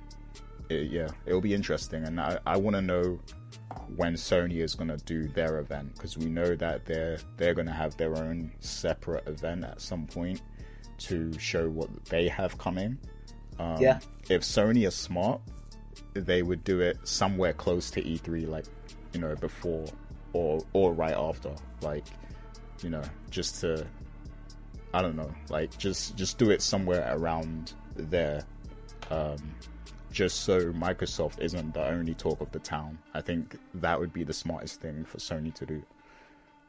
it, 0.69 0.90
yeah, 0.90 1.09
it'll 1.27 1.40
be 1.40 1.55
interesting, 1.55 2.05
and 2.05 2.20
I 2.20 2.39
I 2.47 2.57
want 2.57 2.77
to 2.77 2.82
know 2.82 3.19
when 3.97 4.15
Sony 4.15 4.59
is 4.62 4.74
going 4.74 4.89
to 4.89 4.97
do 4.98 5.28
their 5.28 5.59
event 5.59 5.94
because 5.94 6.16
we 6.16 6.27
know 6.27 6.55
that 6.57 6.85
they're 6.85 7.19
they're 7.36 7.55
going 7.55 7.66
to 7.66 7.73
have 7.73 7.97
their 7.97 8.16
own 8.16 8.53
separate 8.61 9.27
event 9.28 9.65
at 9.65 9.81
some 9.81 10.07
point 10.07 10.43
to 10.98 11.32
show 11.39 11.69
what 11.69 12.05
they 12.07 12.28
have 12.28 12.57
coming. 12.59 12.98
Um, 13.59 13.81
yeah. 13.81 14.01
If 14.28 14.43
Sony 14.43 14.86
is 14.86 14.94
smart, 14.94 15.40
they 16.14 16.43
would 16.43 16.64
do 16.64 16.81
it 16.81 16.98
somewhere 17.06 17.52
close 17.52 17.90
to 17.93 18.02
E3, 18.02 18.48
like 18.48 18.66
you 19.12 19.20
know 19.20 19.35
before 19.36 19.86
or 20.32 20.60
or 20.73 20.93
right 20.93 21.14
after, 21.16 21.55
like 21.82 22.05
you 22.82 22.90
know 22.90 23.02
just 23.31 23.60
to 23.60 23.86
I 24.93 25.02
don't 25.02 25.16
know, 25.16 25.31
like 25.51 25.77
just 25.77 26.16
just 26.16 26.39
do 26.39 26.51
it 26.51 26.62
somewhere 26.62 27.14
around 27.16 27.74
there. 27.94 28.44
Um, 29.10 29.55
just 30.10 30.44
so 30.44 30.73
Microsoft 30.73 31.39
isn't 31.40 31.74
the 31.74 31.86
only 31.86 32.14
talk 32.14 32.40
of 32.40 32.51
the 32.51 32.59
town. 32.59 32.98
I 33.12 33.20
think 33.20 33.59
that 33.74 34.01
would 34.01 34.12
be 34.12 34.24
the 34.24 34.32
smartest 34.32 34.81
thing 34.81 35.05
for 35.05 35.18
Sony 35.18 35.52
to 35.55 35.66
do. 35.66 35.82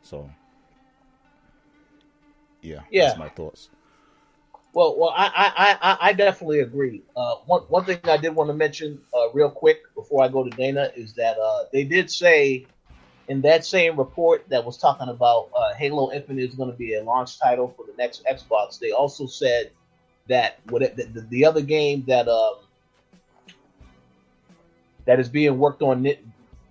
So, 0.01 0.29
yeah, 2.61 2.81
yeah. 2.91 3.05
that's 3.07 3.17
my 3.17 3.29
thoughts. 3.29 3.69
Well, 4.73 4.95
well, 4.97 5.13
I, 5.15 5.25
I, 5.35 5.77
I, 5.81 5.97
I 6.09 6.13
definitely 6.13 6.59
agree. 6.59 7.01
Uh, 7.15 7.35
one, 7.45 7.61
one 7.63 7.85
thing 7.85 7.99
I 8.03 8.17
did 8.17 8.35
want 8.35 8.49
to 8.49 8.53
mention 8.53 8.99
uh, 9.13 9.31
real 9.31 9.49
quick 9.49 9.79
before 9.95 10.23
I 10.23 10.27
go 10.27 10.43
to 10.43 10.49
Dana 10.51 10.91
is 10.95 11.13
that 11.13 11.37
uh, 11.37 11.63
they 11.73 11.83
did 11.83 12.11
say 12.11 12.67
in 13.27 13.41
that 13.41 13.65
same 13.65 13.97
report 13.97 14.47
that 14.49 14.63
was 14.63 14.77
talking 14.77 15.09
about 15.09 15.49
uh, 15.55 15.73
Halo 15.73 16.11
Infinite 16.11 16.49
is 16.49 16.55
going 16.55 16.71
to 16.71 16.77
be 16.77 16.95
a 16.95 17.03
launch 17.03 17.39
title 17.39 17.73
for 17.75 17.85
the 17.85 17.93
next 17.97 18.23
Xbox. 18.25 18.79
They 18.79 18.91
also 18.91 19.25
said 19.25 19.71
that 20.27 20.59
what 20.69 20.81
it, 20.81 20.95
the, 20.95 21.21
the, 21.29 21.45
other 21.45 21.61
game 21.61 22.03
that 22.07 22.27
um, 22.27 22.55
that 25.05 25.19
is 25.19 25.29
being 25.29 25.57
worked 25.57 25.81
on 25.81 26.07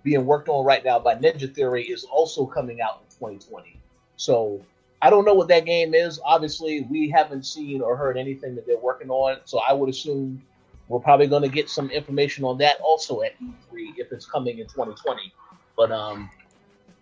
being 0.03 0.25
worked 0.25 0.47
on 0.47 0.65
right 0.65 0.83
now 0.85 0.99
by 0.99 1.15
Ninja 1.15 1.53
Theory 1.53 1.83
is 1.83 2.05
also 2.05 2.45
coming 2.45 2.81
out 2.81 3.01
in 3.03 3.09
2020. 3.15 3.79
So 4.15 4.61
I 5.01 5.09
don't 5.09 5.25
know 5.25 5.33
what 5.33 5.47
that 5.49 5.65
game 5.65 5.93
is. 5.93 6.19
Obviously, 6.25 6.81
we 6.89 7.09
haven't 7.09 7.45
seen 7.45 7.81
or 7.81 7.95
heard 7.95 8.17
anything 8.17 8.55
that 8.55 8.65
they're 8.65 8.79
working 8.79 9.09
on. 9.09 9.37
So 9.45 9.59
I 9.59 9.73
would 9.73 9.89
assume 9.89 10.41
we're 10.87 10.99
probably 10.99 11.27
going 11.27 11.43
to 11.43 11.49
get 11.49 11.69
some 11.69 11.91
information 11.91 12.43
on 12.43 12.57
that 12.59 12.79
also 12.79 13.21
at 13.21 13.39
E3 13.39 13.93
if 13.97 14.11
it's 14.11 14.25
coming 14.25 14.59
in 14.59 14.65
2020. 14.67 15.33
But 15.75 15.91
um, 15.91 16.29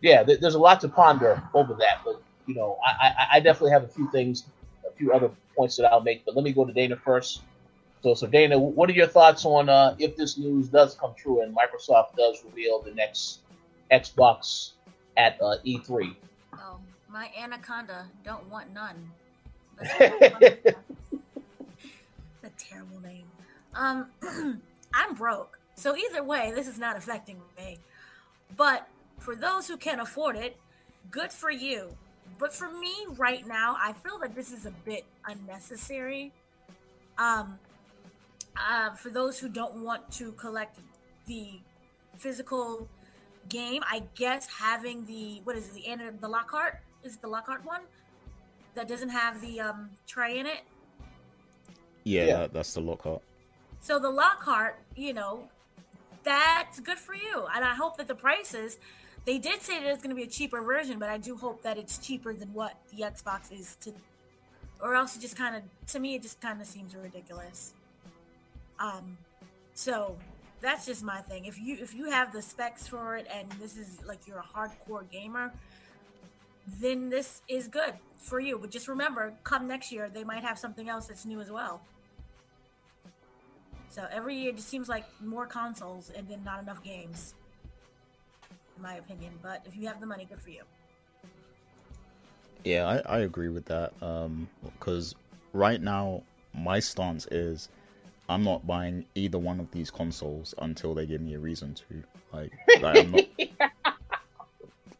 yeah, 0.02 0.24
th- 0.24 0.40
there's 0.40 0.56
a 0.56 0.60
lot 0.60 0.82
to 0.82 0.90
ponder 0.90 1.42
over 1.54 1.74
that. 1.76 2.02
But 2.04 2.22
you 2.48 2.56
know, 2.56 2.78
I, 2.86 3.08
I, 3.08 3.28
I 3.34 3.40
definitely 3.40 3.72
have 3.72 3.84
a 3.84 3.88
few 3.88 4.10
things, 4.12 4.46
a 4.88 4.92
few 4.96 5.14
other 5.14 5.32
points 5.56 5.78
that 5.78 5.92
I'll 5.92 6.02
make. 6.02 6.26
But 6.26 6.36
let 6.36 6.44
me 6.44 6.52
go 6.52 6.66
to 6.66 6.74
Dana 6.74 6.98
first. 6.98 7.42
So, 8.04 8.14
so 8.14 8.28
Dana, 8.28 8.60
what 8.60 8.90
are 8.90 8.94
your 8.94 9.08
thoughts 9.08 9.46
on 9.46 9.70
uh, 9.70 9.96
if 9.98 10.16
this 10.16 10.38
news 10.38 10.68
does 10.68 10.96
come 10.96 11.14
true 11.18 11.42
and 11.42 11.56
Microsoft 11.56 12.16
does 12.16 12.44
reveal 12.44 12.82
the 12.82 12.94
next 12.94 13.40
Xbox 13.92 14.74
at 15.18 15.42
uh, 15.42 15.56
E3? 15.66 16.16
Oh, 16.54 16.80
my 17.16 17.32
anaconda 17.42 18.08
don't 18.26 18.46
want 18.50 18.74
none. 18.74 19.10
That's 19.80 20.76
a 22.44 22.50
terrible 22.58 23.00
name. 23.02 23.24
Um, 23.74 24.08
I'm 24.94 25.16
broke, 25.16 25.58
so 25.76 25.96
either 25.96 26.26
way, 26.26 26.52
this 26.54 26.68
is 26.68 26.78
not 26.78 26.98
affecting 26.98 27.38
me. 27.58 27.78
But 28.58 28.90
for 29.18 29.34
those 29.34 29.66
who 29.66 29.78
can't 29.78 30.02
afford 30.02 30.36
it, 30.36 30.58
good 31.10 31.32
for 31.32 31.50
you. 31.50 31.96
But 32.38 32.54
for 32.54 32.70
me 32.70 32.94
right 33.16 33.48
now, 33.48 33.78
I 33.80 33.94
feel 33.94 34.20
that 34.20 34.36
this 34.36 34.52
is 34.52 34.66
a 34.66 34.72
bit 34.72 35.06
unnecessary. 35.26 36.34
Um, 37.18 37.60
uh, 38.58 38.90
for 38.92 39.10
those 39.10 39.40
who 39.40 39.48
don't 39.48 39.86
want 39.86 40.12
to 40.14 40.34
collect 40.34 40.80
the 41.28 41.62
physical 42.18 42.90
game, 43.48 43.84
I 43.90 44.04
guess 44.16 44.48
having 44.48 45.06
the 45.06 45.40
what 45.46 45.56
is 45.56 45.70
it, 45.70 45.76
the 45.76 46.14
the 46.20 46.28
Lockhart 46.28 46.82
is 47.06 47.15
it 47.15 47.22
the 47.22 47.27
Lockhart 47.27 47.64
one 47.65 47.82
that 48.73 48.88
doesn't 48.88 49.10
have 49.10 49.40
the 49.41 49.61
um, 49.61 49.90
tray 50.06 50.40
in 50.40 50.45
it. 50.45 50.61
Yeah, 52.03 52.26
yeah. 52.26 52.38
That, 52.40 52.53
that's 52.53 52.73
the 52.73 52.82
Lockhart. 52.82 53.22
So 53.80 53.99
the 53.99 54.10
Lockhart, 54.10 54.80
you 54.95 55.14
know, 55.14 55.48
that's 56.23 56.80
good 56.80 56.98
for 56.98 57.14
you, 57.14 57.45
and 57.56 57.64
I 57.64 57.76
hope 57.76 57.98
that 57.98 58.07
the 58.07 58.15
prices. 58.15 58.77
They 59.26 59.40
did 59.40 59.61
say 59.64 59.80
that 59.80 59.88
it's 59.88 60.03
going 60.03 60.15
to 60.15 60.15
be 60.15 60.23
a 60.23 60.27
cheaper 60.27 60.61
version, 60.61 60.99
but 60.99 61.10
I 61.10 61.18
do 61.18 61.36
hope 61.36 61.64
that 61.64 61.80
it's 61.80 61.98
cheaper 61.98 62.34
than 62.34 62.53
what 62.53 62.76
the 62.95 63.02
Xbox 63.03 63.52
is 63.52 63.76
to, 63.82 63.91
or 64.80 64.94
else 64.94 65.15
it 65.15 65.19
just 65.19 65.36
kind 65.36 65.56
of, 65.56 65.64
to 65.88 65.99
me, 65.99 66.14
it 66.14 66.22
just 66.22 66.40
kind 66.40 66.61
of 66.61 66.68
seems 66.68 66.95
ridiculous. 66.95 67.73
Um, 68.80 69.18
so 69.73 70.15
that's 70.61 70.86
just 70.86 71.03
my 71.03 71.22
thing. 71.22 71.45
If 71.45 71.60
you 71.60 71.77
if 71.80 71.95
you 71.95 72.10
have 72.11 72.32
the 72.32 72.41
specs 72.41 72.88
for 72.88 73.18
it 73.18 73.27
and 73.34 73.49
this 73.53 73.77
is 73.77 73.99
like 74.06 74.19
you're 74.27 74.40
a 74.40 74.44
hardcore 74.44 75.10
gamer, 75.10 75.52
then 76.68 77.10
this 77.10 77.42
is 77.48 77.68
good 77.68 77.94
for 78.18 78.40
you. 78.40 78.58
But 78.58 78.72
just 78.72 78.88
remember, 78.88 79.34
come 79.44 79.68
next 79.68 79.92
year, 79.92 80.10
they 80.14 80.24
might 80.24 80.44
have 80.44 80.58
something 80.58 80.90
else 80.90 81.08
that's 81.08 81.26
new 81.26 81.40
as 81.40 81.52
well. 81.52 81.82
So 83.90 84.06
every 84.12 84.36
year 84.36 84.50
it 84.50 84.58
just 84.58 84.68
seems 84.68 84.90
like 84.90 85.06
more 85.24 85.46
consoles 85.46 86.12
and 86.16 86.28
then 86.28 86.44
not 86.44 86.62
enough 86.62 86.84
games, 86.84 87.34
in 88.76 88.84
my 88.84 88.96
opinion. 88.96 89.34
But 89.42 89.66
if 89.66 89.78
you 89.78 89.88
have 89.88 90.00
the 90.02 90.06
money, 90.06 90.26
good 90.26 90.42
for 90.42 90.50
you. 90.50 90.64
Yeah, 92.66 92.86
I, 92.86 93.18
I 93.18 93.20
agree 93.20 93.50
with 93.50 93.66
that. 93.66 93.94
Because 94.00 95.14
um, 95.14 95.20
right 95.54 95.82
now, 95.82 96.24
my 96.54 96.80
stance 96.80 97.28
is 97.28 97.70
I'm 98.28 98.44
not 98.44 98.66
buying 98.66 99.06
either 99.14 99.38
one 99.38 99.60
of 99.60 99.70
these 99.72 99.92
consoles 99.92 100.56
until 100.58 100.94
they 100.94 101.06
give 101.06 101.22
me 101.22 101.36
a 101.36 101.40
reason 101.40 101.76
to. 101.76 102.04
Like, 102.34 102.52
like 102.82 102.98
I'm 102.98 103.12
not. 103.12 103.22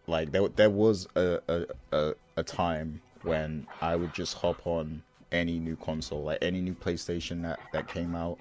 like 0.08 0.32
there, 0.32 0.48
there 0.50 0.70
was 0.70 1.08
a, 1.16 1.40
a, 1.48 1.66
a, 1.92 2.14
a 2.38 2.44
time 2.44 3.02
when 3.24 3.68
I 3.82 3.96
would 3.96 4.14
just 4.14 4.36
hop 4.36 4.66
on 4.66 5.02
any 5.32 5.60
new 5.60 5.76
console, 5.76 6.24
like 6.24 6.40
any 6.42 6.62
new 6.62 6.76
PlayStation 6.76 7.42
that, 7.44 7.60
that 7.74 7.88
came 7.88 8.16
out, 8.16 8.38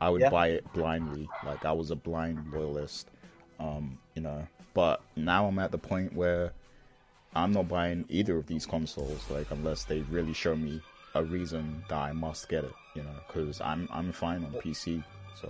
I 0.00 0.10
would 0.10 0.20
yeah. 0.20 0.30
buy 0.30 0.48
it 0.48 0.70
blindly. 0.72 1.28
Like 1.44 1.64
I 1.64 1.72
was 1.72 1.90
a 1.90 1.96
blind 1.96 2.52
loyalist, 2.52 3.08
um, 3.58 3.98
you 4.14 4.22
know. 4.22 4.46
But 4.74 5.00
now 5.16 5.46
I'm 5.46 5.58
at 5.58 5.70
the 5.70 5.78
point 5.78 6.12
where 6.14 6.52
I'm 7.34 7.52
not 7.52 7.68
buying 7.68 8.04
either 8.08 8.36
of 8.36 8.46
these 8.46 8.66
consoles, 8.66 9.24
like 9.30 9.50
unless 9.50 9.84
they 9.84 10.00
really 10.02 10.32
show 10.32 10.56
me 10.56 10.82
a 11.14 11.22
reason 11.22 11.84
that 11.88 11.98
I 11.98 12.12
must 12.12 12.48
get 12.48 12.64
it, 12.64 12.72
you 12.94 13.02
know, 13.02 13.14
because 13.26 13.60
I'm 13.60 13.88
I'm 13.92 14.12
fine 14.12 14.44
on 14.44 14.52
PC. 14.52 15.02
So, 15.40 15.48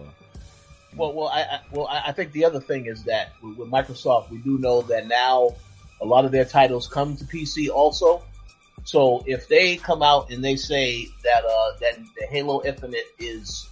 Well, 0.96 1.12
well, 1.12 1.28
I, 1.28 1.42
I 1.42 1.60
well, 1.72 1.88
I 1.88 2.12
think 2.12 2.32
the 2.32 2.44
other 2.44 2.60
thing 2.60 2.86
is 2.86 3.04
that 3.04 3.32
with 3.42 3.70
Microsoft, 3.70 4.30
we 4.30 4.38
do 4.38 4.58
know 4.58 4.82
that 4.82 5.08
now 5.08 5.54
a 6.00 6.04
lot 6.04 6.24
of 6.24 6.32
their 6.32 6.44
titles 6.44 6.86
come 6.86 7.16
to 7.16 7.24
PC 7.24 7.68
also. 7.68 8.22
So 8.84 9.24
if 9.26 9.48
they 9.48 9.76
come 9.76 10.02
out 10.02 10.30
and 10.30 10.44
they 10.44 10.56
say 10.56 11.08
that 11.24 11.44
uh, 11.44 11.78
that 11.80 11.98
the 12.18 12.26
Halo 12.26 12.62
Infinite 12.64 13.06
is 13.18 13.68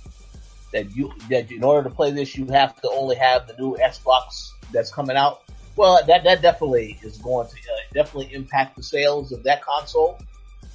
that 0.73 0.97
you 0.97 1.12
that 1.28 1.51
in 1.53 1.62
order 1.62 1.89
to 1.89 1.94
play 1.94 2.11
this 2.11 2.35
you 2.35 2.47
have 2.47 2.81
to 2.81 2.90
only 2.90 3.16
have 3.16 3.47
the 3.47 3.55
new 3.59 3.77
Xbox 3.77 4.53
that's 4.73 4.90
coming 4.90 5.16
out, 5.16 5.43
well, 5.77 6.05
that 6.07 6.24
that 6.24 6.43
definitely 6.43 6.99
is 7.03 7.19
going 7.19 7.47
to 7.49 7.55
uh, 7.55 7.77
definitely 7.94 8.35
impact 8.35 8.77
the 8.77 8.82
sales 8.82 9.32
of 9.32 9.44
that 9.44 9.62
console. 9.62 10.19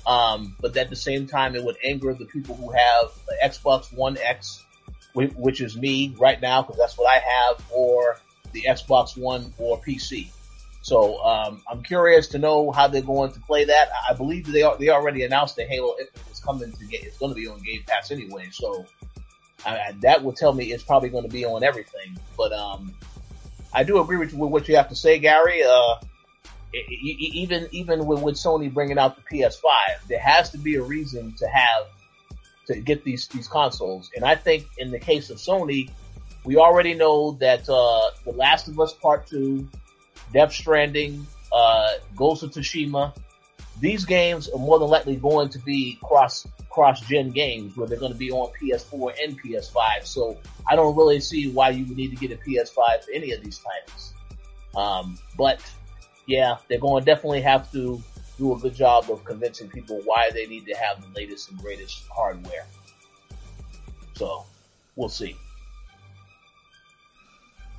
Um, 0.05 0.55
but 0.61 0.77
at 0.77 0.89
the 0.89 0.95
same 0.95 1.27
time, 1.27 1.55
it 1.55 1.63
would 1.63 1.75
anger 1.83 2.13
the 2.13 2.25
people 2.25 2.55
who 2.55 2.71
have 2.71 3.11
Xbox 3.43 3.91
One 3.91 4.17
X, 4.17 4.63
which 5.25 5.61
is 5.61 5.75
me 5.75 6.15
right 6.19 6.41
now 6.41 6.61
because 6.61 6.77
that's 6.77 6.97
what 6.97 7.09
I 7.09 7.19
have, 7.19 7.63
or 7.71 8.19
the 8.51 8.63
Xbox 8.63 9.17
One 9.17 9.53
or 9.57 9.79
PC. 9.79 10.29
So 10.81 11.21
um, 11.21 11.61
I'm 11.69 11.83
curious 11.83 12.27
to 12.29 12.39
know 12.39 12.71
how 12.71 12.87
they're 12.87 13.01
going 13.01 13.33
to 13.33 13.39
play 13.41 13.65
that. 13.65 13.89
I 14.09 14.13
believe 14.13 14.49
they 14.49 14.63
are, 14.63 14.77
they 14.77 14.89
already 14.89 15.23
announced 15.23 15.57
that 15.57 15.67
Halo 15.67 15.95
Infinite 15.99 16.31
is 16.31 16.39
coming 16.39 16.71
to 16.71 16.85
get 16.85 17.03
it's 17.03 17.17
going 17.17 17.33
to 17.33 17.35
be 17.35 17.47
on 17.47 17.61
Game 17.61 17.83
Pass 17.85 18.09
anyway. 18.11 18.47
So 18.51 18.85
I, 19.65 19.93
that 20.01 20.23
will 20.23 20.31
tell 20.31 20.53
me 20.53 20.71
it's 20.71 20.83
probably 20.83 21.09
going 21.09 21.25
to 21.25 21.29
be 21.29 21.45
on 21.45 21.63
everything. 21.63 22.17
But 22.37 22.53
um, 22.53 22.93
I 23.73 23.83
do 23.83 23.99
agree 23.99 24.17
with, 24.17 24.33
with 24.33 24.49
what 24.49 24.67
you 24.69 24.77
have 24.77 24.89
to 24.89 24.95
say, 24.95 25.19
Gary. 25.19 25.63
Uh, 25.63 25.95
even 26.73 27.67
even 27.71 28.05
with, 28.05 28.21
with 28.21 28.35
Sony 28.35 28.73
bringing 28.73 28.97
out 28.97 29.15
the 29.17 29.37
PS5, 29.37 29.61
there 30.07 30.19
has 30.19 30.51
to 30.51 30.57
be 30.57 30.75
a 30.75 30.81
reason 30.81 31.33
to 31.37 31.47
have 31.47 31.87
to 32.67 32.79
get 32.79 33.03
these 33.03 33.27
these 33.27 33.47
consoles. 33.47 34.09
And 34.15 34.23
I 34.23 34.35
think 34.35 34.67
in 34.77 34.91
the 34.91 34.99
case 34.99 35.29
of 35.29 35.37
Sony, 35.37 35.89
we 36.43 36.57
already 36.57 36.93
know 36.93 37.31
that 37.39 37.67
uh, 37.69 38.11
The 38.23 38.31
Last 38.35 38.67
of 38.67 38.79
Us 38.79 38.93
Part 38.93 39.27
Two 39.27 39.67
Death 40.33 40.53
Stranding, 40.53 41.25
uh, 41.51 41.89
Ghost 42.15 42.43
of 42.43 42.51
Tsushima. 42.51 43.15
These 43.79 44.05
games 44.05 44.49
are 44.49 44.57
more 44.57 44.79
than 44.79 44.87
likely 44.87 45.15
going 45.17 45.49
to 45.49 45.59
be 45.59 45.99
cross 46.03 46.47
cross 46.69 47.01
gen 47.01 47.31
games 47.31 47.75
where 47.75 47.87
they're 47.87 47.99
going 47.99 48.11
to 48.11 48.17
be 48.17 48.31
on 48.31 48.51
PS4 48.61 49.13
and 49.23 49.41
PS5. 49.41 50.05
So 50.05 50.37
I 50.69 50.75
don't 50.75 50.95
really 50.95 51.19
see 51.19 51.49
why 51.49 51.69
you 51.69 51.85
would 51.85 51.97
need 51.97 52.09
to 52.09 52.27
get 52.27 52.31
a 52.31 52.41
PS5 52.41 52.75
for 52.75 53.11
any 53.13 53.31
of 53.31 53.43
these 53.43 53.59
titles. 53.59 54.13
Um, 54.75 55.17
but 55.35 55.59
yeah, 56.27 56.57
they're 56.67 56.79
going 56.79 57.01
to 57.01 57.05
definitely 57.05 57.41
have 57.41 57.71
to 57.71 58.01
do 58.37 58.53
a 58.53 58.59
good 58.59 58.75
job 58.75 59.09
of 59.09 59.23
convincing 59.25 59.69
people 59.69 60.01
why 60.05 60.29
they 60.31 60.45
need 60.45 60.65
to 60.65 60.73
have 60.73 61.01
the 61.01 61.19
latest 61.19 61.49
and 61.49 61.59
greatest 61.59 62.03
hardware. 62.09 62.65
So 64.15 64.45
we'll 64.95 65.09
see. 65.09 65.35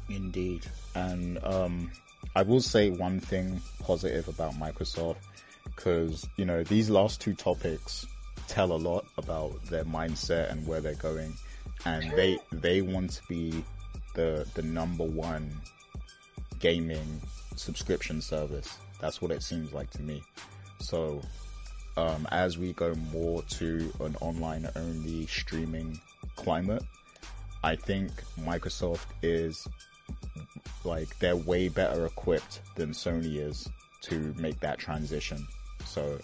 Indeed, 0.08 0.66
and 0.94 1.38
um, 1.44 1.92
I 2.34 2.42
will 2.42 2.60
say 2.60 2.90
one 2.90 3.20
thing 3.20 3.60
positive 3.80 4.28
about 4.28 4.54
Microsoft 4.54 5.16
because, 5.64 6.26
you 6.36 6.44
know, 6.44 6.62
these 6.64 6.88
last 6.88 7.20
two 7.20 7.34
topics 7.34 8.06
tell 8.46 8.72
a 8.72 8.76
lot 8.76 9.04
about 9.18 9.62
their 9.66 9.84
mindset 9.84 10.50
and 10.50 10.66
where 10.66 10.80
they're 10.80 10.94
going. 10.94 11.34
And 11.84 12.10
they, 12.12 12.38
they 12.52 12.80
want 12.80 13.12
to 13.12 13.22
be 13.28 13.64
the, 14.14 14.46
the 14.54 14.62
number 14.62 15.04
one 15.04 15.50
gaming 16.58 17.20
subscription 17.54 18.20
service. 18.20 18.78
That's 19.00 19.22
what 19.22 19.30
it 19.30 19.42
seems 19.42 19.72
like 19.72 19.90
to 19.90 20.02
me. 20.02 20.22
So, 20.80 21.20
um, 21.96 22.26
as 22.30 22.58
we 22.58 22.72
go 22.72 22.94
more 23.12 23.42
to 23.42 23.92
an 24.00 24.16
online 24.20 24.68
only 24.76 25.26
streaming 25.26 26.00
climate, 26.36 26.82
I 27.62 27.76
think 27.76 28.12
Microsoft 28.40 29.06
is 29.22 29.66
like 30.84 31.18
they're 31.18 31.36
way 31.36 31.68
better 31.68 32.06
equipped 32.06 32.60
than 32.76 32.90
Sony 32.90 33.36
is 33.36 33.68
to 34.02 34.34
make 34.38 34.60
that 34.60 34.78
transition. 34.78 35.46
So, 35.84 36.18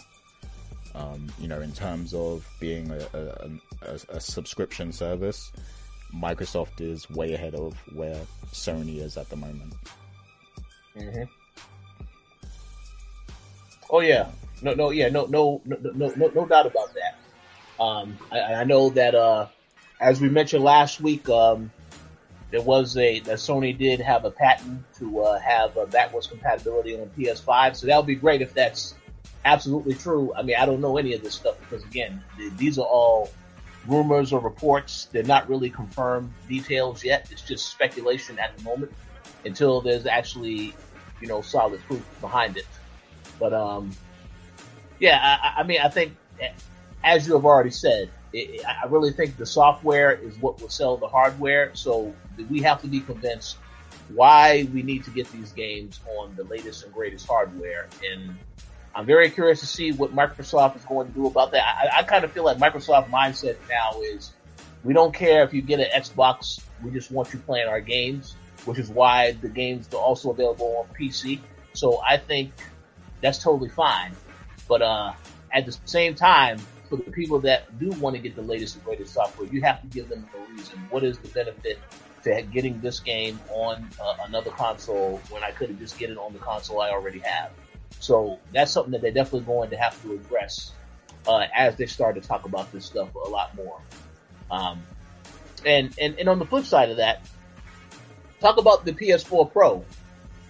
um, 0.93 1.27
you 1.39 1.47
know, 1.47 1.61
in 1.61 1.73
terms 1.73 2.13
of 2.13 2.47
being 2.59 2.89
a, 2.91 3.07
a, 3.13 3.49
a, 3.81 3.99
a, 4.09 4.19
subscription 4.19 4.93
service, 4.93 5.51
Microsoft 6.13 6.79
is 6.79 7.09
way 7.09 7.33
ahead 7.33 7.53
of 7.53 7.75
where 7.93 8.21
Sony 8.53 8.99
is 9.01 9.17
at 9.17 9.29
the 9.29 9.35
moment. 9.35 9.73
Mm-hmm. 10.97 11.23
Oh 13.89 13.99
yeah, 13.99 14.29
no, 14.61 14.73
no, 14.73 14.89
yeah, 14.89 15.09
no, 15.09 15.25
no, 15.25 15.61
no, 15.65 15.77
no, 15.93 16.13
no, 16.15 16.27
no 16.27 16.45
doubt 16.45 16.65
about 16.65 16.93
that. 16.93 17.83
Um, 17.83 18.17
I, 18.31 18.39
I 18.39 18.63
know 18.63 18.89
that 18.91 19.15
uh, 19.15 19.47
as 19.99 20.21
we 20.21 20.29
mentioned 20.29 20.63
last 20.63 21.01
week, 21.01 21.27
um, 21.29 21.71
there 22.51 22.61
was 22.61 22.95
a 22.97 23.19
that 23.21 23.37
Sony 23.37 23.77
did 23.77 23.99
have 23.99 24.25
a 24.25 24.31
patent 24.31 24.83
to 24.99 25.21
uh, 25.21 25.39
have 25.39 25.77
backwards 25.91 26.27
compatibility 26.27 26.99
on 26.99 27.09
PS5. 27.17 27.75
So 27.75 27.87
that 27.87 27.97
would 27.97 28.07
be 28.07 28.15
great 28.15 28.41
if 28.41 28.53
that's 28.53 28.95
absolutely 29.43 29.93
true. 29.93 30.33
I 30.35 30.41
mean, 30.41 30.55
I 30.59 30.65
don't 30.65 30.81
know 30.81 30.97
any 30.97 31.13
of 31.13 31.21
this 31.21 31.35
stuff 31.35 31.59
because 31.59 31.83
again, 31.85 32.23
th- 32.37 32.53
these 32.57 32.77
are 32.77 32.85
all 32.85 33.29
rumors 33.87 34.31
or 34.31 34.39
reports. 34.39 35.07
They're 35.11 35.23
not 35.23 35.49
really 35.49 35.69
confirmed 35.69 36.33
details 36.47 37.03
yet. 37.03 37.27
It's 37.31 37.41
just 37.41 37.69
speculation 37.69 38.39
at 38.39 38.55
the 38.57 38.63
moment 38.63 38.91
until 39.43 39.81
there's 39.81 40.05
actually, 40.05 40.73
you 41.21 41.27
know, 41.27 41.41
solid 41.41 41.81
proof 41.83 42.03
behind 42.21 42.57
it. 42.57 42.65
But 43.39 43.53
um, 43.53 43.91
yeah, 44.99 45.19
I, 45.21 45.61
I 45.61 45.63
mean, 45.63 45.79
I 45.81 45.89
think 45.89 46.13
as 47.03 47.27
you 47.27 47.33
have 47.33 47.45
already 47.45 47.71
said, 47.71 48.09
it, 48.33 48.65
I 48.65 48.85
really 48.87 49.11
think 49.11 49.37
the 49.37 49.45
software 49.45 50.11
is 50.11 50.37
what 50.37 50.59
will 50.61 50.69
sell 50.69 50.97
the 50.97 51.07
hardware. 51.07 51.71
So 51.75 52.13
we 52.49 52.61
have 52.61 52.81
to 52.81 52.87
be 52.87 52.99
convinced 52.99 53.57
why 54.09 54.67
we 54.73 54.83
need 54.83 55.03
to 55.05 55.11
get 55.11 55.31
these 55.31 55.51
games 55.51 55.99
on 56.17 56.35
the 56.35 56.43
latest 56.43 56.83
and 56.83 56.93
greatest 56.93 57.27
hardware. 57.27 57.87
And 58.11 58.35
I'm 58.93 59.05
very 59.05 59.29
curious 59.29 59.59
to 59.61 59.65
see 59.67 59.91
what 59.91 60.15
Microsoft 60.15 60.75
is 60.77 60.85
going 60.85 61.07
to 61.07 61.13
do 61.13 61.27
about 61.27 61.51
that. 61.51 61.63
I, 61.63 61.99
I 61.99 62.03
kind 62.03 62.23
of 62.23 62.31
feel 62.31 62.43
like 62.43 62.57
Microsoft 62.57 63.09
mindset 63.09 63.57
now 63.69 63.99
is 64.01 64.31
we 64.83 64.93
don't 64.93 65.13
care 65.13 65.43
if 65.43 65.53
you 65.53 65.61
get 65.61 65.79
an 65.79 65.87
Xbox. 65.95 66.61
We 66.83 66.91
just 66.91 67.11
want 67.11 67.33
you 67.33 67.39
playing 67.39 67.67
our 67.67 67.81
games, 67.81 68.35
which 68.65 68.79
is 68.79 68.89
why 68.89 69.31
the 69.33 69.49
games 69.49 69.87
are 69.93 69.97
also 69.97 70.31
available 70.31 70.77
on 70.77 70.95
PC. 70.95 71.39
So 71.73 72.01
I 72.07 72.17
think 72.17 72.51
that's 73.25 73.39
totally 73.39 73.69
fine. 73.69 74.11
But, 74.67 74.81
uh, 74.81 75.13
at 75.51 75.65
the 75.65 75.77
same 75.85 76.15
time, 76.15 76.59
for 76.89 76.97
the 76.97 77.11
people 77.11 77.39
that 77.39 77.79
do 77.79 77.89
want 77.91 78.15
to 78.15 78.21
get 78.21 78.35
the 78.35 78.41
latest 78.41 78.75
and 78.75 78.83
greatest 78.83 79.13
software, 79.13 79.47
you 79.47 79.61
have 79.61 79.81
to 79.81 79.87
give 79.87 80.09
them 80.09 80.27
a 80.35 80.53
reason. 80.53 80.77
What 80.89 81.03
is 81.03 81.17
the 81.17 81.29
benefit 81.29 81.79
to 82.23 82.41
getting 82.43 82.79
this 82.81 82.99
game 82.99 83.39
on 83.49 83.89
uh, 84.01 84.17
another 84.25 84.51
console 84.51 85.21
when 85.29 85.43
I 85.43 85.51
could 85.51 85.69
have 85.69 85.79
just 85.79 85.97
get 85.97 86.09
it 86.09 86.17
on 86.17 86.33
the 86.33 86.39
console 86.39 86.81
I 86.81 86.89
already 86.89 87.19
have? 87.19 87.51
So 87.99 88.39
that's 88.53 88.71
something 88.71 88.91
that 88.91 89.01
they're 89.01 89.11
definitely 89.11 89.45
going 89.45 89.69
to 89.71 89.77
have 89.77 89.99
to 90.03 90.13
address 90.13 90.73
uh, 91.27 91.45
as 91.55 91.75
they 91.75 91.85
start 91.85 92.15
to 92.15 92.21
talk 92.21 92.45
about 92.45 92.71
this 92.71 92.85
stuff 92.85 93.13
a 93.15 93.29
lot 93.29 93.55
more. 93.55 93.79
Um, 94.51 94.83
and, 95.65 95.93
and 95.99 96.19
and 96.19 96.29
on 96.29 96.37
the 96.37 96.45
flip 96.45 96.65
side 96.65 96.91
of 96.91 96.97
that, 96.97 97.25
talk 98.39 98.57
about 98.57 98.85
the 98.85 98.93
PS4 98.93 99.51
Pro. 99.51 99.83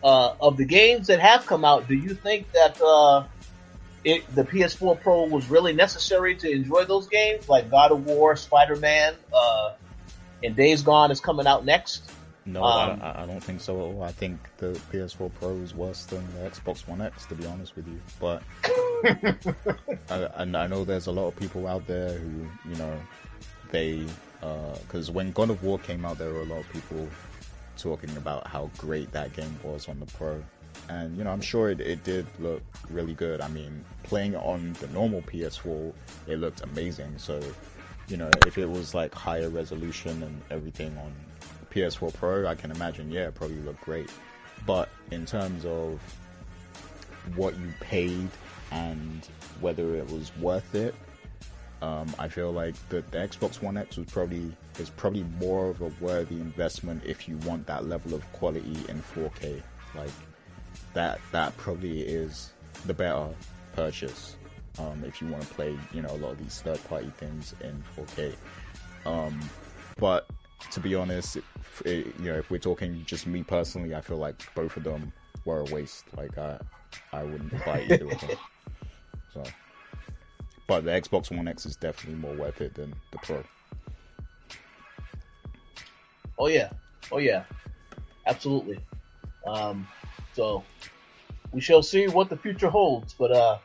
Uh, 0.06 0.36
of 0.40 0.56
the 0.56 0.66
games 0.66 1.08
that 1.08 1.20
have 1.20 1.48
come 1.48 1.66
out, 1.66 1.88
do 1.88 1.96
you 1.96 2.14
think 2.14 2.52
that 2.52 2.80
uh, 2.80 3.24
it, 4.04 4.24
the 4.36 4.44
PS4 4.44 5.02
Pro 5.02 5.24
was 5.24 5.50
really 5.50 5.74
necessary 5.74 6.36
to 6.36 6.52
enjoy 6.52 6.86
those 6.86 7.08
games, 7.08 7.50
like 7.50 7.72
God 7.72 7.92
of 7.92 8.06
War, 8.06 8.36
Spider 8.36 8.76
Man, 8.76 9.16
uh, 9.34 9.74
and 10.44 10.56
Days 10.56 10.84
Gone 10.84 11.10
is 11.10 11.20
coming 11.20 11.48
out 11.48 11.66
next. 11.66 12.12
No, 12.46 12.64
um, 12.64 13.02
I, 13.02 13.24
I, 13.24 13.26
don't 13.26 13.44
think 13.44 13.62
so. 13.62 14.04
I 14.04 14.12
think 14.12 14.40
the 14.58 14.80
PS4 14.94 15.32
Pro 15.40 15.56
is 15.56 15.74
worse 15.74 16.06
than 16.06 16.24
the 16.36 16.48
Xbox 16.52 16.88
One 16.88 17.02
X, 17.02 17.26
to 17.26 17.34
be 17.34 17.48
honest 17.48 17.76
with 17.76 17.88
you. 17.88 18.00
But 18.20 18.44
I, 20.12 20.30
I, 20.38 20.68
know 20.68 20.86
there's 20.86 21.08
a 21.08 21.12
lot 21.12 21.30
of 21.30 21.36
people 21.38 21.66
out 21.66 21.88
there 21.88 22.12
who, 22.20 22.48
you 22.70 22.76
know, 22.76 22.96
they 23.72 24.06
because 24.86 25.10
uh, 25.10 25.14
when 25.14 25.32
God 25.32 25.50
of 25.50 25.64
War 25.64 25.80
came 25.80 26.06
out, 26.06 26.20
there 26.20 26.32
were 26.32 26.42
a 26.42 26.46
lot 26.46 26.60
of 26.60 26.70
people 26.72 27.08
talking 27.78 28.16
about 28.18 28.48
how 28.48 28.70
great 28.78 29.12
that 29.12 29.34
game 29.34 29.58
was 29.64 29.88
on 29.88 30.00
the 30.00 30.06
Pro 30.06 30.44
and 30.90 31.18
you 31.18 31.24
know 31.24 31.32
I'm 31.32 31.42
sure 31.42 31.70
it, 31.70 31.82
it 31.82 32.04
did 32.04 32.26
look 32.40 32.62
really 32.90 33.14
good. 33.14 33.42
I 33.42 33.48
mean, 33.48 33.84
playing 34.04 34.36
on 34.36 34.74
the 34.80 34.88
normal 34.88 35.22
PS4, 35.24 35.94
it 36.28 36.38
looked 36.38 36.62
amazing. 36.62 37.18
So, 37.18 37.42
you 38.08 38.18
know, 38.18 38.30
if 38.46 38.58
it 38.58 38.70
was 38.70 38.94
like 38.94 39.14
higher 39.14 39.50
resolution 39.50 40.22
and 40.24 40.42
everything 40.52 40.96
on 40.98 41.14
PS4 41.72 42.14
Pro, 42.14 42.48
I 42.48 42.56
can 42.56 42.72
imagine, 42.72 43.12
yeah, 43.12 43.28
it 43.28 43.36
probably 43.36 43.60
looked 43.62 43.82
great. 43.82 44.10
But 44.66 44.90
in 45.12 45.26
terms 45.26 45.66
of 45.66 46.00
what 47.36 47.58
you 47.58 47.74
paid 47.80 48.30
and 48.72 49.28
whether 49.60 49.96
it 49.96 50.10
was 50.12 50.36
worth 50.38 50.76
it, 50.76 50.96
um, 51.82 52.14
I 52.18 52.28
feel 52.28 52.52
like 52.52 52.76
the, 52.90 53.04
the 53.12 53.18
Xbox 53.18 53.62
One 53.62 53.78
X 53.78 53.98
was 53.98 54.08
probably 54.08 54.52
is 54.80 54.90
probably 54.90 55.24
more 55.40 55.70
of 55.70 55.82
a 55.82 55.92
worthy 56.00 56.36
investment 56.36 57.04
if 57.06 57.28
you 57.28 57.38
want 57.40 57.66
that 57.68 57.86
level 57.86 58.14
of 58.14 58.32
quality 58.34 58.78
in 58.90 59.02
4K. 59.16 59.62
Like 59.96 60.12
that 60.94 61.20
that 61.32 61.56
probably 61.58 62.02
is 62.02 62.52
the 62.86 62.94
better 62.94 63.28
purchase 63.74 64.36
um, 64.80 65.04
if 65.06 65.22
you 65.22 65.28
want 65.28 65.44
to 65.44 65.54
play 65.54 65.78
you 65.94 66.02
know 66.02 66.10
a 66.10 66.18
lot 66.18 66.32
of 66.32 66.38
these 66.38 66.62
third 66.62 66.84
party 66.88 67.12
things 67.18 67.56
in 67.62 67.84
4K. 67.98 68.36
Um, 69.06 69.40
but 69.98 70.28
to 70.72 70.80
be 70.80 70.96
honest, 70.96 71.38
if, 71.38 71.82
it, 71.86 72.08
you 72.20 72.26
know, 72.26 72.38
if 72.38 72.50
we're 72.50 72.58
talking 72.58 73.04
just 73.06 73.28
me 73.28 73.44
personally, 73.44 73.96
I 73.96 74.02
feel 74.02 74.18
like 74.18 74.54
both 74.56 74.76
of 74.78 74.84
them 74.84 75.14
were 75.46 75.60
a 75.60 75.64
waste. 75.66 76.06
Like 76.16 76.38
I, 76.38 76.60
I 77.14 77.24
wouldn't 77.24 77.52
buy 77.66 77.82
either 77.90 78.12
of 78.12 78.20
them. 78.22 78.38
So, 79.34 79.44
but 80.68 80.86
the 80.86 80.92
Xbox 80.92 81.36
One 81.36 81.48
X 81.48 81.66
is 81.66 81.76
definitely 81.76 82.20
more 82.20 82.36
worth 82.36 82.62
it 82.62 82.74
than 82.76 82.94
the 83.12 83.18
Pro. 83.20 83.44
Oh 86.38 86.48
yeah, 86.48 86.70
oh 87.12 87.18
yeah, 87.18 87.44
absolutely. 88.26 88.80
Um, 89.48 89.88
so 90.34 90.64
we 91.52 91.62
shall 91.62 91.82
see 91.82 92.08
what 92.08 92.30
the 92.30 92.38
future 92.38 92.70
holds. 92.70 93.14
But 93.14 93.32
uh, 93.32 93.58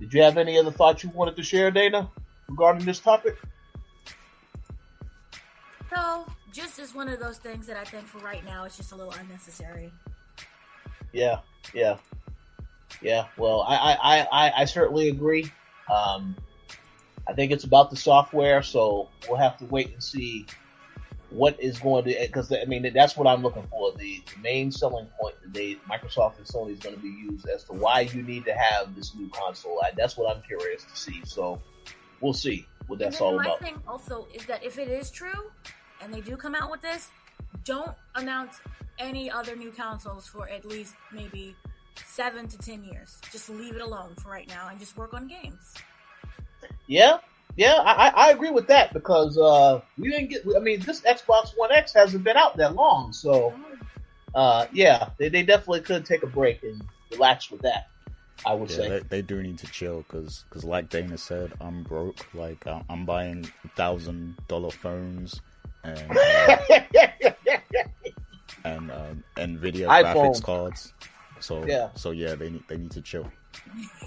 did 0.00 0.12
you 0.12 0.22
have 0.22 0.36
any 0.36 0.58
other 0.58 0.72
thoughts 0.72 1.04
you 1.04 1.10
wanted 1.10 1.36
to 1.36 1.42
share, 1.42 1.70
Dana, 1.70 2.10
regarding 2.48 2.84
this 2.84 2.98
topic? 2.98 3.36
No, 5.94 6.26
just 6.52 6.78
as 6.78 6.94
one 6.94 7.08
of 7.08 7.20
those 7.20 7.38
things 7.38 7.66
that 7.66 7.76
I 7.76 7.84
think 7.84 8.06
for 8.06 8.18
right 8.18 8.44
now 8.44 8.64
it's 8.64 8.76
just 8.76 8.92
a 8.92 8.96
little 8.96 9.12
unnecessary. 9.12 9.92
Yeah, 11.12 11.40
yeah, 11.74 11.98
yeah. 13.00 13.26
Well, 13.36 13.62
I 13.68 13.76
I, 13.76 14.26
I, 14.32 14.52
I 14.62 14.64
certainly 14.64 15.08
agree. 15.08 15.50
Um, 15.92 16.34
I 17.28 17.34
think 17.34 17.52
it's 17.52 17.64
about 17.64 17.90
the 17.90 17.96
software, 17.96 18.62
so 18.62 19.08
we'll 19.28 19.38
have 19.38 19.58
to 19.58 19.64
wait 19.66 19.92
and 19.92 20.02
see 20.02 20.46
what 21.32 21.58
is 21.60 21.78
going 21.78 22.04
to 22.04 22.16
because 22.20 22.52
I 22.52 22.64
mean 22.66 22.90
that's 22.94 23.16
what 23.16 23.26
I'm 23.26 23.42
looking 23.42 23.66
for. 23.70 23.92
The, 23.92 24.22
main 24.42 24.72
selling 24.72 25.06
point 25.20 25.36
that 25.42 25.52
they 25.52 25.76
Microsoft 25.88 26.36
and 26.38 26.46
Sony 26.46 26.72
is 26.72 26.78
going 26.80 26.94
to 26.96 27.00
be 27.00 27.08
used 27.08 27.48
as 27.48 27.64
to 27.64 27.72
why 27.72 28.00
you 28.00 28.22
need 28.22 28.44
to 28.44 28.52
have 28.52 28.94
this 28.96 29.14
new 29.14 29.28
console. 29.28 29.80
I, 29.80 29.92
that's 29.96 30.16
what 30.16 30.34
I'm 30.34 30.42
curious 30.42 30.84
to 30.84 30.96
see. 30.96 31.20
So 31.24 31.60
we'll 32.20 32.32
see 32.32 32.66
what 32.88 32.98
that's 32.98 33.20
all 33.20 33.36
my 33.36 33.44
about. 33.44 33.60
thing 33.60 33.80
also 33.86 34.26
is 34.34 34.44
that 34.46 34.64
if 34.64 34.78
it 34.78 34.88
is 34.88 35.10
true 35.10 35.50
and 36.02 36.12
they 36.12 36.20
do 36.20 36.36
come 36.36 36.54
out 36.54 36.70
with 36.70 36.82
this, 36.82 37.10
don't 37.64 37.94
announce 38.16 38.60
any 38.98 39.30
other 39.30 39.54
new 39.54 39.70
consoles 39.70 40.26
for 40.26 40.48
at 40.48 40.64
least 40.64 40.94
maybe 41.12 41.54
seven 42.04 42.48
to 42.48 42.58
ten 42.58 42.84
years. 42.84 43.18
Just 43.30 43.48
leave 43.48 43.76
it 43.76 43.82
alone 43.82 44.14
for 44.20 44.30
right 44.30 44.48
now 44.48 44.68
and 44.68 44.78
just 44.78 44.96
work 44.96 45.14
on 45.14 45.28
games. 45.28 45.74
Yeah, 46.86 47.18
yeah, 47.56 47.76
I, 47.84 48.08
I 48.08 48.30
agree 48.30 48.50
with 48.50 48.68
that 48.68 48.92
because 48.94 49.38
uh, 49.38 49.80
we 49.98 50.10
didn't 50.10 50.30
get. 50.30 50.42
I 50.56 50.60
mean, 50.60 50.84
this 50.84 51.02
Xbox 51.02 51.50
One 51.56 51.72
X 51.72 51.92
hasn't 51.94 52.24
been 52.24 52.36
out 52.36 52.56
that 52.58 52.74
long, 52.74 53.12
so 53.12 53.60
uh, 54.34 54.66
yeah, 54.72 55.10
they, 55.18 55.28
they 55.28 55.42
definitely 55.42 55.82
could 55.82 56.06
take 56.06 56.22
a 56.22 56.28
break 56.28 56.62
and 56.62 56.82
relax 57.10 57.50
with 57.50 57.62
that. 57.62 57.84
I 58.44 58.54
would 58.54 58.70
Yeah, 58.70 58.76
say. 58.76 58.88
they, 58.88 59.00
they 59.00 59.22
do 59.22 59.42
need 59.42 59.58
to 59.60 59.68
chill 59.68 60.02
because, 60.02 60.44
cause 60.50 60.64
like 60.64 60.88
Dana 60.90 61.18
said, 61.18 61.54
I'm 61.60 61.82
broke. 61.84 62.28
Like 62.34 62.66
I'm, 62.66 62.84
I'm 62.88 63.06
buying 63.06 63.52
thousand 63.76 64.38
dollar 64.48 64.72
phones 64.72 65.42
and 65.84 66.28
uh, 66.28 66.58
and 68.64 68.90
um, 68.90 69.24
Nvidia 69.36 69.90
iPhone. 69.90 69.94
graphics 69.94 70.42
cards. 70.42 70.94
So 71.40 71.68
Yeah. 71.68 71.90
so 71.94 72.12
yeah, 72.12 72.36
they 72.36 72.50
need 72.50 72.68
they 72.68 72.78
need 72.78 72.92
to 72.92 73.02
chill. 73.02 73.32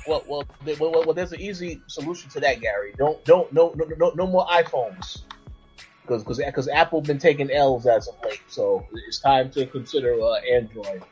Well, 0.08 0.24
well, 0.28 0.44
they- 0.64 0.76
well, 0.76 0.92
well, 0.92 1.04
well, 1.06 1.14
there's 1.14 1.32
an 1.34 1.42
easy 1.42 1.82
solution 1.88 2.30
to 2.32 2.40
that, 2.42 2.60
Gary. 2.62 2.94
Don't, 2.98 3.24
don't, 3.26 3.52
no, 3.54 3.74
no, 3.76 3.86
no, 3.98 4.12
no 4.16 4.28
more 4.28 4.46
iPhones, 4.48 5.22
because 6.02 6.24
because 6.38 6.68
Apple 6.70 7.02
been 7.02 7.18
taking 7.20 7.50
L's 7.52 7.86
as 7.88 8.08
of 8.08 8.16
late. 8.24 8.42
So 8.48 8.86
it's 9.08 9.20
time 9.20 9.50
to 9.52 9.66
consider 9.66 10.20
uh, 10.22 10.36
Android. 10.52 11.04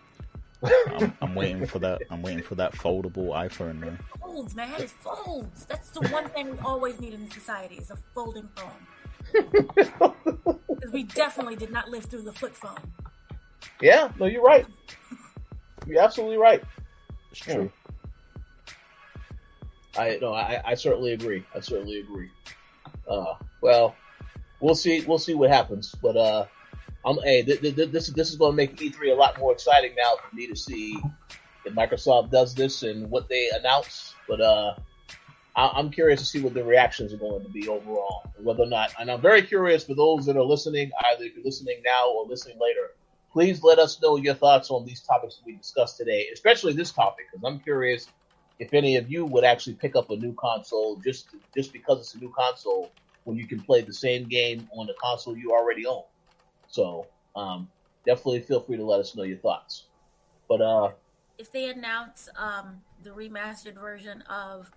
I'm, 0.95 1.13
I'm 1.21 1.35
waiting 1.35 1.65
for 1.65 1.79
that. 1.79 2.01
I'm 2.09 2.21
waiting 2.21 2.43
for 2.43 2.55
that 2.55 2.73
foldable 2.73 3.29
iPhone. 3.35 3.79
Man. 3.79 3.99
Folds, 4.21 4.55
man, 4.55 4.81
it 4.81 4.89
folds. 4.89 5.65
That's 5.65 5.89
the 5.89 6.07
one 6.07 6.29
thing 6.29 6.51
we 6.51 6.57
always 6.59 6.99
need 7.01 7.13
in 7.13 7.29
society 7.29 7.75
is 7.75 7.91
a 7.91 7.97
folding 8.13 8.47
phone. 8.55 8.71
Because 10.83 10.91
we 10.91 11.03
definitely 11.03 11.55
did 11.55 11.71
not 11.71 11.89
live 11.89 12.05
through 12.05 12.23
the 12.23 12.33
flip 12.33 12.53
phone. 12.53 12.75
Yeah, 13.81 14.11
no, 14.19 14.25
you're 14.25 14.41
right. 14.43 14.65
You're 15.87 16.01
absolutely 16.01 16.37
right. 16.37 16.61
It's 17.31 17.39
true. 17.39 17.71
I 19.97 20.17
no, 20.21 20.33
I, 20.33 20.61
I 20.65 20.73
certainly 20.75 21.13
agree. 21.13 21.43
I 21.55 21.59
certainly 21.59 21.99
agree. 21.99 22.29
Uh, 23.07 23.35
well, 23.61 23.95
we'll 24.59 24.75
see. 24.75 25.01
We'll 25.01 25.19
see 25.19 25.33
what 25.35 25.49
happens. 25.49 25.93
But 26.01 26.17
uh, 26.17 26.45
I'm 27.05 27.17
hey, 27.23 27.43
th- 27.43 27.61
th- 27.61 27.75
th- 27.75 27.91
this 27.91 28.07
this 28.09 28.29
is 28.29 28.37
going 28.37 28.53
to 28.53 28.55
make 28.55 28.77
E3 28.77 29.11
a 29.11 29.15
lot 29.15 29.37
more 29.39 29.51
exciting 29.51 29.93
now 29.95 30.15
for 30.15 30.35
me 30.35 30.47
to 30.47 30.55
see 30.55 30.97
if 31.65 31.73
Microsoft 31.75 32.31
does 32.31 32.55
this 32.55 32.83
and 32.83 33.09
what 33.09 33.29
they 33.29 33.49
announce. 33.53 34.15
But 34.27 34.41
uh, 34.41 34.75
I- 35.55 35.71
I'm 35.75 35.91
curious 35.91 36.19
to 36.21 36.25
see 36.25 36.41
what 36.41 36.53
the 36.53 36.63
reactions 36.63 37.13
are 37.13 37.17
going 37.17 37.43
to 37.43 37.49
be 37.49 37.67
overall, 37.67 38.23
whether 38.37 38.63
or 38.63 38.67
not. 38.67 38.91
And 38.99 39.11
I'm 39.11 39.21
very 39.21 39.43
curious 39.43 39.83
for 39.83 39.93
those 39.95 40.25
that 40.25 40.37
are 40.37 40.43
listening, 40.43 40.91
either 41.05 41.25
if 41.25 41.35
you're 41.35 41.45
listening 41.45 41.81
now 41.85 42.09
or 42.09 42.25
listening 42.27 42.57
later. 42.59 42.89
Please 43.31 43.63
let 43.63 43.79
us 43.79 43.99
know 43.99 44.15
your 44.17 44.35
thoughts 44.35 44.69
on 44.69 44.85
these 44.85 45.01
topics 45.01 45.41
we 45.43 45.55
discussed 45.55 45.97
today, 45.97 46.27
especially 46.31 46.73
this 46.73 46.91
topic, 46.91 47.25
because 47.31 47.43
I'm 47.43 47.59
curious 47.61 48.07
if 48.63 48.73
any 48.73 48.95
of 48.97 49.11
you 49.11 49.25
would 49.25 49.43
actually 49.43 49.75
pick 49.83 49.95
up 49.95 50.09
a 50.09 50.15
new 50.15 50.33
console 50.33 50.95
just 50.97 51.27
just 51.55 51.73
because 51.73 51.99
it's 51.99 52.15
a 52.15 52.19
new 52.19 52.31
console 52.37 52.91
when 53.25 53.35
you 53.37 53.45
can 53.47 53.59
play 53.61 53.81
the 53.81 53.93
same 53.93 54.23
game 54.27 54.67
on 54.77 54.85
the 54.87 54.95
console 55.01 55.35
you 55.37 55.51
already 55.51 55.85
own. 55.85 56.03
So 56.67 57.07
um, 57.35 57.69
definitely 58.05 58.41
feel 58.41 58.61
free 58.61 58.77
to 58.77 58.85
let 58.85 58.99
us 58.99 59.15
know 59.15 59.23
your 59.23 59.37
thoughts. 59.37 59.85
But 60.49 60.61
uh, 60.61 60.89
If 61.37 61.51
they 61.51 61.69
announce 61.69 62.29
um, 62.35 62.81
the 63.03 63.11
remastered 63.11 63.75
version 63.79 64.21
of 64.23 64.71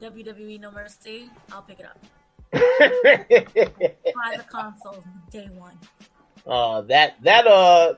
WWE 0.00 0.60
No 0.60 0.70
Mercy, 0.70 1.30
I'll 1.52 1.62
pick 1.62 1.80
it 1.80 1.86
up. 1.86 1.98
Buy 2.52 4.36
the 4.36 4.44
console 4.50 5.02
day 5.30 5.48
one. 5.54 5.78
uh, 6.46 6.80
that 6.82 7.20
that 7.22 7.46
uh 7.46 7.94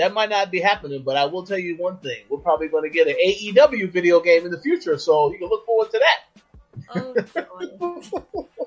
that 0.00 0.14
might 0.14 0.30
not 0.30 0.50
be 0.50 0.60
happening, 0.60 1.02
but 1.02 1.16
I 1.16 1.26
will 1.26 1.44
tell 1.44 1.58
you 1.58 1.76
one 1.76 1.98
thing: 1.98 2.22
we're 2.28 2.38
probably 2.38 2.68
going 2.68 2.84
to 2.84 2.90
get 2.90 3.06
an 3.06 3.16
AEW 3.22 3.92
video 3.92 4.20
game 4.20 4.44
in 4.44 4.50
the 4.50 4.60
future, 4.60 4.98
so 4.98 5.30
you 5.30 5.38
can 5.38 5.48
look 5.48 5.66
forward 5.66 5.90
to 5.90 6.00
that. 6.00 6.18
Oh. 6.94 8.48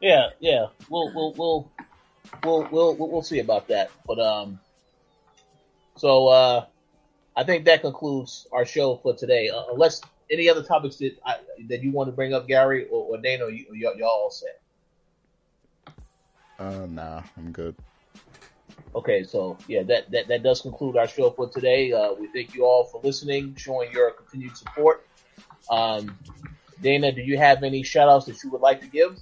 Yeah, 0.00 0.30
yeah. 0.40 0.68
We'll 0.88 1.12
we'll 1.14 1.32
we'll 1.34 1.72
we'll 2.42 2.68
we'll 2.70 2.96
we'll, 2.96 3.10
we'll 3.10 3.22
see 3.22 3.38
about 3.38 3.68
that. 3.68 3.90
But 4.06 4.18
um, 4.18 4.58
so 5.96 6.28
uh, 6.28 6.64
I 7.36 7.44
think 7.44 7.66
that 7.66 7.82
concludes 7.82 8.46
our 8.50 8.64
show 8.64 8.96
for 8.96 9.14
today. 9.14 9.50
Uh, 9.50 9.64
unless 9.72 10.00
any 10.30 10.48
other 10.48 10.62
topics 10.62 10.96
that 10.96 11.18
I, 11.24 11.36
that 11.68 11.82
you 11.82 11.90
want 11.92 12.08
to 12.08 12.12
bring 12.12 12.32
up, 12.32 12.48
Gary 12.48 12.86
or, 12.86 13.04
or 13.04 13.18
Dana, 13.18 13.50
you, 13.50 13.66
or 13.68 13.76
y'all, 13.76 13.94
y'all 13.96 14.08
all 14.08 14.30
set. 14.30 14.60
Uh, 16.58 16.86
nah, 16.88 17.22
I'm 17.36 17.52
good. 17.52 17.74
Okay, 18.94 19.22
so 19.24 19.56
yeah, 19.68 19.82
that, 19.84 20.10
that 20.10 20.28
that 20.28 20.42
does 20.42 20.60
conclude 20.60 20.96
our 20.96 21.06
show 21.06 21.30
for 21.30 21.48
today. 21.48 21.92
Uh, 21.92 22.12
we 22.14 22.26
thank 22.28 22.54
you 22.54 22.64
all 22.64 22.84
for 22.84 23.00
listening, 23.02 23.54
showing 23.56 23.90
your 23.92 24.10
continued 24.10 24.56
support. 24.56 25.06
Um, 25.70 26.18
Dana, 26.82 27.12
do 27.12 27.20
you 27.20 27.36
have 27.36 27.62
any 27.62 27.82
shout 27.82 28.08
outs 28.08 28.26
that 28.26 28.42
you 28.42 28.50
would 28.50 28.60
like 28.60 28.80
to 28.80 28.86
give? 28.86 29.18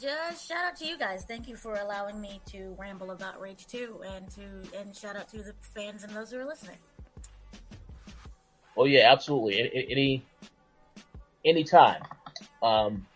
Just 0.00 0.48
shout 0.48 0.64
out 0.64 0.76
to 0.76 0.86
you 0.86 0.98
guys. 0.98 1.24
Thank 1.24 1.48
you 1.48 1.56
for 1.56 1.74
allowing 1.74 2.20
me 2.20 2.40
to 2.46 2.76
ramble 2.78 3.12
about 3.12 3.40
Rage 3.40 3.66
2 3.66 4.02
and 4.14 4.30
to 4.32 4.78
and 4.78 4.94
shout 4.94 5.16
out 5.16 5.28
to 5.30 5.38
the 5.38 5.54
fans 5.60 6.04
and 6.04 6.12
those 6.14 6.30
who 6.30 6.38
are 6.38 6.44
listening. 6.44 6.76
Oh 8.76 8.84
yeah, 8.84 9.10
absolutely. 9.10 9.88
Any 9.90 10.24
any 11.44 11.64
time. 11.64 12.02
Um, 12.62 13.06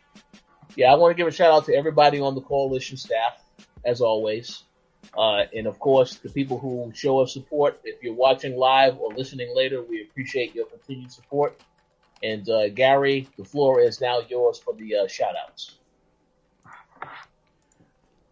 yeah, 0.77 0.93
I 0.93 0.95
want 0.95 1.11
to 1.11 1.17
give 1.17 1.27
a 1.27 1.33
shout 1.33 1.53
out 1.53 1.67
to 1.67 1.75
everybody 1.75 2.21
on 2.21 2.35
the 2.35 2.41
coalition 2.41 2.97
staff, 2.97 3.43
as 3.85 4.01
always, 4.01 4.63
uh, 5.17 5.45
and 5.55 5.67
of 5.67 5.79
course 5.79 6.17
the 6.17 6.29
people 6.29 6.59
who 6.59 6.93
show 6.95 7.21
us 7.21 7.33
support. 7.33 7.81
If 7.85 8.03
you're 8.03 8.15
watching 8.15 8.57
live 8.57 8.99
or 8.99 9.13
listening 9.13 9.55
later, 9.55 9.83
we 9.83 10.03
appreciate 10.03 10.55
your 10.55 10.67
continued 10.67 11.13
support. 11.13 11.61
And 12.23 12.49
uh, 12.49 12.69
Gary, 12.71 13.29
the 13.37 13.45
floor 13.45 13.81
is 13.81 14.01
now 14.01 14.21
yours 14.29 14.59
for 14.59 14.75
the 14.75 14.97
uh, 14.97 15.07
shout 15.07 15.35
outs. 15.47 15.79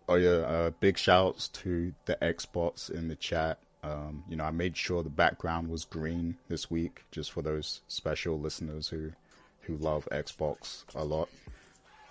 Oh 0.08 0.14
yeah, 0.16 0.28
uh, 0.28 0.70
big 0.78 0.98
shouts 0.98 1.48
to 1.48 1.92
the 2.04 2.16
Xbox 2.22 2.90
in 2.90 3.08
the 3.08 3.16
chat. 3.16 3.58
Um, 3.82 4.24
you 4.28 4.36
know, 4.36 4.44
I 4.44 4.50
made 4.50 4.76
sure 4.76 5.02
the 5.02 5.10
background 5.10 5.68
was 5.68 5.84
green 5.84 6.36
this 6.48 6.70
week, 6.70 7.04
just 7.10 7.32
for 7.32 7.42
those 7.42 7.80
special 7.88 8.38
listeners 8.38 8.88
who 8.88 9.12
who 9.62 9.76
love 9.76 10.08
Xbox 10.12 10.84
a 10.94 11.04
lot. 11.04 11.28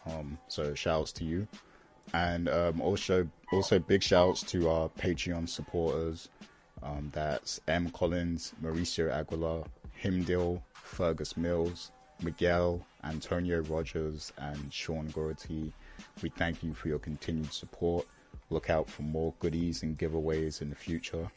Um, 0.06 0.38
so 0.48 0.74
shouts 0.74 1.12
to 1.14 1.24
you, 1.24 1.48
and 2.14 2.48
um, 2.50 2.82
also 2.82 3.28
also 3.52 3.80
big 3.80 4.04
shouts 4.04 4.42
to 4.44 4.70
our 4.70 4.90
Patreon 4.90 5.48
supporters. 5.48 6.30
Um, 6.84 7.10
that's 7.14 7.60
M 7.68 7.90
Collins, 7.90 8.54
Mauricio 8.62 9.12
Aguilar, 9.12 9.64
Himdil, 10.02 10.62
Fergus 10.74 11.36
Mills, 11.36 11.92
Miguel, 12.22 12.86
Antonio 13.04 13.62
Rogers, 13.62 14.32
and 14.38 14.72
Sean 14.74 15.08
Gority. 15.10 15.72
We 16.22 16.30
thank 16.30 16.64
you 16.64 16.74
for 16.74 16.88
your 16.90 17.00
continued 17.00 17.52
support. 17.52 18.06
Look 18.50 18.70
out 18.70 18.90
for 18.90 19.02
more 19.02 19.34
goodies 19.40 19.84
and 19.84 19.98
giveaways 19.98 20.62
in 20.62 20.70
the 20.70 20.76
future. 20.76 21.30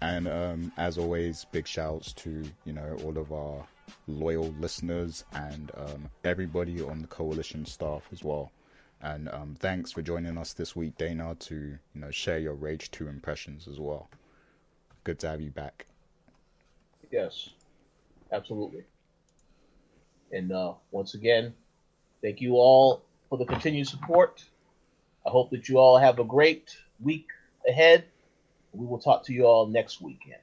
And 0.00 0.28
um, 0.28 0.72
as 0.76 0.98
always, 0.98 1.46
big 1.52 1.66
shouts 1.66 2.12
to 2.14 2.42
you 2.64 2.72
know 2.72 2.96
all 3.04 3.18
of 3.18 3.32
our 3.32 3.64
loyal 4.06 4.54
listeners 4.58 5.24
and 5.32 5.70
um, 5.76 6.08
everybody 6.24 6.80
on 6.82 7.00
the 7.02 7.08
coalition 7.08 7.64
staff 7.64 8.02
as 8.12 8.22
well. 8.24 8.50
And 9.02 9.28
um, 9.30 9.56
thanks 9.58 9.90
for 9.90 10.00
joining 10.00 10.38
us 10.38 10.52
this 10.52 10.76
week, 10.76 10.96
Dana, 10.96 11.34
to 11.40 11.54
you 11.54 12.00
know 12.00 12.12
share 12.12 12.38
your 12.38 12.54
Rage 12.54 12.90
Two 12.92 13.08
impressions 13.08 13.66
as 13.66 13.80
well. 13.80 14.08
Good 15.02 15.18
to 15.20 15.28
have 15.28 15.40
you 15.40 15.50
back. 15.50 15.86
Yes, 17.10 17.50
absolutely. 18.30 18.84
And 20.30 20.52
uh, 20.52 20.74
once 20.92 21.14
again, 21.14 21.52
thank 22.22 22.40
you 22.40 22.54
all 22.54 23.02
for 23.28 23.36
the 23.36 23.44
continued 23.44 23.88
support. 23.88 24.44
I 25.26 25.30
hope 25.30 25.50
that 25.50 25.68
you 25.68 25.78
all 25.78 25.98
have 25.98 26.20
a 26.20 26.24
great 26.24 26.76
week 27.00 27.26
ahead. 27.68 28.04
We 28.72 28.86
will 28.86 29.00
talk 29.00 29.24
to 29.26 29.32
you 29.32 29.44
all 29.44 29.66
next 29.66 30.00
weekend. 30.00 30.40